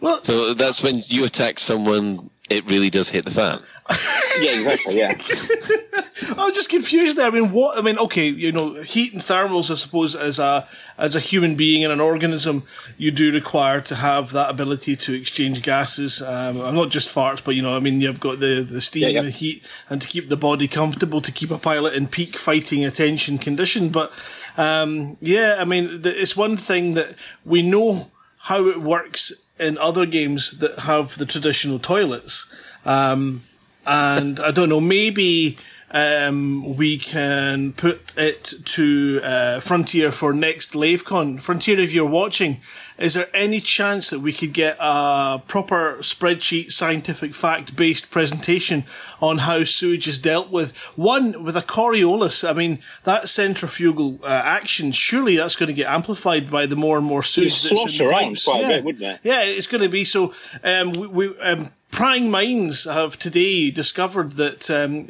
Well, 0.00 0.22
So 0.22 0.54
that's 0.54 0.82
when 0.82 1.02
you 1.06 1.24
attack 1.24 1.58
someone, 1.58 2.30
it 2.50 2.68
really 2.70 2.90
does 2.90 3.08
hit 3.10 3.24
the 3.24 3.30
fan. 3.30 3.60
Yeah, 4.38 4.52
exactly. 4.52 4.98
Yeah. 4.98 5.12
I 6.38 6.44
was 6.44 6.54
just 6.54 6.68
confused 6.68 7.16
there. 7.16 7.26
I 7.26 7.30
mean, 7.30 7.52
what? 7.52 7.78
I 7.78 7.80
mean, 7.80 7.96
okay, 7.98 8.28
you 8.28 8.52
know, 8.52 8.74
heat 8.82 9.14
and 9.14 9.22
thermals. 9.22 9.70
I 9.70 9.76
suppose 9.76 10.14
as 10.14 10.38
a 10.38 10.68
as 10.98 11.14
a 11.14 11.20
human 11.20 11.54
being 11.54 11.84
and 11.84 11.90
an 11.90 12.00
organism, 12.00 12.64
you 12.98 13.10
do 13.10 13.32
require 13.32 13.80
to 13.80 13.94
have 13.94 14.32
that 14.32 14.50
ability 14.50 14.94
to 14.96 15.14
exchange 15.14 15.62
gases. 15.62 16.20
Um, 16.20 16.60
I'm 16.60 16.74
not 16.74 16.90
just 16.90 17.08
farts, 17.14 17.42
but 17.42 17.54
you 17.54 17.62
know, 17.62 17.74
I 17.74 17.80
mean, 17.80 18.02
you've 18.02 18.20
got 18.20 18.40
the 18.40 18.60
the 18.60 18.82
steam, 18.82 19.04
Yeah, 19.04 19.08
yeah. 19.08 19.22
the 19.22 19.30
heat, 19.30 19.64
and 19.88 20.02
to 20.02 20.08
keep 20.08 20.28
the 20.28 20.36
body 20.36 20.68
comfortable, 20.68 21.22
to 21.22 21.32
keep 21.32 21.50
a 21.50 21.56
pilot 21.56 21.94
in 21.94 22.06
peak 22.08 22.36
fighting 22.36 22.84
attention 22.84 23.38
condition. 23.38 23.88
But 23.88 24.12
um, 24.58 25.16
yeah, 25.22 25.56
I 25.58 25.64
mean, 25.64 26.02
the, 26.02 26.10
it's 26.20 26.36
one 26.36 26.58
thing 26.58 26.92
that 26.94 27.14
we 27.42 27.62
know 27.62 28.10
how 28.46 28.68
it 28.68 28.80
works 28.80 29.32
in 29.58 29.76
other 29.78 30.06
games 30.06 30.58
that 30.58 30.78
have 30.80 31.18
the 31.18 31.26
traditional 31.26 31.80
toilets. 31.80 32.46
Um, 32.84 33.42
and 33.84 34.38
I 34.38 34.52
don't 34.52 34.68
know, 34.68 34.80
maybe 34.80 35.58
um, 35.96 36.76
we 36.76 36.98
can 36.98 37.72
put 37.72 38.14
it 38.18 38.52
to 38.64 39.20
uh, 39.24 39.60
Frontier 39.60 40.12
for 40.12 40.34
next 40.34 40.74
LaveCon. 40.74 41.40
Frontier, 41.40 41.80
if 41.80 41.94
you're 41.94 42.08
watching, 42.08 42.60
is 42.98 43.14
there 43.14 43.28
any 43.32 43.60
chance 43.60 44.10
that 44.10 44.20
we 44.20 44.34
could 44.34 44.52
get 44.52 44.76
a 44.78 45.40
proper 45.46 45.96
spreadsheet, 46.00 46.70
scientific 46.70 47.34
fact 47.34 47.76
based 47.76 48.10
presentation 48.10 48.84
on 49.22 49.38
how 49.38 49.64
sewage 49.64 50.06
is 50.06 50.18
dealt 50.18 50.50
with? 50.50 50.76
One, 50.98 51.42
with 51.42 51.56
a 51.56 51.62
Coriolis, 51.62 52.46
I 52.46 52.52
mean, 52.52 52.78
that 53.04 53.30
centrifugal 53.30 54.18
uh, 54.22 54.26
action, 54.26 54.92
surely 54.92 55.36
that's 55.36 55.56
going 55.56 55.68
to 55.68 55.72
get 55.72 55.88
amplified 55.88 56.50
by 56.50 56.66
the 56.66 56.76
more 56.76 56.98
and 56.98 57.06
more 57.06 57.22
sewage 57.22 57.62
that's 57.62 57.98
in 58.00 58.06
the 58.06 58.10
around 58.10 58.32
pipes. 58.32 58.44
quite 58.44 58.58
a 58.58 58.62
yeah. 58.62 58.68
bit, 58.68 58.84
wouldn't 58.84 59.04
it? 59.04 59.20
Yeah, 59.22 59.44
it's 59.44 59.66
going 59.66 59.82
to 59.82 59.88
be 59.88 60.04
so. 60.04 60.34
Um, 60.62 60.92
we, 60.92 61.06
we 61.06 61.38
um, 61.40 61.70
prying 61.90 62.30
minds 62.30 62.84
have 62.84 63.18
today 63.18 63.70
discovered 63.70 64.32
that 64.32 64.70
um, 64.70 65.08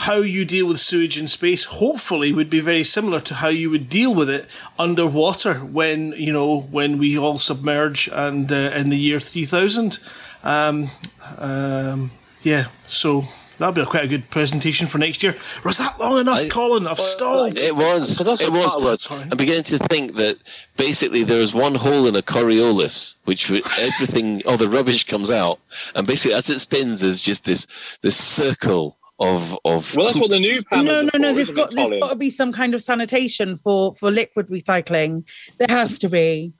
how 0.00 0.16
you 0.16 0.44
deal 0.44 0.66
with 0.68 0.78
sewage 0.78 1.18
in 1.18 1.26
space 1.26 1.64
hopefully 1.64 2.30
would 2.32 2.50
be 2.50 2.60
very 2.60 2.84
similar 2.84 3.18
to 3.18 3.34
how 3.34 3.48
you 3.48 3.70
would 3.70 3.88
deal 3.88 4.14
with 4.14 4.28
it 4.28 4.46
underwater 4.78 5.54
when 5.54 6.12
you 6.12 6.32
know 6.32 6.60
when 6.60 6.98
we 6.98 7.16
all 7.16 7.38
submerge 7.38 8.08
and 8.12 8.52
uh, 8.52 8.72
in 8.74 8.90
the 8.90 8.96
year 8.98 9.18
3000 9.18 9.98
um, 10.44 10.90
um, 11.38 12.10
yeah 12.42 12.66
so 12.86 13.24
that'll 13.58 13.72
be 13.74 13.80
a 13.80 13.86
quite 13.86 14.04
a 14.04 14.08
good 14.08 14.28
presentation 14.28 14.86
for 14.86 14.98
next 14.98 15.22
year 15.22 15.34
was 15.64 15.78
that 15.78 15.98
long 15.98 16.20
enough 16.20 16.40
I- 16.40 16.48
colin 16.48 16.86
i've 16.86 16.98
stalled 16.98 17.58
It 17.58 17.74
was. 17.74 18.20
It 18.20 18.52
was. 18.52 19.02
Sorry. 19.02 19.22
I'm 19.22 19.38
beginning 19.38 19.62
to 19.64 19.78
think 19.78 20.16
that 20.16 20.36
basically 20.76 21.24
there 21.24 21.40
is 21.40 21.54
one 21.54 21.74
hole 21.74 22.06
in 22.06 22.14
a 22.16 22.22
Coriolis, 22.22 23.14
which 23.24 23.50
everything, 23.50 24.42
all 24.46 24.58
the 24.58 24.68
rubbish 24.68 25.04
comes 25.04 25.30
out, 25.30 25.58
and 25.94 26.06
basically 26.06 26.34
as 26.36 26.50
it 26.50 26.58
spins, 26.58 27.00
there's 27.00 27.20
just 27.20 27.44
this 27.46 27.98
this 28.02 28.16
circle 28.16 28.98
of 29.18 29.56
of. 29.64 29.94
Well, 29.96 30.06
that's 30.06 30.18
what 30.18 30.30
the 30.30 30.38
new 30.38 30.62
panels 30.64 30.88
no, 30.88 31.02
no, 31.02 31.10
no. 31.18 31.34
There's 31.34 31.52
got 31.52 31.72
it, 31.72 31.76
there's 31.76 31.88
Colin? 31.88 32.00
got 32.00 32.10
to 32.10 32.16
be 32.16 32.30
some 32.30 32.52
kind 32.52 32.74
of 32.74 32.82
sanitation 32.82 33.56
for 33.56 33.94
for 33.94 34.10
liquid 34.10 34.48
recycling. 34.48 35.28
There 35.58 35.68
has 35.76 35.98
to 36.00 36.08
be. 36.08 36.52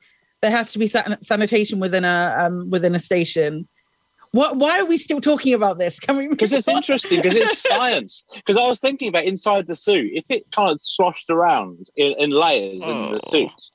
There 0.43 0.51
has 0.51 0.73
to 0.75 0.79
be 0.79 0.87
san- 0.87 1.23
sanitation 1.23 1.81
within 1.81 2.05
a 2.05 2.37
um, 2.39 2.71
within 2.71 2.95
a 2.95 2.99
station. 2.99 3.67
What? 4.33 4.57
Why 4.59 4.79
are 4.81 4.85
we 4.85 4.99
still 4.99 5.21
talking 5.21 5.55
about 5.55 5.79
this? 5.79 5.99
Can 5.99 6.17
we? 6.19 6.29
Because 6.29 6.53
it's 6.53 6.69
interesting, 6.69 7.19
because 7.23 7.35
it's 7.35 7.59
science. 7.69 8.25
Because 8.35 8.57
I 8.57 8.67
was 8.67 8.79
thinking 8.79 9.09
about 9.09 9.25
inside 9.25 9.67
the 9.67 9.77
suit, 9.77 10.11
if 10.15 10.25
it 10.29 10.51
kind 10.53 10.73
of 10.73 10.81
sloshed 10.81 11.31
around 11.31 11.87
in, 11.97 12.15
in 12.19 12.31
layers 12.31 12.85
in 12.85 13.13
the 13.13 13.21
Oh. 13.25 13.31
suit, 13.31 13.71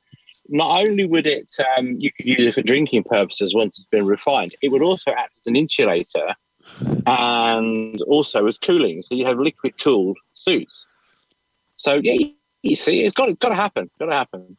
not 0.50 0.82
only 0.86 1.06
would 1.08 1.26
it, 1.26 1.52
um, 1.78 1.96
you 2.00 2.12
could 2.12 2.26
use 2.28 2.40
it 2.42 2.54
for 2.54 2.62
drinking 2.62 3.04
purposes 3.06 3.56
once 3.56 3.80
it's 3.80 3.88
been 3.88 4.06
refined, 4.06 4.54
it 4.62 4.70
would 4.70 4.84
also 4.84 5.12
act 5.12 5.40
as 5.42 5.48
an 5.48 5.56
insulator 5.56 6.36
and 7.06 8.02
also 8.04 8.48
as 8.48 8.58
cooling. 8.58 9.02
So 9.02 9.16
you 9.16 9.26
have 9.26 9.40
liquid 9.40 9.82
cooled 9.82 10.18
suits. 10.34 10.86
So 11.76 12.00
yeah, 12.04 12.18
you- 12.64 12.76
see, 12.76 13.04
it's 13.04 13.14
got 13.14 13.38
got 13.40 13.50
to 13.50 13.56
happen. 13.56 13.90
Got 14.00 14.08
to 14.08 14.14
happen. 14.14 14.58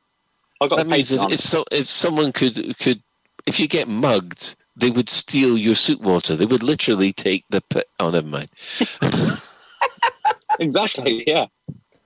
I 0.61 0.69
got 0.69 0.77
That 0.77 0.87
means 0.87 1.13
if, 1.13 1.21
on 1.21 1.33
if 1.33 1.41
so, 1.41 1.65
if 1.71 1.89
someone 1.89 2.33
could 2.33 2.79
could 2.79 3.03
if 3.47 3.61
you 3.61 3.69
get 3.69 3.89
mugged, 3.89 4.57
they 4.77 4.91
would 4.91 5.09
steal 5.09 5.57
your 5.57 5.75
suit 5.75 6.01
water. 6.01 6.37
They 6.37 6.47
would 6.47 6.63
literally 6.63 7.13
take 7.13 7.45
the. 7.51 7.61
P- 7.61 7.83
oh, 8.01 8.11
never 8.11 8.27
mind. 8.27 8.51
exactly, 10.61 11.25
yeah. 11.27 11.47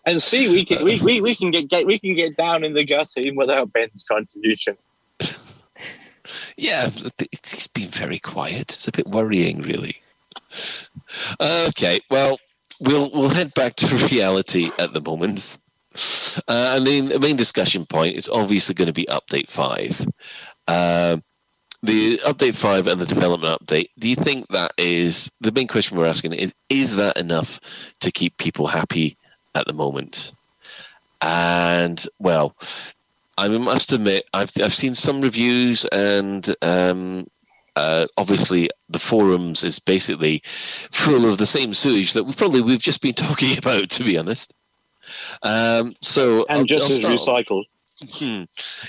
And 0.04 0.22
see, 0.22 0.48
we 0.48 0.64
can 0.64 0.84
we, 0.84 1.00
we, 1.00 1.20
we 1.20 1.34
can 1.34 1.50
get, 1.50 1.68
get 1.68 1.86
we 1.86 1.98
can 1.98 2.14
get 2.14 2.36
down 2.36 2.64
in 2.64 2.74
the 2.74 2.84
gutter 2.84 3.20
even 3.20 3.36
without 3.36 3.72
Ben's 3.72 4.04
contribution. 4.04 4.76
Yeah, 6.58 6.86
it's 6.86 7.14
it's 7.32 7.66
been 7.68 7.88
very 7.88 8.18
quiet. 8.18 8.72
It's 8.72 8.88
a 8.88 8.92
bit 8.92 9.06
worrying, 9.06 9.62
really. 9.62 10.00
Okay, 11.40 12.00
well, 12.10 12.38
we'll 12.80 13.10
we'll 13.12 13.28
head 13.28 13.54
back 13.54 13.76
to 13.76 13.86
reality 14.10 14.70
at 14.78 14.92
the 14.92 15.00
moment. 15.00 15.58
Uh, 16.46 16.74
and 16.76 16.86
then 16.86 17.06
the 17.06 17.18
main 17.18 17.36
discussion 17.36 17.86
point 17.86 18.16
is 18.16 18.28
obviously 18.28 18.74
going 18.74 18.86
to 18.86 18.92
be 18.92 19.06
update 19.06 19.48
five. 19.48 20.06
Um 20.68 21.22
the 21.82 22.18
update 22.18 22.56
five 22.56 22.86
and 22.86 23.00
the 23.00 23.06
development 23.06 23.60
update. 23.60 23.90
Do 23.98 24.08
you 24.08 24.16
think 24.16 24.48
that 24.48 24.72
is 24.76 25.30
the 25.40 25.52
main 25.52 25.68
question 25.68 25.96
we're 25.96 26.06
asking? 26.06 26.32
Is 26.32 26.54
is 26.68 26.96
that 26.96 27.16
enough 27.16 27.60
to 28.00 28.10
keep 28.10 28.36
people 28.38 28.66
happy 28.66 29.16
at 29.54 29.66
the 29.66 29.72
moment? 29.72 30.32
And 31.22 32.04
well, 32.18 32.56
I 33.38 33.48
must 33.48 33.92
admit, 33.92 34.24
I've 34.32 34.50
I've 34.62 34.74
seen 34.74 34.94
some 34.94 35.20
reviews, 35.20 35.84
and 35.86 36.54
um, 36.62 37.26
uh, 37.76 38.06
obviously 38.16 38.68
the 38.88 38.98
forums 38.98 39.62
is 39.62 39.78
basically 39.78 40.40
full 40.44 41.30
of 41.30 41.38
the 41.38 41.46
same 41.46 41.72
sewage 41.74 42.12
that 42.14 42.24
we 42.24 42.32
probably 42.32 42.60
we've 42.62 42.80
just 42.82 43.00
been 43.02 43.14
talking 43.26 43.56
about. 43.58 43.90
To 43.90 44.04
be 44.04 44.18
honest, 44.18 44.54
um, 45.42 45.94
so 46.00 46.44
And 46.48 46.58
I'll- 46.60 46.64
just 46.64 47.04
I'll 47.04 47.12
as 47.12 47.22
start- 47.22 47.46
recycled. 47.46 47.64
Hmm. 48.18 48.42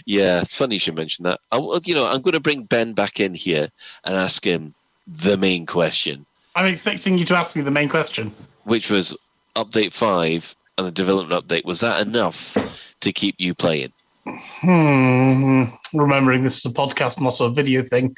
Yeah, 0.06 0.42
it's 0.42 0.54
funny 0.56 0.76
you 0.76 0.80
should 0.80 0.96
mention 0.96 1.24
that. 1.24 1.40
I, 1.52 1.58
you 1.86 1.96
know, 1.96 2.06
I'm 2.08 2.22
going 2.22 2.34
to 2.34 2.42
bring 2.42 2.64
Ben 2.64 2.92
back 2.92 3.22
in 3.22 3.36
here 3.36 3.70
and 4.04 4.16
ask 4.18 4.44
him 4.46 4.74
the 5.08 5.38
main 5.38 5.66
question, 5.66 6.26
I'm 6.58 6.66
expecting 6.66 7.18
you 7.18 7.24
to 7.26 7.36
ask 7.38 7.56
me 7.56 7.62
the 7.62 7.72
main 7.72 7.88
question. 7.88 8.34
which 8.66 8.90
was 8.90 9.16
update 9.56 9.94
five 9.94 10.54
and 10.78 10.86
the 10.88 10.92
development 10.92 11.48
update. 11.48 11.64
Was 11.64 11.80
that 11.80 12.06
enough 12.06 12.94
to 13.00 13.14
keep 13.14 13.36
you 13.38 13.56
playing? 13.56 13.94
Hmm. 14.26 15.64
Remembering 15.94 16.44
this 16.44 16.58
is 16.58 16.66
a 16.66 16.70
podcast, 16.70 17.22
not 17.22 17.40
a 17.40 17.50
video 17.50 17.84
thing. 17.84 18.18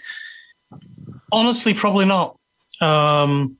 Honestly, 1.31 1.73
probably 1.73 2.05
not. 2.05 2.37
Um, 2.81 3.57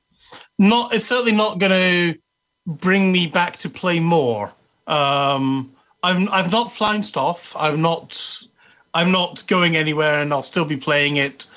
not. 0.58 0.94
It's 0.94 1.04
certainly 1.04 1.32
not 1.32 1.58
going 1.58 1.72
to 1.72 2.18
bring 2.66 3.12
me 3.12 3.26
back 3.26 3.56
to 3.58 3.70
play 3.70 4.00
more. 4.00 4.52
Um, 4.86 5.72
I'm. 6.02 6.28
I've 6.30 6.50
not 6.50 6.68
flounced 6.68 7.16
off. 7.16 7.54
I'm 7.56 7.82
not. 7.82 8.44
I'm 8.92 9.12
not 9.12 9.44
going 9.46 9.76
anywhere, 9.76 10.20
and 10.20 10.32
I'll 10.32 10.42
still 10.42 10.64
be 10.64 10.76
playing 10.76 11.16
it 11.16 11.48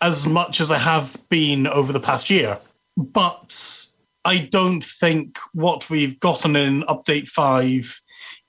as 0.00 0.28
much 0.28 0.60
as 0.60 0.70
I 0.70 0.78
have 0.78 1.20
been 1.28 1.66
over 1.66 1.92
the 1.92 2.00
past 2.00 2.30
year. 2.30 2.58
But 2.96 3.86
I 4.24 4.38
don't 4.38 4.84
think 4.84 5.38
what 5.52 5.90
we've 5.90 6.20
gotten 6.20 6.54
in 6.56 6.82
update 6.82 7.28
five 7.28 8.00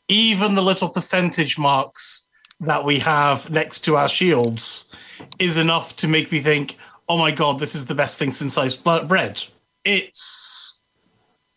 even 0.10 0.56
the 0.56 0.62
little 0.62 0.90
percentage 0.90 1.58
marks 1.58 2.30
that 2.60 2.84
we 2.84 3.00
have 3.00 3.50
next 3.50 3.82
to 3.82 3.96
our 3.96 4.10
shields 4.10 4.94
is 5.38 5.58
enough 5.58 5.96
to 5.98 6.08
make 6.08 6.32
me 6.32 6.40
think, 6.40 6.78
oh 7.10 7.18
my 7.18 7.32
god, 7.32 7.60
this 7.60 7.76
is 7.76 7.88
the 7.88 7.96
best 7.96 8.20
thing 8.20 8.32
since 8.32 8.54
sliced 8.54 8.84
bread. 8.84 9.44
It's 9.84 10.80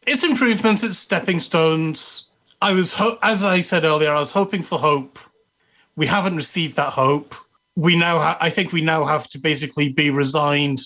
it's 0.07 0.25
improvements, 0.25 0.83
it's 0.83 0.99
stepping 0.99 1.39
stones. 1.39 2.31
I 2.61 2.73
was, 2.73 2.95
ho- 2.95 3.19
as 3.23 3.45
I 3.45 3.61
said 3.61 3.85
earlier, 3.85 4.11
I 4.11 4.19
was 4.19 4.33
hoping 4.33 4.63
for 4.63 4.79
hope. 4.79 5.19
We 5.95 6.07
haven't 6.07 6.37
received 6.37 6.77
that 6.77 6.93
hope. 6.93 7.35
We 7.77 7.97
now, 7.97 8.19
ha- 8.19 8.39
I 8.41 8.51
think, 8.51 8.73
we 8.73 8.81
now 8.81 9.05
have 9.05 9.29
to 9.31 9.39
basically 9.39 9.89
be 9.89 10.11
resigned 10.11 10.81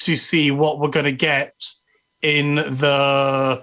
to 0.00 0.16
see 0.16 0.50
what 0.50 0.78
we're 0.78 0.88
going 0.88 1.06
to 1.06 1.12
get 1.12 1.54
in 2.22 2.56
the 2.56 3.62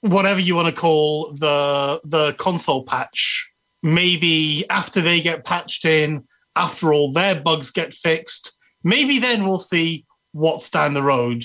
whatever 0.00 0.40
you 0.40 0.54
want 0.54 0.68
to 0.68 0.80
call 0.80 1.32
the 1.32 2.00
the 2.04 2.34
console 2.34 2.84
patch 2.84 3.50
maybe 3.82 4.64
after 4.70 5.00
they 5.00 5.20
get 5.20 5.44
patched 5.44 5.84
in 5.84 6.22
after 6.54 6.92
all 6.92 7.12
their 7.12 7.40
bugs 7.40 7.70
get 7.70 7.94
fixed 7.94 8.55
maybe 8.82 9.18
then 9.18 9.44
we'll 9.44 9.58
see 9.58 10.04
what's 10.32 10.70
down 10.70 10.94
the 10.94 11.02
road, 11.02 11.42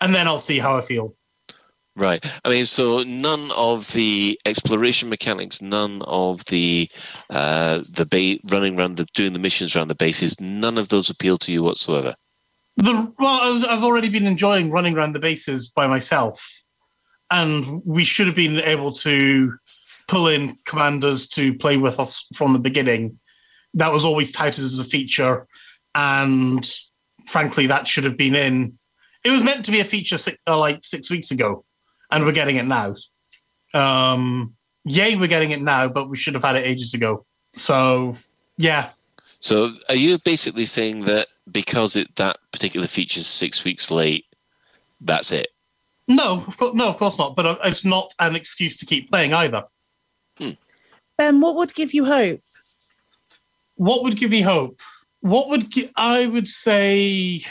and 0.00 0.14
then 0.14 0.26
I'll 0.26 0.38
see 0.38 0.58
how 0.58 0.76
I 0.76 0.80
feel. 0.80 1.14
Right. 1.98 2.24
I 2.44 2.50
mean, 2.50 2.64
so 2.64 3.02
none 3.02 3.50
of 3.56 3.92
the 3.92 4.38
exploration 4.46 5.08
mechanics, 5.08 5.60
none 5.60 6.02
of 6.02 6.44
the 6.44 6.88
uh, 7.28 7.82
the 7.90 8.06
ba- 8.06 8.54
running 8.54 8.78
around 8.78 8.98
the 8.98 9.06
doing 9.14 9.32
the 9.32 9.40
missions 9.40 9.74
around 9.74 9.88
the 9.88 9.96
bases, 9.96 10.40
none 10.40 10.78
of 10.78 10.90
those 10.90 11.10
appeal 11.10 11.38
to 11.38 11.50
you 11.50 11.64
whatsoever. 11.64 12.14
The 12.76 13.12
well, 13.18 13.40
I 13.42 13.50
was, 13.50 13.64
I've 13.64 13.82
already 13.82 14.08
been 14.08 14.26
enjoying 14.26 14.70
running 14.70 14.96
around 14.96 15.14
the 15.14 15.18
bases 15.18 15.68
by 15.68 15.88
myself, 15.88 16.62
and 17.32 17.64
we 17.84 18.04
should 18.04 18.28
have 18.28 18.36
been 18.36 18.60
able 18.60 18.92
to 18.92 19.54
pull 20.06 20.28
in 20.28 20.56
commanders 20.66 21.26
to 21.30 21.52
play 21.54 21.76
with 21.78 21.98
us 21.98 22.28
from 22.34 22.52
the 22.52 22.60
beginning. 22.60 23.18
That 23.74 23.92
was 23.92 24.04
always 24.04 24.30
touted 24.30 24.64
as 24.64 24.78
a 24.78 24.84
feature, 24.84 25.48
and 25.94 26.68
frankly, 27.26 27.66
that 27.66 27.88
should 27.88 28.04
have 28.04 28.16
been 28.16 28.34
in. 28.34 28.78
It 29.24 29.30
was 29.30 29.44
meant 29.44 29.64
to 29.64 29.72
be 29.72 29.80
a 29.80 29.84
feature 29.84 30.18
six, 30.18 30.38
uh, 30.46 30.58
like 30.58 30.80
six 30.82 31.10
weeks 31.10 31.30
ago, 31.30 31.64
and 32.10 32.24
we're 32.24 32.32
getting 32.32 32.56
it 32.56 32.64
now. 32.64 32.94
Um, 33.74 34.54
yay, 34.84 35.16
we're 35.16 35.28
getting 35.28 35.50
it 35.50 35.60
now, 35.60 35.88
but 35.88 36.08
we 36.08 36.16
should 36.16 36.34
have 36.34 36.44
had 36.44 36.56
it 36.56 36.66
ages 36.66 36.94
ago. 36.94 37.26
So, 37.52 38.14
yeah, 38.56 38.90
So, 39.40 39.72
are 39.88 39.96
you 39.96 40.18
basically 40.24 40.64
saying 40.64 41.04
that 41.04 41.26
because 41.50 41.96
it 41.96 42.14
that 42.16 42.38
particular 42.52 42.86
feature 42.86 43.20
is 43.20 43.26
six 43.26 43.64
weeks 43.64 43.90
late, 43.90 44.26
that's 45.00 45.32
it? 45.32 45.48
no, 46.08 46.42
of 46.46 46.56
course, 46.56 46.74
no, 46.74 46.88
of 46.88 46.96
course 46.96 47.18
not. 47.18 47.36
But 47.36 47.46
uh, 47.46 47.56
it's 47.64 47.84
not 47.84 48.14
an 48.18 48.34
excuse 48.36 48.76
to 48.78 48.86
keep 48.86 49.10
playing 49.10 49.34
either. 49.34 49.64
Ben, 51.18 51.40
what 51.40 51.56
would 51.56 51.74
give 51.74 51.92
you 51.92 52.04
hope? 52.04 52.40
what 53.78 54.02
would 54.02 54.16
give 54.16 54.30
me 54.30 54.40
hope? 54.42 54.80
What 55.20 55.48
would 55.48 55.64
I 55.96 56.26
would 56.26 56.48
say? 56.48 57.42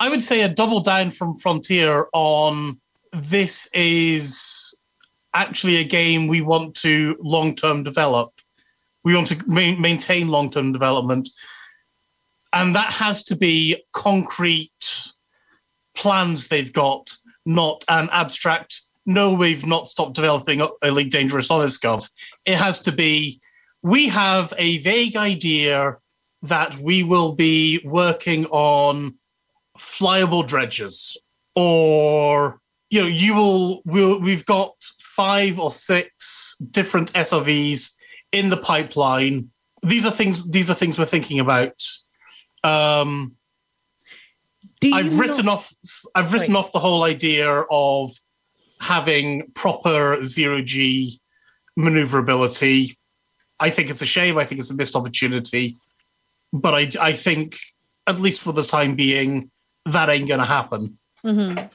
I 0.00 0.08
would 0.08 0.22
say 0.22 0.42
a 0.42 0.48
double 0.48 0.80
down 0.80 1.10
from 1.10 1.34
Frontier 1.34 2.06
on 2.12 2.80
this 3.12 3.68
is 3.72 4.76
actually 5.34 5.76
a 5.76 5.84
game 5.84 6.28
we 6.28 6.40
want 6.40 6.74
to 6.76 7.16
long 7.20 7.54
term 7.54 7.82
develop. 7.82 8.32
We 9.04 9.14
want 9.14 9.28
to 9.28 9.42
ma- 9.46 9.78
maintain 9.78 10.28
long 10.28 10.50
term 10.50 10.72
development, 10.72 11.28
and 12.52 12.74
that 12.74 12.92
has 12.92 13.22
to 13.24 13.36
be 13.36 13.82
concrete 13.92 15.12
plans 15.96 16.48
they've 16.48 16.72
got, 16.72 17.10
not 17.44 17.84
an 17.88 18.08
abstract. 18.12 18.82
No, 19.06 19.32
we've 19.32 19.66
not 19.66 19.88
stopped 19.88 20.14
developing 20.14 20.66
Elite 20.82 21.10
Dangerous 21.10 21.50
Honest 21.50 21.82
Gov. 21.82 22.10
It 22.44 22.56
has 22.56 22.80
to 22.82 22.92
be 22.92 23.40
we 23.82 24.08
have 24.08 24.52
a 24.58 24.78
vague 24.78 25.16
idea 25.16 25.96
that 26.42 26.76
we 26.76 27.02
will 27.02 27.32
be 27.32 27.80
working 27.84 28.44
on 28.46 29.14
flyable 29.76 30.46
dredges 30.46 31.16
or 31.54 32.60
you 32.90 33.00
know 33.00 33.06
you 33.06 33.34
will 33.34 33.82
we'll, 33.84 34.20
we've 34.20 34.46
got 34.46 34.72
five 35.00 35.58
or 35.58 35.70
six 35.70 36.56
different 36.70 37.12
SRVs 37.12 37.96
in 38.32 38.50
the 38.50 38.56
pipeline 38.56 39.50
these 39.82 40.04
are 40.06 40.10
things 40.10 40.48
these 40.50 40.70
are 40.70 40.74
things 40.74 40.98
we're 40.98 41.04
thinking 41.04 41.38
about 41.40 41.80
um 42.64 43.36
I've 44.84 45.18
written 45.18 45.46
not- 45.46 45.54
off 45.54 45.72
I've 46.14 46.32
written 46.32 46.56
off 46.56 46.72
the 46.72 46.78
whole 46.78 47.04
idea 47.04 47.64
of 47.70 48.12
having 48.80 49.50
proper 49.54 50.24
zero 50.24 50.62
G 50.62 51.20
maneuverability. 51.76 52.96
I 53.60 53.70
think 53.70 53.90
it's 53.90 54.02
a 54.02 54.06
shame. 54.06 54.38
I 54.38 54.44
think 54.44 54.60
it's 54.60 54.70
a 54.70 54.74
missed 54.74 54.94
opportunity. 54.96 55.76
But 56.52 56.74
I 56.74 56.88
I 57.00 57.12
think 57.12 57.56
at 58.06 58.20
least 58.20 58.42
for 58.42 58.52
the 58.52 58.62
time 58.62 58.94
being, 58.96 59.50
that 59.84 60.08
ain't 60.08 60.28
gonna 60.28 60.46
happen. 60.46 60.98
Mhm. 61.24 61.70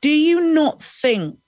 Do 0.00 0.08
you 0.08 0.40
not 0.52 0.82
think, 0.82 1.38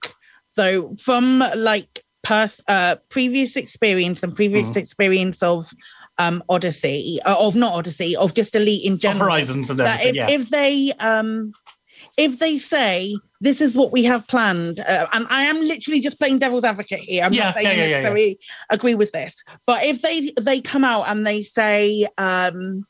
though, 0.56 0.96
from 1.00 1.42
like 1.54 2.02
pers- 2.24 2.60
uh, 2.68 2.96
previous 3.10 3.54
experience 3.56 4.22
and 4.24 4.34
previous 4.34 4.70
Mhm. 4.70 4.76
experience 4.76 5.42
of 5.42 5.70
um, 6.18 6.42
Odyssey, 6.48 7.20
uh, 7.26 7.36
of 7.38 7.54
not 7.56 7.74
Odyssey, 7.74 8.16
of 8.16 8.32
just 8.32 8.54
Elite 8.54 8.84
in 8.86 8.94
Of 8.94 9.00
general, 9.00 9.24
Horizons 9.30 9.68
and 9.68 9.78
that 9.80 10.00
everything. 10.00 10.08
if, 10.08 10.14
yeah. 10.16 10.30
if 10.30 10.48
they 10.48 10.92
um, 10.98 11.52
if 12.16 12.38
they 12.38 12.56
say 12.56 13.14
this 13.40 13.60
is 13.60 13.76
what 13.76 13.92
we 13.92 14.04
have 14.04 14.26
planned, 14.26 14.80
uh, 14.80 15.06
and 15.12 15.26
I 15.30 15.42
am 15.42 15.60
literally 15.60 16.00
just 16.00 16.18
playing 16.18 16.38
devil's 16.38 16.64
advocate 16.64 17.00
here. 17.00 17.24
I'm 17.24 17.32
Yeah, 17.32 17.44
not 17.44 17.54
saying 17.54 17.66
yeah, 17.66 17.72
I 17.72 17.76
yeah, 17.76 17.86
necessarily 17.88 18.38
agree 18.70 18.94
with 18.94 19.12
this, 19.12 19.42
but 19.66 19.84
if 19.84 20.02
they 20.02 20.32
they 20.40 20.60
come 20.60 20.84
out 20.84 21.08
and 21.08 21.26
they 21.26 21.42
say 21.42 22.06
um, 22.18 22.82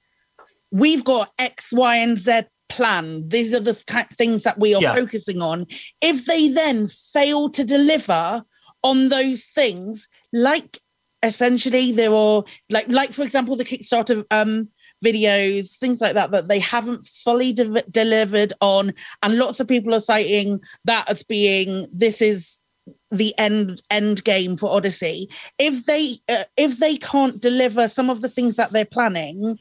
we've 0.71 1.05
got 1.05 1.31
X, 1.39 1.73
Y, 1.73 1.97
and 1.97 2.19
Z 2.19 2.43
plan. 2.69 3.29
These 3.29 3.55
are 3.55 3.61
the 3.61 3.75
ki- 3.87 4.15
things 4.15 4.43
that 4.43 4.59
we 4.59 4.75
are 4.75 4.83
focusing 4.95 5.41
on. 5.41 5.67
If 6.01 6.27
they 6.27 6.49
then 6.49 6.89
fail 6.89 7.49
to 7.51 7.65
deliver 7.65 8.43
on 8.83 9.09
those 9.09 9.47
things, 9.47 10.09
like 10.33 10.81
essentially 11.23 11.93
there 11.93 12.13
are 12.13 12.45
like 12.71 12.89
like 12.89 13.11
for 13.13 13.23
example 13.23 13.57
the 13.57 13.65
Kickstarter 13.65 14.25
um 14.31 14.69
videos, 15.07 15.77
things 15.77 16.01
like 16.01 16.15
that 16.15 16.31
that 16.31 16.49
they 16.49 16.59
haven't 16.59 17.05
fully 17.05 17.53
de- 17.53 17.83
delivered 17.91 18.53
on, 18.61 18.93
and 19.23 19.39
lots 19.39 19.61
of 19.61 19.69
people 19.69 19.95
are 19.95 20.01
citing 20.01 20.61
that 20.85 21.05
as 21.09 21.23
being 21.23 21.87
this 21.93 22.21
is 22.21 22.65
the 23.11 23.33
end 23.39 23.83
end 23.91 24.23
game 24.25 24.57
for 24.57 24.71
Odyssey. 24.71 25.29
If 25.59 25.87
they 25.87 26.15
uh, 26.29 26.45
if 26.57 26.79
they 26.79 26.97
can't 26.97 27.41
deliver 27.41 27.89
some 27.89 28.11
of 28.11 28.21
the 28.21 28.29
things 28.29 28.57
that 28.57 28.73
they're 28.73 28.85
planning, 28.85 29.59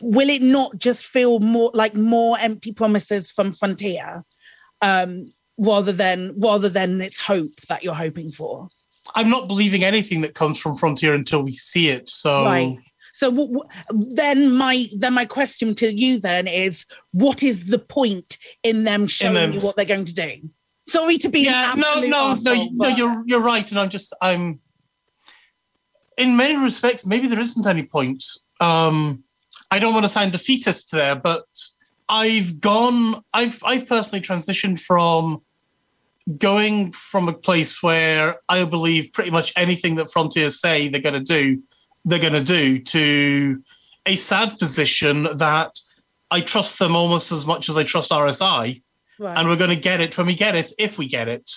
will 0.00 0.28
it 0.28 0.42
not 0.42 0.78
just 0.78 1.06
feel 1.06 1.40
more 1.40 1.70
like 1.74 1.94
more 1.94 2.36
empty 2.40 2.72
promises 2.72 3.30
from 3.30 3.52
Frontier, 3.52 4.24
um, 4.82 5.28
rather 5.58 5.92
than 5.92 6.38
rather 6.38 6.68
than 6.68 7.00
its 7.00 7.20
hope 7.20 7.54
that 7.68 7.82
you're 7.82 7.94
hoping 7.94 8.30
for? 8.30 8.68
I'm 9.14 9.30
not 9.30 9.48
believing 9.48 9.82
anything 9.84 10.20
that 10.20 10.34
comes 10.34 10.60
from 10.60 10.76
Frontier 10.76 11.14
until 11.14 11.42
we 11.42 11.52
see 11.52 11.88
it. 11.88 12.08
So 12.08 12.44
Right. 12.44 12.78
So 13.12 13.30
w- 13.30 13.52
w- 13.52 14.14
then 14.14 14.56
my 14.56 14.86
then 14.96 15.14
my 15.14 15.24
question 15.24 15.74
to 15.76 15.92
you 15.92 16.20
then 16.20 16.46
is, 16.46 16.86
what 17.12 17.42
is 17.42 17.66
the 17.66 17.78
point 17.78 18.38
in 18.62 18.84
them 18.84 19.06
showing 19.06 19.34
them- 19.34 19.52
you 19.52 19.60
what 19.60 19.76
they're 19.76 19.84
going 19.84 20.04
to 20.06 20.14
do? 20.14 20.50
Sorry 20.86 21.18
to 21.18 21.28
be 21.28 21.40
yeah, 21.44 21.74
no, 21.76 22.00
no, 22.00 22.06
no, 22.08 22.34
arsehole, 22.34 22.42
no. 22.44 22.68
but- 22.78 22.98
You're 22.98 23.22
you're 23.26 23.42
right, 23.42 23.70
and 23.70 23.78
I'm 23.78 23.88
just 23.90 24.14
I'm. 24.20 24.60
In 26.16 26.36
many 26.36 26.56
respects, 26.56 27.06
maybe 27.06 27.28
there 27.28 27.40
isn't 27.40 27.66
any 27.66 27.82
point. 27.84 28.22
Um, 28.60 29.24
I 29.70 29.78
don't 29.78 29.94
want 29.94 30.04
to 30.04 30.08
sound 30.08 30.32
defeatist 30.32 30.90
there, 30.92 31.14
but 31.16 31.44
I've 32.08 32.60
gone. 32.60 33.22
I've 33.32 33.62
I've 33.64 33.86
personally 33.86 34.20
transitioned 34.20 34.80
from 34.80 35.42
going 36.38 36.92
from 36.92 37.28
a 37.28 37.32
place 37.32 37.82
where 37.82 38.36
I 38.48 38.64
believe 38.64 39.12
pretty 39.12 39.30
much 39.30 39.52
anything 39.56 39.94
that 39.96 40.10
Frontiers 40.12 40.60
say 40.60 40.88
they're 40.88 41.00
going 41.00 41.14
to 41.14 41.20
do, 41.20 41.62
they're 42.04 42.18
going 42.18 42.32
to 42.32 42.42
do, 42.42 42.78
to 42.78 43.62
a 44.06 44.16
sad 44.16 44.58
position 44.58 45.24
that 45.36 45.78
I 46.30 46.40
trust 46.40 46.78
them 46.78 46.96
almost 46.96 47.32
as 47.32 47.46
much 47.46 47.68
as 47.68 47.76
I 47.76 47.84
trust 47.84 48.10
RSI, 48.10 48.82
Right. 49.18 49.36
and 49.36 49.48
we're 49.48 49.56
going 49.56 49.70
to 49.70 49.76
get 49.76 50.00
it 50.00 50.16
when 50.16 50.26
we 50.26 50.34
get 50.34 50.54
it, 50.56 50.72
if 50.78 50.96
we 50.98 51.06
get 51.06 51.28
it. 51.28 51.50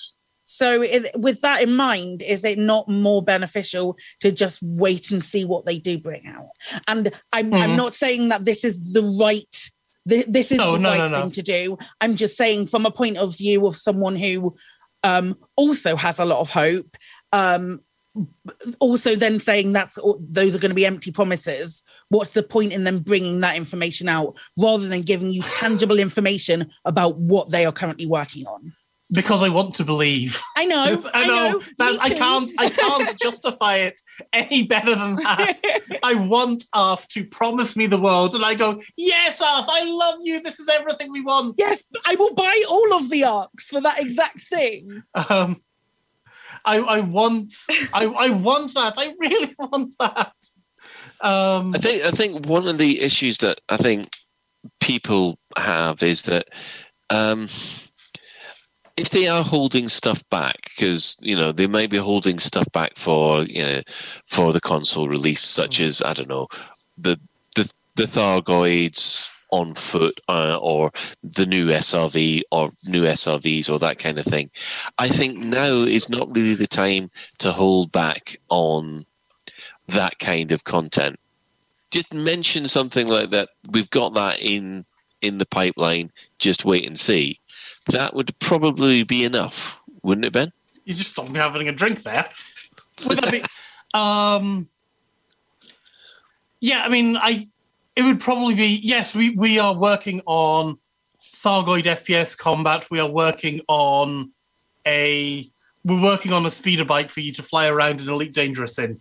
So, 0.45 0.81
it, 0.81 1.07
with 1.15 1.39
that 1.41 1.61
in 1.63 1.73
mind, 1.73 2.21
is 2.21 2.43
it 2.43 2.57
not 2.59 2.89
more 2.89 3.23
beneficial 3.23 3.97
to 4.19 4.31
just 4.31 4.59
wait 4.61 5.09
and 5.11 5.23
see 5.23 5.45
what 5.45 5.65
they 5.65 5.77
do 5.79 5.97
bring 5.97 6.27
out? 6.27 6.49
And 6.89 7.07
I'm, 7.31 7.53
I'm 7.53 7.69
Mhm. 7.71 7.77
not 7.77 7.93
saying 7.95 8.27
that 8.29 8.43
this 8.43 8.65
is 8.65 8.91
the 8.91 9.01
right. 9.01 9.69
This 10.05 10.51
is 10.51 10.57
No, 10.57 10.73
the 10.73 10.79
no, 10.79 10.89
right 10.89 11.09
no. 11.11 11.21
thing 11.21 11.31
to 11.31 11.41
do. 11.41 11.77
I'm 12.01 12.17
just 12.17 12.37
saying, 12.37 12.67
from 12.67 12.85
a 12.85 12.91
point 12.91 13.17
of 13.17 13.37
view 13.37 13.65
of 13.65 13.77
someone 13.77 14.17
who 14.17 14.53
um, 15.05 15.37
also 15.55 15.95
has 15.95 16.19
a 16.19 16.25
lot 16.25 16.39
of 16.39 16.49
hope, 16.49 16.97
um, 17.31 17.79
also 18.79 19.15
then 19.15 19.39
saying 19.39 19.71
that's 19.71 19.97
those 20.19 20.55
are 20.55 20.59
going 20.59 20.71
to 20.71 20.75
be 20.75 20.85
empty 20.85 21.11
promises. 21.11 21.83
What's 22.09 22.31
the 22.31 22.43
point 22.43 22.73
in 22.73 22.83
them 22.83 22.99
bringing 22.99 23.39
that 23.41 23.55
information 23.55 24.07
out 24.07 24.37
rather 24.57 24.87
than 24.87 25.01
giving 25.01 25.31
you 25.31 25.41
tangible 25.41 25.99
information 25.99 26.71
about 26.85 27.17
what 27.17 27.49
they 27.49 27.65
are 27.65 27.71
currently 27.71 28.05
working 28.05 28.45
on? 28.45 28.73
because 29.13 29.43
I 29.43 29.49
want 29.49 29.75
to 29.75 29.85
believe. 29.85 30.41
I 30.57 30.65
know. 30.65 31.01
I 31.13 31.27
know, 31.27 31.61
that 31.77 31.91
me 31.91 31.97
I 32.01 32.09
can't. 32.09 32.51
I 32.57 32.69
can't 32.69 33.19
justify 33.21 33.75
it 33.77 34.01
any 34.31 34.65
better 34.65 34.95
than 34.95 35.15
that. 35.15 35.59
I 36.03 36.15
want 36.15 36.65
Arf 36.73 37.07
to 37.09 37.25
promise 37.25 37.75
me 37.75 37.87
the 37.87 37.99
world, 37.99 38.35
and 38.35 38.43
I 38.43 38.55
go, 38.55 38.79
"Yes, 38.97 39.41
Arf, 39.41 39.65
I 39.69 39.83
love 39.85 40.19
you. 40.23 40.41
This 40.41 40.59
is 40.59 40.69
everything 40.69 41.11
we 41.11 41.21
want." 41.21 41.55
Yes, 41.57 41.83
I 42.05 42.15
will 42.15 42.33
buy 42.33 42.63
all 42.69 42.93
of 42.93 43.09
the 43.09 43.23
ARX 43.23 43.69
for 43.69 43.81
that 43.81 43.99
exact 43.99 44.41
thing. 44.41 45.03
Um, 45.29 45.61
I, 46.65 46.79
I 46.79 47.01
want. 47.01 47.53
I, 47.93 48.05
I 48.05 48.29
want 48.29 48.73
that. 48.73 48.93
I 48.97 49.13
really 49.19 49.55
want 49.59 49.95
that. 49.99 50.33
Um, 51.21 51.73
I 51.73 51.77
think 51.77 52.05
I 52.05 52.11
think 52.11 52.45
one 52.45 52.67
of 52.67 52.77
the 52.77 53.01
issues 53.01 53.37
that 53.39 53.59
I 53.69 53.77
think 53.77 54.09
people 54.79 55.37
have 55.57 56.03
is 56.03 56.23
that 56.23 56.47
um, 57.09 57.47
if 58.97 59.09
they 59.09 59.27
are 59.27 59.43
holding 59.43 59.87
stuff 59.89 60.23
back, 60.29 60.69
because 60.75 61.17
you 61.21 61.35
know 61.35 61.51
they 61.51 61.67
may 61.67 61.87
be 61.87 61.97
holding 61.97 62.39
stuff 62.39 62.67
back 62.71 62.95
for 62.95 63.43
you 63.43 63.61
know 63.61 63.81
for 64.27 64.53
the 64.53 64.61
console 64.61 65.07
release, 65.07 65.41
such 65.41 65.79
as 65.79 66.01
I 66.01 66.13
don't 66.13 66.29
know 66.29 66.47
the 66.97 67.19
the 67.55 67.71
the 67.95 68.03
Thargoids 68.03 69.29
on 69.53 69.75
foot 69.75 70.19
uh, 70.27 70.57
or 70.59 70.91
the 71.21 71.45
new 71.45 71.67
SRV 71.67 72.41
or 72.51 72.69
new 72.87 73.03
SRVs 73.03 73.69
or 73.69 73.77
that 73.77 73.99
kind 73.99 74.17
of 74.17 74.25
thing. 74.25 74.49
I 74.97 75.07
think 75.07 75.37
now 75.37 75.73
is 75.83 76.09
not 76.09 76.35
really 76.35 76.55
the 76.55 76.65
time 76.65 77.11
to 77.37 77.51
hold 77.51 77.91
back 77.91 78.37
on 78.49 79.05
that 79.87 80.17
kind 80.17 80.51
of 80.51 80.63
content. 80.63 81.19
Just 81.91 82.11
mention 82.11 82.67
something 82.67 83.07
like 83.07 83.29
that. 83.29 83.49
We've 83.71 83.91
got 83.91 84.15
that 84.15 84.41
in 84.41 84.85
in 85.21 85.37
the 85.37 85.45
pipeline. 85.45 86.11
Just 86.39 86.65
wait 86.65 86.87
and 86.87 86.99
see. 86.99 87.39
That 87.91 88.15
would 88.15 88.37
probably 88.39 89.03
be 89.03 89.23
enough, 89.23 89.79
wouldn't 90.01 90.25
it, 90.25 90.33
Ben? 90.33 90.51
You 90.83 90.95
just 90.95 91.11
stopped 91.11 91.29
me 91.29 91.37
having 91.37 91.67
a 91.67 91.71
drink 91.71 92.01
there. 92.01 92.27
Would 93.07 93.19
that 93.19 93.31
be? 93.31 93.43
Um, 93.95 94.69
yeah, 96.59 96.81
I 96.83 96.89
mean, 96.89 97.15
I 97.15 97.45
it 97.95 98.03
would 98.03 98.19
probably 98.19 98.55
be 98.55 98.79
yes. 98.81 99.15
We 99.15 99.31
we 99.31 99.59
are 99.59 99.75
working 99.75 100.21
on 100.25 100.77
Thargoid 101.33 101.83
FPS 101.83 102.37
combat. 102.37 102.87
We 102.89 102.99
are 102.99 103.09
working 103.09 103.61
on 103.67 104.31
a 104.85 105.47
we're 105.83 106.01
working 106.01 106.31
on 106.31 106.45
a 106.45 106.49
speeder 106.49 106.85
bike 106.85 107.09
for 107.09 107.19
you 107.19 107.31
to 107.33 107.43
fly 107.43 107.67
around 107.67 108.01
in 108.01 108.09
Elite 108.09 108.33
Dangerous 108.33 108.79
in. 108.79 108.99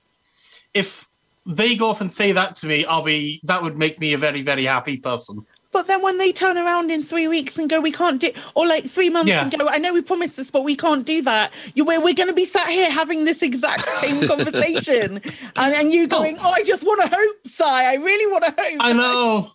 If 0.74 1.09
they 1.47 1.76
go 1.76 1.90
off 1.90 2.01
and 2.01 2.11
say 2.11 2.32
that 2.32 2.57
to 2.57 2.66
me, 2.66 2.84
I'll 2.84 3.03
be 3.03 3.40
that 3.45 3.62
would 3.62 3.78
make 3.78 3.99
me 3.99 4.12
a 4.12 4.18
very 4.18 4.43
very 4.43 4.64
happy 4.64 4.97
person. 4.97 5.47
But 5.73 5.87
then 5.87 6.03
when 6.03 6.18
they 6.18 6.33
turn 6.33 6.59
around 6.59 6.91
in 6.91 7.03
three 7.03 7.27
weeks 7.29 7.59
and 7.59 7.68
go, 7.68 7.81
we 7.81 7.91
can't 7.91 8.20
do, 8.20 8.31
or 8.55 8.66
like 8.66 8.85
three 8.85 9.11
months 9.11 9.31
Yeah. 9.31 9.43
and 9.43 9.59
go, 9.59 9.66
I 9.68 9.79
know 9.79 9.93
we 9.93 10.03
promised 10.03 10.37
this, 10.37 10.51
but 10.51 10.64
we 10.64 10.77
can't 10.77 11.05
do 11.07 11.23
that. 11.23 11.53
You, 11.75 11.85
we're, 11.85 12.03
we're 12.03 12.14
going 12.14 12.29
to 12.29 12.35
be 12.35 12.45
sat 12.45 12.68
here 12.68 12.91
having 12.91 13.25
this 13.25 13.43
exact 13.43 13.89
same 13.89 14.29
conversation, 14.29 15.20
and, 15.57 15.75
and 15.75 15.93
you 15.93 16.07
going, 16.07 16.37
oh. 16.39 16.43
oh 16.45 16.53
I 16.53 16.62
just 16.62 16.85
want 16.85 17.03
to 17.03 17.09
hope, 17.09 17.47
Si. 17.47 17.64
I 17.64 17.95
really 17.95 18.31
want 18.31 18.45
to 18.45 18.51
hope. 18.51 18.77
I 18.81 18.93
know. 18.93 19.51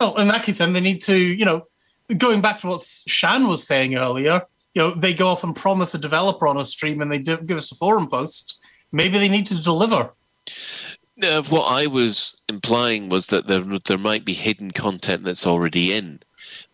Oh, 0.00 0.14
in 0.20 0.28
that 0.28 0.44
case, 0.44 0.58
then 0.58 0.74
they 0.74 0.80
need 0.80 1.00
to, 1.02 1.16
you 1.16 1.44
know, 1.44 1.66
going 2.16 2.40
back 2.40 2.58
to 2.60 2.68
what 2.68 2.80
Shan 2.80 3.48
was 3.48 3.66
saying 3.66 3.96
earlier, 3.96 4.42
you 4.74 4.82
know, 4.82 4.94
they 4.94 5.14
go 5.14 5.28
off 5.28 5.44
and 5.44 5.56
promise 5.56 5.94
a 5.94 5.98
developer 5.98 6.46
on 6.46 6.56
a 6.56 6.64
stream 6.64 7.00
and 7.00 7.10
they 7.10 7.18
do, 7.18 7.36
give 7.38 7.58
us 7.58 7.72
a 7.72 7.74
forum 7.74 8.08
post. 8.08 8.60
Maybe 8.92 9.18
they 9.18 9.28
need 9.28 9.46
to 9.46 9.60
deliver. 9.60 10.14
Uh, 11.22 11.42
what 11.48 11.64
I 11.66 11.86
was 11.86 12.36
implying 12.48 13.08
was 13.08 13.26
that 13.28 13.48
there 13.48 13.60
there 13.86 13.98
might 13.98 14.24
be 14.24 14.34
hidden 14.34 14.70
content 14.70 15.24
that's 15.24 15.46
already 15.46 15.92
in 15.92 16.20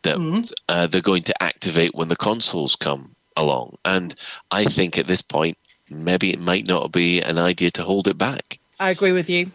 that 0.03 0.17
Mhm. 0.19 0.53
uh, 0.69 0.87
they're 0.87 1.01
going 1.01 1.23
to 1.25 1.43
activate 1.43 1.95
when 1.95 2.09
the 2.09 2.17
consoles 2.17 2.77
come 2.77 3.17
along, 3.37 3.77
and 3.85 4.15
I 4.51 4.65
think 4.67 4.99
at 4.99 5.07
this 5.07 5.23
point 5.23 5.57
maybe 5.89 6.31
it 6.33 6.41
might 6.41 6.67
not 6.69 6.93
be 6.93 7.21
an 7.23 7.39
idea 7.39 7.71
to 7.71 7.83
hold 7.85 8.07
it 8.09 8.17
back 8.19 8.59
I 8.81 8.91
agree 8.91 9.13
with 9.13 9.29
you. 9.31 9.51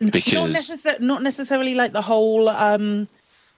not, 0.00 0.12
because 0.12 0.54
necessar- 0.54 1.00
not 1.00 1.22
necessarily 1.22 1.74
like 1.74 1.92
the 1.92 2.02
whole 2.02 2.48
um 2.48 3.08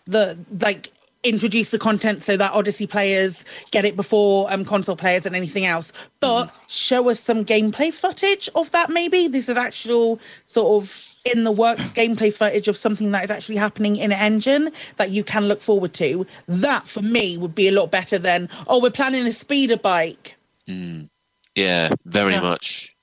the 0.07 0.39
like 0.61 0.91
introduce 1.25 1.71
the 1.73 1.79
content 1.79 2.23
so 2.23 2.37
that 2.37 2.53
odyssey 2.53 2.87
players 2.87 3.45
get 3.73 3.85
it 3.85 3.97
before 3.97 4.51
um 4.53 4.65
console 4.65 4.95
players 4.95 5.27
and 5.27 5.35
anything 5.35 5.67
else 5.67 5.93
but 6.21 6.55
show 6.69 7.09
us 7.11 7.19
some 7.19 7.45
gameplay 7.45 7.93
footage 7.93 8.49
of 8.55 8.71
that 8.71 8.89
maybe 8.89 9.27
this 9.27 9.49
is 9.49 9.57
actual 9.57 10.21
sort 10.45 10.81
of 10.83 11.05
in 11.35 11.43
the 11.43 11.51
works 11.51 11.93
gameplay 11.93 12.33
footage 12.33 12.69
of 12.69 12.77
something 12.77 13.11
that 13.11 13.25
is 13.25 13.31
actually 13.33 13.57
happening 13.57 13.97
in 13.97 14.13
an 14.13 14.19
engine 14.21 14.71
that 14.97 15.11
you 15.11 15.25
can 15.25 15.47
look 15.49 15.61
forward 15.61 15.93
to 15.93 16.25
that 16.47 16.87
for 16.87 17.03
me 17.03 17.37
would 17.37 17.55
be 17.55 17.67
a 17.67 17.73
lot 17.73 17.91
better 17.91 18.17
than 18.19 18.49
oh 18.69 18.81
we're 18.81 18.89
planning 18.91 19.27
a 19.27 19.33
speeder 19.33 19.77
bike 19.77 20.37
Mm. 20.69 21.09
yeah, 21.55 21.89
very 22.05 22.35
Yeah. 22.35 22.43
much. 22.43 22.95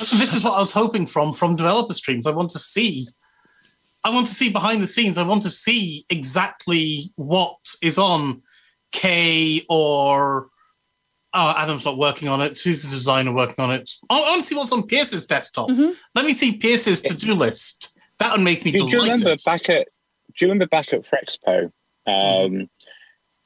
This 0.00 0.34
is 0.34 0.42
what 0.42 0.54
I 0.54 0.58
was 0.58 0.72
hoping 0.72 1.06
from 1.06 1.32
from 1.32 1.54
developer 1.54 1.94
streams. 1.94 2.26
I 2.26 2.32
want 2.32 2.50
to 2.50 2.58
see 2.58 3.06
I 4.08 4.10
want 4.10 4.26
to 4.26 4.32
see 4.32 4.50
behind 4.50 4.82
the 4.82 4.86
scenes. 4.86 5.18
I 5.18 5.22
want 5.22 5.42
to 5.42 5.50
see 5.50 6.06
exactly 6.08 7.12
what 7.16 7.56
is 7.82 7.98
on 7.98 8.42
K 8.90 9.64
or 9.68 10.48
oh, 11.34 11.54
Adam's 11.58 11.84
not 11.84 11.98
working 11.98 12.26
on 12.28 12.40
it. 12.40 12.58
Who's 12.58 12.82
the 12.84 12.90
designer 12.90 13.32
working 13.32 13.62
on 13.62 13.70
it? 13.70 13.90
I 14.08 14.16
I 14.18 14.20
want 14.30 14.40
to 14.40 14.46
see 14.46 14.54
what's 14.56 14.72
on 14.72 14.84
Pierce's 14.86 15.26
desktop. 15.26 15.68
Mhm. 15.68 15.94
Let 16.14 16.24
me 16.24 16.32
see 16.32 16.56
Pierce's 16.56 17.02
to-do 17.02 17.34
list. 17.34 17.98
That 18.18 18.32
would 18.32 18.40
make 18.42 18.64
me 18.64 18.72
Do, 18.72 18.78
do 18.88 18.96
you 18.96 19.02
remember 19.02 19.34
back 19.44 19.68
at 19.68 19.88
Do 20.36 20.44
you 20.46 20.50
remember 20.50 20.66
back 20.66 20.90
at 20.94 21.02
Frexpo? 21.04 21.70
Um, 22.06 22.70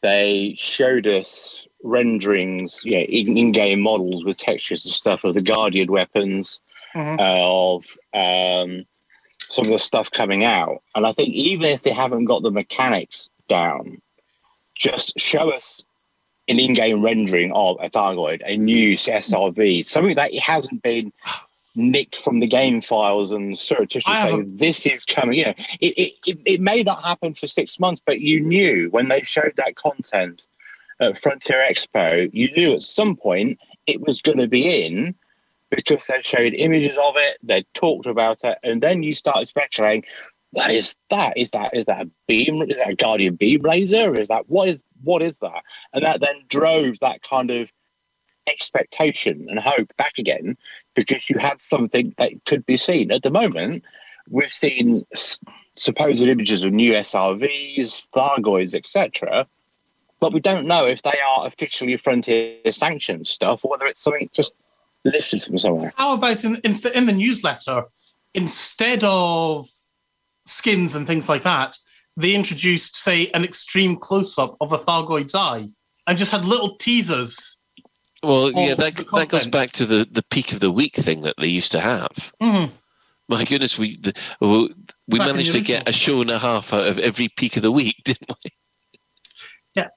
They 0.02 0.54
showed 0.56 1.06
us 1.08 1.66
renderings, 1.84 2.82
yeah, 2.84 3.00
in- 3.00 3.36
in-game 3.36 3.80
models 3.80 4.24
with 4.24 4.36
textures 4.36 4.84
and 4.84 4.94
stuff 4.94 5.24
of 5.24 5.34
the 5.34 5.42
Guardian 5.42 5.90
weapons, 5.90 6.60
Mhm. 6.94 7.16
of 7.20 7.84
um, 8.14 8.84
some 9.52 9.66
of 9.66 9.72
the 9.72 9.78
stuff 9.78 10.10
coming 10.10 10.44
out. 10.44 10.82
And 10.94 11.06
I 11.06 11.12
think 11.12 11.28
even 11.34 11.66
if 11.66 11.82
they 11.82 11.90
haven't 11.90 12.24
got 12.24 12.42
the 12.42 12.50
mechanics 12.50 13.28
down, 13.48 14.00
just 14.74 15.18
show 15.20 15.50
us 15.50 15.84
an 16.48 16.58
in-game 16.58 17.02
rendering 17.02 17.52
of 17.52 17.76
a 17.80 17.90
Thargoid, 17.90 18.42
a 18.46 18.56
new 18.56 18.96
SRV, 18.96 19.84
something 19.84 20.16
that 20.16 20.34
hasn't 20.34 20.82
been 20.82 21.12
nicked 21.74 22.16
from 22.16 22.40
the 22.40 22.46
game 22.46 22.80
files 22.80 23.30
and 23.30 23.58
surreptitiously 23.58 24.14
saying 24.14 24.56
this 24.56 24.86
is 24.86 25.04
coming. 25.04 25.38
You 25.38 25.44
know, 25.46 25.54
it, 25.80 25.94
it, 25.98 26.12
it, 26.26 26.38
it 26.44 26.60
may 26.60 26.82
not 26.82 27.02
happen 27.02 27.34
for 27.34 27.46
six 27.46 27.78
months, 27.78 28.02
but 28.04 28.20
you 28.20 28.40
knew 28.40 28.88
when 28.90 29.08
they 29.08 29.20
showed 29.20 29.54
that 29.56 29.76
content 29.76 30.42
at 31.00 31.18
Frontier 31.18 31.64
Expo, 31.68 32.30
you 32.32 32.50
knew 32.52 32.72
at 32.72 32.82
some 32.82 33.16
point 33.16 33.58
it 33.86 34.00
was 34.00 34.20
going 34.20 34.38
to 34.38 34.48
be 34.48 34.86
in 34.86 35.14
because 35.74 36.04
they 36.06 36.20
showed 36.22 36.52
images 36.54 36.96
of 37.02 37.14
it, 37.16 37.38
they 37.42 37.64
talked 37.74 38.06
about 38.06 38.44
it, 38.44 38.58
and 38.62 38.82
then 38.82 39.02
you 39.02 39.14
started 39.14 39.48
speculating. 39.48 40.04
What 40.50 40.70
is 40.70 40.94
that? 41.08 41.36
Is 41.36 41.50
that 41.52 41.74
is 41.74 41.86
that 41.86 42.02
a 42.02 42.10
beam? 42.28 42.60
Is 42.62 42.76
that 42.76 42.90
a 42.90 42.94
Guardian 42.94 43.36
beam 43.36 43.62
laser? 43.62 44.12
Is 44.20 44.28
that 44.28 44.48
what 44.50 44.68
is 44.68 44.84
what 45.02 45.22
is 45.22 45.38
that? 45.38 45.62
And 45.94 46.04
that 46.04 46.20
then 46.20 46.42
drove 46.48 47.00
that 47.00 47.22
kind 47.22 47.50
of 47.50 47.72
expectation 48.46 49.46
and 49.48 49.58
hope 49.58 49.96
back 49.96 50.18
again 50.18 50.58
because 50.94 51.30
you 51.30 51.38
had 51.38 51.58
something 51.60 52.14
that 52.18 52.32
could 52.44 52.66
be 52.66 52.76
seen. 52.76 53.10
At 53.10 53.22
the 53.22 53.30
moment, 53.30 53.82
we've 54.28 54.52
seen 54.52 55.06
s- 55.12 55.40
supposed 55.76 56.22
images 56.22 56.64
of 56.64 56.72
new 56.72 56.92
SRVs, 56.92 58.08
Thargoids, 58.10 58.74
etc. 58.74 59.46
But 60.20 60.34
we 60.34 60.40
don't 60.40 60.66
know 60.66 60.86
if 60.86 61.02
they 61.02 61.18
are 61.34 61.46
officially 61.46 61.96
Frontier 61.96 62.58
sanctioned 62.70 63.26
stuff 63.26 63.64
or 63.64 63.70
whether 63.70 63.86
it's 63.86 64.02
something 64.02 64.28
just 64.32 64.52
lifted 65.04 65.42
from 65.42 65.58
somewhere. 65.58 65.92
How 65.96 66.14
about 66.14 66.44
in, 66.44 66.56
in, 66.56 66.72
in 66.94 67.06
the 67.06 67.12
newsletter, 67.12 67.84
instead 68.34 69.02
of 69.04 69.66
skins 70.44 70.94
and 70.94 71.06
things 71.06 71.28
like 71.28 71.42
that, 71.42 71.76
they 72.16 72.34
introduced, 72.34 72.96
say, 72.96 73.28
an 73.28 73.44
extreme 73.44 73.96
close 73.96 74.38
up 74.38 74.56
of 74.60 74.72
a 74.72 74.78
Thargoid's 74.78 75.34
eye 75.34 75.66
and 76.06 76.18
just 76.18 76.32
had 76.32 76.44
little 76.44 76.76
teasers. 76.76 77.58
Well, 78.22 78.52
yeah, 78.52 78.74
that 78.74 78.96
that 79.12 79.28
goes 79.28 79.48
back 79.48 79.70
to 79.72 79.84
the 79.84 80.06
the 80.08 80.22
peak 80.22 80.52
of 80.52 80.60
the 80.60 80.70
week 80.70 80.94
thing 80.94 81.22
that 81.22 81.34
they 81.38 81.48
used 81.48 81.72
to 81.72 81.80
have. 81.80 82.32
Mhm. 82.40 82.70
My 83.28 83.44
goodness, 83.44 83.78
we 83.78 83.96
the, 83.96 84.12
we 84.40 85.18
Back 85.18 85.28
managed 85.28 85.52
to 85.52 85.60
get 85.60 85.88
a 85.88 85.92
show 85.92 86.20
and 86.20 86.30
a 86.30 86.38
half 86.38 86.72
out 86.72 86.86
of 86.86 86.98
every 86.98 87.28
peak 87.28 87.56
of 87.56 87.62
the 87.62 87.72
week, 87.72 87.96
didn't 88.04 88.30
we? 88.44 88.50
Yeah, 89.74 89.88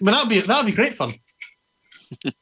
but 0.00 0.12
that 0.12 0.22
would 0.22 0.30
be 0.30 0.40
that 0.40 0.56
would 0.56 0.66
be 0.66 0.76
great 0.76 0.94
fun. 0.94 1.12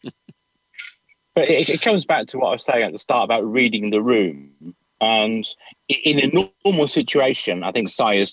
But 1.36 1.50
it, 1.50 1.68
it 1.68 1.82
comes 1.82 2.06
back 2.06 2.26
to 2.28 2.38
what 2.38 2.48
I 2.48 2.52
was 2.52 2.64
saying 2.64 2.82
at 2.82 2.92
the 2.92 2.98
start 2.98 3.24
about 3.24 3.44
reading 3.44 3.90
the 3.90 4.00
room. 4.00 4.74
And 5.02 5.46
in 5.86 6.18
a 6.18 6.50
normal 6.64 6.88
situation, 6.88 7.62
I 7.62 7.72
think 7.72 7.90
Sai 7.90 8.14
is, 8.14 8.32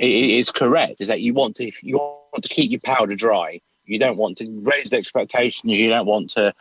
is 0.00 0.50
correct. 0.50 1.00
Is 1.00 1.06
that 1.06 1.20
you 1.20 1.32
want 1.32 1.54
to 1.56 1.70
you 1.80 1.96
want 1.96 2.42
to 2.42 2.48
keep 2.48 2.72
your 2.72 2.80
powder 2.80 3.14
dry. 3.14 3.60
You 3.84 4.00
don't 4.00 4.16
want 4.16 4.36
to 4.38 4.60
raise 4.62 4.90
the 4.90 4.96
expectation. 4.96 5.68
You 5.68 5.88
don't 5.88 6.06
want 6.06 6.30
to 6.30 6.52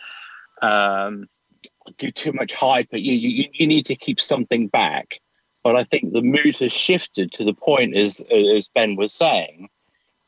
um, 0.61 1.27
do 1.97 2.11
too 2.11 2.33
much 2.33 2.53
hype. 2.53 2.89
You, 2.91 3.13
you 3.13 3.49
you 3.51 3.65
need 3.65 3.85
to 3.87 3.95
keep 3.95 4.19
something 4.19 4.67
back. 4.67 5.19
But 5.63 5.75
I 5.75 5.83
think 5.83 6.13
the 6.13 6.21
mood 6.21 6.55
has 6.59 6.71
shifted 6.71 7.31
to 7.31 7.43
the 7.43 7.55
point, 7.55 7.95
as 7.95 8.21
as 8.29 8.69
Ben 8.69 8.95
was 8.95 9.11
saying, 9.11 9.69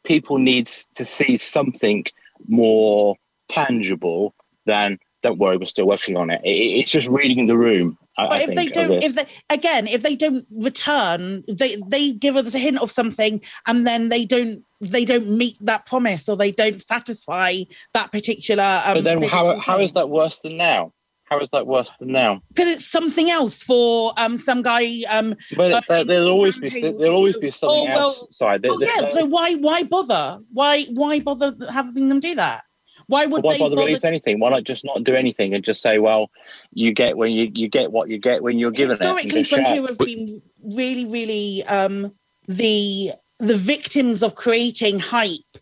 people 0.03 0.39
need 0.39 0.65
to 0.95 1.05
see 1.05 1.37
something 1.37 2.05
more 2.47 3.15
tangible 3.47 4.33
than 4.65 4.97
don't 5.21 5.37
worry, 5.37 5.57
we're 5.57 5.65
still 5.65 5.87
working 5.87 6.17
on 6.17 6.29
it. 6.29 6.41
it 6.43 6.49
it's 6.49 6.91
just 6.91 7.07
reading 7.09 7.47
the 7.47 7.57
room. 7.57 7.97
I, 8.17 8.27
But 8.27 8.33
I 8.33 8.41
if 8.41 8.47
they 8.47 8.55
think, 8.55 8.69
of 8.77 8.87
don't, 8.87 9.03
if 9.03 9.15
they 9.15 9.23
again, 9.49 9.87
if 9.87 10.03
they 10.03 10.15
don't 10.15 10.45
return, 10.51 11.43
they 11.47 11.75
they 11.87 12.11
give 12.11 12.35
us 12.35 12.53
a 12.55 12.59
hint 12.59 12.81
of 12.81 12.91
something, 12.91 13.41
and 13.67 13.85
then 13.85 14.09
they 14.09 14.25
don't 14.25 14.63
they 14.81 15.05
don't 15.05 15.29
meet 15.37 15.57
that 15.61 15.85
promise 15.85 16.29
or 16.29 16.37
they 16.37 16.51
don't 16.51 16.81
satisfy 16.81 17.55
that 17.93 18.11
particular. 18.11 18.81
Um, 18.85 18.95
but 18.95 19.03
then 19.03 19.21
how 19.23 19.43
particular 19.43 19.59
how 19.59 19.75
thing. 19.77 19.85
is 19.85 19.93
that 19.93 20.09
worse 20.09 20.39
than 20.39 20.57
now? 20.57 20.93
How 21.25 21.39
is 21.39 21.51
that 21.51 21.67
worse 21.67 21.93
than 21.99 22.11
now? 22.11 22.41
because 22.49 22.67
it's 22.75 22.87
something 22.87 23.29
else 23.29 23.61
for 23.61 24.13
um 24.17 24.39
some 24.39 24.61
guy 24.63 24.87
um 25.09 25.35
But 25.55 25.73
Uh, 25.73 25.81
there, 25.87 26.03
there'll 26.03 26.29
always 26.29 26.57
be 26.57 26.69
there'll 26.69 27.13
always 27.13 27.37
be 27.37 27.51
something 27.51 27.81
oh, 27.89 27.93
well- 27.93 27.99
else. 27.99 28.25
Sorry, 28.31 28.57
there, 28.57 28.71
oh 28.71 28.79
there- 28.79 28.87
yeah 28.87 29.11
so 29.11 29.25
why 29.25 29.53
why 29.55 29.83
bother 29.83 30.39
why 30.51 30.83
why 30.85 31.19
bother 31.19 31.55
having 31.71 32.09
them 32.09 32.19
do 32.19 32.33
that 32.35 32.63
why 33.09 33.25
would 33.25 33.43
why 33.43 33.53
they 33.53 33.59
bother 33.59 33.75
release 33.75 34.03
anything? 34.03 34.39
Why 34.39 34.51
not 34.51 34.65
just 34.65 34.85
not 34.85 35.03
do 35.03 35.15
anything 35.15 35.55
and 35.55 35.63
just 35.63 35.81
say, 35.81 35.97
well, 35.97 36.29
you 36.73 36.93
get 36.93 37.17
when 37.17 37.31
you, 37.31 37.51
you 37.55 37.67
get 37.67 37.91
what 37.91 38.07
you 38.07 38.19
get 38.19 38.43
when 38.43 38.59
you're 38.59 38.69
given 38.69 38.97
it. 38.97 38.99
historically 38.99 39.31
just 39.31 39.49
shout. 39.49 39.65
frontier 39.65 39.87
have 39.87 39.97
been 39.97 40.41
really 40.75 41.05
really 41.07 41.63
um 41.65 42.11
the 42.47 43.11
the 43.39 43.57
victims 43.57 44.21
of 44.21 44.35
creating 44.35 44.99
hype 44.99 45.57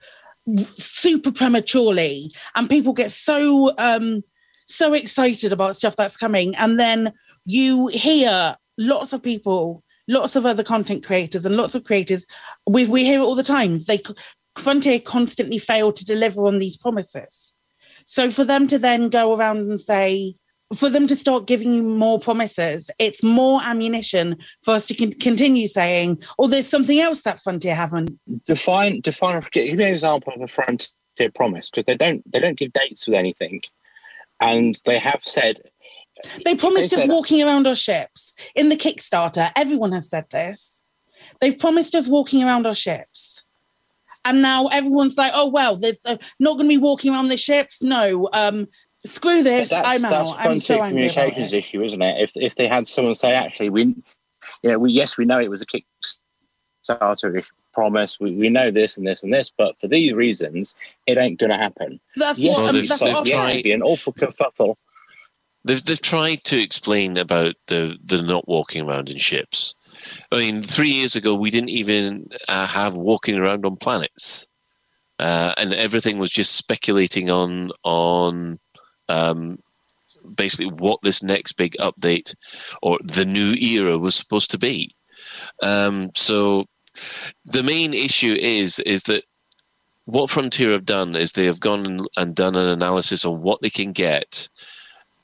super 0.65 1.31
prematurely 1.31 2.29
and 2.57 2.69
people 2.69 2.91
get 2.91 3.11
so 3.11 3.71
um 3.77 4.21
so 4.65 4.93
excited 4.93 5.53
about 5.53 5.77
stuff 5.77 5.95
that's 5.95 6.17
coming 6.17 6.53
and 6.57 6.77
then 6.77 7.13
you 7.45 7.87
hear 7.87 8.57
lots 8.77 9.13
of 9.13 9.23
people 9.23 9.83
lots 10.09 10.35
of 10.35 10.45
other 10.45 10.63
content 10.63 11.05
creators 11.05 11.45
and 11.45 11.55
lots 11.55 11.75
of 11.75 11.83
creators 11.85 12.25
we, 12.69 12.85
we 12.87 13.05
hear 13.05 13.19
it 13.21 13.23
all 13.23 13.35
the 13.35 13.43
time 13.43 13.79
they 13.87 14.01
frontier 14.59 14.99
constantly 14.99 15.57
fail 15.57 15.91
to 15.91 16.05
deliver 16.05 16.41
on 16.45 16.59
these 16.59 16.77
promises 16.77 17.53
so 18.05 18.31
for 18.31 18.43
them 18.43 18.67
to 18.67 18.77
then 18.77 19.09
go 19.09 19.35
around 19.35 19.57
and 19.57 19.79
say 19.79 20.33
for 20.75 20.89
them 20.89 21.07
to 21.07 21.15
start 21.15 21.47
giving 21.47 21.73
you 21.73 21.83
more 21.83 22.19
promises 22.19 22.91
it's 22.99 23.23
more 23.23 23.61
ammunition 23.63 24.35
for 24.61 24.73
us 24.73 24.87
to 24.87 24.95
con- 24.95 25.13
continue 25.13 25.67
saying 25.67 26.21
oh 26.39 26.47
there's 26.47 26.67
something 26.67 26.99
else 26.99 27.23
that 27.23 27.39
frontier 27.39 27.75
haven't 27.75 28.17
define 28.45 28.99
define 29.01 29.41
give 29.51 29.77
me 29.77 29.85
an 29.85 29.93
example 29.93 30.33
of 30.33 30.41
a 30.41 30.47
frontier 30.47 30.89
promise 31.35 31.69
because 31.69 31.85
they 31.85 31.95
don't 31.95 32.29
they 32.31 32.39
don't 32.39 32.57
give 32.57 32.73
dates 32.73 33.07
with 33.07 33.15
anything 33.15 33.61
and 34.39 34.81
they 34.85 34.99
have 34.99 35.21
said 35.23 35.59
They 36.45 36.55
promised 36.55 36.95
They 36.95 37.03
us 37.03 37.07
walking 37.07 37.43
around 37.43 37.67
our 37.67 37.75
ships 37.75 38.35
in 38.55 38.69
the 38.69 38.75
Kickstarter. 38.75 39.51
Everyone 39.55 39.91
has 39.91 40.09
said 40.09 40.25
this. 40.31 40.83
They've 41.41 41.57
promised 41.57 41.95
us 41.95 42.07
walking 42.07 42.43
around 42.43 42.65
our 42.65 42.75
ships. 42.75 43.45
And 44.29 44.41
now 44.41 44.67
everyone's 44.67 45.17
like, 45.17 45.31
oh, 45.35 45.47
well, 45.49 45.75
there's 45.75 46.05
uh, 46.05 46.17
not 46.39 46.53
going 46.57 46.65
to 46.69 46.75
be 46.75 46.77
walking 46.77 47.13
around 47.13 47.29
the 47.29 47.37
ships. 47.37 47.81
No, 47.81 48.29
um, 48.33 48.67
screw 49.05 49.43
this. 49.43 49.69
that's, 49.69 49.87
I'm 49.87 50.01
that's 50.01 50.29
out. 50.31 50.35
I'm 50.39 50.59
so 50.61 50.75
frontier 50.77 50.83
angry 50.83 50.89
communications 51.09 51.53
issue, 51.53 51.83
isn't 51.83 52.01
it? 52.01 52.21
If 52.21 52.31
if 52.35 52.55
they 52.55 52.67
had 52.67 52.85
someone 52.87 53.15
say, 53.15 53.33
actually, 53.33 53.69
we, 53.69 53.83
you 54.63 54.69
know, 54.71 54.79
we 54.79 54.91
yes, 54.91 55.17
we 55.17 55.25
know 55.25 55.39
it 55.39 55.49
was 55.49 55.61
a 55.61 55.65
Kickstarter 55.65 57.37
issue 57.37 57.49
promise. 57.73 58.19
We, 58.19 58.31
we 58.35 58.49
know 58.49 58.71
this 58.71 58.97
and 58.97 59.05
this 59.05 59.21
and 59.23 59.31
this, 59.33 59.51
but 59.55 59.79
for 59.79 59.87
these 59.87 60.13
reasons, 60.13 60.73
it 61.05 61.17
ain't 61.17 61.39
going 61.39 61.51
to 61.51 61.57
happen. 61.57 61.99
That's 62.15 62.39
Yes, 62.39 62.55
what, 62.55 62.59
Well, 62.59 62.69
um, 62.69 62.75
they've- 62.75 62.89
that's 62.89 63.01
they've 63.01 63.13
what 63.13 63.27
I've 63.27 63.33
tried- 63.33 63.63
be 63.63 63.71
an 63.71 63.83
awful 63.83 64.13
kerfuffle. 64.13 64.75
They've 65.63 65.83
they've 65.83 66.01
tried 66.01 66.43
to 66.45 66.59
explain 66.59 67.17
about 67.17 67.55
the 67.67 67.97
the 68.03 68.21
not 68.21 68.47
walking 68.47 68.87
around 68.87 69.09
in 69.09 69.17
ships. 69.17 69.75
I 70.31 70.37
mean, 70.37 70.61
three 70.61 70.89
years 70.89 71.15
ago 71.15 71.35
we 71.35 71.49
didn't 71.49 71.69
even 71.69 72.29
uh, 72.47 72.67
have 72.67 72.95
walking 72.95 73.35
around 73.35 73.65
on 73.65 73.77
planets, 73.77 74.47
uh, 75.19 75.53
and 75.57 75.73
everything 75.73 76.17
was 76.17 76.31
just 76.31 76.55
speculating 76.55 77.29
on 77.29 77.71
on 77.83 78.59
um, 79.09 79.59
basically 80.35 80.71
what 80.71 81.01
this 81.01 81.23
next 81.23 81.53
big 81.53 81.75
update 81.79 82.35
or 82.81 82.97
the 83.03 83.25
new 83.25 83.53
era 83.53 83.97
was 83.97 84.15
supposed 84.15 84.51
to 84.51 84.57
be. 84.57 84.91
Um, 85.63 86.11
so 86.15 86.65
the 87.45 87.63
main 87.63 87.93
issue 87.93 88.35
is 88.39 88.79
is 88.79 89.03
that 89.03 89.23
what 90.05 90.29
Frontier 90.29 90.71
have 90.71 90.85
done 90.85 91.15
is 91.15 91.31
they 91.33 91.45
have 91.45 91.59
gone 91.59 92.07
and- 92.15 92.35
done 92.35 92.55
an 92.55 92.69
analysis 92.69 93.25
on 93.25 93.41
what 93.41 93.61
they 93.61 93.69
can 93.69 93.91
get, 93.91 94.47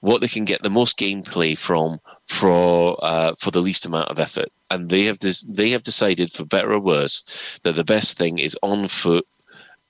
what 0.01 0.19
they 0.19 0.27
can 0.27 0.43
get 0.43 0.61
the 0.61 0.69
most 0.69 0.99
gameplay 0.99 1.57
from 1.57 1.99
for 2.27 2.97
uh, 3.01 3.33
for 3.39 3.51
the 3.51 3.61
least 3.61 3.85
amount 3.85 4.09
of 4.09 4.19
effort, 4.19 4.49
and 4.73 4.89
they 4.89 5.03
have 5.03 5.19
des- 5.19 5.45
they 5.47 5.69
have 5.69 5.83
decided, 5.83 6.31
for 6.31 6.45
better 6.45 6.73
or 6.73 6.79
worse, 6.79 7.59
that 7.63 7.75
the 7.75 7.83
best 7.83 8.17
thing 8.17 8.39
is 8.39 8.57
on 8.61 8.87
foot, 8.87 9.25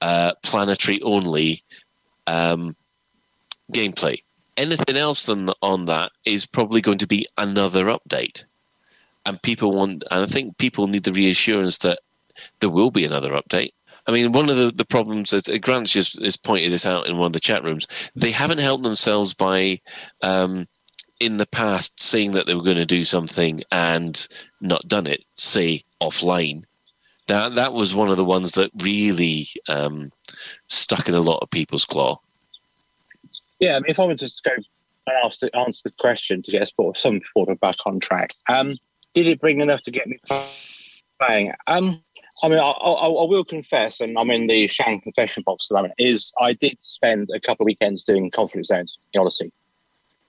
uh, 0.02 0.34
planetary 0.44 1.02
only 1.02 1.64
um, 2.28 2.76
gameplay. 3.72 4.22
Anything 4.58 4.98
else 4.98 5.26
than 5.26 5.50
on 5.62 5.86
that 5.86 6.12
is 6.26 6.46
probably 6.46 6.82
going 6.82 7.00
to 7.00 7.08
be 7.08 7.26
another 7.38 7.86
update, 7.86 8.46
and 9.26 9.42
people 9.42 9.72
want. 9.72 10.04
And 10.12 10.22
I 10.24 10.26
think 10.26 10.58
people 10.58 10.88
need 10.88 11.04
the 11.04 11.14
reassurance 11.14 11.80
that 11.80 12.00
there 12.60 12.70
will 12.70 12.92
be 12.92 13.06
another 13.06 13.32
update. 13.32 13.72
I 14.06 14.12
mean, 14.12 14.34
one 14.34 14.50
of 14.50 14.58
the, 14.58 14.72
the 14.76 14.86
problems 14.86 15.32
is 15.32 15.48
uh, 15.48 15.58
Grant 15.62 15.88
just 15.88 16.22
has 16.22 16.36
pointed 16.36 16.72
this 16.72 16.86
out 16.86 17.08
in 17.08 17.18
one 17.18 17.28
of 17.28 17.34
the 17.34 17.40
chat 17.40 17.64
rooms. 17.64 17.88
They 18.16 18.32
haven't 18.32 18.60
helped 18.60 18.84
themselves 18.84 19.34
by, 19.34 19.80
um, 20.22 20.68
in 21.24 21.38
the 21.38 21.48
past, 21.48 22.00
saying 22.00 22.32
that 22.32 22.48
they 22.48 22.56
were 22.56 22.64
going 22.64 22.76
to 22.76 22.86
do 22.86 23.04
something 23.04 23.62
and 23.72 24.28
not 24.60 24.88
done 24.88 25.08
it. 25.08 25.24
Say 25.36 25.84
offline. 26.02 26.64
That 27.28 27.56
that 27.56 27.74
was 27.74 27.96
one 27.96 28.10
of 28.10 28.18
the 28.18 28.26
ones 28.26 28.54
that 28.54 28.72
really 28.82 29.48
um, 29.70 30.12
stuck 30.68 31.08
in 31.08 31.16
a 31.16 31.22
lot 31.22 31.40
of 31.42 31.50
people's 31.50 31.86
claw. 31.86 32.18
Yeah, 33.60 33.78
I 33.78 33.80
mean, 33.80 33.92
if 33.92 34.00
I 34.00 34.06
were 34.06 34.16
to 34.16 34.42
go 34.44 34.52
and 34.56 35.16
ask 35.24 35.40
the, 35.40 35.56
answer 35.56 35.90
the 35.90 35.96
question 35.98 36.42
to 36.42 36.52
get 36.52 36.70
of 36.78 36.98
some 36.98 37.22
sort 37.36 37.50
of 37.50 37.60
back 37.62 37.78
on 37.86 38.00
track, 38.00 38.34
um, 38.50 38.78
did 39.14 39.28
it 39.28 39.40
bring 39.40 39.62
enough 39.62 39.82
to 39.82 39.92
get 39.92 40.08
me 40.08 40.20
playing? 41.20 41.54
Um, 41.68 42.02
I 42.42 42.50
mean, 42.50 42.60
I, 42.60 42.72
I, 42.72 42.92
I 42.92 43.26
will 43.26 43.46
confess, 43.46 44.02
and 44.02 44.18
I'm 44.20 44.30
in 44.30 44.48
the 44.48 44.68
Shang 44.68 45.00
confession 45.00 45.44
box 45.46 45.68
at 45.72 45.76
the 45.76 45.76
moment, 45.76 45.94
is 45.98 46.34
I 46.42 46.52
did 46.52 46.78
spend 46.82 47.30
a 47.34 47.40
couple 47.40 47.64
of 47.64 47.68
weekends 47.68 48.04
doing 48.04 48.30
conflict 48.32 48.68
zones 48.68 48.98
in 49.14 49.22
Odyssey 49.22 49.54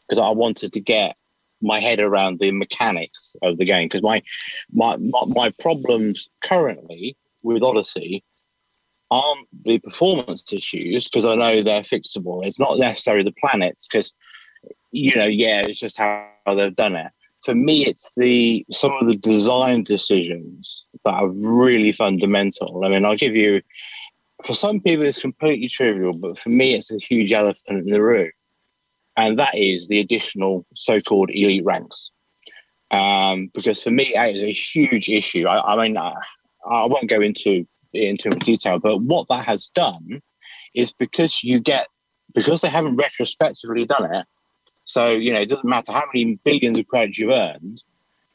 because 0.08 0.22
I 0.22 0.30
wanted 0.30 0.72
to 0.72 0.80
get 0.80 1.16
my 1.62 1.80
head 1.80 2.00
around 2.00 2.38
the 2.38 2.50
mechanics 2.50 3.36
of 3.42 3.58
the 3.58 3.64
game 3.64 3.86
because 3.86 4.02
my, 4.02 4.22
my 4.72 4.96
my 5.26 5.52
problems 5.60 6.28
currently 6.42 7.16
with 7.42 7.62
Odyssey 7.62 8.22
aren't 9.10 9.46
the 9.64 9.78
performance 9.78 10.52
issues 10.52 11.08
because 11.08 11.24
I 11.24 11.34
know 11.36 11.62
they're 11.62 11.82
fixable. 11.82 12.44
It's 12.44 12.60
not 12.60 12.78
necessarily 12.78 13.22
the 13.22 13.34
planets 13.40 13.86
because 13.86 14.12
you 14.92 15.14
know, 15.16 15.26
yeah, 15.26 15.62
it's 15.66 15.80
just 15.80 15.98
how 15.98 16.28
they've 16.46 16.74
done 16.74 16.96
it. 16.96 17.10
For 17.42 17.54
me, 17.54 17.84
it's 17.84 18.10
the 18.16 18.64
some 18.70 18.92
of 18.92 19.06
the 19.06 19.16
design 19.16 19.82
decisions 19.82 20.86
that 21.04 21.14
are 21.14 21.28
really 21.28 21.92
fundamental. 21.92 22.84
I 22.84 22.88
mean, 22.88 23.04
I'll 23.04 23.16
give 23.16 23.36
you 23.36 23.60
for 24.44 24.54
some 24.54 24.80
people 24.80 25.04
it's 25.04 25.20
completely 25.20 25.68
trivial, 25.68 26.12
but 26.12 26.38
for 26.38 26.48
me, 26.48 26.74
it's 26.74 26.90
a 26.90 26.98
huge 26.98 27.32
elephant 27.32 27.86
in 27.86 27.90
the 27.90 28.02
room, 28.02 28.30
and 29.16 29.38
that 29.38 29.56
is 29.56 29.88
the 29.88 30.00
additional 30.00 30.66
so-called 30.74 31.30
elite 31.30 31.64
ranks. 31.64 32.10
Um, 32.90 33.50
because 33.54 33.82
for 33.82 33.90
me, 33.90 34.12
that 34.14 34.34
is 34.34 34.42
a 34.42 34.52
huge 34.52 35.08
issue. 35.08 35.46
I, 35.46 35.74
I 35.74 35.82
mean, 35.82 35.96
I, 35.96 36.14
I 36.68 36.86
won't 36.86 37.08
go 37.08 37.20
into 37.20 37.66
in 37.92 38.16
too 38.16 38.30
much 38.30 38.40
detail, 38.40 38.78
but 38.78 38.98
what 38.98 39.28
that 39.28 39.44
has 39.44 39.68
done 39.74 40.20
is 40.74 40.92
because 40.92 41.44
you 41.44 41.60
get 41.60 41.86
because 42.34 42.60
they 42.60 42.68
haven't 42.68 42.96
retrospectively 42.96 43.84
done 43.84 44.12
it. 44.12 44.26
So 44.84 45.10
you 45.10 45.32
know, 45.32 45.40
it 45.40 45.48
doesn't 45.48 45.68
matter 45.68 45.92
how 45.92 46.04
many 46.12 46.38
billions 46.44 46.78
of 46.78 46.86
credits 46.88 47.18
you've 47.18 47.30
earned, 47.30 47.82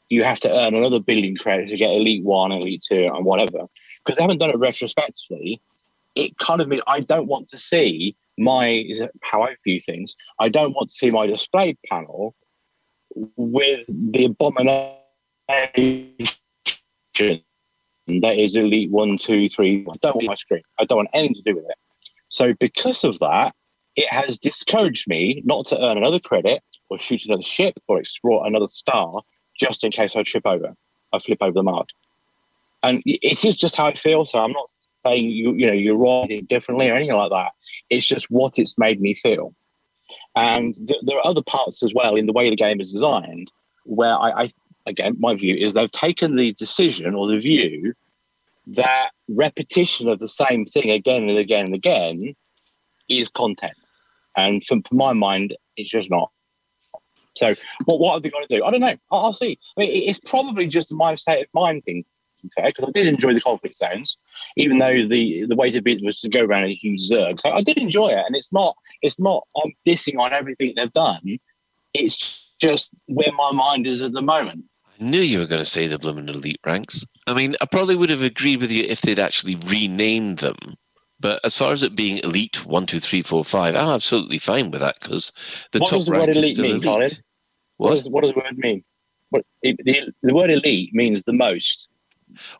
you 0.08 0.24
have 0.24 0.40
to 0.40 0.52
earn 0.52 0.74
another 0.74 1.00
billion 1.00 1.36
credits 1.36 1.70
to 1.70 1.76
get 1.76 1.92
Elite 1.92 2.24
One, 2.24 2.52
Elite 2.52 2.84
Two, 2.86 3.10
and 3.14 3.24
whatever. 3.24 3.66
Because 4.04 4.16
they 4.16 4.22
haven't 4.22 4.38
done 4.38 4.50
it 4.50 4.58
retrospectively, 4.58 5.60
it 6.14 6.36
kind 6.38 6.60
of 6.60 6.68
means 6.68 6.82
I 6.86 7.00
don't 7.00 7.28
want 7.28 7.48
to 7.50 7.58
see 7.58 8.16
my 8.40 8.66
is 8.88 9.02
how 9.22 9.42
I 9.42 9.54
view 9.64 9.80
things. 9.80 10.16
I 10.38 10.48
don't 10.48 10.74
want 10.74 10.88
to 10.88 10.94
see 10.94 11.10
my 11.10 11.26
display 11.26 11.76
panel 11.88 12.34
with 13.36 13.84
the 13.88 14.24
abomination 14.24 14.96
that 18.08 18.38
is 18.38 18.56
Elite 18.56 18.90
One, 18.90 19.18
Two, 19.18 19.48
Three. 19.48 19.86
I 19.88 19.96
don't 20.00 20.16
want 20.16 20.26
my 20.26 20.34
screen. 20.34 20.62
I 20.78 20.84
don't 20.84 20.96
want 20.96 21.10
anything 21.12 21.34
to 21.36 21.42
do 21.42 21.56
with 21.56 21.66
it. 21.66 21.76
So 22.28 22.54
because 22.54 23.04
of 23.04 23.18
that, 23.18 23.54
it 23.96 24.10
has 24.10 24.38
discouraged 24.38 25.06
me 25.06 25.42
not 25.44 25.66
to 25.66 25.84
earn 25.84 25.98
another 25.98 26.18
credit 26.18 26.62
or 26.88 26.98
shoot 26.98 27.26
another 27.26 27.42
ship 27.42 27.74
or 27.88 28.00
explore 28.00 28.46
another 28.46 28.68
star 28.68 29.20
just 29.58 29.84
in 29.84 29.90
case 29.90 30.16
I 30.16 30.22
trip 30.22 30.46
over, 30.46 30.74
I 31.12 31.18
flip 31.18 31.38
over 31.42 31.52
the 31.52 31.62
mark. 31.62 31.88
And 32.82 33.02
it 33.04 33.44
is 33.44 33.56
just 33.56 33.76
how 33.76 33.86
I 33.86 33.94
feel. 33.94 34.24
So 34.24 34.42
I'm 34.42 34.52
not 34.52 34.70
saying 35.04 35.30
you, 35.30 35.54
you 35.54 35.66
know, 35.66 35.72
you're 35.72 35.96
wrong 35.96 36.28
differently 36.48 36.90
or 36.90 36.94
anything 36.94 37.16
like 37.16 37.30
that. 37.30 37.52
It's 37.88 38.06
just 38.06 38.30
what 38.30 38.58
it's 38.58 38.78
made 38.78 39.00
me 39.00 39.14
feel. 39.14 39.54
And 40.36 40.74
th- 40.74 41.00
there 41.04 41.18
are 41.18 41.26
other 41.26 41.42
parts 41.42 41.82
as 41.82 41.92
well 41.94 42.14
in 42.14 42.26
the 42.26 42.32
way 42.32 42.50
the 42.50 42.56
game 42.56 42.80
is 42.80 42.92
designed 42.92 43.50
where 43.84 44.14
I, 44.14 44.42
I, 44.42 44.50
again, 44.86 45.16
my 45.18 45.34
view 45.34 45.56
is 45.56 45.74
they've 45.74 45.90
taken 45.90 46.36
the 46.36 46.52
decision 46.54 47.14
or 47.14 47.26
the 47.26 47.38
view 47.38 47.94
that 48.66 49.10
repetition 49.28 50.08
of 50.08 50.18
the 50.18 50.28
same 50.28 50.64
thing 50.64 50.90
again 50.90 51.28
and 51.28 51.38
again 51.38 51.66
and 51.66 51.74
again 51.74 52.34
is 53.08 53.28
content. 53.28 53.76
And 54.36 54.64
from, 54.64 54.82
from 54.82 54.98
my 54.98 55.12
mind, 55.12 55.56
it's 55.76 55.90
just 55.90 56.10
not. 56.10 56.30
So, 57.36 57.54
what, 57.84 58.00
what 58.00 58.14
are 58.14 58.20
they 58.20 58.30
going 58.30 58.46
to 58.46 58.56
do? 58.56 58.64
I 58.64 58.70
don't 58.70 58.80
know. 58.80 58.94
I'll, 59.10 59.26
I'll 59.26 59.32
see. 59.32 59.58
I 59.76 59.80
mean, 59.80 60.08
it's 60.08 60.20
probably 60.20 60.66
just 60.66 60.92
a 60.92 60.94
my 60.94 61.14
state 61.14 61.42
of 61.42 61.48
mind 61.54 61.84
thing, 61.84 62.04
to 62.40 62.46
be 62.46 62.50
fair, 62.56 62.66
because 62.66 62.88
I 62.88 62.92
did 62.92 63.06
enjoy 63.06 63.34
the 63.34 63.40
conflict 63.40 63.76
zones, 63.76 64.16
even 64.56 64.78
though 64.78 65.04
the 65.06 65.46
the 65.46 65.56
way 65.56 65.70
to 65.70 65.82
beat 65.82 66.04
was 66.04 66.20
to 66.20 66.28
go 66.28 66.44
around 66.44 66.64
a 66.64 66.74
huge 66.74 67.08
zerg. 67.08 67.40
So 67.40 67.50
I 67.50 67.62
did 67.62 67.78
enjoy 67.78 68.08
it, 68.08 68.24
and 68.26 68.36
it's 68.36 68.52
not 68.52 68.76
it's 69.02 69.18
not 69.18 69.46
I'm 69.62 69.72
dissing 69.86 70.18
on 70.18 70.32
everything 70.32 70.74
they've 70.76 70.92
done. 70.92 71.38
It's 71.94 72.52
just 72.60 72.94
where 73.06 73.32
my 73.32 73.52
mind 73.52 73.86
is 73.86 74.02
at 74.02 74.12
the 74.12 74.22
moment. 74.22 74.64
I 75.00 75.04
knew 75.04 75.20
you 75.20 75.38
were 75.38 75.46
going 75.46 75.62
to 75.62 75.64
say 75.64 75.86
the 75.86 75.98
blooming 75.98 76.28
elite 76.28 76.60
ranks. 76.64 77.06
I 77.26 77.34
mean, 77.34 77.56
I 77.60 77.66
probably 77.66 77.96
would 77.96 78.10
have 78.10 78.22
agreed 78.22 78.60
with 78.60 78.70
you 78.70 78.84
if 78.84 79.00
they'd 79.00 79.18
actually 79.18 79.54
renamed 79.54 80.38
them. 80.38 80.56
But 81.18 81.40
as 81.44 81.56
far 81.56 81.72
as 81.72 81.82
it 81.82 81.94
being 81.94 82.18
elite 82.18 82.64
one, 82.64 82.86
two, 82.86 82.98
three, 82.98 83.20
four, 83.22 83.44
five, 83.44 83.74
I'm 83.74 83.90
absolutely 83.90 84.38
fine 84.38 84.70
with 84.70 84.80
that 84.80 84.96
because 85.00 85.68
the 85.72 85.78
What 85.78 85.90
top 85.90 85.98
does 85.98 86.06
the 86.06 86.12
rank 86.12 86.26
word 86.26 86.30
is 86.30 86.36
elite 86.38 86.54
still 86.54 86.64
mean, 86.64 86.72
elite. 86.76 86.84
Colin? 86.84 87.10
What 87.76 87.88
What? 87.88 87.96
does, 87.96 88.08
what 88.08 88.20
does 88.24 88.32
the 88.32 88.40
word 88.40 88.58
mean? 88.58 88.84
What, 89.28 89.44
it, 89.62 89.76
the, 89.84 90.12
the 90.22 90.34
word 90.34 90.50
elite 90.50 90.94
means 90.94 91.24
the 91.24 91.34
most. 91.34 91.89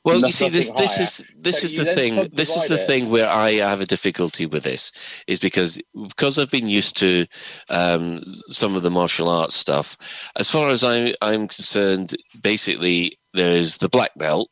Well, 0.04 0.20
you 0.20 0.32
see, 0.32 0.48
this 0.48 0.68
nothing 0.70 0.82
this 0.82 0.96
higher. 0.96 1.02
is 1.02 1.24
this 1.38 1.60
So 1.60 1.64
is 1.66 1.74
the 1.76 1.84
thing. 1.84 2.28
This 2.32 2.56
is 2.56 2.68
the 2.68 2.74
it. 2.74 2.86
thing 2.86 3.10
where 3.10 3.28
I 3.28 3.52
have 3.54 3.80
a 3.80 3.86
difficulty 3.86 4.46
with 4.46 4.64
this, 4.64 5.22
is 5.26 5.38
because 5.38 5.80
because 6.08 6.38
I've 6.38 6.50
been 6.50 6.68
used 6.68 6.96
to 6.98 7.26
um, 7.68 8.22
some 8.50 8.74
of 8.76 8.82
the 8.82 8.90
martial 8.90 9.28
arts 9.28 9.56
stuff. 9.56 9.96
As 10.36 10.50
far 10.50 10.68
as 10.68 10.82
I'm 10.84 11.14
I'm 11.22 11.48
concerned, 11.48 12.14
basically 12.42 13.18
there 13.34 13.52
is 13.56 13.78
the 13.78 13.88
black 13.88 14.10
belt, 14.16 14.48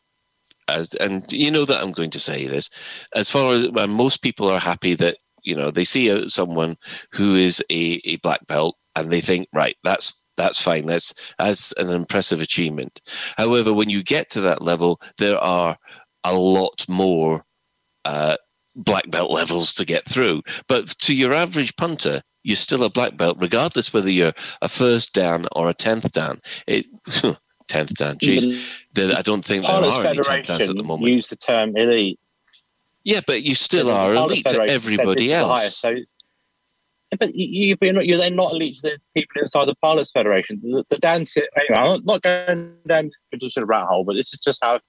as 0.68 0.94
and 0.94 1.30
you 1.32 1.50
know 1.50 1.64
that 1.64 1.82
I'm 1.82 1.92
going 1.92 2.10
to 2.10 2.20
say 2.20 2.46
this. 2.46 3.06
As 3.14 3.30
far 3.30 3.52
as 3.54 3.68
well, 3.70 3.88
most 3.88 4.22
people 4.22 4.48
are 4.50 4.60
happy 4.60 4.94
that 4.94 5.16
you 5.42 5.54
know 5.54 5.70
they 5.70 5.84
see 5.84 6.08
a, 6.08 6.28
someone 6.28 6.76
who 7.12 7.34
is 7.34 7.62
a, 7.70 8.00
a 8.04 8.16
black 8.16 8.46
belt 8.46 8.76
and 8.96 9.10
they 9.10 9.20
think 9.20 9.48
right 9.52 9.76
that's 9.84 10.26
that's 10.38 10.62
fine. 10.62 10.86
That's 10.86 11.34
that's 11.38 11.72
an 11.72 11.90
impressive 11.90 12.40
achievement. 12.40 13.02
However 13.36 13.74
when 13.74 13.90
you 13.90 14.02
get 14.02 14.30
to 14.30 14.40
that 14.42 14.62
level 14.62 15.00
there 15.18 15.36
are 15.36 15.76
a 16.24 16.34
lot 16.34 16.86
more 16.88 17.44
uh, 18.06 18.36
black 18.74 19.10
belt 19.10 19.30
levels 19.30 19.74
to 19.74 19.84
get 19.84 20.06
through. 20.06 20.42
But 20.68 20.88
to 21.00 21.14
your 21.14 21.34
average 21.34 21.76
punter 21.76 22.22
you're 22.44 22.56
still 22.56 22.84
a 22.84 22.90
black 22.90 23.16
belt 23.16 23.36
regardless 23.40 23.92
whether 23.92 24.10
you're 24.10 24.32
a 24.62 24.68
first 24.68 25.12
dan 25.12 25.46
or 25.52 25.68
a 25.68 25.74
10th 25.74 26.12
dan 26.12 26.38
it 26.66 26.86
10th 27.68 27.94
dan 27.94 28.16
jeez. 28.16 28.84
I 28.96 29.20
don't 29.20 29.44
think 29.44 29.66
there 29.66 29.74
are 29.74 30.06
any 30.06 30.18
10th 30.18 30.46
dans 30.46 30.70
at 30.70 30.76
the 30.76 30.82
moment. 30.82 31.12
use 31.12 31.28
the 31.28 31.36
term 31.36 31.76
elite. 31.76 32.18
yeah 33.04 33.20
but 33.26 33.42
you 33.42 33.54
still 33.54 33.90
are 33.90 34.14
elite 34.14 34.46
to 34.46 34.62
everybody 34.62 35.26
this 35.28 35.32
is 35.32 35.32
the 35.32 35.34
else. 35.34 35.76
so, 35.76 35.92
but 37.18 37.34
you, 37.34 37.46
you- 37.70 37.76
you're, 37.80 37.92
not, 37.92 38.06
you're 38.06 38.16
then 38.18 38.36
not 38.36 38.52
elite 38.52 38.76
to 38.76 38.82
the 38.82 38.98
people 39.14 39.40
inside 39.40 39.66
the 39.66 39.74
Pilots 39.76 40.10
Federation. 40.10 40.60
The, 40.62 40.84
the 40.90 40.98
dance, 40.98 41.36
anyway, 41.36 41.76
I'm 41.76 42.04
not 42.04 42.22
going 42.22 42.74
down 42.86 43.10
into 43.32 43.50
the 43.54 43.64
rat 43.64 43.86
hole, 43.86 44.04
but 44.04 44.14
this 44.14 44.32
is 44.32 44.38
just 44.40 44.62
how 44.62 44.76
I 44.76 44.80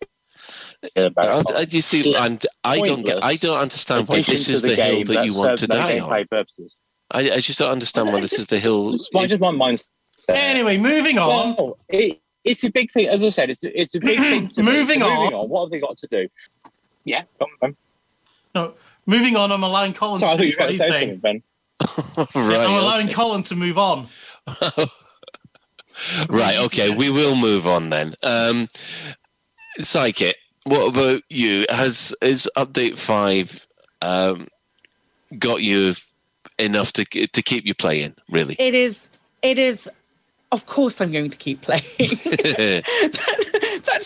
feel 0.96 1.12
I, 1.18 1.66
you 1.70 1.82
see, 1.82 2.12
Yeah. 2.12 2.26
and 2.26 2.46
I 2.64 2.80
don't 2.80 3.06
get, 3.06 3.24
I 3.24 3.36
don't 3.36 3.60
understand 3.60 4.08
why 4.08 4.22
this 4.22 4.48
is 4.50 4.62
the, 4.62 4.70
hill 4.76 4.76
game 4.98 5.06
that 5.08 5.26
you 5.26 5.38
want 5.38 5.60
to 5.60 5.68
no 5.68 5.76
die 5.76 6.00
on. 6.00 6.26
purposes. 6.28 6.76
I, 7.12 7.20
I 7.32 7.40
just 7.40 7.60
don't 7.60 7.72
understand 7.72 8.12
why 8.14 8.22
this 8.22 8.34
is 8.38 8.48
the 8.48 8.60
hill. 8.60 8.94
It's 8.94 9.10
my- 9.14 9.26
just 9.28 9.42
my 9.42 9.52
mindset. 9.52 9.90
Anyway, 10.30 10.78
moving 10.78 11.18
on. 11.18 11.56
Well, 11.58 11.78
it, 11.90 12.20
it's 12.44 12.64
a 12.64 12.72
big 12.72 12.92
thing. 12.92 13.08
As 13.08 13.24
I 13.24 13.30
said, 13.30 13.50
it's 13.50 13.64
a, 13.64 13.80
it's 13.80 13.96
a 13.96 14.00
big 14.00 14.20
thing. 14.20 14.48
To. 14.56 14.64
Moving 14.64 15.00
So 15.00 15.06
on. 15.08 15.20
Moving 15.24 15.38
on. 15.38 15.50
What 15.50 15.62
have 15.64 15.72
they 15.72 15.80
got 15.80 15.98
to 15.98 16.08
do? 16.08 16.28
Yeah. 17.06 17.24
Go 17.40 17.46
on, 17.46 17.52
Ben. 17.62 17.78
No, 18.56 18.74
moving 19.06 19.36
on. 19.36 19.52
I'm 19.52 19.64
allowing 19.64 19.94
Colin 19.94 20.20
Sorry, 20.20 20.32
I 20.32 20.36
to 20.36 20.38
thought 20.40 20.46
you 20.48 20.56
were 20.58 20.64
what 20.64 20.68
going 20.68 20.72
to 20.74 20.78
say 20.80 20.90
saying. 20.92 21.10
something, 21.12 21.20
Ben. 21.20 21.44
right, 22.18 22.28
I'm 22.36 22.84
allowing 22.84 23.06
okay. 23.06 23.14
Colin 23.14 23.44
to 23.44 23.56
move 23.56 23.78
on. 23.78 24.08
right, 26.30 26.58
okay, 26.66 26.94
we 26.94 27.10
will 27.10 27.36
move 27.36 27.66
on 27.68 27.90
then. 27.90 28.16
Um, 28.24 28.70
Psychic, 29.78 30.36
what 30.64 30.90
about 30.90 31.22
you? 31.30 31.66
Has 31.70 32.14
is 32.22 32.50
update 32.58 33.00
five 33.00 33.66
um, 34.02 34.48
got 35.38 35.62
you 35.62 35.94
enough 36.58 36.94
to 36.94 37.06
to 37.06 37.42
keep 37.42 37.66
you 37.66 37.74
playing? 37.74 38.16
Really? 38.30 38.56
It 38.60 38.74
is. 38.74 39.10
It 39.42 39.58
is. 39.58 39.90
Of 40.52 40.66
course, 40.66 41.00
I'm 41.00 41.12
going 41.12 41.30
to 41.30 41.38
keep 41.38 41.62
playing. 41.62 41.84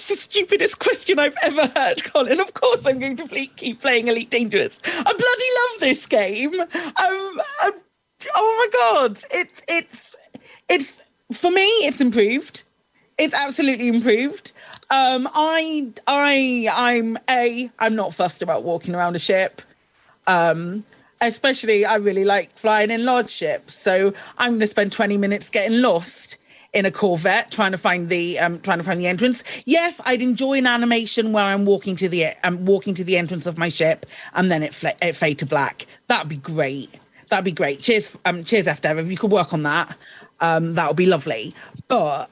That's 0.03 0.19
the 0.19 0.37
stupidest 0.37 0.79
question 0.79 1.17
I've 1.17 1.37
ever 1.43 1.65
heard, 1.67 2.03
Colin. 2.11 2.41
Of 2.41 2.53
course, 2.53 2.85
I'm 2.85 2.99
going 2.99 3.15
to 3.15 3.25
play, 3.25 3.47
keep 3.47 3.79
playing 3.79 4.09
Elite 4.09 4.29
Dangerous. 4.29 4.77
I 4.85 5.03
bloody 5.03 5.15
love 5.15 5.79
this 5.79 6.05
game. 6.07 6.59
Um, 6.59 7.39
um, 7.63 7.81
oh 8.35 8.69
my 8.73 8.99
god, 8.99 9.17
it's 9.31 9.63
it's 9.69 10.15
it's 10.67 11.01
for 11.31 11.51
me. 11.51 11.65
It's 11.85 12.01
improved. 12.01 12.63
It's 13.17 13.33
absolutely 13.33 13.87
improved. 13.87 14.51
Um, 14.91 15.29
I 15.33 15.87
I 16.05 16.67
I'm 16.73 17.17
a 17.29 17.71
I'm 17.79 17.95
not 17.95 18.13
fussed 18.13 18.41
about 18.41 18.63
walking 18.63 18.95
around 18.95 19.15
a 19.15 19.19
ship. 19.19 19.61
Um, 20.27 20.83
especially 21.21 21.85
I 21.85 21.95
really 21.95 22.25
like 22.25 22.57
flying 22.57 22.91
in 22.91 23.05
large 23.05 23.29
ships. 23.29 23.73
So 23.73 24.13
I'm 24.37 24.51
going 24.51 24.59
to 24.59 24.67
spend 24.67 24.91
20 24.91 25.15
minutes 25.15 25.49
getting 25.49 25.81
lost 25.81 26.35
in 26.73 26.85
a 26.85 26.91
Corvette 26.91 27.51
trying 27.51 27.71
to 27.71 27.77
find 27.77 28.09
the 28.09 28.39
um 28.39 28.59
trying 28.59 28.79
to 28.79 28.83
find 28.83 28.99
the 28.99 29.07
entrance. 29.07 29.43
Yes, 29.65 30.01
I'd 30.05 30.21
enjoy 30.21 30.57
an 30.57 30.67
animation 30.67 31.31
where 31.31 31.43
I'm 31.43 31.65
walking 31.65 31.95
to 31.97 32.09
the 32.09 32.27
I'm 32.43 32.65
walking 32.65 32.95
to 32.95 33.03
the 33.03 33.17
entrance 33.17 33.45
of 33.45 33.57
my 33.57 33.69
ship 33.69 34.05
and 34.33 34.51
then 34.51 34.63
it, 34.63 34.73
fla- 34.73 34.95
it 35.01 35.13
fade 35.13 35.39
to 35.39 35.45
black. 35.45 35.85
That'd 36.07 36.29
be 36.29 36.37
great. 36.37 36.89
That'd 37.29 37.45
be 37.45 37.51
great. 37.51 37.79
Cheers 37.79 38.19
um 38.25 38.43
cheers 38.43 38.67
F 38.67 38.81
FDev 38.81 38.99
if 38.99 39.11
you 39.11 39.17
could 39.17 39.31
work 39.31 39.53
on 39.53 39.63
that. 39.63 39.95
Um 40.39 40.73
that 40.75 40.87
would 40.87 40.97
be 40.97 41.05
lovely. 41.05 41.53
But 41.87 42.29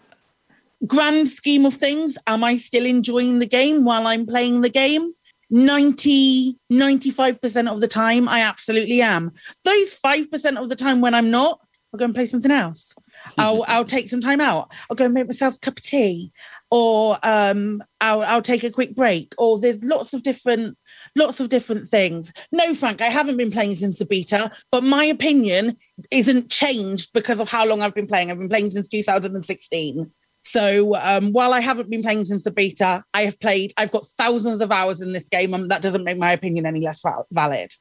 grand 0.88 1.30
scheme 1.30 1.66
of 1.66 1.76
things, 1.76 2.18
am 2.28 2.44
I 2.44 2.58
still 2.58 2.86
enjoying 2.86 3.40
the 3.40 3.46
game 3.46 3.86
while 3.86 4.08
I'm 4.08 4.26
playing 4.26 4.62
the 4.62 4.70
game? 4.70 5.14
90 5.52 6.58
95% 6.72 7.70
of 7.70 7.82
the 7.82 7.88
time 7.88 8.30
i 8.30 8.40
absolutely 8.40 9.02
am 9.02 9.34
those 9.66 9.94
5% 9.94 10.56
of 10.56 10.70
the 10.70 10.78
time 10.78 11.02
when 11.02 11.14
i'm 11.14 11.30
not 11.30 11.60
i'll 11.94 11.98
go 11.98 12.06
and 12.06 12.16
play 12.16 12.26
something 12.26 12.52
else 12.52 12.96
i'll 13.38 13.64
i'll 13.68 13.86
take 13.86 14.10
some 14.10 14.22
time 14.22 14.42
out 14.42 14.72
i'll 14.90 14.96
go 14.96 15.06
and 15.06 15.14
make 15.14 15.28
myself 15.28 15.56
a 15.56 15.60
cup 15.60 15.78
of 15.78 15.84
tea 15.84 16.32
or 16.70 17.18
um 17.24 17.82
i'll 18.00 18.22
i'll 18.24 18.42
take 18.42 18.64
a 18.64 18.72
quick 18.72 18.96
break 18.96 19.34
or 19.38 19.60
there's 19.60 19.84
lots 19.84 20.14
of 20.14 20.24
different 20.24 20.78
lots 21.16 21.40
of 21.40 21.50
different 21.50 21.88
things 21.88 22.34
no 22.52 22.74
frank 22.74 23.02
i 23.02 23.06
haven't 23.06 23.38
been 23.38 23.52
playing 23.52 23.76
since 23.76 24.00
the 24.00 24.06
beta 24.06 24.52
but 24.72 24.84
my 24.84 25.06
opinion 25.06 25.76
isn't 26.12 26.50
changed 26.50 27.12
because 27.14 27.40
of 27.40 27.50
how 27.50 27.66
long 27.66 27.82
i've 27.82 27.96
been 27.96 28.08
playing 28.08 28.32
i've 28.32 28.40
been 28.40 28.50
playing 28.50 28.70
since 28.70 28.88
2016 28.88 30.12
so 30.44 30.96
um, 30.96 31.32
while 31.32 31.54
I 31.54 31.60
haven't 31.60 31.90
been 31.90 32.02
playing 32.02 32.26
since 32.26 32.44
the 32.44 32.52
beta, 32.52 33.04
I 33.14 33.22
have 33.22 33.40
played. 33.40 33.74
I've 33.78 33.92
got 33.92 34.06
thousands 34.06 34.62
of 34.62 34.72
hours 34.72 35.02
in 35.02 35.12
this 35.12 35.30
game, 35.30 35.54
and 35.54 35.70
that 35.70 35.82
doesn't 35.82 36.04
make 36.04 36.18
my 36.18 36.32
opinion 36.32 36.66
any 36.66 36.82
less 36.82 37.02
val- 37.02 37.28
valid. 37.32 37.72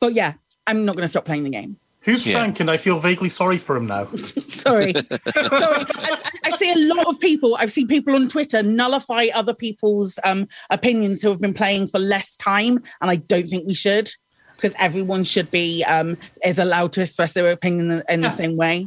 But 0.00 0.14
yeah, 0.14 0.34
I'm 0.66 0.84
not 0.84 0.96
going 0.96 1.04
to 1.04 1.08
stop 1.08 1.24
playing 1.24 1.44
the 1.44 1.50
game. 1.50 1.78
Who's 2.02 2.26
Yeah. 2.28 2.38
Frank? 2.38 2.60
And 2.60 2.70
I 2.70 2.76
feel 2.76 2.98
vaguely 2.98 3.28
sorry 3.28 3.58
for 3.58 3.76
him 3.76 3.86
now. 3.86 4.06
Sorry, 4.62 4.92
sorry. 4.92 5.04
I, 5.34 6.30
I 6.44 6.50
see 6.52 6.72
a 6.72 6.94
lot 6.94 7.08
of 7.08 7.18
people. 7.18 7.56
I've 7.58 7.72
seen 7.72 7.88
people 7.88 8.14
on 8.14 8.28
Twitter 8.28 8.62
nullify 8.62 9.26
other 9.34 9.54
people's 9.54 10.20
um, 10.24 10.46
opinions 10.70 11.20
who 11.20 11.30
have 11.30 11.40
been 11.40 11.54
playing 11.54 11.88
for 11.88 11.98
less 11.98 12.36
time, 12.36 12.78
and 13.00 13.10
I 13.10 13.16
don't 13.16 13.48
think 13.48 13.66
we 13.66 13.74
should 13.74 14.08
because 14.54 14.72
everyone 14.78 15.24
should 15.24 15.50
be 15.50 15.82
um, 15.84 16.16
is 16.44 16.58
allowed 16.58 16.92
to 16.92 17.02
express 17.02 17.32
their 17.32 17.50
opinion 17.50 17.90
in, 17.90 18.02
in 18.08 18.20
the 18.20 18.30
same 18.30 18.56
way. 18.56 18.86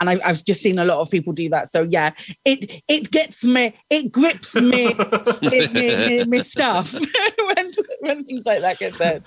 And 0.00 0.10
I, 0.10 0.18
I've 0.24 0.44
just 0.44 0.60
seen 0.60 0.80
a 0.80 0.84
lot 0.84 0.98
of 0.98 1.08
people 1.08 1.32
do 1.32 1.48
that. 1.50 1.68
So 1.68 1.86
yeah, 1.88 2.10
it 2.44 2.82
it 2.88 3.12
gets 3.12 3.44
me, 3.44 3.76
it 3.88 4.10
grips 4.10 4.56
me, 4.56 4.86
it, 4.98 5.72
me, 5.72 5.96
me, 5.96 6.24
me 6.24 6.38
stuff 6.40 6.92
when 7.38 7.72
when 8.00 8.24
things 8.24 8.46
like 8.46 8.62
that 8.62 8.80
get 8.80 8.94
said. 8.94 9.24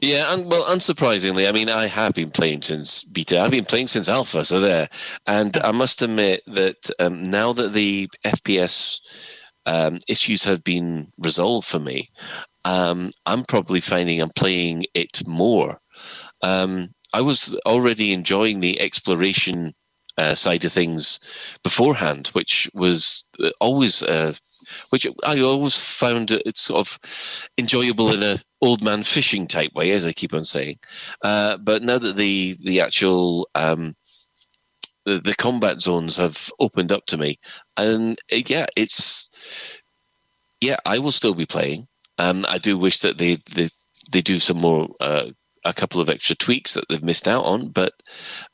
Yeah, 0.00 0.32
and 0.32 0.46
well, 0.46 0.64
unsurprisingly, 0.64 1.48
I 1.48 1.52
mean, 1.52 1.68
I 1.68 1.86
have 1.86 2.14
been 2.14 2.30
playing 2.30 2.62
since 2.62 3.02
beta. 3.04 3.40
I've 3.40 3.50
been 3.50 3.64
playing 3.64 3.88
since 3.88 4.08
alpha, 4.08 4.44
so 4.44 4.60
there. 4.60 4.88
And 5.26 5.56
I 5.58 5.72
must 5.72 6.02
admit 6.02 6.42
that 6.46 6.90
um, 6.98 7.22
now 7.22 7.52
that 7.52 7.72
the 7.72 8.08
FPS 8.24 9.00
um, 9.66 9.98
issues 10.08 10.44
have 10.44 10.62
been 10.62 11.12
resolved 11.18 11.66
for 11.66 11.80
me, 11.80 12.10
um, 12.64 13.10
I'm 13.26 13.44
probably 13.44 13.80
finding 13.80 14.20
I'm 14.20 14.30
playing 14.30 14.86
it 14.94 15.26
more. 15.26 15.78
Um, 16.42 16.94
I 17.12 17.22
was 17.22 17.58
already 17.66 18.12
enjoying 18.12 18.60
the 18.60 18.80
exploration 18.80 19.74
uh, 20.18 20.34
side 20.34 20.64
of 20.64 20.72
things 20.72 21.58
beforehand, 21.62 22.28
which 22.28 22.70
was 22.74 23.24
uh, 23.42 23.50
always, 23.60 24.02
uh, 24.02 24.32
which 24.90 25.06
I 25.24 25.40
always 25.40 25.76
found 25.78 26.30
it 26.30 26.56
sort 26.56 26.80
of 26.80 27.48
enjoyable 27.58 28.12
in 28.12 28.22
a 28.22 28.38
old 28.60 28.82
man 28.82 29.02
fishing 29.02 29.46
type 29.46 29.72
way, 29.74 29.90
as 29.90 30.06
I 30.06 30.12
keep 30.12 30.34
on 30.34 30.44
saying. 30.44 30.76
Uh, 31.22 31.56
but 31.58 31.82
now 31.82 31.98
that 31.98 32.16
the 32.16 32.56
the 32.64 32.80
actual 32.80 33.48
um, 33.54 33.94
the, 35.04 35.20
the 35.20 35.34
combat 35.34 35.80
zones 35.80 36.16
have 36.16 36.50
opened 36.58 36.92
up 36.92 37.06
to 37.06 37.16
me, 37.16 37.38
and 37.76 38.18
uh, 38.32 38.42
yeah, 38.46 38.66
it's 38.76 39.80
yeah, 40.60 40.76
I 40.84 40.98
will 40.98 41.12
still 41.12 41.34
be 41.34 41.46
playing. 41.46 41.86
Um, 42.18 42.44
I 42.48 42.58
do 42.58 42.76
wish 42.76 43.00
that 43.00 43.18
they 43.18 43.38
they, 43.54 43.68
they 44.12 44.20
do 44.20 44.38
some 44.40 44.58
more. 44.58 44.88
Uh, 45.00 45.26
a 45.64 45.74
couple 45.74 46.00
of 46.00 46.08
extra 46.08 46.36
tweaks 46.36 46.74
that 46.74 46.84
they've 46.88 47.02
missed 47.02 47.26
out 47.26 47.44
on, 47.44 47.70
but 47.70 47.92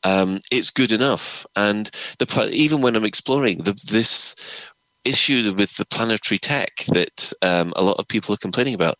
um, 0.02 0.40
it's 0.50 0.70
good 0.70 0.90
enough. 0.90 1.44
And 1.54 1.90
the 2.18 2.24
pla- 2.24 2.46
even 2.46 2.80
when 2.80 2.96
I'm 2.96 3.04
exploring 3.04 3.58
the, 3.58 3.74
this 3.90 4.71
issue 5.04 5.52
with 5.56 5.76
the 5.76 5.86
planetary 5.86 6.38
tech 6.38 6.84
that 6.88 7.32
um, 7.42 7.72
a 7.76 7.82
lot 7.82 7.98
of 7.98 8.08
people 8.08 8.34
are 8.34 8.38
complaining 8.38 8.74
about, 8.74 8.98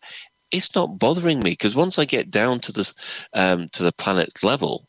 it's 0.51 0.75
not 0.75 0.99
bothering 0.99 1.39
me 1.39 1.51
because 1.51 1.75
once 1.75 1.97
I 1.97 2.05
get 2.05 2.29
down 2.29 2.59
to 2.59 2.71
the 2.71 2.93
um, 3.33 3.69
to 3.69 3.83
the 3.83 3.91
planet 3.91 4.29
level, 4.43 4.87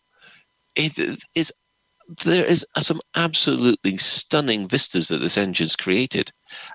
it 0.77 0.99
is 1.35 1.53
there 2.25 2.45
is 2.45 2.67
some 2.79 3.01
absolutely 3.17 3.97
stunning 3.97 4.69
vistas 4.69 5.09
that 5.09 5.19
this 5.19 5.39
engine's 5.39 5.77
created, 5.77 6.33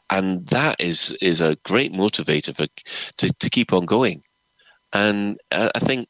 and 0.10 0.48
that 0.48 0.76
is 0.80 1.16
is 1.22 1.40
a 1.42 1.58
great 1.66 1.94
motivator 1.94 2.56
for 2.56 2.68
to, 3.18 3.34
to 3.34 3.50
keep 3.50 3.72
on 3.72 3.86
going. 3.86 4.22
And 4.92 5.40
I 5.52 5.80
think 5.80 6.08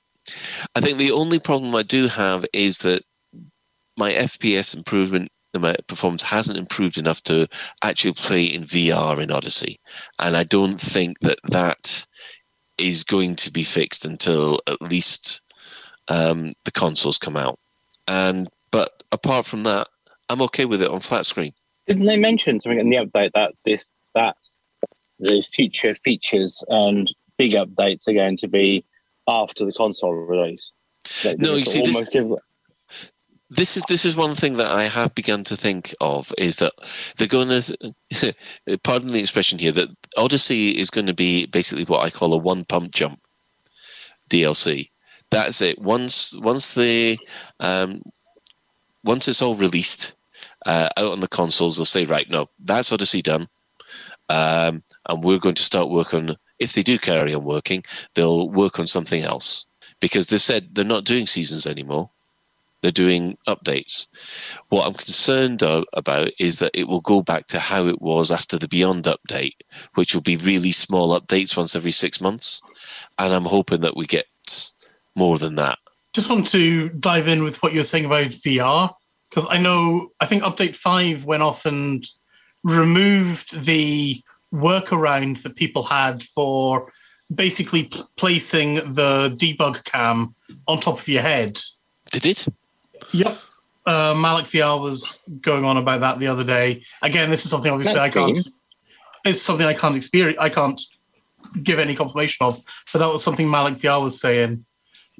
I 0.75 0.79
think 0.79 0.97
the 0.97 1.11
only 1.11 1.39
problem 1.39 1.75
I 1.75 1.83
do 1.83 2.07
have 2.07 2.45
is 2.53 2.79
that 2.79 3.03
my 3.97 4.13
FPS 4.13 4.75
improvement 4.75 5.29
my 5.57 5.75
performance 5.87 6.23
hasn't 6.23 6.57
improved 6.57 6.97
enough 6.97 7.23
to 7.23 7.47
actually 7.83 8.13
play 8.13 8.45
in 8.45 8.65
VR 8.65 9.19
in 9.21 9.31
Odyssey, 9.31 9.79
and 10.19 10.35
I 10.35 10.43
don't 10.43 10.79
think 10.79 11.19
that 11.21 11.39
that 11.49 12.05
is 12.77 13.03
going 13.03 13.35
to 13.35 13.51
be 13.51 13.63
fixed 13.63 14.05
until 14.05 14.59
at 14.67 14.81
least 14.81 15.41
um, 16.07 16.51
the 16.65 16.71
consoles 16.71 17.17
come 17.17 17.35
out. 17.35 17.59
And 18.07 18.49
but 18.71 19.03
apart 19.11 19.45
from 19.45 19.63
that, 19.63 19.87
I'm 20.29 20.41
okay 20.43 20.65
with 20.65 20.81
it 20.81 20.91
on 20.91 20.99
flat 20.99 21.25
screen. 21.25 21.53
Didn't 21.87 22.05
they 22.05 22.17
mention 22.17 22.59
something 22.59 22.79
in 22.79 22.89
the 22.89 22.97
update 22.97 23.31
that 23.33 23.53
this 23.65 23.91
that 24.13 24.37
the 25.19 25.41
future 25.41 25.95
features 25.95 26.63
and 26.69 27.13
big 27.37 27.53
updates 27.53 28.07
are 28.07 28.13
going 28.13 28.37
to 28.37 28.47
be 28.47 28.85
after 29.27 29.65
the 29.65 29.71
console 29.71 30.13
release? 30.13 30.71
That 31.23 31.39
No, 31.39 31.55
you 31.55 31.65
see, 31.65 31.81
this- 31.81 32.35
This 33.51 33.77
is 33.77 33.83
this 33.87 34.05
is 34.05 34.15
one 34.15 34.35
thing 34.35 34.57
that 34.57 34.67
I 34.67 34.83
have 34.83 35.15
begun 35.15 35.43
to 35.45 35.57
think 35.57 35.93
of 35.99 36.31
is 36.37 36.57
that 36.57 36.73
they're 37.17 37.27
going 37.27 37.49
to, 37.49 38.35
pardon 38.83 39.09
the 39.09 39.19
expression 39.19 39.57
here, 39.57 39.71
that 39.71 39.89
Odyssey 40.17 40.77
is 40.77 40.91
going 40.91 41.07
to 41.07 41.15
be 41.15 41.47
basically 41.47 41.83
what 41.85 42.03
I 42.03 42.11
call 42.11 42.33
a 42.33 42.37
one 42.37 42.63
pump 42.63 42.93
jump 42.93 43.19
DLC. 44.29 44.91
That's 45.31 45.61
it. 45.61 45.79
Once 45.79 46.37
once 46.37 46.75
the 46.75 47.17
um, 47.59 48.03
once 49.03 49.27
it's 49.27 49.41
all 49.41 49.55
released 49.55 50.15
uh, 50.67 50.89
out 50.95 51.11
on 51.11 51.19
the 51.19 51.27
consoles, 51.27 51.77
they'll 51.77 51.85
say, 51.85 52.05
right, 52.05 52.29
no, 52.29 52.47
that's 52.59 52.91
Odyssey 52.91 53.23
done, 53.23 53.47
um, 54.29 54.83
and 55.07 55.23
we're 55.23 55.39
going 55.39 55.55
to 55.55 55.63
start 55.63 55.89
work 55.89 56.13
on. 56.13 56.35
If 56.59 56.73
they 56.73 56.83
do 56.83 56.99
carry 56.99 57.33
on 57.33 57.45
working, 57.45 57.83
they'll 58.13 58.49
work 58.49 58.79
on 58.79 58.85
something 58.85 59.23
else 59.23 59.65
because 60.01 60.27
they've 60.27 60.41
said 60.41 60.75
they're 60.75 60.85
not 60.85 61.05
doing 61.05 61.25
seasons 61.25 61.65
anymore 61.65 62.11
they're 62.81 62.91
doing 62.91 63.37
updates. 63.47 64.07
What 64.69 64.87
I'm 64.87 64.93
concerned 64.93 65.61
about 65.61 66.29
is 66.39 66.59
that 66.59 66.71
it 66.73 66.87
will 66.87 67.01
go 67.01 67.21
back 67.21 67.47
to 67.47 67.59
how 67.59 67.87
it 67.87 68.01
was 68.01 68.31
after 68.31 68.57
the 68.57 68.67
Beyond 68.67 69.05
update, 69.05 69.55
which 69.95 70.13
will 70.13 70.21
be 70.21 70.37
really 70.37 70.71
small 70.71 71.19
updates 71.19 71.57
once 71.57 71.75
every 71.75 71.91
six 71.91 72.21
months. 72.21 72.61
And 73.17 73.33
I'm 73.33 73.45
hoping 73.45 73.81
that 73.81 73.97
we 73.97 74.05
get 74.05 74.25
more 75.15 75.37
than 75.37 75.55
that. 75.55 75.77
Just 76.13 76.29
want 76.29 76.47
to 76.47 76.89
dive 76.89 77.27
in 77.27 77.43
with 77.43 77.61
what 77.61 77.73
you're 77.73 77.83
saying 77.83 78.05
about 78.05 78.27
VR 78.27 78.93
because 79.29 79.47
I 79.49 79.59
know 79.59 80.09
I 80.19 80.25
think 80.25 80.43
update 80.43 80.75
five 80.75 81.25
went 81.25 81.43
off 81.43 81.65
and 81.65 82.03
removed 82.63 83.63
the 83.65 84.21
workaround 84.53 85.43
that 85.43 85.55
people 85.55 85.83
had 85.83 86.23
for 86.23 86.91
basically 87.33 87.83
p- 87.83 88.01
placing 88.17 88.75
the 88.75 89.35
debug 89.39 89.83
cam 89.83 90.35
on 90.67 90.79
top 90.79 90.99
of 90.99 91.07
your 91.07 91.21
head. 91.21 91.59
Did 92.11 92.25
it? 92.25 92.47
Yep. 93.13 93.37
Uh, 93.85 94.15
Malik 94.17 94.45
VR 94.45 94.79
was 94.79 95.23
going 95.41 95.65
on 95.65 95.77
about 95.77 96.01
that 96.01 96.19
the 96.19 96.27
other 96.27 96.43
day. 96.43 96.83
Again, 97.01 97.29
this 97.29 97.45
is 97.45 97.51
something 97.51 97.71
obviously 97.71 97.95
That's 97.95 98.15
I 98.15 98.19
can't. 98.19 98.37
It's 99.25 99.41
something 99.41 99.65
I 99.65 99.73
can't 99.73 99.95
experience. 99.95 100.37
I 100.39 100.49
can't 100.49 100.79
give 101.63 101.79
any 101.79 101.95
confirmation 101.95 102.45
of, 102.45 102.61
but 102.93 102.99
that 102.99 103.07
was 103.07 103.23
something 103.23 103.49
Malik 103.49 103.75
VR 103.75 104.01
was 104.01 104.19
saying. 104.19 104.65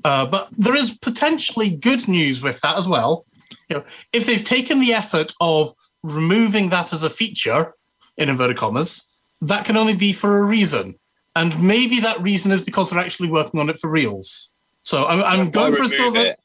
Uh, 0.04 0.26
but 0.26 0.50
there 0.58 0.76
is 0.76 0.98
potentially 0.98 1.70
good 1.70 2.08
news 2.08 2.42
with 2.44 2.62
that 2.62 2.78
as 2.78 2.88
well. 2.88 3.26
You 3.70 3.78
know, 3.78 3.84
if 4.14 4.26
they've 4.26 4.44
taken 4.44 4.80
the 4.80 4.94
effort 4.94 5.34
of 5.42 5.74
removing 6.04 6.70
that 6.70 6.94
as 6.94 7.04
a 7.04 7.10
feature, 7.10 7.74
in 8.18 8.30
inverted 8.30 8.58
commas, 8.58 9.18
that 9.42 9.66
can 9.66 9.78
only 9.78 9.96
be 9.96 10.14
for 10.14 10.38
a 10.38 10.44
reason, 10.44 10.96
and 11.36 11.62
maybe 11.62 12.00
that 12.02 12.20
reason 12.20 12.52
is 12.52 12.62
because 12.62 12.90
they're 12.90 13.00
actually 13.00 13.30
working 13.30 13.60
on 13.60 13.70
it 13.70 13.80
for 13.80 13.90
reals. 13.90 14.54
So 14.84 15.06
I'm, 15.06 15.24
I'm 15.24 15.50
going 15.50 15.74
for 15.74 15.84
a 15.84 15.90
silver 15.90 16.20
it? 16.20 16.40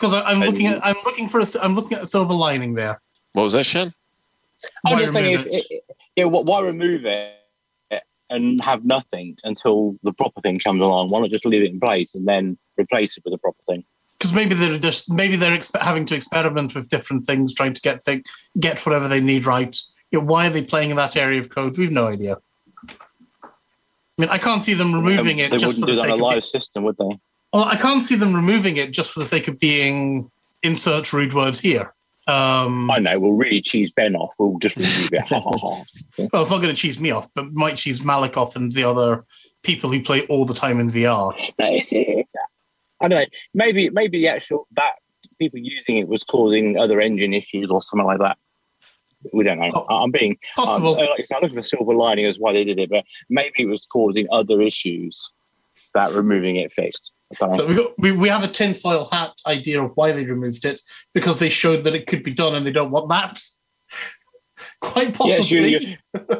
Because 0.00 0.14
I'm 0.14 0.40
looking 0.40 0.66
And- 0.66 0.76
at 0.76 0.86
I'm 0.86 0.96
looking 1.04 1.28
for 1.28 1.40
a 1.40 1.44
I'm 1.60 1.74
looking 1.74 1.96
at 1.98 2.02
a 2.04 2.06
silver 2.06 2.34
lining 2.34 2.74
there. 2.74 3.00
What 3.32 3.42
was 3.44 3.52
that, 3.52 3.64
Shan? 3.64 3.92
I'm 4.86 4.94
Why 4.96 5.00
just 5.02 5.12
saying, 5.12 5.34
if, 5.34 5.40
remove 5.40 5.54
it? 5.54 5.66
it- 5.70 5.84
yeah, 6.16 6.24
wh- 6.24 6.44
why 6.44 6.60
remove 6.62 7.04
it 7.04 7.34
and 8.30 8.62
have 8.64 8.84
nothing 8.84 9.36
until 9.44 9.94
the 10.02 10.12
proper 10.12 10.40
thing 10.40 10.58
comes 10.58 10.80
along? 10.80 11.10
Why 11.10 11.20
not 11.20 11.30
just 11.30 11.44
leave 11.46 11.62
it 11.62 11.70
in 11.70 11.80
place 11.80 12.14
and 12.14 12.26
then 12.26 12.56
replace 12.78 13.16
it 13.16 13.24
with 13.24 13.34
a 13.34 13.38
proper 13.38 13.62
thing? 13.68 13.84
because 14.18 14.34
maybe 14.34 14.54
they're 14.54 14.78
just 14.78 15.10
maybe 15.10 15.34
they're 15.34 15.56
exp- 15.56 15.80
having 15.80 16.04
to 16.04 16.14
experiment 16.14 16.74
with 16.74 16.90
different 16.90 17.24
things, 17.24 17.54
trying 17.54 17.72
to 17.72 17.80
get 17.80 18.04
thing, 18.04 18.22
get 18.58 18.78
whatever 18.84 19.08
they 19.08 19.18
need 19.20 19.46
right. 19.46 19.74
You 20.10 20.18
know, 20.20 20.26
why 20.26 20.46
are 20.46 20.50
they 20.50 20.60
playing 20.62 20.90
in 20.90 20.96
that 20.96 21.16
area 21.16 21.40
of 21.40 21.48
code? 21.48 21.78
We've 21.78 21.90
no 21.90 22.06
idea. 22.08 22.36
I 22.90 23.46
mean, 24.18 24.28
I 24.28 24.36
can't 24.36 24.60
see 24.60 24.74
them 24.74 24.92
removing 24.94 25.38
it 25.38 25.50
They 25.50 25.56
just 25.56 25.80
wouldn't 25.80 25.80
for 25.80 25.86
do 25.86 25.92
the 25.92 26.02
that 26.02 26.08
sake 26.08 26.12
on 26.12 26.20
a 26.20 26.22
live 26.22 26.36
Be- 26.36 26.40
system, 26.42 26.84
would 26.84 26.98
they? 26.98 27.18
Well, 27.52 27.64
I 27.64 27.76
can't 27.76 28.02
see 28.02 28.16
them 28.16 28.34
removing 28.34 28.76
it 28.76 28.92
just 28.92 29.12
for 29.12 29.20
the 29.20 29.26
sake 29.26 29.48
of 29.48 29.58
being 29.58 30.30
insert 30.62 31.12
rude 31.12 31.34
word 31.34 31.56
here. 31.56 31.92
Um, 32.26 32.90
I 32.90 32.98
know. 32.98 33.18
We'll 33.18 33.32
really 33.32 33.60
cheese 33.60 33.90
Ben 33.90 34.14
off. 34.14 34.32
We'll 34.38 34.58
just 34.58 34.76
remove 34.76 35.10
it. 35.12 35.30
Well, 36.32 36.42
it's 36.42 36.50
not 36.50 36.58
going 36.62 36.72
to 36.74 36.80
cheese 36.80 37.00
me 37.00 37.10
off, 37.10 37.28
but 37.34 37.52
might 37.52 37.76
cheese 37.76 38.04
Malik 38.04 38.36
off 38.36 38.54
and 38.56 38.70
the 38.70 38.84
other 38.84 39.24
people 39.62 39.90
who 39.90 40.00
play 40.00 40.26
all 40.26 40.44
the 40.44 40.54
time 40.54 40.78
in 40.78 40.88
VR. 40.88 41.32
It- 41.58 42.28
I 43.00 43.08
don't 43.08 43.18
know. 43.18 43.24
Maybe 43.54 43.88
maybe 43.90 44.20
the 44.20 44.28
actual 44.28 44.68
that 44.72 44.96
people 45.38 45.58
using 45.58 45.96
it 45.96 46.06
was 46.06 46.22
causing 46.22 46.76
other 46.76 47.00
engine 47.00 47.32
issues 47.32 47.70
or 47.70 47.80
something 47.80 48.06
like 48.06 48.18
that. 48.20 48.36
We 49.32 49.42
don't 49.42 49.58
know. 49.58 49.70
Oh, 49.74 50.02
I'm 50.02 50.10
being 50.10 50.36
Possible. 50.54 50.92
Like 50.92 51.26
I 51.32 51.36
I'm 51.36 51.42
looking 51.42 51.56
for 51.56 51.62
silver 51.62 51.94
lining 51.94 52.26
as 52.26 52.38
why 52.38 52.52
they 52.52 52.62
did 52.64 52.78
it, 52.78 52.90
but 52.90 53.04
maybe 53.30 53.62
it 53.62 53.68
was 53.68 53.86
causing 53.86 54.26
other 54.30 54.60
issues 54.60 55.32
that 55.94 56.12
removing 56.12 56.56
it 56.56 56.72
fixed. 56.72 57.12
I 57.32 57.36
don't 57.46 57.50
know. 57.52 57.56
So 57.58 57.66
we 57.66 57.74
got 57.74 57.92
we, 57.98 58.12
we 58.12 58.28
have 58.28 58.42
a 58.44 58.48
tinfoil 58.48 59.08
hat 59.10 59.32
idea 59.46 59.82
of 59.82 59.92
why 59.96 60.12
they 60.12 60.24
removed 60.26 60.64
it 60.64 60.80
because 61.14 61.38
they 61.38 61.48
showed 61.48 61.84
that 61.84 61.94
it 61.94 62.06
could 62.06 62.22
be 62.22 62.34
done 62.34 62.54
and 62.54 62.66
they 62.66 62.72
don't 62.72 62.90
want 62.90 63.08
that. 63.10 63.40
Quite 64.80 65.16
Yes, 65.24 65.50
you, 65.50 65.60
possibly. 65.60 65.98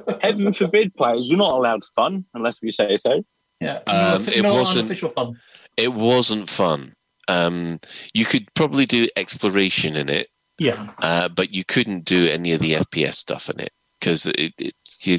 you, 0.08 0.18
heaven 0.22 0.52
forbid, 0.52 0.94
players, 0.94 1.26
you're 1.28 1.38
not 1.38 1.54
allowed 1.54 1.82
fun 1.94 2.24
unless 2.34 2.60
we 2.60 2.70
say 2.70 2.96
so. 2.96 3.24
Yeah, 3.60 3.76
Um, 3.86 4.24
no, 4.24 4.32
it 4.32 4.42
no 4.42 4.52
wasn't- 4.54 4.78
unofficial 4.78 5.10
fun. 5.10 5.38
It 5.76 5.92
wasn't 5.92 6.50
fun. 6.50 6.94
Um, 7.28 7.78
you 8.12 8.24
could 8.24 8.52
probably 8.54 8.86
do 8.86 9.06
exploration 9.16 9.94
in 9.96 10.08
it, 10.10 10.28
Yeah, 10.58 10.88
uh, 10.98 11.28
but 11.28 11.54
you 11.54 11.64
couldn't 11.64 12.04
do 12.04 12.26
any 12.26 12.52
of 12.52 12.60
the 12.60 12.72
FPS 12.74 13.14
stuff 13.14 13.48
in 13.48 13.60
it 13.60 13.70
because 14.00 14.26
it, 14.26 14.52
it 14.58 14.74
you 15.02 15.18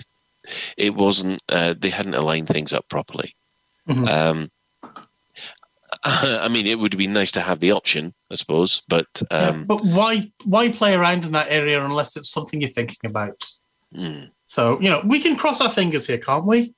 it 0.77 0.93
wasn't 0.95 1.41
uh, 1.49 1.73
they 1.77 1.89
hadn't 1.89 2.15
aligned 2.15 2.49
things 2.49 2.73
up 2.73 2.89
properly. 2.89 3.33
Mhm. 3.87 4.09
Um, 4.09 4.51
I 6.03 6.47
mean, 6.49 6.65
it 6.65 6.79
would 6.79 6.97
be 6.97 7.07
nice 7.07 7.31
to 7.33 7.41
have 7.41 7.59
the 7.59 7.71
option, 7.71 8.13
I 8.31 8.35
suppose, 8.35 8.81
but 8.87 9.21
yeah, 9.29 9.49
um, 9.49 9.65
but 9.65 9.81
why 9.81 10.31
why 10.45 10.71
play 10.71 10.95
around 10.95 11.25
in 11.25 11.31
that 11.33 11.47
area 11.49 11.83
unless 11.83 12.17
it's 12.17 12.31
something 12.31 12.59
you're 12.59 12.71
thinking 12.71 13.09
about? 13.09 13.43
mm. 13.95 14.31
So 14.45 14.79
you 14.81 14.89
know 14.89 15.01
we 15.05 15.19
can 15.19 15.35
cross 15.35 15.61
our 15.61 15.69
fingers 15.69 16.07
here, 16.07 16.17
can't 16.17 16.47
we? 16.47 16.73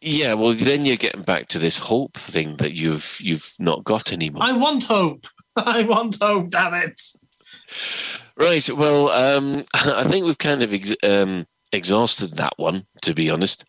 yeah. 0.00 0.34
Well, 0.34 0.52
then 0.52 0.84
you're 0.84 0.96
getting 0.96 1.22
back 1.22 1.46
to 1.48 1.58
this 1.58 1.78
hope 1.78 2.14
thing 2.14 2.56
that 2.56 2.72
you've 2.72 3.18
you've 3.20 3.54
not 3.58 3.84
got 3.84 4.12
anymore. 4.12 4.42
I 4.44 4.52
want 4.52 4.84
hope. 4.84 5.26
I 5.56 5.82
want 5.82 6.16
hope. 6.20 6.50
Damn 6.50 6.74
it! 6.74 7.00
Right. 8.36 8.68
Well, 8.68 9.10
um, 9.10 9.64
I 9.74 10.04
think 10.04 10.26
we've 10.26 10.38
kind 10.38 10.62
of 10.62 10.74
ex- 10.74 10.96
um, 11.04 11.46
exhausted 11.72 12.32
that 12.36 12.52
one, 12.56 12.86
to 13.02 13.14
be 13.14 13.30
honest. 13.30 13.64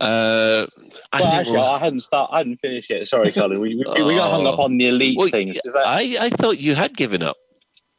Uh, 0.00 0.66
I 1.12 1.20
well, 1.20 1.32
actually, 1.32 1.52
we'll- 1.52 1.62
I 1.64 1.78
hadn't 1.78 2.00
start. 2.00 2.30
I 2.32 2.38
hadn't 2.38 2.58
finished 2.58 2.90
yet. 2.90 3.06
Sorry, 3.06 3.32
Colin. 3.32 3.60
We, 3.60 3.74
we, 3.74 4.02
we 4.04 4.14
got 4.16 4.30
hung 4.32 4.46
up 4.46 4.58
Oh. 4.58 4.64
on 4.64 4.76
the 4.78 4.88
elite 4.88 5.18
Well, 5.18 5.28
things. 5.28 5.54
That, 5.64 5.82
I, 5.86 6.16
I 6.20 6.28
thought 6.30 6.58
you 6.58 6.74
had 6.74 6.96
given 6.96 7.22
up. 7.22 7.36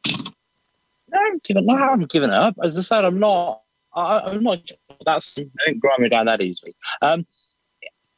no, 0.08 1.18
I'm 1.20 1.40
giving, 1.44 1.66
no, 1.66 1.74
I 1.76 1.90
haven't 1.90 2.10
given 2.10 2.30
up. 2.30 2.56
As 2.62 2.78
I 2.78 2.82
said, 2.82 3.04
I'm 3.04 3.18
not. 3.18 3.60
I, 3.94 4.20
I'm 4.20 4.42
not. 4.42 4.58
That's. 5.06 5.36
I 5.38 5.44
didn't 5.66 5.80
grind 5.80 6.00
me 6.00 6.08
down 6.08 6.26
that 6.26 6.40
easily. 6.40 6.74
Um, 7.02 7.26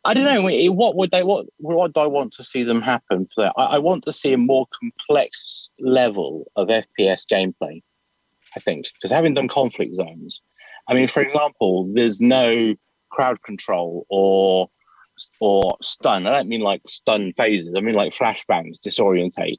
I 0.05 0.15
don't 0.15 0.25
know. 0.25 0.73
What 0.73 0.97
would 0.97 1.11
they? 1.11 1.23
What 1.23 1.47
what 1.59 1.93
do 1.93 2.01
I 2.01 2.07
want 2.07 2.33
to 2.35 2.45
see 2.45 2.63
them 2.63 2.81
happen 2.81 3.29
for 3.35 3.43
that? 3.43 3.53
I, 3.57 3.65
I 3.65 3.79
want 3.79 4.05
to 4.05 4.13
see 4.13 4.33
a 4.33 4.39
more 4.39 4.67
complex 4.81 5.71
level 5.81 6.51
of 6.57 6.69
FPS 6.69 7.27
gameplay. 7.31 7.83
I 8.57 8.61
think 8.61 8.87
because 8.95 9.13
having 9.15 9.35
done 9.35 9.49
conflict 9.49 9.97
zones, 9.97 10.41
I 10.89 10.95
mean, 10.95 11.09
for 11.09 11.21
example, 11.21 11.91
there's 11.93 12.21
no 12.21 12.75
crowd 13.11 13.43
control 13.43 14.07
or 14.09 14.71
or 15.41 15.77
stun. 15.83 16.27
I 16.27 16.37
don't 16.37 16.49
mean 16.49 16.61
like 16.61 16.83
stun 16.87 17.33
phases. 17.37 17.75
I 17.77 17.81
mean 17.81 17.95
like 17.95 18.15
flashbangs, 18.15 18.79
disorientate. 18.79 19.59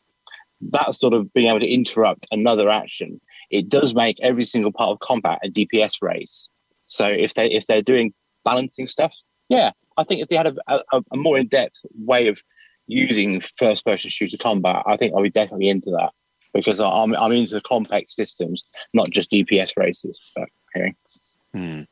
That 0.62 0.96
sort 0.96 1.14
of 1.14 1.34
being 1.34 1.48
able 1.48 1.60
to 1.60 1.68
interrupt 1.68 2.28
another 2.32 2.70
action. 2.70 3.20
It 3.50 3.70
does 3.70 3.94
make 3.94 4.20
every 4.22 4.46
single 4.46 4.72
part 4.72 4.92
of 4.92 5.00
combat 5.00 5.40
a 5.44 5.50
DPS 5.50 6.02
race. 6.02 6.50
So 6.88 7.08
if 7.08 7.34
they 7.34 7.52
if 7.52 7.68
they're 7.68 7.82
doing 7.82 8.14
balancing 8.46 8.88
stuff, 8.88 9.14
yeah, 9.50 9.72
I 9.98 10.04
think 10.04 10.22
if 10.22 10.30
they 10.30 10.36
had 10.36 10.48
a, 10.68 10.84
a, 10.92 11.04
a 11.12 11.18
more 11.18 11.38
in 11.38 11.48
depth 11.48 11.82
way 11.96 12.28
of 12.28 12.42
using 12.88 13.42
first 13.58 13.86
person 13.86 14.10
shooter 14.10 14.38
combat, 14.38 14.84
I 14.86 14.96
think 14.96 15.14
I'll 15.14 15.24
be 15.24 15.30
definitely 15.30 15.70
into 15.70 15.92
that 15.92 16.12
because 16.54 16.80
I'm 16.80 17.16
I'm 17.16 17.32
into 17.32 17.60
complex 17.62 18.16
systems, 18.16 18.64
not 18.94 19.10
just 19.10 19.32
DPS 19.32 19.78
races. 19.78 20.20
But 20.36 20.50
anyway. 20.76 20.96
Hmm. 21.54 21.84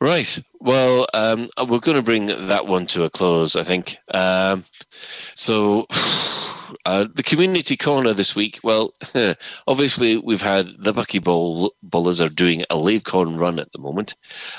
Right. 0.00 0.38
Well, 0.60 1.06
um, 1.12 1.48
we're 1.58 1.80
going 1.80 1.96
to 1.96 2.02
bring 2.02 2.26
that 2.26 2.66
one 2.66 2.86
to 2.88 3.04
a 3.04 3.10
close, 3.10 3.56
I 3.56 3.64
think. 3.64 3.96
Um, 4.14 4.64
so, 4.90 5.86
uh, 6.86 7.08
the 7.12 7.24
community 7.24 7.76
corner 7.76 8.12
this 8.12 8.36
week. 8.36 8.60
Well, 8.62 8.92
obviously 9.66 10.18
we've 10.18 10.42
had 10.42 10.68
the 10.78 10.92
Bucky 10.92 11.18
Bull 11.18 11.74
Bullers 11.82 12.20
are 12.20 12.28
doing 12.28 12.62
a 12.62 12.76
LaveCon 12.76 13.40
run 13.40 13.58
at 13.58 13.72
the 13.72 13.80
moment. 13.80 14.14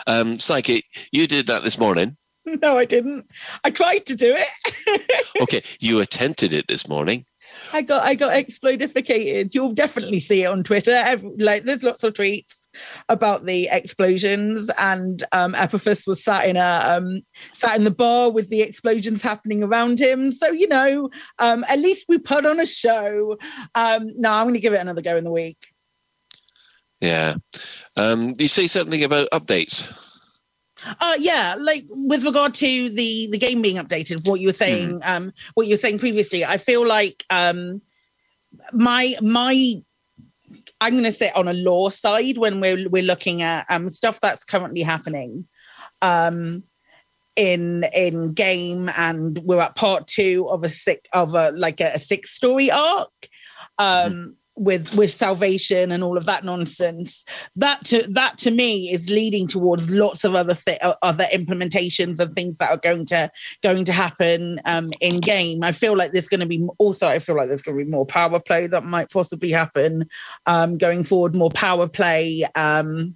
Um, 0.08 0.38
Psyche, 0.40 0.84
you 1.12 1.26
did 1.26 1.48
that 1.48 1.64
this 1.64 1.80
morning. 1.80 2.18
No, 2.64 2.80
I 2.80 2.86
didn't. 2.86 3.28
I 3.64 3.70
tried 3.70 4.08
to 4.08 4.16
do 4.16 4.36
it. 4.36 5.22
Okay, 5.42 5.62
you 5.80 6.00
attempted 6.00 6.52
it 6.52 6.68
this 6.68 6.90
morning. 6.90 7.26
I 7.72 7.82
got 7.82 8.04
I 8.04 8.16
got 8.16 8.34
explodificated. 8.34 9.54
You'll 9.54 9.74
definitely 9.74 10.20
see 10.20 10.44
it 10.44 10.48
on 10.48 10.64
Twitter. 10.64 10.92
Every, 10.92 11.30
like 11.38 11.64
there's 11.64 11.84
lots 11.84 12.04
of 12.04 12.14
tweets 12.14 12.59
about 13.08 13.46
the 13.46 13.68
explosions, 13.72 14.70
and 14.80 15.24
um, 15.32 15.54
Epiphas 15.54 16.08
was 16.08 16.24
sat 16.24 16.46
in 16.46 16.58
a 16.58 16.98
um, 16.98 17.22
sat 17.54 17.78
in 17.78 17.84
the 17.84 17.91
bar 17.91 18.32
with 18.32 18.50
the 18.50 18.62
explosions 18.62 19.22
happening 19.22 19.64
around 19.64 20.00
him. 20.00 20.32
So 20.32 20.52
you 20.52 20.68
know, 20.68 21.10
um, 21.40 21.64
at 21.70 21.80
least 21.80 22.06
we 22.08 22.18
put 22.18 22.46
on 22.46 22.60
a 22.60 22.66
show. 22.66 23.38
Um, 23.76 24.10
no, 24.18 24.32
I'm 24.32 24.46
going 24.46 24.54
to 24.54 24.60
give 24.60 24.74
it 24.74 24.82
another 24.82 25.02
go 25.02 25.18
in 25.18 25.24
the 25.24 25.32
week. 25.32 25.58
Yeah. 27.00 27.36
Um, 27.96 28.34
you 28.38 28.48
say 28.48 28.68
something 28.68 29.04
about 29.04 29.30
updates. 29.32 29.88
Uh 31.02 31.16
yeah, 31.20 31.56
like 31.60 31.84
with 31.90 32.24
regard 32.24 32.54
to 32.54 32.90
the 32.90 33.28
the 33.32 33.38
game 33.38 33.62
being 33.62 33.76
updated, 33.76 34.26
what 34.26 34.40
you 34.40 34.48
were 34.48 34.54
saying, 34.54 35.02
um, 35.04 35.34
what 35.54 35.68
you 35.68 35.74
were 35.74 35.78
saying 35.80 36.00
previously, 36.00 36.46
I 36.46 36.58
feel 36.58 36.88
like 36.88 37.24
um 37.30 37.82
my 38.72 39.14
my 39.22 39.82
I'm 40.82 40.96
gonna 40.96 41.12
say 41.12 41.32
on 41.36 41.48
a 41.48 41.54
lore 41.54 41.92
side 41.92 42.38
when 42.38 42.60
we're 42.60 42.90
we're 42.90 43.04
looking 43.04 43.42
at 43.42 43.66
um 43.70 43.90
stuff 43.90 44.20
that's 44.22 44.44
currently 44.44 44.82
happening 44.82 45.48
um 46.02 46.64
in 47.36 47.86
in 47.94 48.32
game 48.32 48.90
and 48.98 49.40
we're 49.40 49.62
at 49.62 49.76
part 49.76 50.08
two 50.08 50.48
of 50.50 50.64
a 50.64 50.70
six 50.70 51.02
of 51.14 51.34
a 51.34 51.52
like 51.52 51.80
a, 51.80 51.94
a 51.94 52.00
six 52.00 52.32
story 52.32 52.72
arc. 52.72 53.28
Um 53.78 54.36
with 54.60 54.95
with 54.95 55.11
salvation 55.11 55.91
and 55.91 56.03
all 56.03 56.18
of 56.18 56.26
that 56.26 56.44
nonsense. 56.44 57.26
That 57.56 57.84
to 57.86 58.06
that 58.10 58.38
to 58.40 58.52
me 58.52 58.91
is 58.91 59.10
leading 59.10 59.48
towards 59.48 59.91
lots 59.91 60.23
of 60.23 60.36
other 60.36 60.56
th- 60.56 60.80
other 61.02 61.26
implementations 61.34 62.19
and 62.19 62.31
things 62.34 62.57
that 62.57 62.72
are 62.72 62.77
going 62.77 63.06
to 63.07 63.31
going 63.64 63.86
to 63.86 63.94
happen 63.94 64.60
um 64.65 64.91
in 65.02 65.19
game. 65.19 65.64
I 65.64 65.72
feel 65.72 65.95
like 65.95 66.11
there's 66.11 66.27
going 66.27 66.40
to 66.41 66.45
be 66.45 66.68
also 66.77 67.07
i 67.07 67.19
feel 67.19 67.36
like 67.36 67.48
there's 67.48 67.61
going 67.61 67.77
to 67.77 67.86
be 67.86 67.90
more 67.90 68.06
power 68.06 68.40
play 68.40 68.68
that 68.68 68.84
might 68.84 69.10
possibly 69.10 69.52
happen 69.52 70.07
um 70.45 70.77
going 70.77 71.03
forward 71.03 71.36
more 71.36 71.52
power 71.52 71.88
play 71.88 72.45
um 72.56 73.15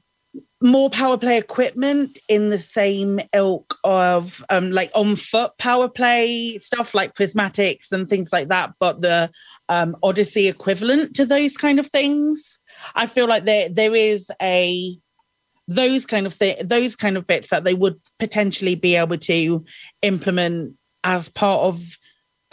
more 0.63 0.89
power 0.89 1.17
play 1.17 1.37
equipment 1.37 2.17
in 2.29 2.47
the 2.47 2.57
same 2.57 3.19
ilk 3.33 3.75
of 3.83 4.41
um, 4.49 4.71
like 4.71 4.89
on 4.95 5.17
foot 5.17 5.51
power 5.57 5.89
play 5.89 6.57
stuff 6.59 6.95
like 6.95 7.13
prismatics 7.13 7.91
and 7.91 8.07
things 8.07 8.31
like 8.31 8.47
that, 8.47 8.71
but 8.79 9.01
the 9.01 9.29
um, 9.67 9.95
Odyssey 10.01 10.47
equivalent 10.47 11.15
to 11.15 11.25
those 11.25 11.57
kind 11.57 11.79
of 11.79 11.87
things. 11.87 12.61
I 12.95 13.07
feel 13.07 13.27
like 13.27 13.43
there 13.43 13.67
there 13.67 13.93
is 13.93 14.31
a 14.41 14.97
those 15.67 16.05
kind 16.05 16.25
of 16.25 16.33
thi- 16.33 16.61
those 16.63 16.95
kind 16.95 17.17
of 17.17 17.27
bits 17.27 17.49
that 17.49 17.65
they 17.65 17.73
would 17.73 17.99
potentially 18.17 18.75
be 18.75 18.95
able 18.95 19.17
to 19.17 19.65
implement 20.01 20.75
as 21.03 21.27
part 21.27 21.61
of 21.61 21.97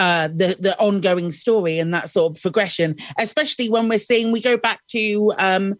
uh, 0.01 0.27
the 0.29 0.57
the 0.59 0.77
ongoing 0.81 1.31
story 1.31 1.79
and 1.79 1.95
that 1.95 2.11
sort 2.11 2.37
of 2.37 2.43
progression, 2.43 2.97
especially 3.21 3.71
when 3.71 3.89
we're 3.89 3.99
seeing 4.01 4.33
we 4.33 4.41
go 4.41 4.57
back 4.57 4.81
to 4.89 5.33
um, 5.39 5.77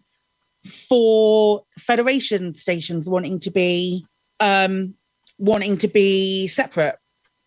for 0.65 1.63
federation 1.79 2.53
stations 2.53 3.09
wanting 3.09 3.39
to 3.39 3.51
be 3.51 4.05
um, 4.39 4.93
wanting 5.37 5.77
to 5.77 5.87
be 5.87 6.47
separate 6.47 6.95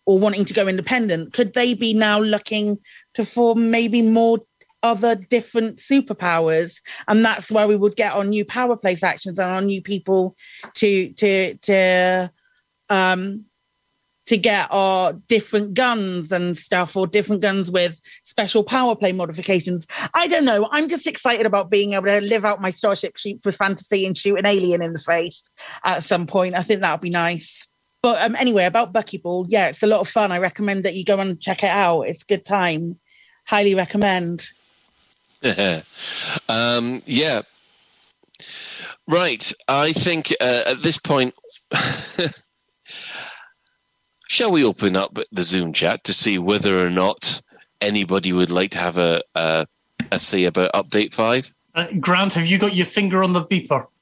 or 0.05 0.19
wanting 0.19 0.45
to 0.45 0.53
go 0.53 0.67
independent. 0.67 1.33
Could 1.33 1.53
they 1.53 1.73
be 1.73 1.93
now 1.93 2.19
looking 2.19 2.77
to 3.13 3.25
form 3.25 3.71
maybe 3.71 4.01
more 4.01 4.39
other 4.83 5.15
different 5.15 5.77
superpowers? 5.77 6.81
And 7.07 7.25
that's 7.25 7.51
where 7.51 7.67
we 7.67 7.75
would 7.75 7.95
get 7.95 8.13
our 8.13 8.23
new 8.23 8.45
power 8.45 8.77
play 8.77 8.95
factions 8.95 9.39
and 9.39 9.51
our 9.51 9.61
new 9.61 9.81
people 9.81 10.35
to 10.75 11.11
to 11.13 11.55
to 11.55 12.31
um 12.89 13.45
to 14.25 14.37
get 14.37 14.67
our 14.71 15.13
different 15.27 15.73
guns 15.73 16.31
and 16.31 16.57
stuff 16.57 16.95
or 16.95 17.07
different 17.07 17.41
guns 17.41 17.69
with 17.69 18.01
special 18.23 18.63
power 18.63 18.95
play 18.95 19.11
modifications. 19.11 19.87
I 20.13 20.27
don't 20.27 20.45
know. 20.45 20.67
I'm 20.71 20.87
just 20.87 21.07
excited 21.07 21.45
about 21.45 21.69
being 21.69 21.93
able 21.93 22.05
to 22.05 22.21
live 22.21 22.45
out 22.45 22.61
my 22.61 22.71
Starship 22.71 23.15
Troopers 23.15 23.55
fantasy 23.55 24.05
and 24.05 24.17
shoot 24.17 24.37
an 24.37 24.45
alien 24.45 24.81
in 24.81 24.93
the 24.93 24.99
face 24.99 25.41
at 25.83 26.03
some 26.03 26.27
point. 26.27 26.55
I 26.55 26.63
think 26.63 26.81
that 26.81 26.91
would 26.91 27.01
be 27.01 27.09
nice. 27.09 27.67
But 28.01 28.21
um, 28.21 28.35
anyway, 28.35 28.65
about 28.65 28.93
Buckyball, 28.93 29.45
yeah, 29.49 29.67
it's 29.67 29.83
a 29.83 29.87
lot 29.87 29.99
of 29.99 30.07
fun. 30.07 30.31
I 30.31 30.39
recommend 30.39 30.83
that 30.83 30.95
you 30.95 31.03
go 31.03 31.19
and 31.19 31.41
check 31.41 31.63
it 31.63 31.69
out. 31.69 32.03
It's 32.03 32.21
a 32.21 32.25
good 32.27 32.45
time. 32.45 32.99
Highly 33.47 33.73
recommend. 33.73 34.49
um, 36.49 37.01
yeah. 37.05 37.41
Right. 39.07 39.51
I 39.67 39.91
think 39.91 40.31
uh, 40.39 40.63
at 40.67 40.79
this 40.79 40.97
point, 40.97 41.35
shall 44.35 44.51
we 44.51 44.65
open 44.65 44.97
up 44.97 45.17
the 45.31 45.41
Zoom 45.41 45.71
chat 45.71 46.03
to 46.03 46.13
see 46.13 46.37
whether 46.37 46.85
or 46.85 46.89
not 46.89 47.41
anybody 47.79 48.33
would 48.33 48.51
like 48.51 48.71
to 48.71 48.77
have 48.77 48.97
a 48.97 49.23
a, 49.33 49.65
a 50.11 50.19
say 50.19 50.43
about 50.43 50.73
update 50.73 51.13
five? 51.13 51.53
Uh, 51.73 51.87
Grant, 52.01 52.33
have 52.33 52.45
you 52.45 52.57
got 52.57 52.75
your 52.75 52.85
finger 52.85 53.23
on 53.23 53.33
the 53.33 53.45
beeper? 53.45 53.87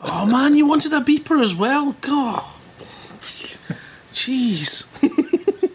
Oh 0.00 0.26
man, 0.26 0.56
you 0.56 0.66
wanted 0.66 0.92
a 0.92 1.00
beeper 1.00 1.40
as 1.40 1.54
well? 1.54 1.92
God. 2.00 2.42
Jeez. 4.12 4.86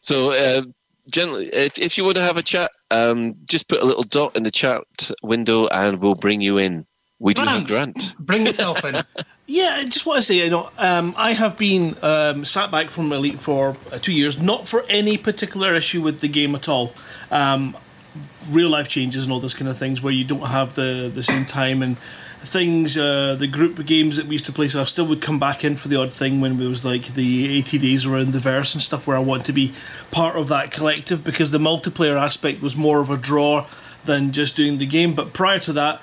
So, 0.00 0.32
uh, 0.32 0.62
generally, 1.10 1.48
if, 1.48 1.78
if 1.78 1.98
you 1.98 2.04
want 2.04 2.16
to 2.16 2.22
have 2.22 2.38
a 2.38 2.42
chat, 2.42 2.70
um, 2.90 3.34
just 3.44 3.68
put 3.68 3.82
a 3.82 3.84
little 3.84 4.04
dot 4.04 4.34
in 4.34 4.42
the 4.42 4.50
chat 4.50 4.82
window 5.22 5.66
and 5.66 6.00
we'll 6.00 6.14
bring 6.14 6.40
you 6.40 6.56
in. 6.56 6.86
We 7.20 7.34
do 7.34 7.42
have 7.42 7.66
Grant. 7.66 8.14
Bring 8.18 8.46
yourself 8.46 8.84
in. 8.84 8.96
Yeah, 9.50 9.76
I 9.78 9.84
just 9.84 10.04
want 10.04 10.18
to 10.18 10.22
say, 10.22 10.34
you 10.34 10.50
know, 10.50 10.68
um, 10.76 11.14
I 11.16 11.32
have 11.32 11.56
been 11.56 11.96
um, 12.02 12.44
sat 12.44 12.70
back 12.70 12.90
from 12.90 13.10
Elite 13.10 13.40
for 13.40 13.78
uh, 13.90 13.96
two 13.96 14.12
years, 14.12 14.42
not 14.42 14.68
for 14.68 14.84
any 14.90 15.16
particular 15.16 15.74
issue 15.74 16.02
with 16.02 16.20
the 16.20 16.28
game 16.28 16.54
at 16.54 16.68
all. 16.68 16.92
Um, 17.30 17.74
real 18.50 18.68
life 18.68 18.88
changes 18.88 19.24
and 19.24 19.32
all 19.32 19.40
those 19.40 19.54
kind 19.54 19.70
of 19.70 19.78
things 19.78 20.02
where 20.02 20.12
you 20.12 20.22
don't 20.22 20.48
have 20.48 20.74
the, 20.74 21.10
the 21.14 21.22
same 21.22 21.46
time 21.46 21.82
and 21.82 21.96
things, 21.96 22.98
uh, 22.98 23.36
the 23.38 23.46
group 23.46 23.84
games 23.86 24.18
that 24.18 24.26
we 24.26 24.32
used 24.32 24.44
to 24.44 24.52
play. 24.52 24.68
So 24.68 24.82
I 24.82 24.84
still 24.84 25.06
would 25.06 25.22
come 25.22 25.38
back 25.38 25.64
in 25.64 25.76
for 25.76 25.88
the 25.88 25.96
odd 25.96 26.12
thing 26.12 26.42
when 26.42 26.60
it 26.60 26.68
was 26.68 26.84
like 26.84 27.14
the 27.14 27.56
80 27.56 27.78
days 27.78 28.04
around 28.04 28.34
the 28.34 28.38
verse 28.38 28.74
and 28.74 28.82
stuff 28.82 29.06
where 29.06 29.16
I 29.16 29.20
want 29.20 29.46
to 29.46 29.54
be 29.54 29.72
part 30.10 30.36
of 30.36 30.48
that 30.48 30.72
collective 30.72 31.24
because 31.24 31.52
the 31.52 31.58
multiplayer 31.58 32.20
aspect 32.20 32.60
was 32.60 32.76
more 32.76 33.00
of 33.00 33.08
a 33.08 33.16
draw 33.16 33.66
than 34.04 34.32
just 34.32 34.56
doing 34.56 34.76
the 34.76 34.86
game. 34.86 35.14
But 35.14 35.32
prior 35.32 35.58
to 35.60 35.72
that, 35.72 36.02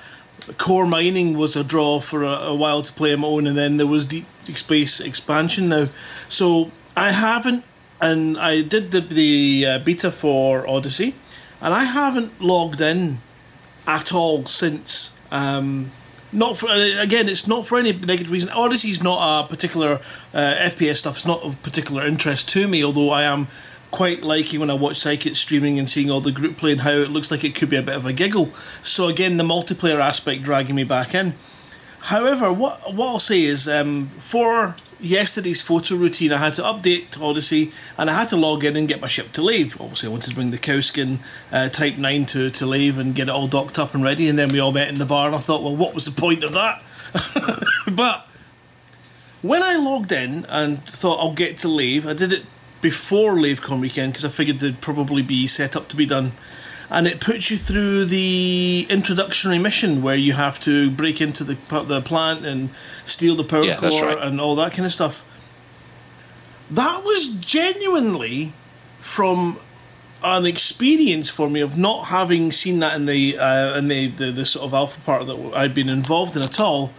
core 0.54 0.86
mining 0.86 1.38
was 1.38 1.56
a 1.56 1.64
draw 1.64 2.00
for 2.00 2.24
a, 2.24 2.30
a 2.30 2.56
while 2.56 2.82
to 2.82 2.94
play 2.94 3.14
on 3.14 3.22
my 3.22 3.28
own, 3.28 3.48
and 3.48 3.58
then 3.58 3.78
there 3.78 3.88
was 3.88 4.06
deep 4.06 4.26
space 4.54 5.00
expansion 5.00 5.70
now. 5.70 5.86
So 6.30 6.72
I 6.96 7.12
haven't, 7.12 7.64
and 8.02 8.38
I 8.38 8.62
did 8.62 8.92
the 8.92 9.02
the 9.02 9.66
uh, 9.66 9.80
beta 9.80 10.12
for 10.12 10.68
Odyssey, 10.68 11.16
and 11.62 11.74
I 11.74 11.84
haven't 11.84 12.42
logged 12.42 12.82
in 12.82 13.20
at 13.88 14.14
all 14.14 14.46
since. 14.46 15.18
Um, 15.32 15.92
not 16.32 16.58
for 16.58 16.68
again, 16.70 17.30
it's 17.30 17.48
not 17.48 17.66
for 17.66 17.78
any 17.78 17.94
negative 17.94 18.32
reason. 18.32 18.50
Odyssey's 18.50 19.02
not 19.02 19.46
a 19.46 19.48
particular 19.48 20.00
uh, 20.34 20.56
FPS 20.58 20.98
stuff. 20.98 21.18
It's 21.18 21.26
not 21.26 21.42
of 21.44 21.62
particular 21.64 22.06
interest 22.06 22.50
to 22.50 22.68
me, 22.68 22.84
although 22.84 23.10
I 23.10 23.24
am 23.24 23.48
quite 23.96 24.24
liking 24.24 24.60
when 24.60 24.70
I 24.70 24.74
watch 24.74 24.98
Psychic 24.98 25.38
streaming 25.38 25.80
and 25.80 25.90
seeing 25.90 26.12
all 26.12 26.20
the 26.20 26.30
group 26.30 26.58
play 26.58 26.74
and 26.74 26.82
how 26.82 26.92
it 26.92 27.12
looks 27.12 27.32
like 27.32 27.46
it 27.46 27.56
could 27.56 27.70
be 27.70 27.78
a 27.78 27.82
bit 27.82 27.96
of 27.96 28.06
a 28.06 28.12
giggle. 28.12 28.48
So 28.84 29.08
again, 29.08 29.38
the 29.38 29.44
multiplayer 29.46 30.02
aspect 30.02 30.44
dragging 30.44 30.76
me 30.76 30.84
back 30.84 31.16
in. 31.16 31.34
However, 32.02 32.52
what 32.52 32.94
what 32.94 33.08
I'll 33.08 33.20
say 33.20 33.44
is 33.44 33.70
um, 33.70 34.08
for 34.20 34.76
yesterday's 35.00 35.62
photo 35.62 35.96
routine, 35.96 36.34
I 36.34 36.40
had 36.40 36.56
to 36.56 36.62
update 36.62 37.12
to 37.12 37.24
Odyssey 37.24 37.72
and 37.98 38.10
I 38.10 38.14
had 38.14 38.28
to 38.30 38.36
log 38.36 38.66
in 38.66 38.76
and 38.76 38.86
get 38.86 39.00
my 39.00 39.08
ship 39.08 39.32
to 39.32 39.42
Lave. 39.42 39.80
Obviously, 39.80 40.10
I 40.10 40.12
wanted 40.12 40.30
to 40.30 40.36
bring 40.36 40.52
the 40.52 40.58
Cowskin 40.58 41.20
uh, 41.54 41.70
Type 41.70 41.98
9 41.98 42.26
to, 42.28 42.50
to 42.50 42.66
Lave 42.66 42.98
and 43.00 43.16
get 43.16 43.30
it 43.30 43.32
all 43.32 43.48
docked 43.48 43.80
up 43.80 43.96
and 43.96 44.04
ready. 44.04 44.28
And 44.28 44.38
then 44.38 44.50
we 44.50 44.60
all 44.60 44.74
met 44.74 44.90
in 44.90 44.96
the 45.00 45.06
bar 45.06 45.28
and 45.28 45.36
I 45.36 45.40
thought, 45.40 45.64
well, 45.64 45.76
what 45.76 45.96
was 45.96 46.04
the 46.04 46.22
point 46.22 46.44
of 46.44 46.52
that? 46.52 46.84
but 47.96 48.28
when 49.42 49.64
I 49.64 49.78
logged 49.78 50.12
in 50.12 50.46
and 50.50 50.84
thought 50.84 51.20
I'll 51.20 51.34
get 51.34 51.58
to 51.60 51.70
Lave, 51.70 52.06
I 52.06 52.14
did 52.14 52.34
it 52.34 52.46
before 52.90 53.34
LaveCon 53.34 53.80
weekend 53.82 54.14
because 54.14 54.24
I 54.24 54.30
figured 54.30 54.60
they'd 54.60 54.80
probably 54.80 55.24
be 55.24 55.48
set 55.48 55.76
up 55.76 55.88
to 55.90 55.96
be 55.96 56.06
done. 56.06 56.34
And 56.88 57.08
it 57.08 57.20
puts 57.20 57.50
you 57.50 57.58
through 57.58 58.06
the 58.06 58.86
introductory 58.92 59.58
mission 59.58 60.04
where 60.04 60.16
you 60.16 60.34
have 60.34 60.60
to 60.62 60.92
break 60.92 61.20
into 61.20 61.44
the 61.44 61.58
the 61.94 62.00
plant 62.02 62.46
and 62.46 62.70
steal 63.04 63.36
the 63.36 63.44
power 63.44 63.64
Yeah, 63.64 63.78
core 63.78 64.04
right. 64.04 64.20
and 64.20 64.40
all 64.40 64.56
that 64.58 64.74
kind 64.74 64.86
of 64.86 64.94
stuff. 64.94 65.16
That 66.70 67.04
was 67.04 67.30
genuinely 67.58 68.54
from 69.00 69.58
an 70.24 70.46
experience 70.46 71.28
for 71.32 71.50
me 71.50 71.62
of 71.62 71.76
not 71.78 72.06
having 72.18 72.52
seen 72.52 72.78
that 72.82 72.96
in 72.96 73.06
the 73.08 73.22
uh, 73.40 73.78
in 73.80 73.88
the, 73.88 74.08
the 74.20 74.32
the 74.32 74.46
sort 74.46 74.66
of 74.66 74.74
alpha 74.76 75.02
part 75.02 75.26
that 75.26 75.38
I'd 75.56 75.74
been 75.74 75.90
involved 75.90 76.38
in 76.38 76.44
at 76.44 76.60
all. 76.60 76.92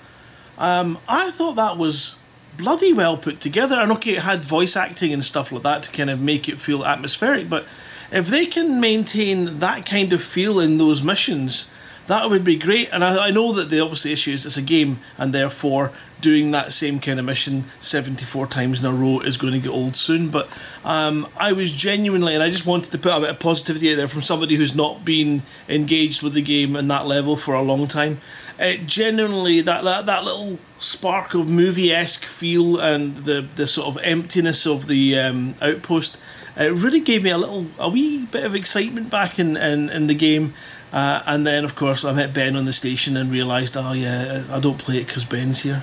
Um, 0.59 0.99
I 1.09 1.31
thought 1.31 1.55
that 1.57 1.77
was 1.77 2.19
bloody 2.57 2.93
well 2.93 3.17
put 3.17 3.41
together. 3.41 3.77
And 3.77 3.93
okay, 3.93 4.17
it 4.17 4.23
had 4.23 4.45
voice 4.45 4.77
acting 4.77 5.13
and 5.13 5.25
stuff 5.25 5.53
like 5.53 5.63
that 5.63 5.83
to 5.85 5.93
kind 5.93 6.11
of 6.11 6.21
make 6.21 6.49
it 6.49 6.61
feel 6.61 6.85
atmospheric, 6.85 7.49
but 7.49 7.67
if 8.13 8.29
they 8.29 8.47
can 8.47 8.81
maintain 8.81 9.59
that 9.59 9.85
kind 9.85 10.13
of 10.13 10.23
feel 10.23 10.61
in 10.61 10.79
those 10.79 11.03
missions, 11.03 11.73
that 12.07 12.31
would 12.31 12.45
be 12.45 12.57
great. 12.57 12.93
And 12.93 13.03
I, 13.05 13.27
I 13.27 13.31
know 13.31 13.53
that 13.53 13.69
the 13.69 13.81
obviously 13.81 14.13
issue 14.13 14.33
is 14.33 14.47
it's 14.47 14.57
a 14.57 14.63
game, 14.63 14.99
and 15.19 15.33
therefore 15.33 15.93
doing 16.21 16.51
that 16.51 16.73
same 16.73 16.99
kind 16.99 17.19
of 17.19 17.27
mission 17.27 17.65
74 17.81 18.47
times 18.47 18.81
in 18.81 18.87
a 18.87 18.93
row 18.93 19.21
is 19.21 19.37
going 19.37 19.53
to 19.53 19.59
get 19.59 19.69
old 19.69 19.97
soon. 19.97 20.31
But 20.31 20.49
um, 20.85 21.29
I 21.37 21.53
was 21.53 21.73
genuinely, 21.73 22.35
and 22.35 22.43
I 22.43 22.49
just 22.49 22.67
wanted 22.67 22.93
to 22.93 22.99
put 22.99 23.13
a 23.13 23.21
bit 23.21 23.31
of 23.31 23.41
positivity 23.41 23.93
out 23.93 23.97
there 23.97 24.09
from 24.09 24.23
somebody 24.23 24.57
who's 24.57 24.75
not 24.75 25.05
been 25.05 25.43
engaged 25.69 26.23
with 26.23 26.35
the 26.35 26.43
game 26.43 26.77
in 26.77 26.89
that 26.89 27.07
level 27.07 27.37
for 27.37 27.55
a 27.55 27.63
long 27.63 27.87
time. 27.87 28.19
It 28.59 28.87
genuinely, 28.87 29.61
that, 29.61 29.85
that, 29.85 30.07
that 30.07 30.25
little 30.25 30.59
spark 30.79 31.35
of 31.35 31.51
movie 31.51 31.93
esque 31.93 32.25
feel 32.25 32.79
and 32.79 33.17
the, 33.25 33.43
the 33.43 33.67
sort 33.67 33.89
of 33.89 34.03
emptiness 34.03 34.67
of 34.67 34.87
the 34.87 35.19
um, 35.19 35.55
outpost. 35.61 36.19
It 36.57 36.73
really 36.73 37.01
gave 37.01 37.23
me 37.23 37.31
a 37.31 37.37
little, 37.37 37.67
a 37.79 37.89
wee 37.89 38.25
bit 38.25 38.45
of 38.45 38.55
excitement 38.55 39.11
back 39.11 39.39
in, 39.39 39.57
in, 39.59 39.91
in 39.91 40.07
the 40.07 40.15
game. 40.15 40.55
Uh, 40.93 41.23
and 41.27 41.47
then, 41.47 41.65
of 41.65 41.75
course, 41.75 42.05
I 42.05 42.15
met 42.15 42.33
Ben 42.33 42.57
on 42.57 42.65
the 42.65 42.73
station 42.73 43.17
and 43.17 43.31
realised, 43.31 43.77
oh 43.77 43.93
yeah, 43.93 44.45
I 44.51 44.61
don't 44.61 44.79
play 44.79 44.99
it 44.99 45.07
because 45.07 45.25
Ben's 45.25 45.63
here. 45.63 45.83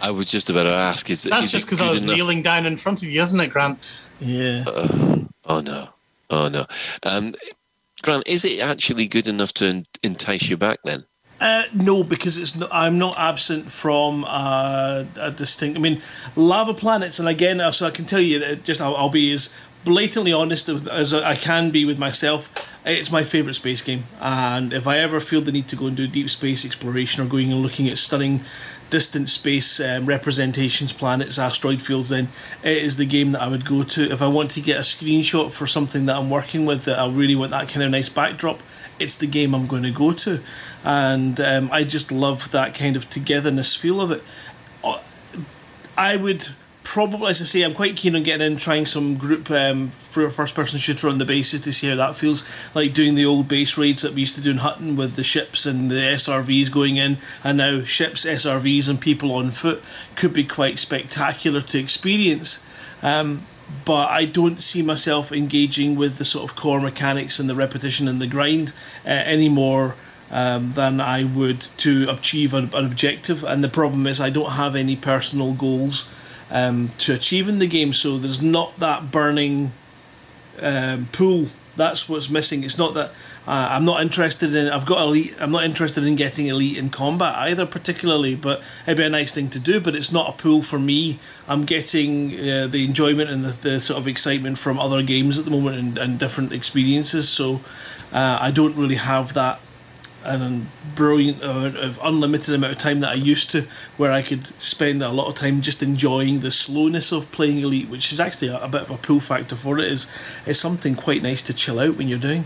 I 0.00 0.10
was 0.10 0.26
just 0.26 0.50
about 0.50 0.64
to 0.64 0.70
ask. 0.70 1.08
Is 1.10 1.24
That's 1.24 1.46
is 1.46 1.52
just 1.52 1.66
because 1.66 1.80
I 1.80 1.90
was 1.90 2.02
enough? 2.02 2.14
kneeling 2.14 2.42
down 2.42 2.66
in 2.66 2.76
front 2.76 3.02
of 3.02 3.08
you, 3.08 3.22
isn't 3.22 3.40
it, 3.40 3.48
Grant? 3.48 4.02
Yeah. 4.20 4.64
Oh 4.66 5.60
no, 5.60 5.88
oh 6.28 6.48
no. 6.48 6.66
Um, 7.02 7.34
Grant, 8.04 8.28
is 8.28 8.44
it 8.44 8.60
actually 8.60 9.08
good 9.08 9.26
enough 9.26 9.54
to 9.54 9.82
entice 10.02 10.50
you 10.50 10.58
back 10.58 10.80
then? 10.84 11.06
Uh, 11.40 11.62
no, 11.72 12.04
because 12.04 12.36
it's 12.36 12.54
no, 12.54 12.68
I'm 12.70 12.98
not 12.98 13.18
absent 13.18 13.72
from 13.72 14.24
uh, 14.28 15.04
a 15.18 15.30
distinct. 15.30 15.78
I 15.78 15.80
mean, 15.80 16.02
lava 16.36 16.74
planets, 16.74 17.18
and 17.18 17.26
again, 17.26 17.62
uh, 17.62 17.72
so 17.72 17.86
I 17.86 17.90
can 17.90 18.04
tell 18.04 18.20
you 18.20 18.38
that 18.40 18.62
just 18.62 18.82
I'll, 18.82 18.94
I'll 18.94 19.08
be 19.08 19.32
as 19.32 19.54
blatantly 19.84 20.34
honest 20.34 20.68
as- 20.68 21.14
I 21.14 21.34
can 21.34 21.70
be 21.70 21.86
with 21.86 21.98
myself. 21.98 22.50
It's 22.84 23.10
my 23.10 23.24
favorite 23.24 23.54
space 23.54 23.80
game, 23.80 24.04
and 24.20 24.74
if 24.74 24.86
I 24.86 24.98
ever 24.98 25.18
feel 25.18 25.40
the 25.40 25.50
need 25.50 25.68
to 25.68 25.76
go 25.76 25.86
and 25.86 25.96
do 25.96 26.06
deep 26.06 26.28
space 26.28 26.66
exploration 26.66 27.24
or 27.24 27.26
going 27.26 27.50
and 27.50 27.62
looking 27.62 27.88
at 27.88 27.96
stunning 27.96 28.42
distant 28.94 29.28
space 29.28 29.80
um, 29.80 30.06
representations, 30.06 30.92
planets, 30.92 31.36
asteroid 31.36 31.82
fields, 31.82 32.10
then 32.10 32.28
it 32.62 32.76
is 32.76 32.96
the 32.96 33.04
game 33.04 33.32
that 33.32 33.42
I 33.42 33.48
would 33.48 33.64
go 33.64 33.82
to. 33.82 34.12
If 34.12 34.22
I 34.22 34.28
want 34.28 34.52
to 34.52 34.60
get 34.60 34.76
a 34.76 34.82
screenshot 34.82 35.50
for 35.50 35.66
something 35.66 36.06
that 36.06 36.14
I'm 36.14 36.30
working 36.30 36.64
with, 36.64 36.84
that 36.84 37.00
I 37.00 37.08
really 37.10 37.34
want 37.34 37.50
that 37.50 37.68
kind 37.68 37.82
of 37.82 37.90
nice 37.90 38.08
backdrop, 38.08 38.60
it's 39.00 39.18
the 39.18 39.26
game 39.26 39.52
I'm 39.52 39.66
going 39.66 39.82
to 39.82 39.90
go 39.90 40.12
to. 40.12 40.38
And 40.84 41.40
um, 41.40 41.70
I 41.72 41.82
just 41.82 42.12
love 42.12 42.52
that 42.52 42.72
kind 42.72 42.94
of 42.94 43.10
togetherness 43.10 43.74
feel 43.74 44.00
of 44.00 44.12
it. 44.12 44.22
Uh, 44.84 45.00
I 45.98 46.14
would 46.14 46.50
probably, 46.84 47.30
as 47.30 47.40
I 47.40 47.46
say, 47.46 47.62
I'm 47.62 47.74
quite 47.74 47.96
keen 47.96 48.14
on 48.14 48.22
getting 48.22 48.46
in, 48.46 48.56
trying 48.58 48.86
some 48.86 49.16
group 49.16 49.50
um, 49.50 49.88
for 49.88 50.24
a 50.24 50.30
first 50.30 50.54
person 50.54 50.78
shooter 50.78 51.08
on 51.08 51.18
the 51.18 51.24
bases 51.24 51.62
to 51.62 51.72
see 51.72 51.88
how 51.88 51.96
that 51.96 52.14
feels. 52.14 52.44
Like 52.74 52.92
doing 52.92 53.14
the 53.14 53.24
old 53.24 53.48
base 53.48 53.76
raids 53.76 54.02
that 54.02 54.12
we 54.12 54.20
used 54.20 54.36
to 54.36 54.42
do 54.42 54.52
in 54.52 54.58
Hutton 54.58 54.94
with 54.94 55.16
the 55.16 55.24
ships 55.24 55.66
and 55.66 55.90
the 55.90 55.96
SRVs 55.96 56.70
going 56.70 56.96
in, 56.96 57.16
and 57.42 57.58
now 57.58 57.82
ships, 57.82 58.24
SRVs, 58.24 58.88
and 58.88 59.00
people 59.00 59.32
on 59.32 59.50
foot 59.50 59.82
could 60.14 60.32
be 60.32 60.44
quite 60.44 60.78
spectacular 60.78 61.62
to 61.62 61.78
experience. 61.78 62.64
Um, 63.02 63.42
but 63.84 64.10
I 64.10 64.26
don't 64.26 64.60
see 64.60 64.82
myself 64.82 65.32
engaging 65.32 65.96
with 65.96 66.18
the 66.18 66.24
sort 66.24 66.48
of 66.48 66.54
core 66.54 66.80
mechanics 66.80 67.40
and 67.40 67.48
the 67.48 67.54
repetition 67.54 68.06
and 68.06 68.20
the 68.20 68.26
grind 68.26 68.72
uh, 69.06 69.08
any 69.08 69.48
more 69.48 69.96
um, 70.30 70.72
than 70.72 71.00
I 71.00 71.24
would 71.24 71.60
to 71.78 72.08
achieve 72.10 72.52
an, 72.52 72.70
an 72.74 72.84
objective. 72.84 73.42
And 73.42 73.64
the 73.64 73.68
problem 73.68 74.06
is, 74.06 74.20
I 74.20 74.30
don't 74.30 74.52
have 74.52 74.76
any 74.76 74.96
personal 74.96 75.54
goals 75.54 76.12
um, 76.50 76.88
to 76.98 77.14
achieve 77.14 77.48
in 77.48 77.58
the 77.58 77.66
game, 77.66 77.92
so 77.92 78.18
there's 78.18 78.42
not 78.42 78.78
that 78.78 79.10
burning 79.10 79.72
um, 80.60 81.06
pool. 81.12 81.46
That's 81.76 82.08
what's 82.08 82.30
missing. 82.30 82.62
It's 82.62 82.78
not 82.78 82.94
that 82.94 83.10
uh, 83.46 83.68
I'm 83.72 83.84
not 83.84 84.00
interested 84.00 84.56
in. 84.56 84.68
I've 84.68 84.86
got 84.86 85.02
elite. 85.02 85.34
I'm 85.38 85.50
not 85.50 85.64
interested 85.64 86.04
in 86.04 86.16
getting 86.16 86.46
elite 86.46 86.78
in 86.78 86.88
combat 86.88 87.34
either, 87.36 87.66
particularly. 87.66 88.34
But 88.34 88.62
it'd 88.86 88.96
be 88.96 89.04
a 89.04 89.10
nice 89.10 89.34
thing 89.34 89.50
to 89.50 89.58
do. 89.58 89.80
But 89.80 89.94
it's 89.94 90.12
not 90.12 90.28
a 90.30 90.32
pool 90.32 90.62
for 90.62 90.78
me. 90.78 91.18
I'm 91.46 91.64
getting 91.64 92.32
uh, 92.32 92.68
the 92.68 92.84
enjoyment 92.84 93.30
and 93.30 93.44
the, 93.44 93.50
the 93.50 93.80
sort 93.80 93.98
of 93.98 94.08
excitement 94.08 94.58
from 94.58 94.78
other 94.78 95.02
games 95.02 95.38
at 95.38 95.44
the 95.44 95.50
moment 95.50 95.76
and, 95.76 95.98
and 95.98 96.18
different 96.18 96.52
experiences. 96.52 97.28
So 97.28 97.60
uh, 98.12 98.38
I 98.40 98.50
don't 98.50 98.76
really 98.76 98.94
have 98.94 99.34
that 99.34 99.60
and 100.24 100.66
brilliant 100.94 101.42
amount 101.42 101.76
of 101.76 101.98
unlimited 102.02 102.54
amount 102.54 102.72
of 102.72 102.78
time 102.78 103.00
that 103.00 103.10
I 103.10 103.14
used 103.14 103.50
to, 103.52 103.66
where 103.96 104.12
I 104.12 104.22
could 104.22 104.46
spend 104.46 105.02
a 105.02 105.10
lot 105.10 105.28
of 105.28 105.34
time 105.34 105.60
just 105.60 105.82
enjoying 105.82 106.40
the 106.40 106.50
slowness 106.50 107.12
of 107.12 107.30
playing 107.32 107.58
Elite, 107.58 107.88
which 107.88 108.12
is 108.12 108.20
actually 108.20 108.48
a, 108.48 108.58
a 108.60 108.68
bit 108.68 108.82
of 108.82 108.90
a 108.90 108.96
pull 108.96 109.20
factor 109.20 109.56
for 109.56 109.78
it. 109.78 109.86
Is 109.86 110.06
is 110.46 110.58
something 110.58 110.94
quite 110.94 111.22
nice 111.22 111.42
to 111.44 111.54
chill 111.54 111.78
out 111.78 111.96
when 111.96 112.08
you're 112.08 112.18
doing. 112.18 112.44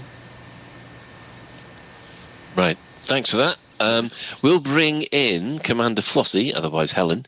Right. 2.56 2.76
Thanks 3.02 3.30
for 3.30 3.36
that. 3.38 3.56
Um, 3.80 4.10
we'll 4.42 4.60
bring 4.60 5.02
in 5.12 5.60
Commander 5.60 6.02
Flossie, 6.02 6.52
otherwise 6.54 6.92
Helen. 6.92 7.24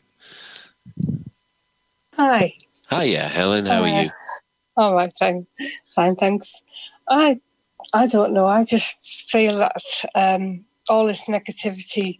Hi. 2.17 2.53
Hiya, 2.89 3.23
Helen. 3.29 3.65
How 3.65 3.83
are 3.83 3.87
Uh, 3.87 4.01
you? 4.03 4.11
All 4.77 4.93
right, 4.95 5.11
fine, 5.17 5.47
fine, 5.95 6.15
thanks. 6.15 6.63
I, 7.09 7.39
I 7.93 8.07
don't 8.07 8.33
know. 8.33 8.47
I 8.47 8.63
just 8.63 9.29
feel 9.29 9.57
that 9.57 10.05
um, 10.15 10.63
all 10.89 11.07
this 11.07 11.27
negativity 11.27 12.19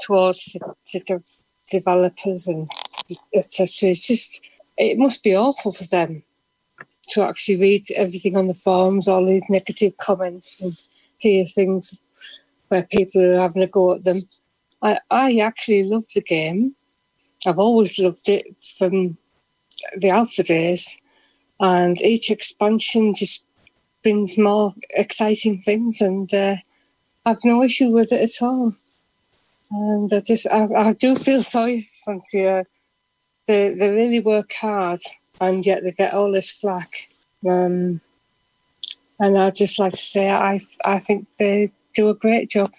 towards 0.00 0.52
the, 0.52 0.74
the 0.92 1.00
dev- 1.00 1.36
developers 1.70 2.46
and 2.46 2.70
etc. 3.34 3.90
It's 3.90 4.06
just 4.06 4.44
it 4.76 4.98
must 4.98 5.22
be 5.22 5.34
awful 5.34 5.72
for 5.72 5.84
them 5.84 6.22
to 7.10 7.22
actually 7.22 7.60
read 7.60 7.82
everything 7.96 8.36
on 8.36 8.48
the 8.48 8.54
forums, 8.54 9.08
all 9.08 9.26
these 9.26 9.42
negative 9.48 9.96
comments, 9.96 10.62
and 10.62 10.72
hear 11.18 11.44
things 11.46 12.04
where 12.68 12.84
people 12.84 13.22
are 13.22 13.40
having 13.40 13.62
a 13.62 13.66
go 13.66 13.94
at 13.94 14.04
them. 14.04 14.18
I, 14.82 14.98
I 15.10 15.36
actually 15.38 15.84
love 15.84 16.04
the 16.14 16.22
game. 16.22 16.74
I've 17.46 17.58
always 17.58 17.98
loved 17.98 18.28
it 18.28 18.44
from 18.78 19.16
the 19.96 20.10
alpha 20.10 20.42
days, 20.42 20.98
and 21.60 22.00
each 22.02 22.30
expansion 22.30 23.14
just 23.14 23.44
brings 24.02 24.36
more 24.38 24.74
exciting 24.90 25.60
things, 25.60 26.00
and 26.00 26.32
uh, 26.32 26.56
I've 27.24 27.44
no 27.44 27.62
issue 27.62 27.90
with 27.90 28.12
it 28.12 28.22
at 28.22 28.44
all. 28.44 28.74
And 29.70 30.12
I 30.12 30.20
just, 30.20 30.46
I, 30.48 30.66
I 30.74 30.92
do 30.92 31.14
feel 31.14 31.42
sorry 31.42 31.80
for 31.80 32.04
Frontier. 32.04 32.66
They 33.46 33.74
they 33.74 33.90
really 33.90 34.20
work 34.20 34.52
hard, 34.52 35.00
and 35.40 35.64
yet 35.64 35.82
they 35.82 35.92
get 35.92 36.14
all 36.14 36.30
this 36.32 36.50
flack. 36.50 37.08
Um, 37.48 38.00
and 39.18 39.38
I'd 39.38 39.56
just 39.56 39.78
like 39.78 39.92
to 39.92 39.98
say, 39.98 40.30
I 40.30 40.60
I 40.84 40.98
think 40.98 41.26
they 41.38 41.72
do 41.94 42.08
a 42.08 42.14
great 42.14 42.50
job. 42.50 42.70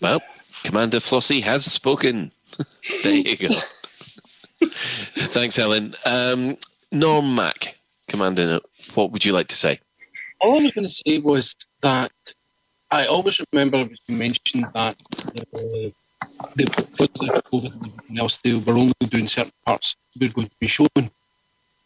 Well, 0.00 0.20
Commander 0.64 0.98
Flossie 0.98 1.42
has 1.42 1.64
spoken. 1.64 2.32
there 3.02 3.14
you 3.14 3.36
go. 3.36 3.48
Thanks, 4.64 5.56
Helen. 5.56 5.94
Um, 6.04 6.56
Norm 6.90 7.34
Mack, 7.34 7.76
Commander, 8.08 8.60
what 8.94 9.12
would 9.12 9.24
you 9.24 9.32
like 9.32 9.48
to 9.48 9.56
say? 9.56 9.80
all 10.40 10.60
I 10.60 10.64
was 10.64 10.74
going 10.74 10.86
to 10.86 10.88
say 10.88 11.18
was 11.18 11.54
that 11.82 12.12
I 12.90 13.06
always 13.06 13.40
remember 13.52 13.88
you 14.06 14.16
mentioned 14.16 14.66
that 14.74 14.96
the, 15.34 15.92
the 16.54 16.72
because 16.86 17.28
of 17.28 17.44
COVID 17.44 18.08
and 18.08 18.18
else, 18.18 18.38
they 18.38 18.54
were 18.54 18.72
only 18.72 18.92
doing 19.08 19.26
certain 19.26 19.52
parts 19.66 19.96
we 20.18 20.28
were 20.28 20.32
going 20.32 20.48
to 20.48 20.56
be 20.60 20.66
shown, 20.66 21.10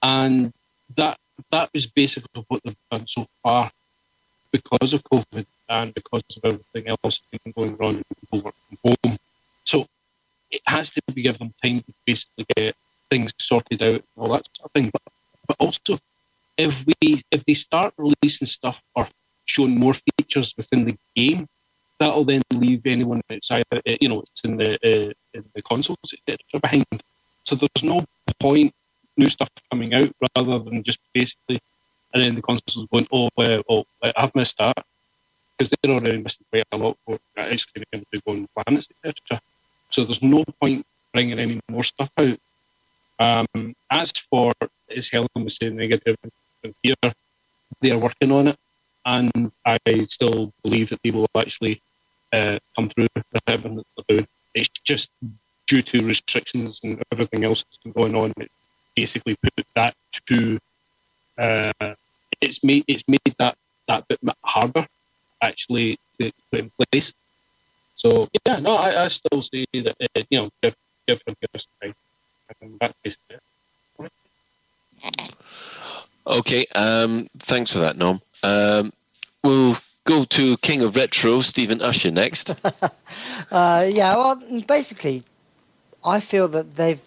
and 0.03 0.53
that 0.97 1.19
that 1.51 1.71
was 1.75 1.87
basically 1.87 2.45
what 2.49 2.63
they've 2.63 2.77
done 2.91 3.07
so 3.07 3.27
far 3.43 3.71
because 4.53 4.93
of 4.93 5.03
COVID 5.05 5.47
and 5.69 5.95
because 5.95 6.23
of 6.37 6.45
everything 6.45 6.89
else 6.89 7.23
going 7.57 7.77
on 7.81 7.97
and 7.97 8.05
people 8.21 8.41
work 8.41 8.55
from 8.69 8.95
home. 9.05 9.17
So 9.65 9.87
it 10.51 10.61
has 10.67 10.91
to 10.93 11.03
be 11.13 11.23
give 11.23 11.39
them 11.39 11.55
time 11.63 11.81
to 11.81 11.93
basically 12.07 12.47
get 12.55 12.75
things 13.11 13.33
sorted 13.39 13.83
out 13.83 13.95
and 13.95 14.03
all 14.17 14.29
that 14.29 14.47
sort 14.55 14.67
of 14.67 14.73
thing. 14.73 14.91
But, 14.93 15.03
but 15.49 15.57
also 15.59 15.99
if 16.57 16.87
we 16.87 17.23
if 17.31 17.45
they 17.45 17.55
start 17.55 17.95
releasing 17.97 18.47
stuff 18.47 18.83
or 18.95 19.07
showing 19.45 19.79
more 19.79 19.95
features 19.95 20.55
within 20.57 20.85
the 20.85 20.97
game, 21.17 21.47
that'll 21.99 22.25
then 22.25 22.43
leave 22.53 22.83
anyone 22.87 23.21
outside, 23.31 23.65
uh, 23.73 23.81
you 24.01 24.09
know, 24.09 24.21
it's 24.21 24.45
in 24.45 24.57
the 24.57 24.75
uh, 24.75 25.13
in 25.35 25.45
the 25.55 25.63
consoles 25.63 26.15
behind. 26.61 26.87
So 27.45 27.57
there's 27.57 27.85
no 27.85 28.05
point 28.41 28.73
new 29.17 29.29
stuff 29.29 29.51
coming 29.71 29.93
out 29.95 30.11
rather 30.37 30.59
than 30.59 30.83
just 30.83 31.01
basically, 31.13 31.61
and 32.13 32.23
then 32.23 32.35
the 32.35 32.43
consoles 32.43 32.87
going, 32.91 33.07
oh, 33.13 33.29
well, 33.37 33.63
oh 33.69 33.85
I've 34.17 34.35
missed 34.35 34.59
that 34.59 34.85
because 35.57 35.75
they're 35.83 35.93
already 35.93 36.23
missing 36.23 36.47
quite 36.51 36.65
a 36.73 36.77
lot 36.77 36.97
for 37.05 37.19
actually 37.37 37.85
to 37.93 38.21
go 38.27 38.33
on 38.33 38.49
planets 38.55 38.89
etc. 39.05 39.41
So 39.91 40.05
there's 40.05 40.23
no 40.23 40.45
point 40.61 40.87
bringing 41.13 41.39
any 41.39 41.61
more 41.71 41.85
stuff 41.85 42.11
out. 42.17 42.39
Um, 43.19 43.75
as 43.91 44.11
for 44.13 44.53
as 44.95 45.11
Helen 45.11 45.29
was 45.37 45.57
saying, 45.57 45.77
negative 45.77 46.17
frontier, 46.63 46.95
they 47.81 47.91
are 47.91 47.99
working 47.99 48.33
on 48.33 48.49
it, 48.49 48.57
and 49.05 49.53
I 49.67 49.79
still 50.09 50.53
believe 50.63 50.91
that 50.91 51.03
people 51.03 51.23
will 51.23 51.41
actually 51.41 51.83
uh, 52.33 52.59
come 52.77 52.89
through. 52.89 53.09
It's 54.55 54.69
just 54.85 55.11
due 55.67 55.83
to 55.83 56.07
restrictions 56.07 56.81
and 56.83 57.03
everything 57.13 57.45
else 57.45 57.65
that's 57.65 57.79
been 57.79 57.93
going 57.93 58.15
on. 58.15 58.33
It's 58.39 58.57
basically 58.95 59.37
put 59.43 59.67
that 59.75 59.95
to 60.27 60.59
uh, 61.39 61.95
it's 62.41 62.63
made 62.63 62.85
it's 62.87 63.09
made 63.09 63.35
that 63.39 63.57
that 63.89 64.07
bit 64.09 64.19
harder 64.45 64.87
actually 65.43 65.97
to 66.21 66.31
put 66.51 66.61
in 66.61 66.71
place. 66.79 67.15
So 67.95 68.29
yeah, 68.47 68.59
no, 68.59 68.77
I, 68.77 69.05
I 69.05 69.09
still 69.09 69.43
say 69.43 69.65
that 69.75 69.97
uh, 70.01 70.23
you 70.31 70.39
know 70.39 70.49
give 70.63 70.77
give 71.07 71.23
time. 71.25 71.95
That's 72.81 72.95
basically 73.03 73.37
it. 73.37 73.43
Okay, 76.27 76.67
um, 76.75 77.29
thanks 77.39 77.73
for 77.73 77.81
that, 77.81 77.97
Norm. 77.97 78.21
Um, 78.43 78.93
we'll 79.43 79.77
go 80.05 80.25
to 80.25 80.57
King 80.59 80.83
of 80.83 80.95
Retro, 80.95 81.41
Stephen 81.41 81.81
Usher, 81.83 82.11
next. 82.11 82.55
Uh, 83.51 83.87
yeah, 83.87 84.17
well, 84.17 84.43
basically, 84.67 85.23
I 86.05 86.21
feel 86.21 86.49
that 86.49 86.71
they've 86.71 87.01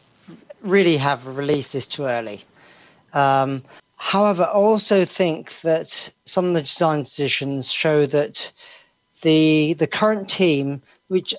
really 0.62 0.96
have 0.98 1.26
released 1.38 1.74
this 1.74 1.88
too 1.88 2.04
early. 2.04 2.44
Um, 3.14 3.64
however, 3.98 4.44
I 4.44 4.52
also 4.52 5.06
think 5.06 5.60
that 5.62 6.12
some 6.26 6.46
of 6.46 6.54
the 6.54 6.62
design 6.62 7.00
decisions 7.00 7.72
show 7.72 8.06
that 8.06 8.52
the 9.24 9.74
the 9.74 9.88
current 9.88 10.30
team, 10.30 10.84
which 11.08 11.34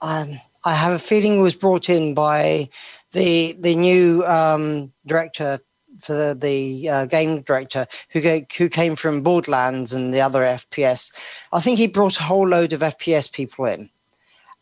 um, 0.00 0.40
I 0.64 0.74
have 0.74 0.92
a 0.92 0.98
feeling 0.98 1.40
was 1.40 1.54
brought 1.54 1.88
in 1.88 2.14
by 2.14 2.68
the 3.12 3.56
the 3.60 3.76
new 3.76 4.24
um, 4.26 4.92
director 5.06 5.60
for 6.02 6.14
the, 6.14 6.34
the 6.34 6.88
uh, 6.88 7.06
game 7.06 7.42
director 7.42 7.86
who 8.10 8.20
who 8.56 8.68
came 8.68 8.96
from 8.96 9.22
Borderlands 9.22 9.92
and 9.92 10.12
the 10.12 10.20
other 10.20 10.42
FPS. 10.42 11.12
I 11.52 11.60
think 11.60 11.78
he 11.78 11.86
brought 11.86 12.18
a 12.18 12.24
whole 12.24 12.48
load 12.48 12.72
of 12.72 12.80
FPS 12.80 13.30
people 13.32 13.64
in, 13.66 13.88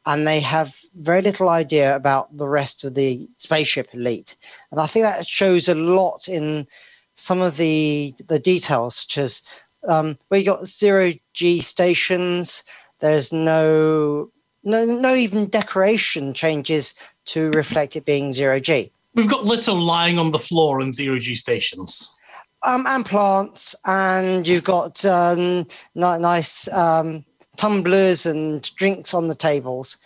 and 0.07 0.27
they 0.27 0.41
have 0.41 0.77
very 0.95 1.23
little 1.23 1.49
idea 1.49 1.97
about 1.97 2.37
the 2.37 2.49
rest 2.49 2.85
of 2.85 2.95
the 2.95 3.29
spaceship 3.37 3.89
elite. 3.95 4.37
And 4.71 4.81
I 4.81 4.87
think 4.87 5.05
that 5.05 5.27
shows 5.27 5.69
a 5.69 5.75
lot 5.75 6.29
in 6.29 6.67
some 7.15 7.41
of 7.41 7.57
the 7.57 8.15
the 8.29 8.39
details, 8.39 8.97
such 8.97 9.19
as 9.19 9.43
um, 9.89 10.19
where 10.29 10.41
you 10.41 10.47
got 10.47 10.67
zero 10.67 11.12
G 11.33 11.61
stations. 11.61 12.62
There's 13.01 13.33
no 13.33 14.31
no 14.62 14.85
no 14.85 15.15
even 15.15 15.47
decoration 15.49 16.35
changes 16.35 16.95
to 17.27 17.51
reflect 17.53 17.97
it 17.97 18.05
being 18.05 18.33
zero 18.33 18.61
G. 18.61 18.93
We've 19.15 19.28
got 19.28 19.45
Little 19.45 19.81
lying 19.81 20.19
on 20.19 20.31
the 20.31 20.39
floor 20.39 20.81
in 20.81 20.93
zero 20.93 21.19
G 21.19 21.35
stations. 21.35 22.15
Um, 22.62 22.85
and 22.87 23.07
plants, 23.07 23.74
and 23.87 24.47
you've 24.47 24.65
got 24.65 25.05
um, 25.07 25.66
nice 25.95 26.69
um, 26.73 27.24
tumblers 27.57 28.27
and 28.27 28.62
drinks 28.77 29.15
on 29.15 29.28
the 29.28 29.35
tables. 29.35 29.97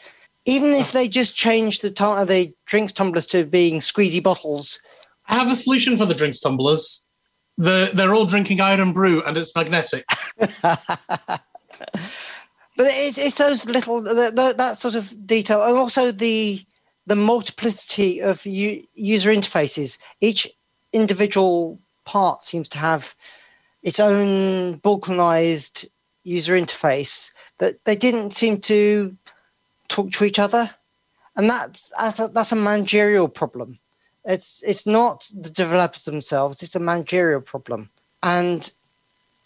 Even 0.46 0.70
if 0.70 0.92
they 0.92 1.08
just 1.08 1.34
change 1.34 1.80
the 1.80 1.90
tu- 1.90 2.24
the 2.24 2.54
drinks 2.66 2.92
tumblers 2.92 3.26
to 3.26 3.44
being 3.44 3.80
squeezy 3.80 4.22
bottles, 4.22 4.78
I 5.28 5.34
have 5.34 5.50
a 5.50 5.54
solution 5.54 5.96
for 5.96 6.06
the 6.06 6.14
drinks 6.14 6.40
tumblers. 6.40 7.06
The, 7.56 7.90
they're 7.94 8.14
all 8.14 8.26
drinking 8.26 8.60
Irn-Bru 8.60 9.22
and 9.22 9.36
it's 9.36 9.54
magnetic. 9.54 10.04
but 10.38 11.40
it's, 12.76 13.18
it's 13.18 13.38
those 13.38 13.64
little 13.66 14.02
that 14.02 14.76
sort 14.76 14.96
of 14.96 15.26
detail, 15.26 15.62
and 15.62 15.76
also 15.78 16.10
the 16.10 16.64
the 17.06 17.16
multiplicity 17.16 18.20
of 18.20 18.44
u- 18.46 18.86
user 18.94 19.30
interfaces. 19.30 19.98
Each 20.20 20.48
individual 20.92 21.78
part 22.04 22.42
seems 22.44 22.68
to 22.70 22.78
have 22.78 23.14
its 23.82 24.00
own 24.00 24.78
balkanized 24.80 25.86
user 26.22 26.54
interface 26.54 27.32
that 27.58 27.84
they 27.84 27.96
didn't 27.96 28.32
seem 28.32 28.60
to 28.60 29.16
talk 29.88 30.10
to 30.12 30.24
each 30.24 30.38
other, 30.38 30.70
and 31.36 31.48
that's 31.48 31.92
that's 31.98 32.52
a, 32.52 32.56
managerial 32.56 33.28
problem. 33.28 33.78
It's 34.24 34.62
it's 34.62 34.86
not 34.86 35.28
the 35.34 35.50
developers 35.50 36.04
themselves; 36.04 36.62
it's 36.62 36.76
a 36.76 36.80
managerial 36.80 37.42
problem, 37.42 37.90
and 38.22 38.70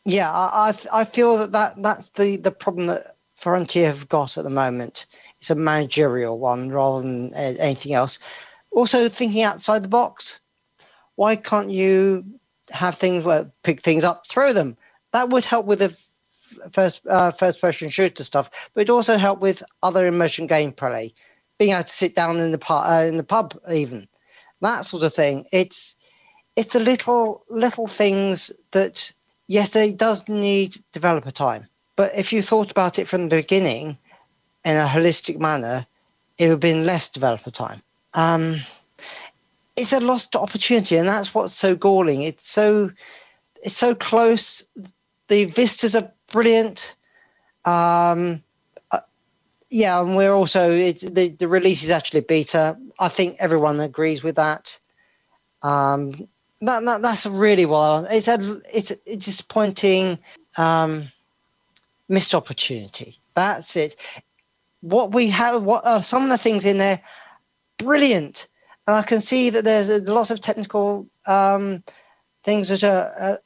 yeah, 0.04 0.30
I 0.30 0.72
I, 0.92 1.00
I 1.00 1.04
feel 1.04 1.38
that, 1.38 1.52
that 1.52 1.82
that's 1.82 2.10
the 2.10 2.36
the 2.36 2.52
problem 2.52 2.86
that 2.86 3.16
Frontier 3.34 3.86
have 3.86 4.08
got 4.08 4.38
at 4.38 4.44
the 4.44 4.50
moment. 4.50 5.06
It's 5.40 5.50
a 5.50 5.54
managerial 5.54 6.38
one 6.38 6.70
rather 6.70 7.02
than 7.02 7.32
uh, 7.34 7.54
anything 7.60 7.94
else. 7.94 8.18
Also, 8.72 9.08
thinking 9.08 9.42
outside 9.42 9.84
the 9.84 9.88
box. 9.88 10.40
Why 11.16 11.36
can't 11.36 11.70
you 11.70 12.24
have 12.70 12.96
things 12.96 13.24
where 13.24 13.50
pick 13.62 13.82
things 13.82 14.04
up, 14.04 14.26
throw 14.26 14.52
them? 14.52 14.76
That 15.12 15.30
would 15.30 15.44
help 15.44 15.66
with 15.66 15.80
the 15.80 15.96
first 16.72 17.02
uh, 17.08 17.30
first 17.32 17.60
person 17.60 17.88
shooter 17.90 18.24
stuff, 18.24 18.50
but 18.74 18.82
it 18.82 18.90
also 18.90 19.16
help 19.16 19.40
with 19.40 19.62
other 19.82 20.06
immersion 20.06 20.48
gameplay. 20.48 21.12
Being 21.58 21.72
able 21.72 21.84
to 21.84 21.92
sit 21.92 22.14
down 22.14 22.38
in 22.38 22.52
the 22.52 22.58
uh, 22.70 23.04
in 23.06 23.16
the 23.16 23.24
pub, 23.24 23.58
even 23.72 24.08
that 24.60 24.84
sort 24.84 25.02
of 25.04 25.14
thing. 25.14 25.46
It's 25.52 25.96
it's 26.56 26.72
the 26.72 26.80
little 26.80 27.44
little 27.48 27.86
things 27.88 28.52
that 28.72 29.12
yes, 29.48 29.76
it 29.76 29.98
does 29.98 30.28
need 30.28 30.76
developer 30.92 31.30
time. 31.30 31.68
But 31.96 32.12
if 32.16 32.32
you 32.32 32.42
thought 32.42 32.70
about 32.70 32.98
it 32.98 33.08
from 33.08 33.28
the 33.28 33.36
beginning 33.36 33.98
in 34.64 34.76
a 34.76 34.86
holistic 34.86 35.38
manner, 35.38 35.86
it 36.38 36.44
would 36.44 36.50
have 36.50 36.60
been 36.60 36.86
less 36.86 37.10
developer 37.10 37.50
time. 37.50 37.82
Um, 38.14 38.56
it's 39.76 39.92
a 39.92 40.00
lost 40.00 40.34
opportunity, 40.36 40.96
and 40.96 41.08
that's 41.08 41.34
what's 41.34 41.54
so 41.54 41.76
galling. 41.76 42.22
It's 42.22 42.46
so 42.48 42.90
it's 43.62 43.76
so 43.76 43.94
close. 43.94 44.66
The 45.28 45.44
vistas 45.46 45.94
are 45.94 46.10
brilliant. 46.32 46.96
Um, 47.64 48.42
uh, 48.90 49.00
yeah, 49.70 50.00
and 50.00 50.16
we're 50.16 50.32
also 50.32 50.70
the 50.70 51.36
the 51.38 51.48
release 51.48 51.82
is 51.82 51.90
actually 51.90 52.22
beta. 52.22 52.76
I 52.98 53.08
think 53.08 53.36
everyone 53.38 53.80
agrees 53.80 54.22
with 54.22 54.36
that. 54.36 54.78
Um, 55.62 56.28
that, 56.60 56.84
that 56.84 57.02
that's 57.02 57.26
really 57.26 57.66
well. 57.66 58.06
It's 58.10 58.28
a 58.28 58.60
it's 58.72 58.90
a 58.90 59.16
disappointing 59.16 60.18
um, 60.56 61.08
missed 62.08 62.34
opportunity. 62.34 63.18
That's 63.34 63.76
it. 63.76 63.96
What 64.80 65.12
we 65.14 65.28
have, 65.28 65.62
what 65.62 65.86
are 65.86 66.02
some 66.02 66.24
of 66.24 66.28
the 66.30 66.38
things 66.38 66.64
in 66.66 66.78
there? 66.78 67.00
Brilliant. 67.78 68.48
And 68.86 68.96
I 68.96 69.02
can 69.02 69.20
see 69.20 69.50
that 69.50 69.64
there's 69.64 69.90
uh, 69.90 70.00
lots 70.12 70.30
of 70.30 70.40
technical 70.40 71.08
um, 71.26 71.84
things 72.44 72.68
that 72.68 72.84
are, 72.84 73.12
uh, 73.18 73.36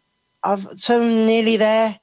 are 0.45 0.59
so 0.77 1.01
nearly 1.01 1.57
there. 1.57 1.99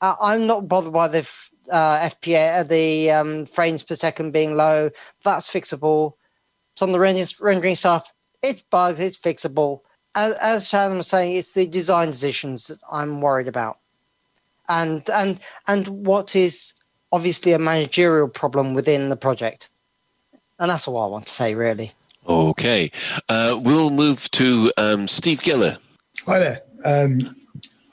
Uh, 0.00 0.14
I'm 0.20 0.46
not 0.46 0.68
bothered 0.68 0.92
by 0.92 1.08
the 1.08 1.18
f- 1.18 1.50
uh, 1.70 2.08
FPA, 2.10 2.60
uh, 2.60 2.62
the 2.64 3.10
um, 3.10 3.46
frames 3.46 3.82
per 3.82 3.94
second 3.94 4.32
being 4.32 4.54
low. 4.54 4.90
That's 5.24 5.48
fixable. 5.48 6.14
Some 6.76 6.90
of 6.90 6.92
the 6.94 7.00
rendering, 7.00 7.26
rendering 7.40 7.76
stuff, 7.76 8.12
it's 8.42 8.62
bugs, 8.62 9.00
it's 9.00 9.18
fixable. 9.18 9.80
As, 10.14 10.34
as 10.36 10.68
Shannon 10.68 10.98
was 10.98 11.08
saying, 11.08 11.36
it's 11.36 11.52
the 11.52 11.66
design 11.66 12.10
decisions 12.10 12.68
that 12.68 12.78
I'm 12.90 13.20
worried 13.20 13.48
about, 13.48 13.78
and 14.68 15.08
and 15.10 15.40
and 15.66 15.88
what 16.06 16.36
is 16.36 16.74
obviously 17.14 17.52
a 17.52 17.58
managerial 17.58 18.28
problem 18.28 18.74
within 18.74 19.08
the 19.08 19.16
project. 19.16 19.68
And 20.58 20.68
that's 20.68 20.88
all 20.88 21.00
I 21.00 21.06
want 21.06 21.26
to 21.26 21.32
say, 21.32 21.54
really. 21.54 21.92
Okay. 22.28 22.90
Uh, 23.28 23.58
we'll 23.60 23.90
move 23.90 24.28
to 24.32 24.72
um, 24.76 25.06
Steve 25.06 25.40
Giller. 25.40 25.78
Hi 26.26 26.38
there. 26.40 26.58
Um, 26.84 27.18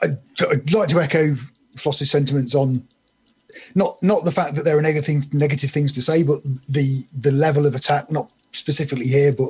I'd, 0.01 0.17
I'd 0.49 0.73
like 0.73 0.89
to 0.89 0.99
echo 0.99 1.35
Floss's 1.75 2.09
sentiments 2.09 2.55
on 2.55 2.87
not 3.75 4.01
not 4.01 4.25
the 4.25 4.31
fact 4.31 4.55
that 4.55 4.63
there 4.63 4.77
are 4.77 4.81
negative 4.81 5.05
things, 5.05 5.33
negative 5.33 5.69
things 5.69 5.91
to 5.93 6.01
say, 6.01 6.23
but 6.23 6.41
the 6.67 7.03
the 7.13 7.31
level 7.31 7.65
of 7.65 7.75
attack, 7.75 8.09
not 8.09 8.31
specifically 8.51 9.07
here, 9.07 9.33
but 9.33 9.49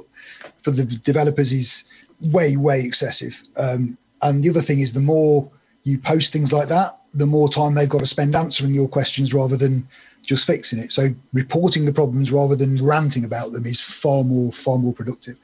for 0.64 0.72
the 0.72 0.84
developers, 0.86 1.52
is 1.52 1.86
way 2.20 2.58
way 2.58 2.84
excessive. 2.84 3.44
Um, 3.58 3.98
and 4.22 4.44
the 4.44 4.50
other 4.50 4.62
thing 4.62 4.80
is, 4.80 4.94
the 4.94 5.00
more 5.00 5.50
you 5.84 5.98
post 5.98 6.34
things 6.34 6.52
like 6.52 6.68
that, 6.70 7.01
the 7.14 7.26
more 7.26 7.50
time 7.50 7.74
they've 7.74 7.90
got 7.90 8.00
to 8.00 8.06
spend 8.06 8.36
answering 8.36 8.74
your 8.74 8.88
questions 8.88 9.34
rather 9.34 9.58
than 9.58 9.88
just 10.24 10.46
fixing 10.46 10.80
it. 10.80 10.92
So 10.92 11.10
reporting 11.34 11.86
the 11.86 11.94
problems 11.94 12.32
rather 12.32 12.56
than 12.56 12.84
ranting 12.84 13.26
about 13.26 13.52
them 13.52 13.66
is 13.66 13.82
far 13.82 14.24
more 14.24 14.52
far 14.52 14.78
more 14.78 14.94
productive. 14.94 15.40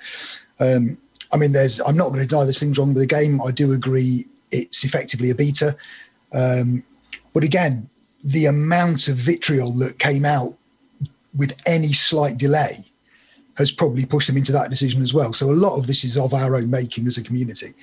Um, 0.59 0.97
I 1.33 1.37
mean, 1.37 1.51
there's 1.51 1.79
I'm 1.81 1.97
not 1.97 2.09
going 2.09 2.21
to 2.21 2.27
deny 2.27 2.43
there's 2.43 2.59
things 2.59 2.77
wrong 2.77 2.93
with 2.93 3.07
the 3.07 3.15
game. 3.15 3.41
I 3.41 3.51
do 3.51 3.73
agree 3.73 4.25
it's 4.51 4.83
effectively 4.85 5.29
a 5.29 5.35
beta, 5.35 5.75
um, 6.33 6.83
but 7.33 7.43
again, 7.43 7.89
the 8.23 8.45
amount 8.45 9.07
of 9.07 9.15
vitriol 9.15 9.71
that 9.73 9.99
came 9.99 10.25
out 10.25 10.55
with 11.35 11.59
any 11.65 11.93
slight 11.93 12.37
delay 12.37 12.85
has 13.57 13.71
probably 13.71 14.05
pushed 14.05 14.27
them 14.27 14.37
into 14.37 14.51
that 14.51 14.69
decision 14.69 15.01
as 15.01 15.13
well. 15.13 15.33
So 15.33 15.49
a 15.49 15.53
lot 15.53 15.77
of 15.77 15.87
this 15.87 16.03
is 16.03 16.15
of 16.17 16.33
our 16.33 16.55
own 16.55 16.69
making 16.69 17.07
as 17.07 17.17
a 17.17 17.23
community. 17.23 17.73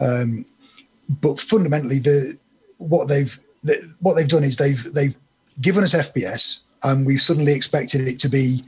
Um, 0.00 0.44
but 1.08 1.40
fundamentally, 1.40 1.98
the 1.98 2.38
what 2.78 3.08
they've 3.08 3.38
the, 3.62 3.94
what 4.00 4.14
they've 4.14 4.28
done 4.28 4.44
is 4.44 4.56
they've 4.56 4.92
they've 4.92 5.16
given 5.60 5.84
us 5.84 5.94
FPS, 5.94 6.62
and 6.82 7.06
we've 7.06 7.22
suddenly 7.22 7.52
expected 7.52 8.06
it 8.06 8.18
to 8.20 8.28
be 8.28 8.62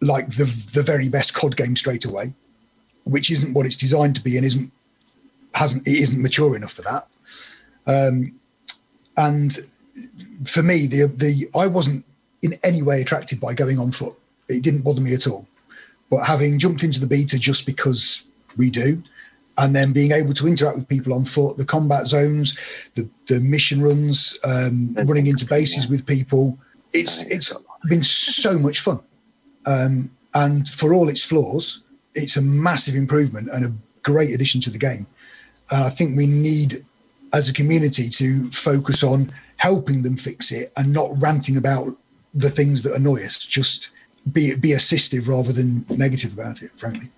like 0.00 0.28
the 0.30 0.44
the 0.74 0.82
very 0.82 1.08
best 1.08 1.34
COD 1.34 1.56
game 1.56 1.76
straight 1.76 2.04
away, 2.04 2.34
which 3.04 3.30
isn't 3.30 3.54
what 3.54 3.66
it's 3.66 3.76
designed 3.76 4.14
to 4.16 4.22
be, 4.22 4.36
and 4.36 4.44
isn't 4.44 4.72
hasn't 5.54 5.86
it 5.86 5.94
isn't 5.94 6.22
mature 6.22 6.56
enough 6.56 6.72
for 6.72 6.82
that. 6.82 7.06
Um, 7.86 8.38
and 9.16 9.52
for 10.44 10.62
me, 10.62 10.86
the 10.86 11.06
the 11.06 11.46
I 11.58 11.66
wasn't 11.66 12.04
in 12.42 12.58
any 12.62 12.82
way 12.82 13.00
attracted 13.00 13.40
by 13.40 13.54
going 13.54 13.78
on 13.78 13.90
foot. 13.90 14.14
it 14.48 14.62
didn't 14.62 14.82
bother 14.82 15.00
me 15.00 15.14
at 15.14 15.26
all. 15.26 15.46
But 16.10 16.24
having 16.24 16.58
jumped 16.58 16.84
into 16.84 17.00
the 17.00 17.06
beta 17.06 17.38
just 17.38 17.66
because 17.66 18.28
we 18.56 18.70
do, 18.70 19.02
and 19.58 19.74
then 19.74 19.92
being 19.92 20.12
able 20.12 20.34
to 20.34 20.46
interact 20.46 20.76
with 20.76 20.88
people 20.88 21.14
on 21.14 21.24
foot, 21.24 21.56
the 21.56 21.64
combat 21.64 22.06
zones, 22.06 22.56
the, 22.94 23.08
the 23.28 23.40
mission 23.40 23.80
runs, 23.80 24.38
um, 24.44 24.94
running 25.04 25.26
into 25.26 25.46
bases 25.46 25.88
with 25.88 26.06
people, 26.06 26.58
it's 26.92 27.22
it's 27.26 27.52
been 27.88 28.04
so 28.04 28.58
much 28.58 28.80
fun. 28.80 29.00
Um, 29.66 30.10
and 30.34 30.68
for 30.68 30.92
all 30.92 31.08
its 31.08 31.24
flaws, 31.24 31.82
it's 32.14 32.36
a 32.36 32.42
massive 32.42 32.94
improvement 32.94 33.48
and 33.52 33.64
a 33.64 33.72
great 34.02 34.30
addition 34.34 34.60
to 34.62 34.70
the 34.70 34.78
game. 34.78 35.06
And 35.70 35.84
I 35.84 35.90
think 35.90 36.16
we 36.16 36.26
need, 36.26 36.74
as 37.32 37.48
a 37.48 37.52
community, 37.52 38.08
to 38.08 38.44
focus 38.50 39.02
on 39.02 39.32
helping 39.56 40.02
them 40.02 40.16
fix 40.16 40.52
it 40.52 40.72
and 40.76 40.92
not 40.92 41.10
ranting 41.20 41.56
about 41.56 41.88
the 42.34 42.50
things 42.50 42.82
that 42.82 42.94
annoy 42.94 43.24
us. 43.24 43.38
Just 43.38 43.90
be 44.30 44.54
be 44.56 44.70
assistive 44.70 45.28
rather 45.28 45.52
than 45.52 45.84
negative 45.88 46.32
about 46.34 46.62
it. 46.62 46.70
Frankly. 46.76 47.08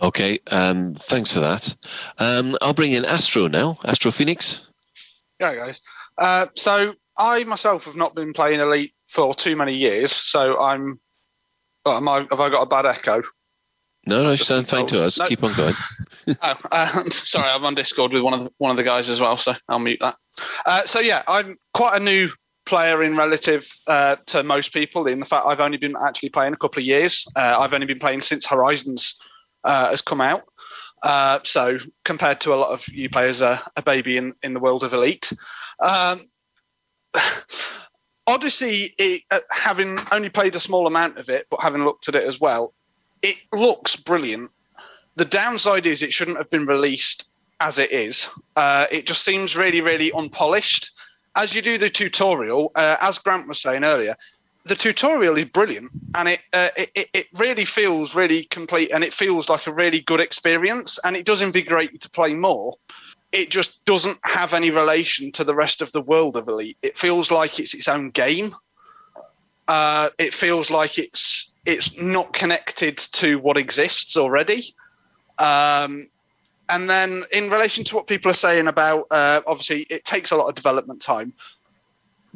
Okay, 0.00 0.38
um, 0.50 0.94
thanks 0.94 1.34
for 1.34 1.40
that. 1.40 1.74
Um, 2.18 2.56
I'll 2.62 2.74
bring 2.74 2.92
in 2.92 3.04
Astro 3.04 3.48
now. 3.48 3.78
Astro 3.84 4.10
Phoenix. 4.10 4.62
Yeah, 5.40 5.54
guys. 5.54 5.80
Uh, 6.18 6.46
so 6.54 6.94
I 7.16 7.44
myself 7.44 7.84
have 7.84 7.96
not 7.96 8.14
been 8.14 8.32
playing 8.32 8.60
Elite 8.60 8.92
for 9.08 9.34
too 9.34 9.56
many 9.56 9.74
years, 9.74 10.12
so 10.12 10.58
I'm. 10.60 11.00
Well, 11.84 11.96
am 11.96 12.08
I, 12.08 12.26
have 12.30 12.40
I 12.40 12.50
got 12.50 12.62
a 12.62 12.66
bad 12.66 12.86
echo? 12.86 13.22
No, 14.06 14.22
no, 14.22 14.30
you 14.30 14.36
sound 14.36 14.68
fine 14.68 14.86
to 14.86 15.04
us. 15.04 15.18
No. 15.18 15.26
Keep 15.26 15.44
on 15.44 15.54
going. 15.54 15.74
oh, 16.42 16.60
uh, 16.72 16.86
sorry, 17.04 17.48
I'm 17.50 17.64
on 17.64 17.74
Discord 17.74 18.12
with 18.12 18.22
one 18.22 18.34
of 18.34 18.44
the, 18.44 18.50
one 18.58 18.70
of 18.70 18.76
the 18.76 18.82
guys 18.82 19.10
as 19.10 19.20
well, 19.20 19.36
so 19.36 19.52
I'll 19.68 19.78
mute 19.78 19.98
that. 20.00 20.16
Uh, 20.64 20.82
so 20.84 21.00
yeah, 21.00 21.22
I'm 21.28 21.56
quite 21.74 22.00
a 22.00 22.04
new 22.04 22.30
player 22.66 23.02
in 23.02 23.16
relative 23.16 23.68
uh, 23.86 24.16
to 24.26 24.42
most 24.42 24.72
people. 24.72 25.06
In 25.06 25.18
the 25.18 25.24
fact, 25.24 25.46
I've 25.46 25.60
only 25.60 25.78
been 25.78 25.94
actually 26.06 26.28
playing 26.28 26.52
a 26.52 26.56
couple 26.56 26.80
of 26.80 26.86
years. 26.86 27.26
Uh, 27.34 27.56
I've 27.58 27.74
only 27.74 27.86
been 27.86 27.98
playing 27.98 28.20
since 28.20 28.46
Horizons 28.46 29.18
uh, 29.64 29.90
has 29.90 30.02
come 30.02 30.20
out. 30.20 30.44
Uh, 31.02 31.38
so 31.44 31.78
compared 32.04 32.40
to 32.40 32.54
a 32.54 32.56
lot 32.56 32.70
of 32.70 32.86
you 32.88 33.08
players, 33.08 33.40
uh, 33.40 33.58
a 33.76 33.82
baby 33.82 34.16
in, 34.16 34.34
in 34.42 34.54
the 34.54 34.60
world 34.60 34.82
of 34.82 34.92
Elite. 34.92 35.32
Um, 35.80 36.20
Odyssey, 38.26 38.92
it, 38.98 39.22
uh, 39.30 39.40
having 39.50 39.98
only 40.12 40.28
played 40.28 40.54
a 40.54 40.60
small 40.60 40.86
amount 40.86 41.16
of 41.16 41.28
it, 41.28 41.46
but 41.50 41.60
having 41.60 41.84
looked 41.84 42.08
at 42.08 42.14
it 42.14 42.24
as 42.24 42.40
well, 42.40 42.74
it 43.22 43.36
looks 43.54 43.96
brilliant. 43.96 44.50
The 45.16 45.24
downside 45.24 45.86
is 45.86 46.02
it 46.02 46.12
shouldn't 46.12 46.36
have 46.36 46.50
been 46.50 46.66
released 46.66 47.30
as 47.60 47.78
it 47.78 47.90
is. 47.90 48.28
Uh, 48.56 48.86
it 48.92 49.06
just 49.06 49.24
seems 49.24 49.56
really, 49.56 49.80
really 49.80 50.12
unpolished. 50.12 50.90
As 51.36 51.54
you 51.54 51.62
do 51.62 51.78
the 51.78 51.90
tutorial, 51.90 52.70
uh, 52.74 52.96
as 53.00 53.18
Grant 53.18 53.48
was 53.48 53.60
saying 53.60 53.84
earlier, 53.84 54.14
the 54.68 54.74
tutorial 54.74 55.36
is 55.36 55.46
brilliant 55.46 55.90
and 56.14 56.28
it, 56.28 56.40
uh, 56.52 56.68
it 56.76 57.08
it 57.12 57.26
really 57.38 57.64
feels 57.64 58.14
really 58.14 58.44
complete 58.44 58.92
and 58.92 59.02
it 59.02 59.12
feels 59.12 59.48
like 59.48 59.66
a 59.66 59.72
really 59.72 60.00
good 60.00 60.20
experience 60.20 60.98
and 61.04 61.16
it 61.16 61.24
does 61.24 61.40
invigorate 61.40 61.92
you 61.92 61.98
to 61.98 62.10
play 62.10 62.34
more. 62.34 62.76
It 63.32 63.50
just 63.50 63.84
doesn't 63.84 64.18
have 64.24 64.54
any 64.54 64.70
relation 64.70 65.32
to 65.32 65.44
the 65.44 65.54
rest 65.54 65.82
of 65.82 65.92
the 65.92 66.00
world 66.00 66.36
of 66.36 66.48
Elite. 66.48 66.78
It 66.82 66.96
feels 66.96 67.30
like 67.30 67.58
it's 67.58 67.74
its 67.74 67.88
own 67.88 68.10
game. 68.10 68.54
Uh, 69.66 70.08
it 70.18 70.32
feels 70.32 70.70
like 70.70 70.98
it's 70.98 71.54
it's 71.66 72.00
not 72.00 72.32
connected 72.32 72.96
to 72.96 73.38
what 73.38 73.58
exists 73.58 74.16
already. 74.16 74.74
Um, 75.38 76.08
and 76.70 76.88
then 76.88 77.24
in 77.32 77.50
relation 77.50 77.84
to 77.84 77.96
what 77.96 78.06
people 78.06 78.30
are 78.30 78.34
saying 78.34 78.68
about, 78.68 79.06
uh, 79.10 79.40
obviously, 79.46 79.82
it 79.90 80.04
takes 80.04 80.30
a 80.30 80.36
lot 80.36 80.48
of 80.48 80.54
development 80.54 81.00
time. 81.00 81.32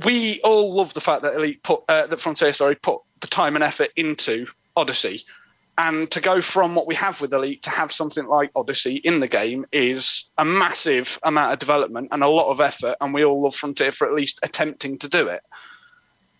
We 0.04 0.40
all 0.42 0.74
love 0.74 0.94
the 0.94 1.00
fact 1.00 1.22
that 1.22 1.34
Elite 1.34 1.62
put 1.62 1.82
uh, 1.88 2.06
that 2.06 2.20
Frontier, 2.20 2.52
sorry, 2.52 2.76
put 2.76 3.00
the 3.20 3.26
time 3.26 3.54
and 3.54 3.64
effort 3.64 3.90
into 3.96 4.46
Odyssey, 4.76 5.24
and 5.78 6.10
to 6.10 6.20
go 6.20 6.40
from 6.40 6.74
what 6.74 6.86
we 6.86 6.94
have 6.94 7.20
with 7.20 7.32
Elite 7.32 7.62
to 7.62 7.70
have 7.70 7.92
something 7.92 8.26
like 8.26 8.50
Odyssey 8.56 8.96
in 8.96 9.20
the 9.20 9.28
game 9.28 9.66
is 9.72 10.30
a 10.38 10.44
massive 10.44 11.18
amount 11.22 11.52
of 11.52 11.58
development 11.58 12.08
and 12.10 12.22
a 12.22 12.28
lot 12.28 12.50
of 12.50 12.60
effort. 12.60 12.96
And 13.00 13.12
we 13.12 13.24
all 13.24 13.42
love 13.42 13.54
Frontier 13.54 13.92
for 13.92 14.06
at 14.06 14.14
least 14.14 14.40
attempting 14.42 14.98
to 14.98 15.08
do 15.08 15.28
it 15.28 15.42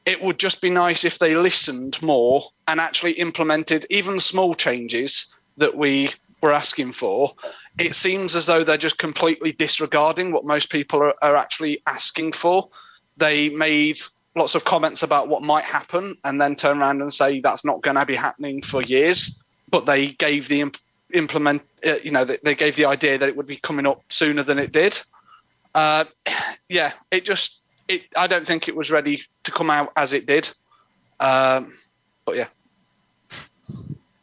it 0.04 0.22
would 0.22 0.38
just 0.38 0.60
be 0.60 0.70
nice 0.70 1.04
if 1.04 1.18
they 1.18 1.36
listened 1.36 2.00
more 2.02 2.42
and 2.68 2.80
actually 2.80 3.12
implemented 3.12 3.86
even 3.90 4.18
small 4.18 4.54
changes 4.54 5.32
that 5.56 5.76
we 5.76 6.10
were 6.40 6.52
asking 6.52 6.92
for. 6.92 7.32
It 7.78 7.94
seems 7.94 8.34
as 8.34 8.46
though 8.46 8.64
they're 8.64 8.76
just 8.76 8.98
completely 8.98 9.52
disregarding 9.52 10.32
what 10.32 10.44
most 10.44 10.70
people 10.70 11.02
are, 11.02 11.14
are 11.22 11.36
actually 11.36 11.82
asking 11.86 12.32
for. 12.32 12.68
They 13.16 13.50
made 13.50 13.98
lots 14.34 14.54
of 14.54 14.64
comments 14.64 15.02
about 15.02 15.28
what 15.28 15.42
might 15.42 15.64
happen 15.64 16.16
and 16.24 16.40
then 16.40 16.56
turn 16.56 16.80
around 16.80 17.02
and 17.02 17.12
say 17.12 17.40
that's 17.40 17.64
not 17.64 17.82
going 17.82 17.96
to 17.96 18.06
be 18.06 18.16
happening 18.16 18.62
for 18.62 18.82
years. 18.82 19.38
But 19.70 19.86
they 19.86 20.08
gave 20.08 20.48
the 20.48 20.60
imp- 20.60 20.78
implement, 21.12 21.62
uh, 21.86 21.96
you 22.02 22.10
know, 22.10 22.24
they, 22.24 22.54
gave 22.54 22.76
the 22.76 22.84
idea 22.84 23.18
that 23.18 23.28
it 23.28 23.36
would 23.36 23.46
be 23.46 23.56
coming 23.56 23.86
up 23.86 24.02
sooner 24.08 24.42
than 24.42 24.58
it 24.58 24.72
did. 24.72 24.98
Uh, 25.74 26.04
yeah, 26.68 26.92
it 27.10 27.24
just 27.24 27.62
it, 27.88 28.02
I 28.16 28.26
don't 28.26 28.46
think 28.46 28.68
it 28.68 28.76
was 28.76 28.90
ready 28.90 29.22
to 29.44 29.52
come 29.52 29.70
out 29.70 29.92
as 29.96 30.12
it 30.12 30.26
did. 30.26 30.50
Um, 31.20 31.72
but 32.24 32.36
yeah, 32.36 32.48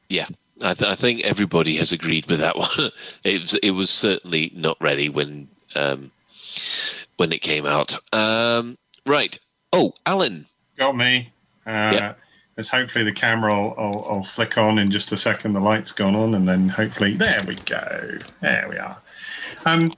Yeah, 0.09 0.25
I, 0.63 0.73
th- 0.73 0.89
I 0.89 0.95
think 0.95 1.21
everybody 1.21 1.75
has 1.75 1.91
agreed 1.91 2.25
with 2.27 2.39
that 2.39 2.57
one. 2.57 2.69
it 3.23 3.41
was 3.41 3.53
it 3.55 3.71
was 3.71 3.89
certainly 3.89 4.51
not 4.55 4.77
ready 4.81 5.09
when 5.09 5.47
um, 5.75 6.11
when 7.19 7.33
it 7.33 7.41
came 7.41 7.65
out. 7.65 7.97
Um, 8.13 8.77
right. 9.05 9.37
Oh, 9.73 9.93
Alan. 10.05 10.47
Got 10.77 10.95
me. 10.95 11.31
Uh, 11.65 11.91
Yeah. 11.93 12.13
As 12.57 12.67
hopefully 12.67 13.05
the 13.05 13.13
camera 13.13 13.55
will, 13.55 13.73
will, 13.77 14.05
will 14.09 14.23
flick 14.23 14.57
on 14.57 14.79
in 14.79 14.89
just 14.91 15.13
a 15.13 15.17
second. 15.17 15.53
The 15.53 15.61
light's 15.61 15.93
gone 15.93 16.13
on, 16.13 16.33
and 16.35 16.45
then 16.45 16.67
hopefully 16.67 17.13
there 17.13 17.39
we 17.47 17.55
go. 17.55 18.17
There 18.41 18.67
we 18.69 18.77
are. 18.77 18.97
Um, 19.65 19.93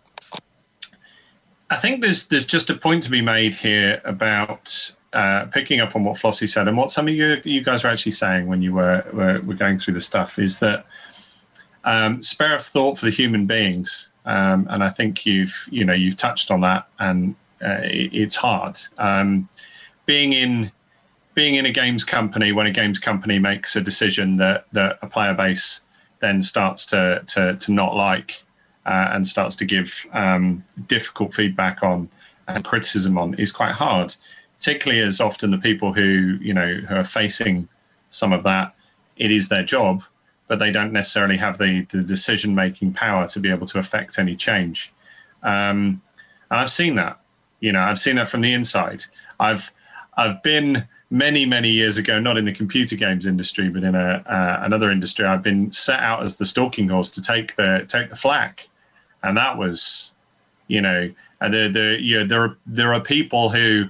I 1.72 1.77
think 1.77 2.03
there's 2.03 2.27
there's 2.27 2.45
just 2.45 2.69
a 2.69 2.76
point 2.76 3.02
to 3.03 3.10
be 3.10 3.22
made 3.22 3.56
here 3.56 3.99
about 4.06 4.91
uh, 5.14 5.45
picking 5.45 5.80
up 5.80 5.95
on 5.95 6.03
what 6.03 6.18
Flossie 6.18 6.48
said 6.48 6.68
and 6.68 6.77
what 6.77 6.91
some 6.91 7.07
of 7.07 7.15
you 7.15 7.41
you 7.43 7.64
guys 7.64 7.84
were 7.84 7.89
actually 7.89 8.11
saying 8.11 8.45
when 8.45 8.61
you 8.61 8.73
were 8.76 9.03
were, 9.11 9.41
were 9.41 9.56
going 9.56 9.80
through 9.80 9.95
the 9.95 10.02
stuff 10.02 10.38
is 10.38 10.60
that 10.60 10.85
um, 11.84 12.22
spare 12.22 12.57
a 12.57 12.60
thought 12.60 12.99
for 12.99 13.06
the 13.06 13.11
human 13.11 13.48
beings, 13.48 14.11
um, 14.26 14.68
and 14.69 14.84
I 14.84 14.89
think 14.89 15.26
you've 15.26 15.68
you 15.72 15.85
know 15.85 15.93
you've 15.93 16.18
touched 16.18 16.52
on 16.52 16.61
that, 16.61 16.88
and 16.99 17.35
uh, 17.64 17.81
it, 17.84 18.14
it's 18.14 18.35
hard. 18.35 18.80
Um, 18.98 19.49
being 20.06 20.34
in 20.34 20.72
being 21.34 21.56
in 21.56 21.65
a 21.65 21.72
games 21.72 22.03
company 22.03 22.52
when 22.52 22.68
a 22.68 22.72
games 22.72 22.99
company 22.99 23.39
makes 23.39 23.76
a 23.76 23.81
decision 23.81 24.38
that 24.38 24.65
that 24.73 24.99
a 25.02 25.07
player 25.07 25.34
base 25.34 25.81
then 26.19 26.41
starts 26.41 26.85
to 26.88 27.23
to, 27.27 27.56
to 27.56 27.72
not 27.72 27.95
like 27.95 28.43
uh, 28.85 29.10
and 29.11 29.27
starts 29.27 29.56
to 29.57 29.65
give 29.65 30.07
um, 30.14 30.64
difficult 30.88 31.34
feedback 31.34 31.84
on 31.84 32.10
and 32.48 32.64
criticism 32.64 33.18
on 33.18 33.34
is 33.35 33.52
quite 33.52 33.73
hard, 33.73 34.15
particularly 34.57 35.02
as 35.02 35.22
often 35.22 35.52
the 35.52 35.57
people 35.57 35.93
who 35.93 36.38
you 36.41 36.53
know 36.53 36.76
who 36.76 36.95
are 36.95 37.03
facing 37.03 37.68
some 38.10 38.34
of 38.34 38.43
that, 38.43 38.76
it 39.18 39.31
is 39.31 39.49
their 39.49 39.64
job, 39.64 40.03
but 40.52 40.60
they 40.60 40.69
don't 40.69 40.91
necessarily 40.91 41.38
have 41.38 41.57
the, 41.60 41.88
the 41.91 42.03
decision 42.03 42.53
making 42.53 42.91
power 42.91 43.26
to 43.26 43.40
be 43.40 43.49
able 43.49 43.65
to 43.65 43.80
affect 43.80 44.19
any 44.19 44.36
change. 44.36 44.91
Um, 45.44 46.02
and 46.49 46.60
I've 46.60 46.69
seen 46.69 46.95
that, 46.95 47.22
you 47.61 47.72
know, 47.72 47.80
I've 47.80 47.99
seen 47.99 48.18
that 48.18 48.28
from 48.28 48.41
the 48.41 48.52
inside. 48.52 49.06
I've 49.40 49.72
I've 50.18 50.44
been 50.44 50.90
many 51.10 51.45
many 51.45 51.69
years 51.69 51.98
ago, 51.98 52.19
not 52.19 52.36
in 52.36 52.44
the 52.44 52.52
computer 52.52 52.98
games 52.98 53.26
industry, 53.26 53.69
but 53.69 53.86
in 53.86 53.95
a 53.95 54.26
uh, 54.26 54.60
another 54.64 54.91
industry. 54.91 55.23
I've 55.23 55.41
been 55.41 55.72
set 55.72 56.02
out 56.02 56.22
as 56.22 56.36
the 56.36 56.45
stalking 56.45 56.90
horse 56.90 57.10
to 57.11 57.22
take 57.22 57.56
the 57.56 57.86
take 57.88 58.10
the 58.10 58.18
flak, 58.18 58.68
and 59.23 59.38
that 59.38 59.57
was, 59.57 60.15
you 60.68 60.82
know, 60.82 61.10
the 61.40 61.69
the 61.69 61.98
you 62.02 62.19
know, 62.19 62.26
there 62.26 62.44
are 62.44 62.57
there 62.65 62.94
are 62.94 62.99
people 62.99 63.52
who 63.52 63.86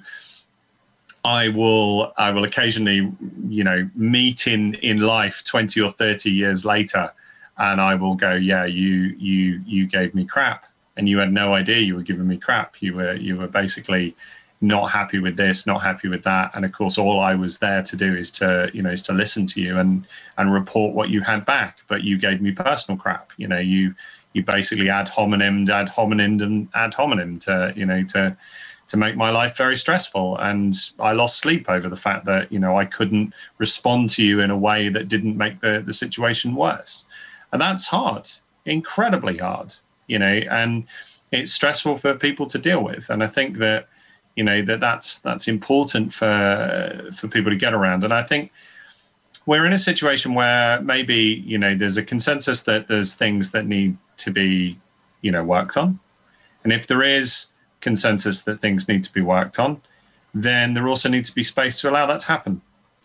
I 1.24 1.50
will 1.50 2.14
I 2.18 2.32
will 2.32 2.44
occasionally 2.44 3.12
you 3.48 3.64
know 3.64 3.90
meet 3.96 4.48
in 4.48 4.76
in 4.76 4.98
life 5.02 5.44
twenty 5.46 5.80
or 5.82 5.92
thirty 5.92 6.32
years 6.32 6.66
later, 6.66 7.12
and 7.58 7.80
I 7.80 7.96
will 7.96 8.16
go, 8.16 8.34
yeah, 8.36 8.66
you 8.66 9.16
you 9.20 9.62
you 9.66 9.88
gave 9.88 10.16
me 10.16 10.26
crap, 10.26 10.66
and 10.98 11.08
you 11.08 11.20
had 11.20 11.32
no 11.32 11.54
idea 11.54 11.80
you 11.80 11.96
were 11.96 12.02
giving 12.04 12.28
me 12.28 12.38
crap. 12.38 12.82
You 12.82 12.96
were 12.96 13.16
you 13.16 13.38
were 13.38 13.48
basically 13.48 14.16
not 14.62 14.92
happy 14.92 15.20
with 15.20 15.38
this, 15.38 15.66
not 15.66 15.82
happy 15.82 16.08
with 16.08 16.24
that, 16.24 16.52
and 16.56 16.66
of 16.66 16.72
course, 16.72 16.98
all 16.98 17.20
I 17.20 17.36
was 17.36 17.60
there 17.60 17.84
to 17.84 17.96
do 17.96 18.16
is 18.16 18.32
to 18.32 18.72
you 18.74 18.82
know 18.82 18.92
is 18.92 19.04
to 19.04 19.14
listen 19.14 19.46
to 19.48 19.62
you 19.62 19.78
and 19.78 20.06
and 20.38 20.52
report 20.52 20.96
what 20.96 21.10
you 21.10 21.22
had 21.22 21.46
back. 21.46 21.80
But 21.88 22.04
you 22.04 22.18
gave 22.18 22.42
me 22.42 22.52
personal 22.52 22.98
crap. 22.98 23.32
You 23.38 23.48
know 23.48 23.60
you 23.60 23.94
you 24.34 24.44
basically 24.44 24.90
ad 24.90 25.10
hominem, 25.10 25.70
ad 25.70 25.90
hominem, 25.90 26.42
and 26.42 26.68
ad 26.74 26.94
hominem 26.96 27.38
to 27.42 27.74
you 27.76 27.86
know 27.86 28.04
to 28.06 28.36
to 28.92 28.98
make 28.98 29.16
my 29.16 29.30
life 29.30 29.56
very 29.56 29.78
stressful. 29.78 30.38
And 30.40 30.76
I 31.00 31.14
lost 31.14 31.38
sleep 31.38 31.70
over 31.70 31.88
the 31.88 31.96
fact 31.96 32.26
that, 32.26 32.52
you 32.52 32.60
know, 32.60 32.78
I 32.78 32.84
couldn't 32.84 33.34
respond 33.58 34.10
to 34.12 34.24
you 34.24 34.42
in 34.42 34.52
a 34.52 34.58
way 34.58 34.90
that 34.90 35.08
didn't 35.08 35.38
make 35.38 35.62
the, 35.62 35.82
the 35.84 35.94
situation 35.94 36.56
worse. 36.56 37.06
And 37.54 37.62
that's 37.62 37.88
hard, 37.88 38.30
incredibly 38.66 39.38
hard, 39.38 39.76
you 40.08 40.20
know, 40.20 40.42
and 40.50 40.84
it's 41.32 41.54
stressful 41.54 42.00
for 42.00 42.16
people 42.16 42.46
to 42.48 42.58
deal 42.58 42.84
with. 42.84 43.10
And 43.10 43.24
I 43.24 43.28
think 43.28 43.60
that, 43.60 43.88
you 44.36 44.44
know, 44.44 44.62
that 44.64 44.82
that's 44.82 45.20
that's 45.20 45.48
important 45.48 46.14
for 46.14 47.10
for 47.16 47.30
people 47.30 47.50
to 47.50 47.58
get 47.58 47.74
around. 47.74 48.04
And 48.04 48.14
I 48.14 48.24
think 48.24 48.52
we're 49.46 49.66
in 49.66 49.74
a 49.74 49.78
situation 49.78 50.34
where 50.34 50.82
maybe 50.82 51.44
you 51.46 51.58
know 51.58 51.76
there's 51.76 51.98
a 51.98 52.04
consensus 52.04 52.64
that 52.64 52.88
there's 52.88 53.16
things 53.16 53.52
that 53.52 53.66
need 53.66 53.98
to 54.18 54.32
be 54.32 54.78
you 55.22 55.32
know 55.32 55.44
worked 55.44 55.76
on, 55.76 56.00
and 56.64 56.72
if 56.72 56.88
there 56.88 57.04
is 57.04 57.51
consensus 57.82 58.44
that 58.44 58.60
things 58.60 58.88
need 58.88 59.04
to 59.04 59.14
be 59.14 59.22
worked 59.22 59.60
on, 59.60 59.82
then 60.34 60.74
there 60.74 60.88
also 60.88 61.10
needs 61.10 61.30
to 61.30 61.36
be 61.36 61.44
space 61.44 61.82
to 61.82 61.90
allow 61.90 62.06
that 62.06 62.22
to 62.22 62.28
happen. 62.28 62.62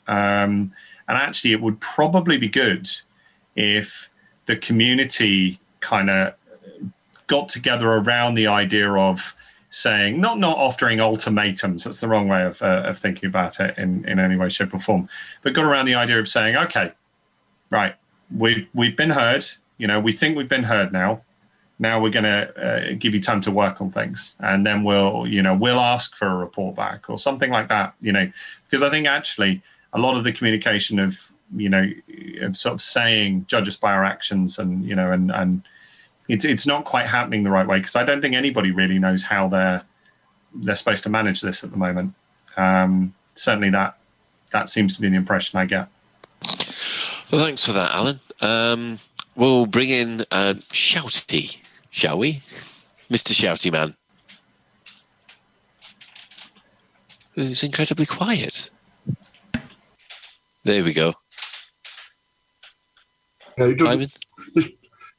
Um, 0.07 0.73
and 1.09 1.19
actually, 1.19 1.53
it 1.53 1.61
would 1.61 1.81
probably 1.81 2.37
be 2.37 2.49
good 2.49 2.89
if 3.55 4.11
the 4.47 4.57
community 4.57 5.59
kind 5.81 6.11
of 6.11 6.35
got 7.27 7.49
together 7.49 7.89
around 7.93 8.35
the 8.35 8.47
idea 8.47 8.93
of 8.93 9.35
saying 9.71 10.21
not 10.21 10.39
not 10.39 10.57
offering 10.57 11.01
ultimatums 11.01 11.85
that's 11.85 12.01
the 12.01 12.09
wrong 12.09 12.29
way 12.29 12.45
of, 12.45 12.63
uh, 12.63 12.83
of 12.87 12.97
thinking 12.97 13.29
about 13.29 13.59
it 13.59 13.77
in, 13.77 14.05
in 14.05 14.19
any 14.19 14.37
way 14.37 14.49
shape 14.49 14.73
or 14.73 14.79
form 14.79 15.09
but 15.43 15.53
got 15.53 15.65
around 15.65 15.87
the 15.87 15.95
idea 15.95 16.19
of 16.19 16.29
saying 16.29 16.57
okay 16.57 16.93
right 17.71 17.97
we've 18.35 18.67
we've 18.73 18.97
been 18.97 19.11
heard 19.11 19.45
you 19.77 19.87
know 19.87 19.99
we 19.99 20.13
think 20.13 20.37
we've 20.37 20.49
been 20.49 20.63
heard 20.63 20.93
now 20.93 21.21
now 21.79 22.01
we're 22.01 22.11
going 22.11 22.25
to 22.25 22.57
uh, 22.57 22.95
give 22.99 23.15
you 23.15 23.21
time 23.21 23.41
to 23.41 23.51
work 23.51 23.81
on 23.81 23.91
things 23.91 24.35
and 24.41 24.67
then 24.67 24.83
we'll 24.83 25.27
you 25.27 25.43
know 25.43 25.55
we'll 25.55 25.81
ask 25.81 26.17
for 26.17 26.27
a 26.27 26.37
report 26.37 26.75
back 26.75 27.09
or 27.11 27.19
something 27.19 27.51
like 27.51 27.69
that 27.69 27.95
you 28.01 28.13
know 28.13 28.31
because 28.69 28.83
i 28.83 28.91
think 28.91 29.07
actually 29.07 29.61
a 29.93 29.99
lot 29.99 30.17
of 30.17 30.25
the 30.25 30.33
communication 30.33 30.99
of 30.99 31.33
you 31.55 31.69
know 31.69 31.91
of 32.41 32.57
sort 32.57 32.75
of 32.75 32.81
saying 32.81 33.45
judge 33.49 33.69
us 33.69 33.77
by 33.77 33.93
our 33.93 34.05
actions 34.05 34.59
and 34.59 34.85
you 34.85 34.95
know 34.95 35.13
and 35.13 35.31
and 35.31 35.63
it's 36.29 36.45
it's 36.45 36.67
not 36.67 36.85
quite 36.85 37.07
happening 37.07 37.43
the 37.43 37.51
right 37.51 37.67
way 37.67 37.79
because 37.79 37.97
I 37.97 38.05
don't 38.05 38.21
think 38.21 38.35
anybody 38.35 38.71
really 38.71 38.99
knows 38.99 39.25
how 39.25 39.49
they're 39.49 39.83
they're 40.55 40.75
supposed 40.75 41.05
to 41.05 41.11
manage 41.11 41.41
this 41.41 41.63
at 41.63 41.71
the 41.71 41.77
moment. 41.77 42.15
Um, 42.57 43.15
certainly, 43.35 43.71
that 43.71 43.97
that 44.51 44.69
seems 44.71 44.95
to 44.95 45.01
be 45.01 45.09
the 45.09 45.17
impression 45.17 45.59
I 45.59 45.67
get. 45.67 45.89
Well, 47.31 47.45
thanks 47.45 47.65
for 47.65 47.73
that, 47.73 47.93
Alan. 47.93 48.21
Um, 48.41 48.99
we'll 49.35 49.67
bring 49.67 49.91
in 49.91 50.23
uh, 50.31 50.55
Shouty, 50.71 51.59
shall 51.97 52.19
we? 52.19 52.43
Mr. 53.11 53.33
Shouty 53.33 53.73
Man. 53.73 53.97
Who's 57.33 57.65
incredibly 57.65 58.05
quiet. 58.05 58.71
There 60.65 60.85
we 60.85 60.93
go. 60.93 61.15
Yeah, 63.57 63.69
it 63.69 63.79
doesn't, 63.79 64.13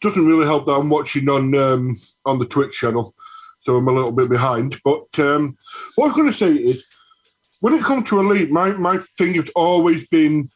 doesn't 0.02 0.28
really 0.28 0.46
help 0.46 0.68
that 0.68 0.74
I'm 0.74 0.90
watching 0.90 1.28
on 1.30 1.56
um, 1.56 1.96
on 2.26 2.38
the 2.38 2.46
Twitch 2.46 2.78
channel, 2.78 3.16
so 3.60 3.78
I'm 3.78 3.88
a 3.88 3.92
little 3.92 4.12
bit 4.12 4.30
behind. 4.30 4.80
But 4.84 5.08
um, 5.18 5.58
what 5.96 6.06
I 6.06 6.08
was 6.10 6.16
going 6.16 6.32
to 6.32 6.38
say 6.38 6.54
is, 6.54 6.86
when 7.62 7.74
it 7.74 7.84
comes 7.84 8.08
to 8.10 8.20
Elite, 8.20 8.52
my, 8.52 8.72
my 8.74 9.00
thing 9.18 9.34
has 9.36 9.50
always 9.56 10.06
been 10.08 10.48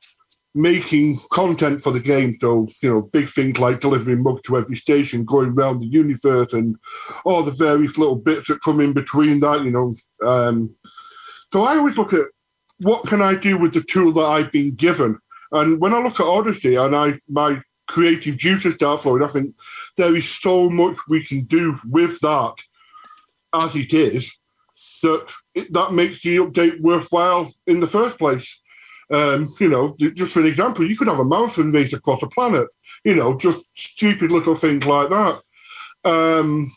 making 0.54 1.16
content 1.32 1.80
for 1.82 1.92
the 1.92 2.00
game. 2.00 2.36
So, 2.40 2.68
you 2.82 2.90
know, 2.90 3.02
big 3.04 3.30
things 3.30 3.60
like 3.60 3.80
delivering 3.80 4.24
mug 4.24 4.42
to 4.44 4.58
every 4.58 4.76
station, 4.76 5.26
going 5.26 5.52
around 5.52 5.80
the 5.80 5.88
universe, 5.88 6.54
and 6.54 6.76
all 7.24 7.44
the 7.44 7.52
various 7.52 7.98
little 7.98 8.18
bits 8.18 8.48
that 8.48 8.62
come 8.62 8.82
in 8.82 8.94
between 8.94 9.40
that, 9.40 9.64
you 9.64 9.72
know. 9.72 9.94
Um, 10.26 10.76
so 11.54 11.64
I 11.64 11.78
always 11.78 11.98
look 11.98 12.14
at 12.14 12.26
what 12.80 13.06
can 13.08 13.22
I 13.22 13.36
do 13.36 13.58
with 13.58 13.74
the 13.74 13.82
tool 13.82 14.12
that 14.14 14.22
I've 14.22 14.52
been 14.52 14.74
given. 14.76 15.20
And 15.52 15.80
when 15.80 15.94
I 15.94 16.00
look 16.00 16.20
at 16.20 16.26
Odyssey 16.26 16.76
and 16.76 16.96
I 16.96 17.14
my 17.30 17.62
creative 17.88 18.38
juices 18.38 18.76
start 18.76 19.02
flowing, 19.02 19.24
I 19.24 19.28
think 19.28 19.56
there 19.98 20.16
is 20.16 20.30
so 20.30 20.70
much 20.70 20.98
we 21.08 21.24
can 21.26 21.44
do 21.44 21.78
with 21.90 22.20
that 22.20 22.56
as 23.54 23.76
it 23.76 23.94
is 23.94 24.38
that 25.02 25.34
that 25.72 25.92
makes 25.92 26.22
the 26.22 26.38
update 26.38 26.80
worthwhile 26.80 27.52
in 27.68 27.80
the 27.80 27.88
first 27.88 28.18
place. 28.18 28.62
Um, 29.12 29.46
you 29.60 29.70
know, 29.70 29.96
just 30.00 30.34
for 30.34 30.40
an 30.40 30.48
example, 30.48 30.90
you 30.90 30.98
could 30.98 31.08
have 31.08 31.20
a 31.20 31.26
marathon 31.26 31.72
race 31.72 31.94
across 31.94 32.24
a 32.24 32.28
planet. 32.28 32.68
You 33.04 33.16
know, 33.16 33.38
just 33.38 33.70
stupid 33.78 34.32
little 34.32 34.56
things 34.56 34.86
like 34.86 35.10
that. 35.10 35.42
Um, 36.04 36.68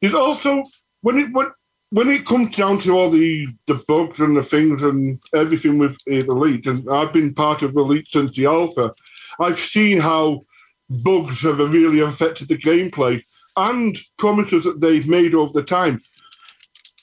there's 0.00 0.14
also 0.14 0.64
when 1.02 1.18
it 1.18 1.32
when 1.32 1.48
when 1.90 2.08
it 2.08 2.24
comes 2.24 2.56
down 2.56 2.78
to 2.80 2.92
all 2.92 3.10
the 3.10 3.48
the 3.66 3.82
bugs 3.88 4.20
and 4.20 4.36
the 4.36 4.42
things 4.42 4.82
and 4.82 5.18
everything 5.34 5.78
with 5.78 5.98
Elite, 6.06 6.66
and 6.66 6.88
I've 6.88 7.12
been 7.12 7.34
part 7.34 7.62
of 7.62 7.74
Elite 7.74 8.06
since 8.08 8.34
the 8.36 8.46
alpha, 8.46 8.94
I've 9.40 9.58
seen 9.58 10.00
how 10.00 10.42
bugs 10.88 11.42
have 11.42 11.58
really 11.58 12.00
affected 12.00 12.48
the 12.48 12.56
gameplay 12.56 13.22
and 13.56 13.96
promises 14.18 14.64
that 14.64 14.80
they've 14.80 15.08
made 15.08 15.34
over 15.34 15.52
the 15.52 15.62
time. 15.62 16.00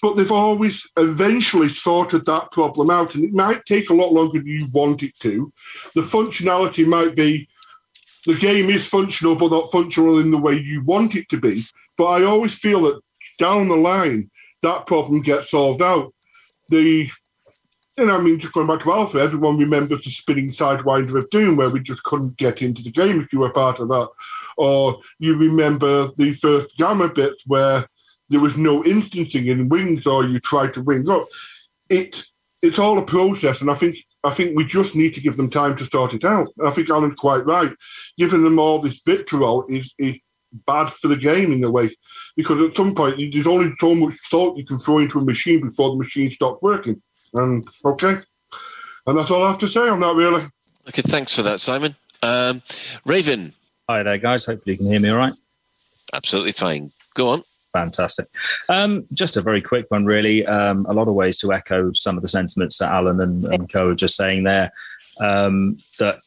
But 0.02 0.16
they've 0.16 0.32
always 0.32 0.88
eventually 0.98 1.70
sorted 1.70 2.26
that 2.26 2.52
problem 2.52 2.90
out, 2.90 3.16
and 3.16 3.24
it 3.24 3.34
might 3.34 3.66
take 3.66 3.90
a 3.90 3.96
lot 3.96 4.14
longer 4.14 4.40
than 4.40 4.48
you 4.48 4.68
want 4.72 5.02
it 5.02 5.18
to. 5.22 5.52
The 5.96 6.02
functionality 6.02 6.86
might 6.86 7.16
be 7.16 7.48
the 8.26 8.36
game 8.36 8.70
is 8.70 8.88
functional, 8.88 9.36
but 9.36 9.52
not 9.52 9.72
functional 9.72 10.20
in 10.20 10.32
the 10.32 10.38
way 10.38 10.54
you 10.54 10.84
want 10.84 11.16
it 11.16 11.30
to 11.30 11.38
be. 11.40 11.64
But 11.98 12.06
I 12.06 12.24
always 12.26 12.60
feel 12.60 12.82
that 12.82 13.00
down 13.40 13.70
the 13.70 13.76
line, 13.76 14.30
that 14.62 14.86
problem 14.86 15.22
gets 15.22 15.52
solved 15.52 15.82
out. 15.82 16.14
The 16.70 17.10
and 18.00 18.12
I 18.12 18.22
mean, 18.22 18.38
just 18.38 18.54
going 18.54 18.68
back 18.68 18.82
to 18.82 18.92
Alpha, 18.92 19.20
everyone 19.20 19.58
remembers 19.58 20.04
the 20.04 20.12
spinning 20.12 20.50
sidewinder 20.50 21.18
of 21.18 21.30
Doom, 21.32 21.56
where 21.56 21.70
we 21.70 21.80
just 21.80 22.04
couldn't 22.04 22.38
get 22.38 22.62
into 22.62 22.84
the 22.84 22.92
game 22.92 23.20
if 23.22 23.34
you 23.34 23.40
were 23.40 23.50
part 23.50 23.80
of 23.80 23.88
that. 23.88 24.10
Or 24.56 25.00
you 25.18 25.36
remember 25.36 26.08
the 26.16 26.32
first 26.34 26.78
Gamma 26.78 27.12
bit 27.12 27.34
where 27.48 27.88
there 28.30 28.40
was 28.40 28.58
no 28.58 28.84
instancing 28.84 29.48
in 29.48 29.70
wings, 29.70 30.06
or 30.06 30.26
you 30.26 30.40
tried 30.40 30.74
to 30.74 30.82
wing 30.82 31.10
up. 31.10 31.28
It 31.90 32.24
it's 32.62 32.80
all 32.80 32.98
a 32.98 33.06
process, 33.06 33.62
and 33.62 33.70
I 33.70 33.76
think 33.76 33.96
I 34.24 34.32
think 34.32 34.56
we 34.56 34.66
just 34.66 34.96
need 34.96 35.14
to 35.14 35.22
give 35.22 35.38
them 35.38 35.50
time 35.50 35.76
to 35.78 35.86
sort 35.86 36.14
it 36.14 36.26
out. 36.26 36.48
I 36.64 36.72
think 36.72 36.90
Alan's 36.90 37.16
quite 37.16 37.46
right. 37.46 37.72
Giving 38.18 38.44
them 38.44 38.60
all 38.60 38.80
this 38.80 39.02
vitriol 39.02 39.66
is 39.70 39.94
is 39.98 40.18
bad 40.66 40.92
for 40.92 41.08
the 41.08 41.16
game 41.16 41.52
in 41.52 41.64
a 41.64 41.72
way, 41.72 41.90
because 42.36 42.62
at 42.62 42.76
some 42.76 42.96
point 42.96 43.18
there's 43.32 43.48
only 43.48 43.74
so 43.80 43.96
much 43.96 44.18
salt 44.18 44.58
you 44.58 44.66
can 44.66 44.78
throw 44.78 45.00
into 45.00 45.20
a 45.20 45.24
machine 45.24 45.62
before 45.62 45.92
the 45.92 45.98
machine 45.98 46.32
stops 46.32 46.62
working. 46.62 47.02
And 47.34 47.68
okay, 47.86 48.16
and 49.06 49.18
that's 49.18 49.32
all 49.32 49.44
I 49.44 49.48
have 49.50 49.60
to 49.60 49.68
say 49.68 49.88
on 49.88 50.00
that. 50.00 50.16
Really. 50.16 50.44
Okay, 50.88 51.02
thanks 51.02 51.34
for 51.34 51.44
that, 51.44 51.60
Simon. 51.60 51.96
Um, 52.24 52.62
Raven. 53.06 53.54
Hi 53.90 54.04
there, 54.04 54.18
guys. 54.18 54.46
Hopefully 54.46 54.74
you 54.74 54.78
can 54.78 54.88
hear 54.88 55.00
me 55.00 55.10
all 55.10 55.18
right. 55.18 55.34
Absolutely 56.14 56.54
fine. 56.54 56.92
Go 57.14 57.30
on. 57.30 57.44
Fantastic. 57.78 58.28
Um, 58.70 59.06
just 59.14 59.38
a 59.38 59.42
very 59.42 59.62
quick 59.62 59.86
one, 59.90 60.06
really. 60.06 60.46
Um, 60.46 60.86
a 60.90 60.94
lot 60.94 61.08
of 61.08 61.14
ways 61.14 61.38
to 61.40 61.54
echo 61.54 61.92
some 61.94 62.18
of 62.18 62.24
the 62.24 62.30
sentiments 62.30 62.80
that 62.80 62.92
Alan 62.92 63.22
and, 63.22 63.46
and 63.46 63.72
Co 63.72 63.90
are 63.90 63.96
just 63.96 64.16
saying 64.16 64.44
there. 64.44 64.72
Um, 65.20 65.78
that 66.00 66.20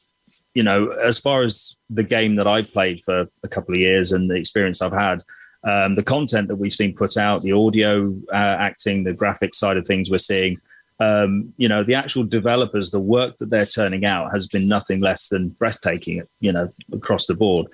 you 0.55 0.62
know, 0.62 0.90
as 0.90 1.18
far 1.18 1.43
as 1.43 1.77
the 1.89 2.02
game 2.02 2.36
that 2.36 2.47
I 2.47 2.62
played 2.62 3.01
for 3.01 3.28
a 3.43 3.48
couple 3.48 3.74
of 3.74 3.81
years 3.81 4.12
and 4.12 4.31
the 4.31 4.35
experience 4.35 4.82
I've 4.82 4.93
had, 4.93 5.22
um, 5.62 5.94
the 5.94 6.02
content 6.02 6.48
that 6.48 6.56
we've 6.56 6.72
seen 6.72 6.94
put 6.94 7.16
out, 7.16 7.43
the 7.43 7.52
audio 7.52 8.14
uh, 8.32 8.56
acting, 8.59 9.05
the 9.05 9.12
graphic 9.12 9.55
side 9.55 9.77
of 9.77 9.86
things 9.86 10.10
we're 10.10 10.18
seeing, 10.18 10.56
um, 10.98 11.52
you 11.56 11.68
know, 11.68 11.82
the 11.82 11.94
actual 11.94 12.24
developers, 12.24 12.90
the 12.90 13.01
work 13.01 13.39
that 13.39 13.51
they're 13.51 13.66
turning 13.66 14.05
out 14.05 14.32
has 14.32 14.47
been 14.47 14.68
nothing 14.68 15.01
less 15.01 15.28
than 15.28 15.48
breathtaking, 15.51 16.22
you 16.40 16.52
know, 16.52 16.68
across 16.93 17.27
the 17.27 17.35
board. 17.35 17.66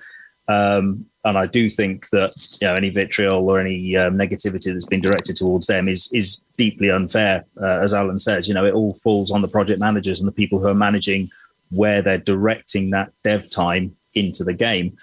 Um, 0.47 1.05
and 1.27 1.37
I 1.37 1.45
do 1.45 1.69
think 1.69 2.09
that 2.09 2.31
you 2.61 2.67
know 2.67 2.75
any 2.75 2.89
vitriol 2.89 3.49
or 3.49 3.59
any 3.59 3.95
um, 3.97 4.15
negativity 4.15 4.71
that's 4.71 4.85
been 4.85 5.01
directed 5.01 5.35
towards 5.35 5.67
them 5.67 5.87
is 5.87 6.09
is 6.13 6.39
deeply 6.55 6.89
unfair. 6.89 7.43
Uh, 7.61 7.79
as 7.79 7.93
Alan 7.93 8.17
says, 8.17 8.47
you 8.47 8.53
know, 8.53 8.65
it 8.65 8.73
all 8.73 8.93
falls 8.95 9.31
on 9.31 9.41
the 9.41 9.47
project 9.47 9.79
managers 9.79 10.19
and 10.19 10.27
the 10.27 10.31
people 10.31 10.59
who 10.59 10.67
are 10.67 10.75
managing 10.75 11.29
where 11.69 12.01
they're 12.01 12.17
directing 12.17 12.91
that 12.91 13.11
dev 13.23 13.49
time 13.49 13.93
into 14.15 14.43
the 14.43 14.53
game. 14.53 14.97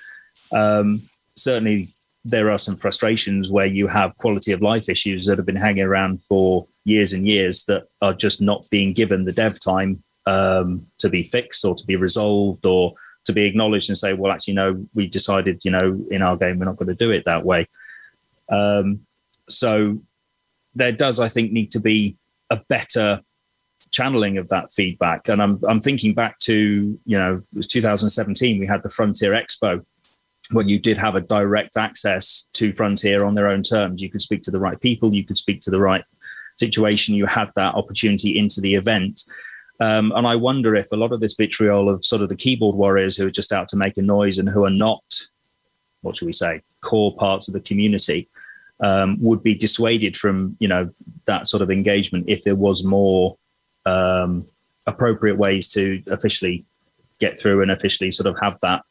Um, 0.51 1.03
certainly, 1.37 1.95
there 2.25 2.51
are 2.51 2.59
some 2.59 2.77
frustrations 2.77 3.51
where 3.51 3.67
you 3.67 3.87
have 3.87 4.17
quality 4.17 4.53
of 4.53 4.63
life 4.63 4.89
issues 4.89 5.27
that 5.27 5.37
have 5.37 5.47
been 5.47 5.57
hanging 5.57 5.85
around 5.85 6.23
for 6.23 6.67
years 6.85 7.13
and 7.13 7.27
years 7.27 7.65
that 7.65 7.85
are 8.01 8.15
just 8.15 8.41
not 8.41 8.65
being 8.71 8.95
given 8.95 9.25
the 9.25 9.33
dev 9.33 9.61
time 9.61 10.03
um, 10.27 10.87
to 11.01 11.11
be 11.11 11.23
fixed 11.23 11.65
or 11.67 11.75
to 11.75 11.85
be 11.85 11.97
resolved 11.97 12.65
or 12.65 12.95
to 13.25 13.33
be 13.33 13.45
acknowledged 13.45 13.89
and 13.89 13.99
say, 13.99 14.13
well, 14.13 14.33
actually, 14.33 14.55
no, 14.55 14.87
we 14.95 15.07
decided, 15.07 15.61
you 15.65 15.71
know, 15.71 16.01
in 16.11 16.23
our 16.23 16.37
game, 16.37 16.59
we're 16.59 16.65
not 16.67 16.77
going 16.77 16.89
to 16.89 16.95
do 16.95 17.11
it 17.11 17.25
that 17.25 17.45
way. 17.45 17.67
Um, 18.49 19.01
so 19.49 19.99
there 20.75 20.93
does, 20.93 21.21
I 21.21 21.29
think, 21.29 21.53
need 21.53 21.71
to 21.73 21.81
be 21.81 22.17
a 22.51 22.57
better 22.69 23.21
channeling 23.91 24.39
of 24.39 24.49
that 24.49 24.73
feedback. 24.73 25.29
And 25.29 25.43
I'm, 25.43 25.59
I'm 25.69 25.81
thinking 25.81 26.15
back 26.15 26.39
to, 26.41 26.99
you 27.05 27.19
know, 27.19 27.43
2017, 27.61 28.59
we 28.59 28.67
had 28.67 28.83
the 28.83 28.91
Frontier 28.91 29.33
Expo 29.33 29.85
when 30.51 30.69
you 30.69 30.79
did 30.79 30.99
have 30.99 31.15
a 31.15 31.21
direct 31.21 31.77
access 31.77 32.49
to 32.53 32.73
Frontier 32.73 33.25
on 33.25 33.35
their 33.35 33.49
own 33.49 33.63
terms. 33.63 34.03
You 34.03 34.11
could 34.11 34.21
speak 34.21 34.43
to 34.43 34.51
the 34.51 34.59
right 34.59 34.81
people, 34.81 35.15
you 35.15 35.25
could 35.25 35.39
speak 35.39 35.61
to 35.63 35.71
the 35.71 35.81
right 35.81 36.05
situation, 36.57 37.15
you 37.15 37.27
had 37.27 37.51
that 37.57 37.75
opportunity 37.75 38.39
into 38.39 38.61
the 38.61 38.75
event. 38.75 39.23
Um, 39.81 40.13
and 40.15 40.27
I 40.27 40.37
wonder 40.37 40.75
if 40.75 40.93
a 40.93 40.97
lot 40.97 41.13
of 41.13 41.21
this 41.21 41.35
vitriol 41.35 41.89
of 41.89 42.05
sort 42.05 42.23
of 42.23 42.29
the 42.29 42.37
keyboard 42.37 42.77
warriors 42.77 43.17
who 43.17 43.27
are 43.27 43.31
just 43.31 43.53
out 43.53 43.69
to 43.69 43.77
make 43.77 43.97
a 43.97 44.03
noise 44.03 44.39
and 44.39 44.49
who 44.49 44.65
are 44.65 44.71
not, 44.71 45.03
what 46.03 46.17
should 46.17 46.27
we 46.27 46.33
say, 46.33 46.63
core 46.81 47.15
parts 47.17 47.49
of 47.49 47.55
the 47.55 47.61
community, 47.61 48.29
um, 48.81 49.17
would 49.21 49.43
be 49.43 49.55
dissuaded 49.55 50.17
from 50.17 50.57
you 50.59 50.69
know 50.69 50.91
that 51.27 51.49
sort 51.49 51.63
of 51.63 51.71
engagement 51.71 52.25
if 52.29 52.43
there 52.45 52.57
was 52.57 52.85
more 52.85 53.37
um, 53.87 54.47
appropriate 54.87 55.39
ways 55.39 55.69
to 55.69 56.03
officially 56.09 56.65
get 57.21 57.39
through 57.39 57.63
and 57.63 57.71
officially 57.71 58.11
sort 58.11 58.27
of 58.27 58.39
have 58.41 58.59
that 58.61 58.83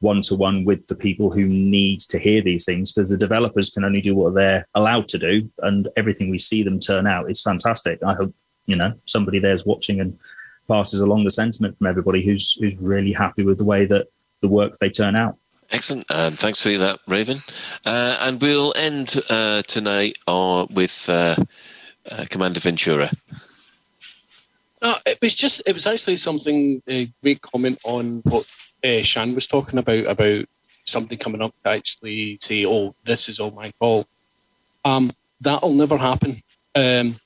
one 0.00 0.22
to 0.22 0.36
one 0.36 0.64
with 0.64 0.86
the 0.86 0.94
people 0.94 1.30
who 1.30 1.44
need 1.44 2.00
to 2.00 2.18
hear 2.18 2.40
these 2.40 2.64
things 2.64 2.92
because 2.92 3.10
the 3.10 3.16
developers 3.16 3.70
can 3.70 3.84
only 3.84 4.00
do 4.00 4.14
what 4.14 4.34
they're 4.34 4.66
allowed 4.74 5.08
to 5.08 5.18
do 5.18 5.48
and 5.60 5.88
everything 5.96 6.30
we 6.30 6.38
see 6.38 6.62
them 6.62 6.78
turn 6.78 7.06
out 7.06 7.30
is 7.30 7.42
fantastic. 7.42 8.00
I 8.04 8.14
hope 8.14 8.32
you 8.68 8.76
know 8.76 8.94
somebody 9.06 9.40
there's 9.40 9.66
watching 9.66 10.00
and 10.00 10.16
passes 10.68 11.00
along 11.00 11.24
the 11.24 11.30
sentiment 11.30 11.76
from 11.76 11.88
everybody 11.88 12.22
who's 12.22 12.54
who's 12.60 12.76
really 12.76 13.12
happy 13.12 13.42
with 13.42 13.58
the 13.58 13.64
way 13.64 13.84
that 13.86 14.06
the 14.40 14.48
work 14.48 14.78
they 14.78 14.90
turn 14.90 15.16
out 15.16 15.34
Excellent. 15.70 16.10
Um, 16.10 16.34
thanks 16.34 16.62
for 16.62 16.70
that, 16.78 16.98
Raven. 17.06 17.42
Uh, 17.84 18.16
and 18.22 18.40
we'll 18.40 18.72
end 18.74 19.20
uh, 19.28 19.60
tonight 19.62 20.16
uh, 20.26 20.66
with 20.70 21.06
uh, 21.10 21.36
uh, 22.10 22.24
Commander 22.30 22.60
Ventura. 22.60 23.10
No, 24.80 24.94
it 25.04 25.18
was 25.20 25.34
just 25.34 25.60
it 25.66 25.74
was 25.74 25.86
actually 25.86 26.16
something 26.16 26.82
a 26.88 27.10
great 27.22 27.42
comment 27.42 27.78
on 27.84 28.22
what 28.24 28.46
uh, 28.84 29.02
Shan 29.02 29.34
was 29.34 29.46
talking 29.46 29.78
about 29.78 30.06
about 30.06 30.46
somebody 30.84 31.16
coming 31.16 31.42
up 31.42 31.52
to 31.64 31.70
actually 31.70 32.38
say, 32.40 32.64
"Oh, 32.64 32.94
this 33.04 33.28
is 33.28 33.38
all 33.38 33.50
my 33.50 33.72
fault." 33.72 34.06
Um, 34.84 35.10
that'll 35.40 35.74
never 35.74 35.98
happen. 35.98 36.42
Um, 36.74 37.16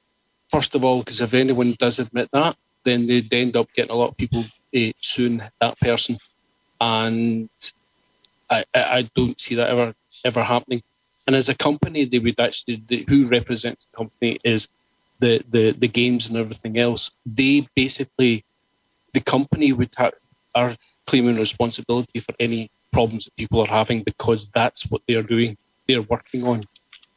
first 0.53 0.75
of 0.75 0.85
all, 0.85 0.99
because 1.01 1.21
if 1.21 1.33
anyone 1.35 1.75
does 1.79 1.99
admit 1.99 2.29
that, 2.33 2.57
then 2.85 3.07
they'd 3.07 3.33
end 3.33 3.57
up 3.57 3.73
getting 3.75 3.91
a 3.91 3.95
lot 3.97 4.11
of 4.11 4.17
people 4.17 4.45
eh, 4.75 4.93
suing 4.99 5.43
that 5.61 5.81
person, 5.81 6.19
and 6.81 7.49
I, 8.51 8.65
I, 8.75 9.09
don't 9.15 9.41
see 9.41 9.55
that 9.55 9.71
ever 9.71 9.95
ever 10.25 10.43
happening. 10.43 10.83
And 11.27 11.35
as 11.37 11.49
a 11.49 11.55
company, 11.55 12.05
they 12.05 12.19
would 12.19 12.39
actually 12.39 12.83
who 13.09 13.27
represents 13.27 13.85
the 13.87 13.97
company 13.97 14.39
is 14.45 14.69
the, 15.21 15.43
the 15.49 15.71
the 15.73 15.89
games 15.89 16.29
and 16.29 16.37
everything 16.37 16.77
else. 16.79 17.11
They 17.25 17.69
basically 17.75 18.45
the 19.13 19.21
company 19.21 19.73
would 19.73 19.95
have 19.97 20.15
are 20.55 20.75
claiming 21.07 21.37
responsibility 21.37 22.19
for 22.19 22.35
any 22.39 22.71
problems 22.93 23.25
that 23.25 23.37
people 23.37 23.61
are 23.61 23.75
having 23.79 24.03
because 24.03 24.51
that's 24.51 24.91
what 24.91 25.03
they're 25.07 25.23
doing. 25.23 25.57
They're 25.87 26.03
working 26.03 26.45
on, 26.45 26.63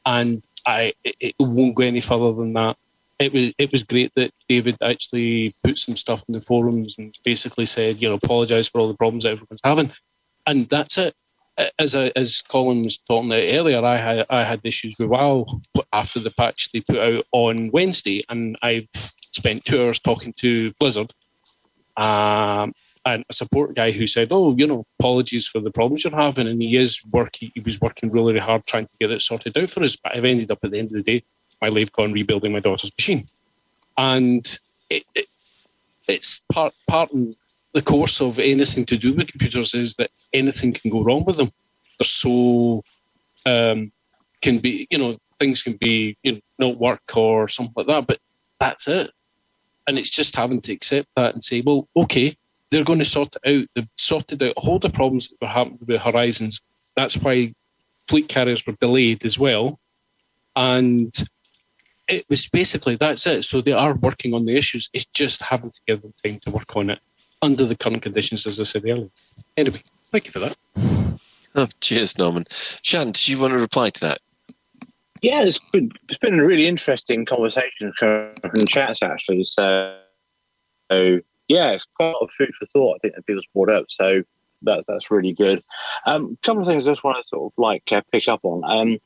and 0.05 0.43
I 0.65 0.93
it, 1.03 1.15
it 1.19 1.35
won't 1.39 1.75
go 1.75 1.83
any 1.83 2.01
further 2.01 2.33
than 2.33 2.53
that. 2.53 2.77
It 3.17 3.31
was 3.33 3.53
it 3.57 3.71
was 3.71 3.83
great 3.83 4.11
that 4.15 4.31
David 4.49 4.75
actually 4.81 5.53
put 5.63 5.77
some 5.77 5.95
stuff 5.95 6.25
in 6.27 6.33
the 6.33 6.41
forums 6.41 6.95
and 6.97 7.17
basically 7.23 7.65
said, 7.65 8.01
you 8.01 8.09
know, 8.09 8.15
apologise 8.15 8.67
for 8.67 8.79
all 8.79 8.89
the 8.89 8.93
problems 8.97 9.23
that 9.23 9.31
everyone's 9.31 9.61
having, 9.63 9.91
and 10.45 10.67
that's 10.69 10.97
it. 10.97 11.15
As 11.79 11.95
I, 11.95 12.11
as 12.17 12.41
Colin 12.41 12.83
was 12.83 12.97
talking 12.97 13.31
about 13.31 13.43
earlier, 13.43 13.83
I 13.85 13.95
had 13.95 14.25
I 14.29 14.43
had 14.43 14.59
issues 14.65 14.95
with 14.99 15.07
WoW 15.07 15.61
after 15.93 16.19
the 16.19 16.31
patch 16.31 16.71
they 16.73 16.81
put 16.81 16.97
out 16.97 17.23
on 17.31 17.71
Wednesday, 17.71 18.25
and 18.29 18.57
I've 18.61 18.89
spent 18.91 19.63
two 19.63 19.81
hours 19.85 19.99
talking 19.99 20.33
to 20.39 20.73
Blizzard, 20.73 21.13
um, 21.95 22.73
and 23.05 23.23
a 23.29 23.33
support 23.33 23.75
guy 23.75 23.91
who 23.91 24.07
said, 24.07 24.29
"Oh, 24.31 24.53
you 24.57 24.67
know, 24.67 24.83
apologies 24.99 25.47
for 25.47 25.61
the 25.61 25.71
problems 25.71 26.03
you're 26.03 26.15
having," 26.15 26.47
and 26.47 26.61
he 26.61 26.75
is 26.75 27.01
working. 27.09 27.51
He 27.53 27.61
was 27.61 27.79
working 27.79 28.11
really, 28.11 28.33
really 28.33 28.45
hard 28.45 28.65
trying 28.65 28.87
to 28.87 28.97
get 28.99 29.11
it 29.11 29.21
sorted 29.21 29.57
out 29.57 29.69
for 29.69 29.83
us. 29.83 29.95
But 29.95 30.15
I've 30.17 30.25
ended 30.25 30.51
up 30.51 30.59
at 30.63 30.71
the 30.71 30.79
end 30.79 30.89
of 30.89 30.93
the 30.95 31.03
day, 31.03 31.23
my 31.61 31.69
LaveCon 31.69 32.13
rebuilding 32.13 32.51
my 32.51 32.59
daughter's 32.59 32.91
machine, 32.97 33.25
and 33.97 34.59
it, 34.89 35.03
it 35.15 35.27
it's 36.07 36.43
part 36.51 36.73
part 36.87 37.11
of 37.11 37.35
the 37.73 37.81
course 37.81 38.21
of 38.21 38.39
anything 38.39 38.85
to 38.85 38.97
do 38.97 39.13
with 39.13 39.27
computers 39.27 39.73
is 39.73 39.95
that 39.95 40.09
anything 40.31 40.71
can 40.71 40.89
go 40.89 41.03
wrong 41.03 41.25
with 41.25 41.37
them. 41.37 41.51
They're 41.99 42.05
so 42.05 42.83
um, 43.45 43.91
can 44.41 44.59
be, 44.59 44.87
you 44.89 44.97
know, 44.97 45.17
things 45.39 45.61
can 45.61 45.73
be, 45.73 46.17
you 46.23 46.33
know, 46.33 46.39
not 46.57 46.77
work 46.77 47.17
or 47.17 47.47
something 47.47 47.73
like 47.75 47.87
that. 47.87 48.07
But 48.07 48.19
that's 48.59 48.87
it, 48.87 49.11
and 49.87 49.97
it's 49.97 50.09
just 50.09 50.35
having 50.35 50.61
to 50.61 50.73
accept 50.73 51.09
that 51.15 51.33
and 51.33 51.43
say, 51.43 51.61
well, 51.61 51.87
okay, 51.95 52.35
they're 52.71 52.83
going 52.83 52.99
to 52.99 53.05
sort 53.05 53.35
it 53.35 53.61
out. 53.61 53.67
They've 53.75 53.89
sorted 53.95 54.41
out 54.41 54.53
all 54.57 54.79
the 54.79 54.89
problems 54.89 55.29
that 55.29 55.41
were 55.41 55.47
happening 55.47 55.79
with 55.85 56.01
Horizons. 56.01 56.61
That's 56.95 57.17
why 57.17 57.53
fleet 58.07 58.29
carriers 58.29 58.65
were 58.65 58.77
delayed 58.79 59.25
as 59.25 59.37
well, 59.37 59.79
and 60.55 61.13
it 62.07 62.25
was 62.29 62.47
basically 62.47 62.95
that's 62.95 63.25
it. 63.27 63.43
So 63.45 63.61
they 63.61 63.73
are 63.73 63.93
working 63.93 64.33
on 64.33 64.45
the 64.45 64.55
issues. 64.55 64.89
It's 64.93 65.05
just 65.05 65.43
having 65.43 65.71
to 65.71 65.81
give 65.87 66.01
them 66.01 66.13
time 66.23 66.39
to 66.41 66.51
work 66.51 66.75
on 66.75 66.89
it 66.89 66.99
under 67.41 67.65
the 67.65 67.75
current 67.75 68.01
conditions, 68.01 68.45
as 68.45 68.59
I 68.59 68.63
said 68.63 68.83
earlier. 68.85 69.09
Anyway, 69.57 69.81
thank 70.11 70.25
you 70.25 70.31
for 70.31 70.39
that. 70.39 70.57
Oh, 71.55 71.67
cheers, 71.79 72.17
Norman. 72.17 72.45
Shan, 72.49 73.07
did 73.07 73.27
you 73.27 73.39
want 73.39 73.53
to 73.53 73.59
reply 73.59 73.89
to 73.89 74.01
that? 74.01 74.19
Yeah, 75.21 75.43
it's 75.43 75.59
been 75.71 75.91
it's 76.09 76.17
been 76.17 76.39
a 76.39 76.45
really 76.45 76.67
interesting 76.67 77.25
conversation 77.25 77.93
from, 77.97 78.35
from 78.49 78.67
chats 78.67 79.01
actually. 79.01 79.43
So, 79.45 79.97
so 80.91 81.21
yeah, 81.47 81.71
it's 81.71 81.87
quite 81.95 82.07
a 82.07 82.11
lot 82.11 82.23
of 82.23 82.31
food 82.31 82.53
for 82.59 82.65
thought. 82.65 82.95
I 82.95 82.99
think 82.99 83.15
that 83.15 83.25
people's 83.25 83.47
brought 83.53 83.69
up. 83.69 83.85
So 83.89 84.23
that's 84.61 84.85
that's 84.87 85.09
really 85.09 85.31
good. 85.31 85.63
Um, 86.05 86.37
a 86.43 86.45
couple 86.45 86.61
of 86.61 86.67
things 86.67 86.85
I 86.85 86.91
just 86.91 87.03
want 87.03 87.17
to 87.17 87.27
sort 87.29 87.51
of 87.51 87.53
like 87.57 87.83
uh, 87.91 88.01
pick 88.11 88.27
up 88.27 88.41
on. 88.43 88.63
Um, 88.65 88.99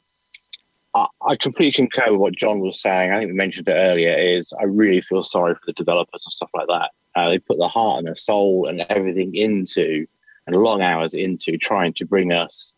I, 0.95 1.35
completely 1.35 1.71
concur 1.71 2.11
with 2.11 2.19
what 2.19 2.35
John 2.35 2.59
was 2.59 2.81
saying. 2.81 3.11
I 3.11 3.17
think 3.17 3.29
we 3.29 3.35
mentioned 3.35 3.67
it 3.67 3.73
earlier. 3.73 4.15
Is 4.17 4.51
I 4.59 4.63
really 4.63 5.01
feel 5.01 5.23
sorry 5.23 5.55
for 5.55 5.61
the 5.67 5.73
developers 5.73 6.23
and 6.25 6.31
stuff 6.31 6.49
like 6.53 6.67
that. 6.67 6.91
Uh, 7.15 7.29
they 7.29 7.39
put 7.39 7.59
their 7.59 7.69
heart 7.69 7.99
and 7.99 8.07
their 8.07 8.15
soul 8.15 8.67
and 8.67 8.81
everything 8.89 9.35
into 9.35 10.07
and 10.47 10.55
long 10.55 10.81
hours 10.81 11.13
into 11.13 11.57
trying 11.57 11.93
to 11.93 12.05
bring 12.05 12.31
us 12.31 12.73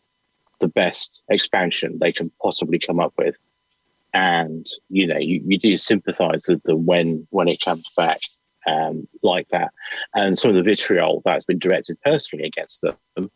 the 0.60 0.68
best 0.68 1.22
expansion 1.28 1.98
they 2.00 2.12
can 2.12 2.30
possibly 2.42 2.78
come 2.78 3.00
up 3.00 3.12
with. 3.16 3.36
And 4.12 4.66
you 4.90 5.06
know, 5.06 5.18
you, 5.18 5.42
you 5.46 5.58
do 5.58 5.78
sympathise 5.78 6.46
with 6.46 6.62
them 6.64 6.84
when 6.84 7.26
when 7.30 7.48
it 7.48 7.62
comes 7.62 7.84
back 7.96 8.20
um, 8.66 9.08
like 9.22 9.48
that, 9.48 9.72
and 10.14 10.38
some 10.38 10.50
of 10.50 10.54
the 10.54 10.62
vitriol 10.62 11.22
that's 11.24 11.46
been 11.46 11.58
directed 11.58 11.98
personally 12.04 12.44
against 12.44 12.82
them. 12.82 13.30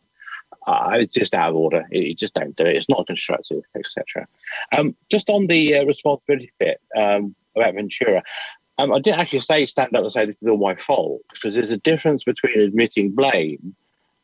Uh, 0.67 0.97
it's 0.99 1.13
just 1.13 1.33
out 1.33 1.49
of 1.49 1.55
order. 1.55 1.87
You 1.91 2.13
just 2.13 2.33
don't 2.33 2.55
do 2.57 2.65
it. 2.65 2.75
It's 2.75 2.89
not 2.89 3.07
constructive, 3.07 3.63
etc. 3.73 4.27
Um, 4.73 4.95
just 5.09 5.29
on 5.29 5.47
the 5.47 5.77
uh, 5.77 5.85
responsibility 5.85 6.51
bit 6.59 6.81
um, 6.95 7.33
about 7.55 7.75
Ventura, 7.75 8.21
um, 8.77 8.93
I 8.93 8.99
didn't 8.99 9.19
actually 9.19 9.39
say 9.39 9.65
stand 9.65 9.95
up 9.95 10.03
and 10.03 10.11
say 10.11 10.25
this 10.25 10.41
is 10.41 10.47
all 10.47 10.57
my 10.57 10.75
fault 10.75 11.21
because 11.31 11.55
there's 11.55 11.71
a 11.71 11.77
difference 11.77 12.25
between 12.25 12.59
admitting 12.59 13.11
blame 13.11 13.75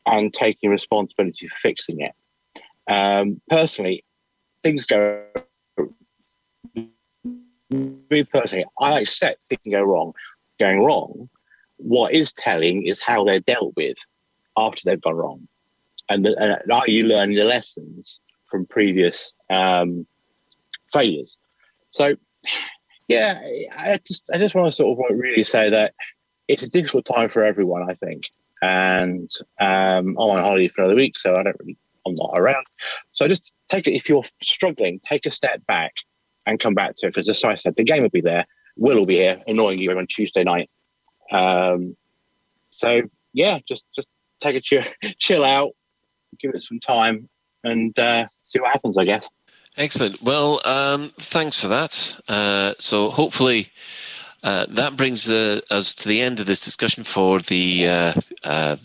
and 0.06 0.34
taking 0.34 0.70
responsibility 0.70 1.48
for 1.48 1.56
fixing 1.56 2.00
it. 2.00 2.12
Um, 2.88 3.40
personally, 3.48 4.04
things 4.62 4.84
go. 4.84 5.24
Me 7.70 8.22
personally, 8.22 8.66
I 8.78 9.00
accept 9.00 9.40
things 9.48 9.72
go 9.72 9.82
wrong. 9.82 10.12
Going 10.60 10.84
wrong. 10.84 11.30
What 11.78 12.12
is 12.12 12.34
telling 12.34 12.86
is 12.86 13.00
how 13.00 13.24
they're 13.24 13.40
dealt 13.40 13.72
with 13.76 13.96
after 14.56 14.82
they've 14.84 15.00
gone 15.00 15.16
wrong, 15.16 15.48
and, 16.08 16.24
the, 16.24 16.38
and 16.38 16.72
are 16.72 16.88
you 16.88 17.04
learning 17.04 17.36
the 17.36 17.44
lessons 17.44 18.20
from 18.50 18.66
previous 18.66 19.32
um, 19.50 20.06
failures? 20.92 21.38
So, 21.92 22.16
yeah, 23.08 23.40
I 23.76 23.98
just 24.06 24.30
I 24.32 24.38
just 24.38 24.54
want 24.54 24.66
to 24.68 24.72
sort 24.72 24.98
of 24.98 25.18
really 25.18 25.42
say 25.42 25.70
that 25.70 25.94
it's 26.48 26.62
a 26.62 26.68
difficult 26.68 27.04
time 27.04 27.28
for 27.28 27.42
everyone. 27.42 27.88
I 27.88 27.94
think, 27.94 28.30
and 28.62 29.30
um, 29.60 30.08
I'm 30.08 30.18
on 30.18 30.38
holiday 30.38 30.68
for 30.68 30.82
another 30.82 30.96
week, 30.96 31.18
so 31.18 31.36
I 31.36 31.42
don't 31.42 31.56
really 31.60 31.76
I'm 32.06 32.14
not 32.18 32.32
around. 32.34 32.66
So 33.12 33.28
just 33.28 33.54
take 33.68 33.86
it 33.86 33.94
if 33.94 34.08
you're 34.08 34.24
struggling, 34.42 35.00
take 35.00 35.26
a 35.26 35.30
step 35.30 35.64
back 35.66 35.94
and 36.46 36.58
come 36.58 36.74
back 36.74 36.94
to 36.96 37.06
it 37.06 37.10
because, 37.10 37.28
as 37.28 37.42
I 37.44 37.54
said, 37.54 37.76
the 37.76 37.84
game 37.84 38.02
will 38.02 38.10
be 38.10 38.20
there. 38.20 38.46
Will 38.76 38.98
will 38.98 39.06
be 39.06 39.16
here, 39.16 39.40
annoying 39.46 39.78
you 39.78 39.96
on 39.96 40.06
Tuesday 40.06 40.44
night. 40.44 40.68
Um, 41.30 41.96
so 42.70 43.02
yeah, 43.32 43.58
just 43.66 43.84
just 43.94 44.08
take 44.40 44.56
a 44.56 44.60
chill, 44.60 44.82
chill 45.18 45.44
out, 45.44 45.72
give 46.40 46.54
it 46.54 46.62
some 46.62 46.80
time, 46.80 47.28
and 47.62 47.98
uh, 47.98 48.26
see 48.42 48.60
what 48.60 48.72
happens. 48.72 48.98
I 48.98 49.04
guess. 49.04 49.28
Excellent. 49.76 50.22
Well, 50.22 50.60
um, 50.64 51.10
thanks 51.18 51.60
for 51.60 51.68
that. 51.68 52.20
Uh, 52.28 52.74
so 52.78 53.10
hopefully. 53.10 53.68
Uh, 54.42 54.66
that 54.68 54.94
brings 54.94 55.30
uh, 55.30 55.58
us 55.70 55.94
to 55.94 56.06
the 56.06 56.20
end 56.20 56.38
of 56.38 56.44
this 56.44 56.62
discussion 56.62 57.02
for 57.02 57.40
the 57.40 57.88
uh, 57.88 58.12
uh, 58.44 58.76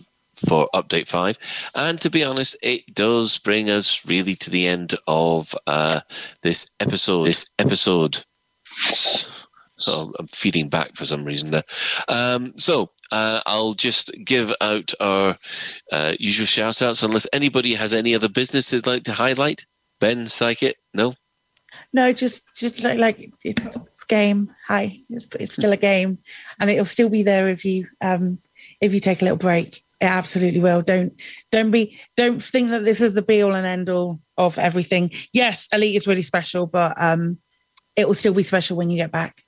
for 0.47 0.69
update 0.73 1.05
five, 1.05 1.37
and 1.75 1.99
to 1.99 2.09
be 2.09 2.23
honest, 2.23 2.55
it 2.63 2.95
does 2.95 3.37
bring 3.37 3.69
us 3.69 4.07
really 4.07 4.35
to 4.35 4.49
the 4.49 4.65
end 4.65 4.95
of 5.05 5.53
uh, 5.67 5.99
this 6.43 6.73
episode. 6.79 7.25
This 7.25 7.45
episode. 7.59 8.23
So 9.79 10.13
I'm 10.17 10.27
feeding 10.27 10.69
back 10.69 10.95
for 10.95 11.05
some 11.05 11.25
reason 11.25 11.51
there. 11.51 11.63
Um, 12.07 12.53
so 12.57 12.91
uh, 13.11 13.41
I'll 13.45 13.73
just 13.73 14.11
give 14.23 14.53
out 14.61 14.93
our 14.99 15.35
uh, 15.91 16.13
usual 16.19 16.45
shout 16.45 16.81
outs 16.81 17.03
unless 17.03 17.27
anybody 17.33 17.73
has 17.73 17.93
any 17.93 18.15
other 18.15 18.29
business 18.29 18.69
they'd 18.69 18.87
like 18.87 19.03
to 19.03 19.13
highlight. 19.13 19.65
Ben, 19.99 20.25
Psychic? 20.25 20.75
No? 20.93 21.13
No, 21.93 22.13
just 22.13 22.43
just 22.55 22.83
like 22.83 22.99
like 22.99 23.31
it's 23.43 23.79
game. 24.07 24.51
Hi, 24.67 24.99
it's, 25.09 25.33
it's 25.35 25.55
still 25.55 25.71
a 25.71 25.77
game, 25.77 26.17
and 26.59 26.69
it'll 26.69 26.85
still 26.85 27.09
be 27.09 27.23
there 27.23 27.47
if 27.47 27.63
you 27.63 27.87
um 28.01 28.39
if 28.81 28.93
you 28.93 28.99
take 28.99 29.21
a 29.21 29.25
little 29.25 29.37
break. 29.37 29.83
It 30.01 30.05
absolutely 30.05 30.59
will. 30.59 30.81
Don't 30.81 31.13
don't 31.51 31.71
be 31.71 31.99
don't 32.15 32.43
think 32.43 32.69
that 32.69 32.85
this 32.85 33.01
is 33.01 33.15
the 33.15 33.21
be 33.21 33.41
all 33.41 33.53
and 33.53 33.65
end 33.65 33.89
all 33.89 34.19
of 34.37 34.57
everything. 34.57 35.11
Yes, 35.33 35.67
Elite 35.73 35.95
is 35.95 36.07
really 36.07 36.21
special, 36.21 36.67
but 36.67 37.01
um 37.01 37.37
it 37.95 38.07
will 38.07 38.15
still 38.15 38.33
be 38.33 38.43
special 38.43 38.77
when 38.77 38.89
you 38.89 38.97
get 38.97 39.11
back. 39.11 39.43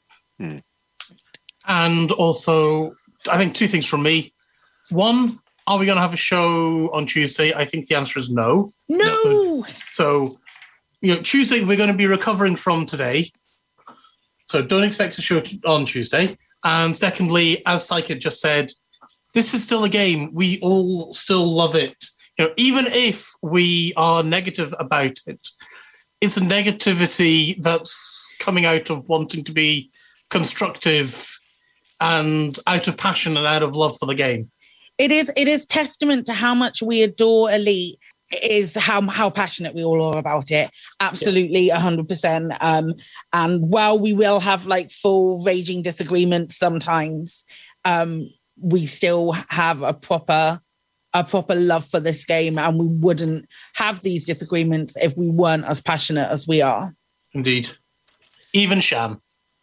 And 1.67 2.11
also, 2.11 2.95
I 3.29 3.37
think 3.37 3.53
two 3.53 3.67
things 3.67 3.85
from 3.85 4.03
me. 4.03 4.33
One, 4.89 5.39
are 5.67 5.77
we 5.77 5.85
going 5.85 5.97
to 5.97 6.01
have 6.01 6.13
a 6.13 6.17
show 6.17 6.89
on 6.91 7.05
Tuesday? 7.05 7.53
I 7.53 7.65
think 7.65 7.87
the 7.87 7.95
answer 7.95 8.19
is 8.19 8.31
no. 8.31 8.69
No. 8.89 9.65
So, 9.89 10.39
you 11.01 11.15
know, 11.15 11.21
Tuesday 11.21 11.63
we're 11.63 11.77
going 11.77 11.91
to 11.91 11.97
be 11.97 12.07
recovering 12.07 12.55
from 12.55 12.85
today. 12.85 13.31
So 14.47 14.61
don't 14.61 14.83
expect 14.83 15.17
a 15.17 15.21
show 15.21 15.41
on 15.65 15.85
Tuesday. 15.85 16.37
And 16.63 16.95
secondly, 16.95 17.63
as 17.65 17.87
Psyche 17.87 18.15
just 18.15 18.41
said, 18.41 18.71
this 19.33 19.53
is 19.53 19.63
still 19.63 19.83
a 19.83 19.89
game. 19.89 20.33
We 20.33 20.59
all 20.59 21.13
still 21.13 21.49
love 21.49 21.75
it. 21.75 22.05
You 22.37 22.45
know, 22.45 22.53
even 22.57 22.85
if 22.87 23.31
we 23.41 23.93
are 23.95 24.23
negative 24.23 24.73
about 24.77 25.19
it, 25.25 25.47
it's 26.19 26.37
a 26.37 26.41
negativity 26.41 27.55
that's 27.61 28.33
coming 28.39 28.65
out 28.65 28.89
of 28.89 29.07
wanting 29.07 29.43
to 29.45 29.51
be 29.51 29.89
constructive 30.29 31.39
and 32.01 32.57
out 32.67 32.87
of 32.87 32.97
passion 32.97 33.37
and 33.37 33.45
out 33.45 33.63
of 33.63 33.75
love 33.75 33.97
for 33.97 34.05
the 34.05 34.15
game. 34.15 34.51
It 34.97 35.11
is 35.11 35.31
it 35.37 35.47
is 35.47 35.65
testament 35.65 36.25
to 36.25 36.33
how 36.33 36.53
much 36.53 36.81
we 36.81 37.01
adore 37.01 37.49
Elite 37.51 37.97
is 38.43 38.75
how 38.75 39.01
how 39.07 39.29
passionate 39.29 39.73
we 39.73 39.83
all 39.83 40.03
are 40.03 40.17
about 40.17 40.51
it. 40.51 40.69
Absolutely, 40.99 41.69
a 41.69 41.79
hundred 41.79 42.09
percent. 42.09 42.53
Um, 42.61 42.95
and 43.33 43.61
while 43.69 43.97
we 43.97 44.13
will 44.13 44.39
have 44.39 44.65
like 44.65 44.91
full 44.91 45.43
raging 45.43 45.81
disagreements 45.81 46.57
sometimes, 46.57 47.45
um, 47.85 48.29
we 48.59 48.85
still 48.85 49.31
have 49.49 49.81
a 49.81 49.93
proper 49.93 50.59
a 51.13 51.23
proper 51.23 51.55
love 51.55 51.85
for 51.85 51.99
this 51.99 52.25
game, 52.25 52.57
and 52.57 52.79
we 52.79 52.87
wouldn't 52.87 53.47
have 53.75 54.01
these 54.01 54.25
disagreements 54.25 54.95
if 54.97 55.15
we 55.17 55.29
weren't 55.29 55.65
as 55.65 55.81
passionate 55.81 56.29
as 56.29 56.47
we 56.47 56.61
are. 56.61 56.93
Indeed. 57.33 57.69
Even 58.53 58.79
Shan. 58.79 59.19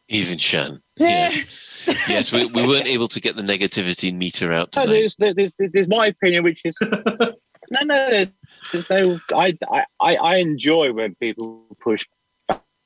Even 0.08 0.38
Shan. 0.38 0.80
Yes. 0.98 1.67
yes, 2.08 2.32
we, 2.32 2.46
we 2.46 2.66
weren't 2.66 2.86
able 2.86 3.08
to 3.08 3.20
get 3.20 3.36
the 3.36 3.42
negativity 3.42 4.14
meter 4.14 4.52
out 4.52 4.74
No, 4.76 4.82
tonight. 4.82 4.94
there's, 4.94 5.16
there's, 5.16 5.34
there's, 5.34 5.72
there's 5.72 5.88
my 5.88 6.06
opinion, 6.06 6.44
which 6.44 6.62
is 6.64 6.76
no, 6.82 7.80
no. 7.84 8.10
There's, 8.10 8.32
there's 8.72 8.90
no. 8.90 9.18
I, 9.34 9.56
I, 10.00 10.16
I 10.16 10.36
enjoy 10.36 10.92
when 10.92 11.14
people 11.16 11.64
push 11.80 12.06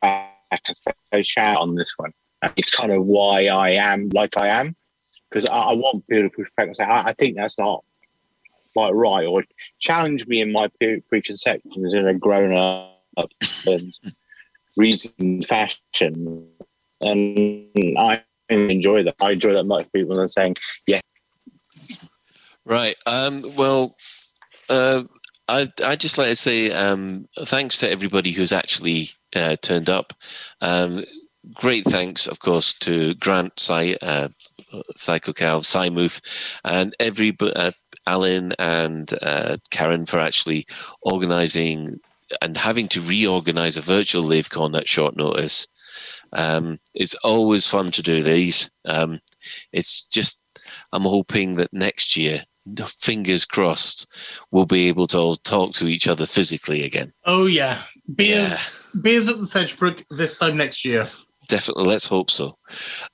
back 0.00 0.30
and 0.52 0.76
say 1.14 1.22
shout 1.22 1.58
on 1.58 1.74
this 1.74 1.94
one. 1.96 2.12
It's 2.56 2.70
kind 2.70 2.90
of 2.92 3.04
why 3.04 3.46
I 3.46 3.70
am 3.70 4.08
like 4.10 4.36
I 4.40 4.48
am 4.48 4.74
because 5.30 5.46
I, 5.46 5.58
I 5.58 5.72
want 5.72 6.06
people 6.08 6.28
to 6.28 6.36
push 6.36 6.48
back 6.56 6.66
and 6.66 6.76
say 6.76 6.84
I, 6.84 7.08
I 7.08 7.12
think 7.12 7.36
that's 7.36 7.58
not 7.58 7.84
quite 8.74 8.94
right 8.94 9.26
or 9.26 9.44
challenge 9.78 10.26
me 10.26 10.40
in 10.40 10.52
my 10.52 10.68
pre- 10.80 11.00
preconceptions 11.02 11.94
in 11.94 12.06
a 12.06 12.14
grown 12.14 12.52
up 13.16 13.30
and 13.66 13.92
reasoned 14.76 15.44
fashion. 15.46 16.48
And 17.00 17.68
I 17.98 18.22
enjoy 18.52 19.02
that. 19.04 19.16
I 19.20 19.32
enjoy 19.32 19.52
that 19.54 19.64
much. 19.64 19.90
People 19.92 20.20
are 20.20 20.28
saying, 20.28 20.56
"Yeah, 20.86 21.00
Right. 22.64 22.96
Um, 23.06 23.44
well, 23.56 23.96
uh, 24.68 25.04
I 25.48 25.68
I'd 25.84 26.00
just 26.00 26.18
like 26.18 26.28
to 26.28 26.36
say 26.36 26.70
um, 26.72 27.28
thanks 27.40 27.78
to 27.78 27.90
everybody 27.90 28.30
who's 28.30 28.52
actually 28.52 29.10
uh, 29.34 29.56
turned 29.62 29.90
up. 29.90 30.12
Um, 30.60 31.04
great 31.54 31.84
thanks, 31.84 32.26
of 32.26 32.38
course, 32.38 32.72
to 32.74 33.14
Grant, 33.14 33.58
Cy, 33.58 33.96
uh, 34.00 34.28
Psycho 34.96 35.32
Cow, 35.32 35.60
and 36.64 36.94
every 37.00 37.36
uh, 37.40 37.72
Alan 38.06 38.52
and 38.58 39.12
uh, 39.22 39.56
Karen 39.70 40.06
for 40.06 40.20
actually 40.20 40.66
organising 41.02 42.00
and 42.40 42.56
having 42.56 42.88
to 42.88 43.00
reorganise 43.00 43.76
a 43.76 43.82
virtual 43.82 44.22
LaveCon 44.22 44.76
at 44.76 44.88
short 44.88 45.16
notice. 45.16 45.66
Um, 46.32 46.78
it's 46.94 47.14
always 47.16 47.66
fun 47.66 47.90
to 47.92 48.02
do 48.02 48.22
these. 48.22 48.70
Um, 48.84 49.20
it's 49.72 50.06
just 50.06 50.46
I'm 50.92 51.02
hoping 51.02 51.56
that 51.56 51.72
next 51.72 52.16
year, 52.16 52.44
fingers 52.86 53.44
crossed, 53.44 54.06
we'll 54.50 54.66
be 54.66 54.88
able 54.88 55.06
to 55.08 55.18
all 55.18 55.34
talk 55.34 55.72
to 55.74 55.86
each 55.86 56.08
other 56.08 56.26
physically 56.26 56.84
again. 56.84 57.12
Oh 57.26 57.46
yeah. 57.46 57.78
Beers 58.14 58.90
beers 59.02 59.28
at 59.28 59.36
the 59.36 59.44
Sedgebrook 59.44 60.04
this 60.10 60.36
time 60.36 60.56
next 60.56 60.84
year. 60.84 61.06
Definitely, 61.48 61.84
let's 61.84 62.06
hope 62.06 62.30
so. 62.30 62.56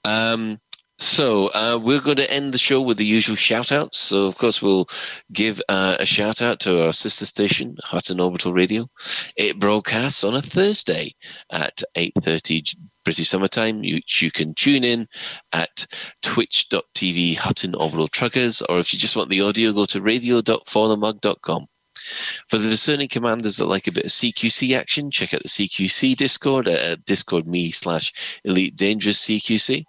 Um, 0.05 0.61
so 0.99 1.49
uh, 1.55 1.79
we're 1.81 2.01
going 2.01 2.17
to 2.17 2.33
end 2.33 2.53
the 2.53 2.59
show 2.59 2.81
with 2.81 2.97
the 2.97 3.07
usual 3.07 3.37
shout 3.37 3.71
outs. 3.71 3.99
So 3.99 4.27
of 4.27 4.37
course 4.37 4.61
we'll 4.61 4.89
give 5.33 5.61
uh, 5.69 5.97
a 6.01 6.07
shout 6.07 6.43
out 6.43 6.59
to 6.61 6.85
our 6.85 6.93
sister 6.93 7.25
station, 7.25 7.77
Hutton 7.85 8.21
Orbital 8.21 8.53
Radio. 8.53 8.89
It 9.37 9.61
broadcasts 9.61 10.25
on 10.25 10.35
a 10.35 10.43
Thursday 10.43 11.13
at 11.51 11.83
8.30 11.97 12.77
British 13.09 13.31
summertime, 13.31 13.81
which 13.81 14.21
you 14.21 14.31
can 14.31 14.53
tune 14.53 14.85
in 14.85 15.07
at 15.55 15.87
twitch.tv 16.21 17.39
Hutton 17.39 17.75
Orbital 17.75 18.07
Truckers, 18.07 18.61
or 18.69 18.79
if 18.81 18.93
you 18.93 18.99
just 18.99 19.17
want 19.17 19.31
the 19.31 19.41
audio, 19.41 19.73
go 19.73 19.87
to 19.87 20.03
radio.forthemug.com. 20.03 21.67
For 21.95 22.59
the 22.59 22.69
discerning 22.69 23.09
commanders 23.09 23.57
that 23.57 23.65
like 23.65 23.87
a 23.87 23.93
bit 23.93 24.05
of 24.05 24.11
CQC 24.11 24.77
action, 24.77 25.11
check 25.11 25.33
out 25.33 25.43
the 25.43 25.49
CQC 25.49 26.17
Discord 26.17 26.69
at 26.69 26.99
uh, 26.99 27.01
Discord 27.07 27.47
me 27.47 27.71
slash 27.71 28.41
Elite 28.45 28.77
Dangerous 28.77 29.25
CQC. 29.25 29.85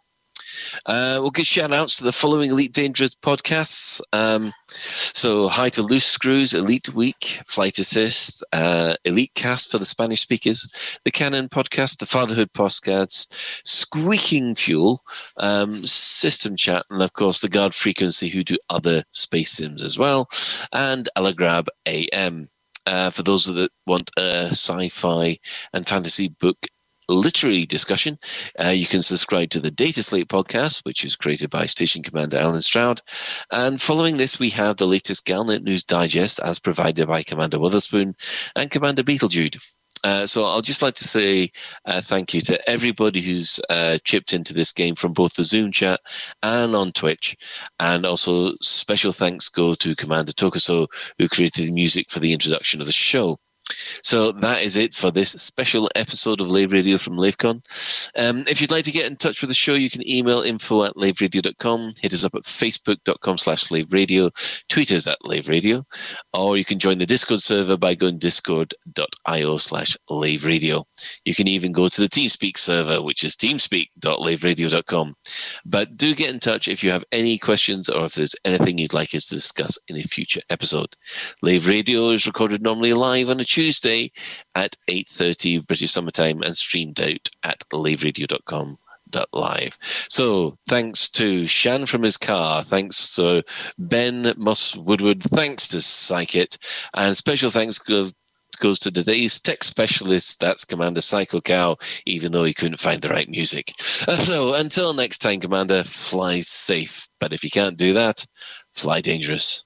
Uh, 0.85 1.17
we'll 1.21 1.31
give 1.31 1.45
shout 1.45 1.71
outs 1.71 1.97
to 1.97 2.03
the 2.03 2.11
following 2.11 2.51
Elite 2.51 2.73
Dangerous 2.73 3.15
podcasts. 3.15 4.01
Um, 4.13 4.53
so, 4.67 5.47
hi 5.47 5.69
to 5.69 5.81
Loose 5.81 6.05
Screws, 6.05 6.53
Elite 6.53 6.93
Week, 6.93 7.41
Flight 7.45 7.79
Assist, 7.79 8.43
uh, 8.53 8.95
Elite 9.05 9.33
Cast 9.35 9.71
for 9.71 9.77
the 9.77 9.85
Spanish 9.85 10.21
speakers, 10.21 10.99
the 11.05 11.11
Canonn 11.11 11.49
Podcast, 11.49 11.97
the 11.97 12.05
Fatherhood 12.05 12.53
Postcards, 12.53 13.27
Squeaking 13.65 14.55
Fuel, 14.55 15.03
um, 15.37 15.83
System 15.85 16.55
Chat, 16.55 16.85
and 16.89 17.01
of 17.01 17.13
course, 17.13 17.41
the 17.41 17.49
Guard 17.49 17.73
Frequency, 17.73 18.29
who 18.29 18.43
do 18.43 18.57
other 18.69 19.03
space 19.11 19.51
sims 19.51 19.83
as 19.83 19.97
well, 19.97 20.29
and 20.73 21.09
Alagrab 21.17 21.67
AM. 21.85 22.49
Uh, 22.87 23.11
for 23.11 23.21
those 23.21 23.45
that 23.45 23.69
want 23.85 24.09
a 24.17 24.47
sci 24.49 24.89
fi 24.89 25.37
and 25.73 25.87
fantasy 25.87 26.29
book 26.39 26.65
literary 27.13 27.65
discussion, 27.65 28.17
uh, 28.63 28.69
you 28.69 28.85
can 28.85 29.01
subscribe 29.01 29.49
to 29.51 29.59
the 29.59 29.71
Data 29.71 30.03
Slate 30.03 30.27
podcast, 30.27 30.85
which 30.85 31.03
is 31.03 31.15
created 31.15 31.49
by 31.49 31.65
Station 31.65 32.03
Commander 32.03 32.37
Alan 32.37 32.61
Stroud. 32.61 33.01
And 33.51 33.81
following 33.81 34.17
this, 34.17 34.39
we 34.39 34.49
have 34.51 34.77
the 34.77 34.87
latest 34.87 35.25
Galnet 35.25 35.63
News 35.63 35.83
Digest 35.83 36.39
as 36.39 36.59
provided 36.59 37.07
by 37.07 37.23
Commander 37.23 37.59
Witherspoon 37.59 38.15
and 38.55 38.71
Commander 38.71 39.03
Beetlejude. 39.03 39.59
Uh, 40.03 40.25
so 40.25 40.45
I'll 40.45 40.61
just 40.61 40.81
like 40.81 40.93
to 40.95 41.03
say 41.03 41.51
uh, 41.85 42.01
thank 42.01 42.33
you 42.33 42.41
to 42.41 42.69
everybody 42.69 43.21
who's 43.21 43.59
uh, 43.69 43.97
chipped 44.03 44.33
into 44.33 44.53
this 44.53 44.71
game 44.71 44.95
from 44.95 45.13
both 45.13 45.33
the 45.33 45.43
Zoom 45.43 45.71
chat 45.71 45.99
and 46.41 46.75
on 46.75 46.91
Twitch. 46.91 47.35
And 47.79 48.05
also 48.05 48.53
special 48.61 49.11
thanks 49.11 49.49
go 49.49 49.73
to 49.75 49.95
Commander 49.95 50.31
Tokuso, 50.31 50.87
who 51.17 51.27
created 51.27 51.67
the 51.67 51.71
music 51.71 52.09
for 52.09 52.19
the 52.19 52.33
introduction 52.33 52.79
of 52.79 52.85
the 52.85 52.93
show. 52.93 53.39
So 53.69 54.31
that 54.31 54.63
is 54.63 54.75
it 54.75 54.93
for 54.93 55.11
this 55.11 55.31
special 55.31 55.89
episode 55.95 56.41
of 56.41 56.49
Lave 56.49 56.71
Radio 56.71 56.97
from 56.97 57.17
LaveCon. 57.17 58.11
Um, 58.17 58.43
if 58.47 58.59
you'd 58.59 58.71
like 58.71 58.85
to 58.85 58.91
get 58.91 59.09
in 59.09 59.15
touch 59.15 59.41
with 59.41 59.49
the 59.49 59.53
show, 59.55 59.75
you 59.75 59.89
can 59.89 60.07
email 60.07 60.41
info 60.41 60.83
at 60.83 60.95
laveradio.com, 60.95 61.93
hit 62.01 62.13
us 62.13 62.23
up 62.23 62.35
at 62.35 62.43
facebook.com 62.43 63.37
slash 63.37 63.69
Lave 63.71 63.93
Radio, 63.93 64.31
tweet 64.67 64.91
us 64.91 65.07
at 65.07 65.23
Lave 65.23 65.47
Radio, 65.47 65.85
or 66.33 66.57
you 66.57 66.65
can 66.65 66.79
join 66.79 66.97
the 66.97 67.05
Discord 67.05 67.39
server 67.39 67.77
by 67.77 67.93
going 67.95 68.17
discord.io 68.17 69.57
slash 69.57 69.95
Lave 70.09 70.45
Radio. 70.45 70.87
You 71.25 71.35
can 71.35 71.47
even 71.47 71.71
go 71.71 71.87
to 71.87 72.01
the 72.01 72.09
TeamSpeak 72.09 72.57
server, 72.57 73.01
which 73.01 73.23
is 73.23 73.35
teamspeak.laveradio.com. 73.35 75.13
But 75.65 75.97
do 75.97 76.15
get 76.15 76.33
in 76.33 76.39
touch 76.39 76.67
if 76.67 76.83
you 76.83 76.91
have 76.91 77.03
any 77.11 77.37
questions 77.37 77.89
or 77.89 78.05
if 78.05 78.15
there's 78.15 78.35
anything 78.45 78.77
you'd 78.77 78.93
like 78.93 79.13
us 79.13 79.27
to 79.27 79.35
discuss 79.35 79.77
in 79.87 79.95
a 79.95 80.01
future 80.01 80.41
episode. 80.49 80.95
Lave 81.41 81.67
Radio 81.67 82.09
is 82.09 82.25
recorded 82.25 82.63
normally 82.63 82.93
live 82.93 83.29
on 83.29 83.39
a 83.39 83.43
Tuesday 83.43 83.58
at 84.55 84.75
8.30 84.87 85.67
British 85.67 85.91
summertime 85.91 86.41
and 86.41 86.57
streamed 86.57 86.99
out 86.99 87.29
at 87.43 87.59
laveradio.com 87.71 88.77
live. 89.33 89.77
So 89.81 90.57
thanks 90.67 91.09
to 91.09 91.45
Shan 91.45 91.85
from 91.85 92.03
his 92.03 92.17
car, 92.17 92.63
thanks 92.63 93.15
to 93.15 93.43
Ben 93.77 94.33
Moss 94.37 94.75
Woodward, 94.75 95.21
thanks 95.21 95.67
to 95.69 95.77
Psychit, 95.77 96.87
and 96.93 97.15
special 97.15 97.49
thanks 97.49 97.79
go, 97.79 98.09
goes 98.59 98.79
to 98.79 98.91
today's 98.91 99.39
tech 99.39 99.63
specialist, 99.63 100.39
that's 100.39 100.65
Commander 100.65 101.01
Psycho 101.01 101.41
Cow, 101.41 101.77
even 102.05 102.31
though 102.31 102.43
he 102.43 102.53
couldn't 102.53 102.79
find 102.79 103.01
the 103.01 103.09
right 103.09 103.29
music. 103.29 103.73
So 104.09 104.55
until 104.55 104.93
next 104.93 105.19
time, 105.19 105.39
Commander, 105.39 105.83
fly 105.83 106.39
safe. 106.39 107.07
But 107.19 107.33
if 107.33 107.43
you 107.43 107.49
can't 107.49 107.77
do 107.77 107.93
that, 107.93 108.25
fly 108.73 109.01
dangerous. 109.01 109.65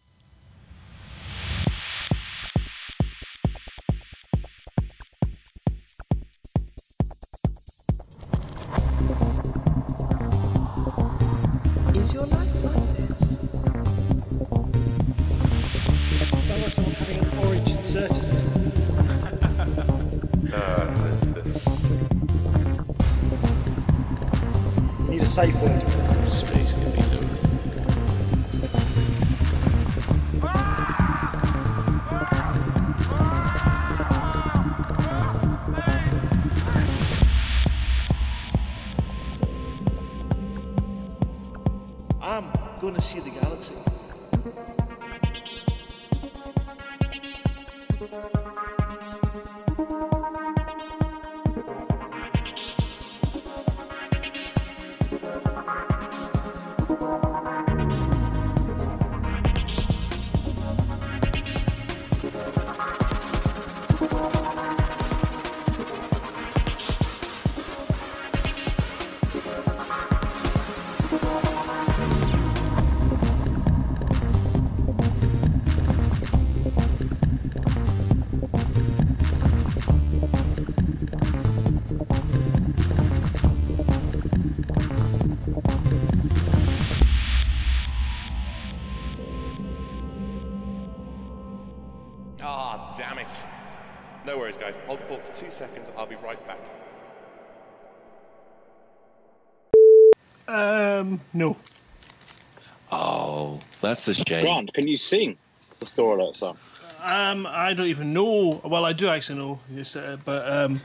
That's 104.05 104.19
a 104.19 104.25
shame. 104.25 104.43
Grant, 104.43 104.73
can 104.73 104.87
you 104.87 104.97
sing 104.97 105.37
the 105.79 105.85
store 105.85 106.17
alert 106.17 106.35
song? 106.35 106.57
Um, 107.03 107.47
I 107.49 107.73
don't 107.73 107.87
even 107.87 108.13
know. 108.13 108.61
Well, 108.63 108.85
I 108.85 108.93
do 108.93 109.09
actually 109.09 109.39
know, 109.39 109.59
yes, 109.71 109.95
uh, 109.95 110.17
but 110.23 110.47
um, 110.49 110.79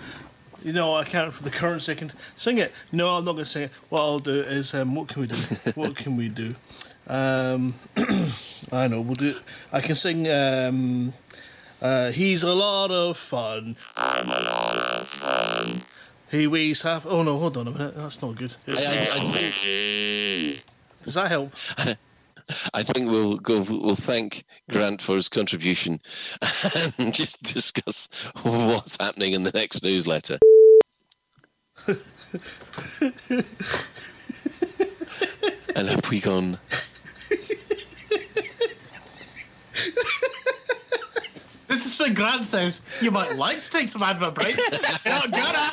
you 0.65 0.73
know, 0.73 0.97
I 0.97 1.05
can't 1.05 1.32
for 1.32 1.45
the 1.45 1.51
current 1.51 1.82
second. 1.82 2.15
Sing 2.35 2.59
it. 2.59 2.73
No, 2.90 3.16
I'm 3.16 3.24
not 3.24 3.32
going 3.32 3.45
to 3.45 3.51
sing 3.51 3.62
it. 3.65 3.73
What 3.89 4.01
I'll 4.01 4.19
do 4.19 4.40
is, 4.40 4.74
um, 4.74 4.95
what 4.95 5.09
can 5.09 5.23
we 5.23 5.28
do? 5.28 5.36
what 5.74 5.97
can 5.97 6.16
we 6.16 6.28
do? 6.28 6.55
Um, 7.07 7.74
I 8.73 8.89
know. 8.89 9.01
We'll 9.01 9.15
do. 9.15 9.36
I 9.73 9.81
can 9.81 9.95
sing. 9.95 10.28
Um, 10.28 11.12
uh, 11.81 12.11
he's 12.11 12.43
a 12.43 12.53
lot 12.53 12.90
of 12.90 13.16
fun. 13.16 13.77
I'm 13.97 14.27
a 14.27 14.31
lot 14.31 14.77
of 14.77 15.09
fun. 15.09 15.82
He 16.31 16.49
weighs 16.49 16.82
half. 16.82 17.07
Oh 17.07 17.23
no! 17.23 17.39
Hold 17.39 17.57
on 17.57 17.69
a 17.69 17.70
minute. 17.70 17.97
That's 17.97 18.20
not 18.20 18.35
good. 18.35 18.57
Does 18.66 18.82
that 21.15 21.28
help? 21.28 21.55
I 22.73 22.83
think 22.83 23.11
we'll 23.11 23.37
go. 23.37 23.61
We'll 23.69 23.97
thank 23.97 24.45
Grant 24.70 25.03
for 25.03 25.16
his 25.16 25.29
contribution 25.29 26.01
and 26.99 27.15
just 27.15 27.43
discuss 27.43 28.31
what's 28.43 28.97
happening 28.99 29.33
in 29.33 29.43
the 29.43 29.53
next 29.53 29.83
newsletter. 29.83 30.39
and 35.77 35.89
have 35.89 36.11
we 36.11 36.20
gone? 36.20 36.59
This 41.69 41.85
is 41.85 42.01
what 42.01 42.15
Grant 42.15 42.45
says. 42.45 42.83
You 43.03 43.11
might 43.11 43.37
like 43.37 43.61
to 43.61 43.70
take 43.70 43.89
some 43.89 44.03
advert 44.03 44.35
breaks. 44.35 44.57
You're 45.05 45.15
not 45.15 45.31
gonna. 45.31 45.70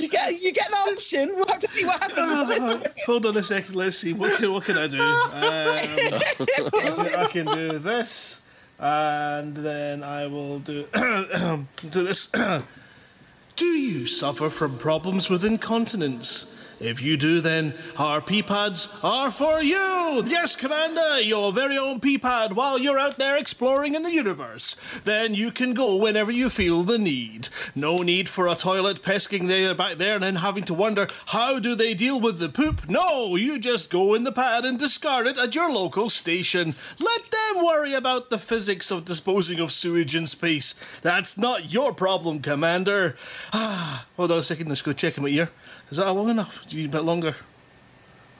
You 0.00 0.08
get 0.08 0.40
you 0.40 0.52
get 0.52 0.68
the 0.68 0.76
option. 0.92 1.32
We'll 1.34 1.46
have 1.46 1.60
to 1.60 1.68
see 1.68 1.84
what 1.84 2.00
happens. 2.00 2.18
Uh, 2.18 2.88
hold 3.06 3.26
on 3.26 3.36
a 3.36 3.42
second. 3.42 3.74
Let's 3.74 3.98
see. 3.98 4.12
What 4.12 4.38
can, 4.38 4.52
what 4.52 4.64
can 4.64 4.78
I 4.78 4.86
do? 4.86 5.00
Um, 5.00 5.10
I, 5.34 6.70
can, 6.72 7.14
I 7.14 7.26
can 7.26 7.46
do 7.46 7.78
this, 7.78 8.42
and 8.78 9.56
then 9.56 10.02
I 10.02 10.26
will 10.26 10.58
do 10.58 10.86
do 10.94 12.04
this. 12.04 12.30
do 13.56 13.64
you 13.64 14.06
suffer 14.06 14.50
from 14.50 14.78
problems 14.78 15.30
with 15.30 15.44
incontinence? 15.44 16.55
If 16.78 17.00
you 17.00 17.16
do, 17.16 17.40
then 17.40 17.72
our 17.96 18.20
pee 18.20 18.42
pads 18.42 19.00
are 19.02 19.30
for 19.30 19.62
you. 19.62 20.22
Yes, 20.26 20.54
Commander, 20.54 21.20
your 21.22 21.50
very 21.50 21.78
own 21.78 22.00
pee 22.00 22.18
pad 22.18 22.54
while 22.54 22.78
you're 22.78 22.98
out 22.98 23.16
there 23.16 23.38
exploring 23.38 23.94
in 23.94 24.02
the 24.02 24.12
universe. 24.12 24.74
Then 25.04 25.34
you 25.34 25.50
can 25.50 25.72
go 25.72 25.96
whenever 25.96 26.30
you 26.30 26.50
feel 26.50 26.82
the 26.82 26.98
need. 26.98 27.48
No 27.74 27.98
need 27.98 28.28
for 28.28 28.46
a 28.46 28.54
toilet 28.54 29.02
pesking 29.02 29.48
there 29.48 29.74
back 29.74 29.94
there 29.94 30.16
and 30.16 30.22
then 30.22 30.36
having 30.36 30.64
to 30.64 30.74
wonder 30.74 31.06
how 31.26 31.58
do 31.58 31.74
they 31.74 31.94
deal 31.94 32.20
with 32.20 32.38
the 32.38 32.50
poop. 32.50 32.88
No, 32.90 33.36
you 33.36 33.58
just 33.58 33.90
go 33.90 34.12
in 34.12 34.24
the 34.24 34.32
pad 34.32 34.64
and 34.66 34.78
discard 34.78 35.26
it 35.26 35.38
at 35.38 35.54
your 35.54 35.72
local 35.72 36.10
station. 36.10 36.74
Let 37.00 37.22
them 37.30 37.64
worry 37.64 37.94
about 37.94 38.28
the 38.28 38.38
physics 38.38 38.90
of 38.90 39.06
disposing 39.06 39.60
of 39.60 39.72
sewage 39.72 40.14
in 40.14 40.26
space. 40.26 40.74
That's 41.00 41.38
not 41.38 41.72
your 41.72 41.94
problem, 41.94 42.40
Commander. 42.40 43.16
Ah, 43.54 44.06
hold 44.16 44.30
on 44.30 44.38
a 44.38 44.42
second. 44.42 44.68
Let's 44.68 44.82
go 44.82 44.92
check 44.92 45.16
in 45.16 45.22
my 45.22 45.30
ear. 45.30 45.50
Is 45.90 45.98
that 45.98 46.10
long 46.12 46.28
enough? 46.30 46.66
Do 46.66 46.76
you 46.76 46.82
need 46.82 46.94
a 46.94 46.98
bit 46.98 47.04
longer? 47.04 47.34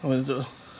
Gonna 0.02 0.22
do. 0.22 0.44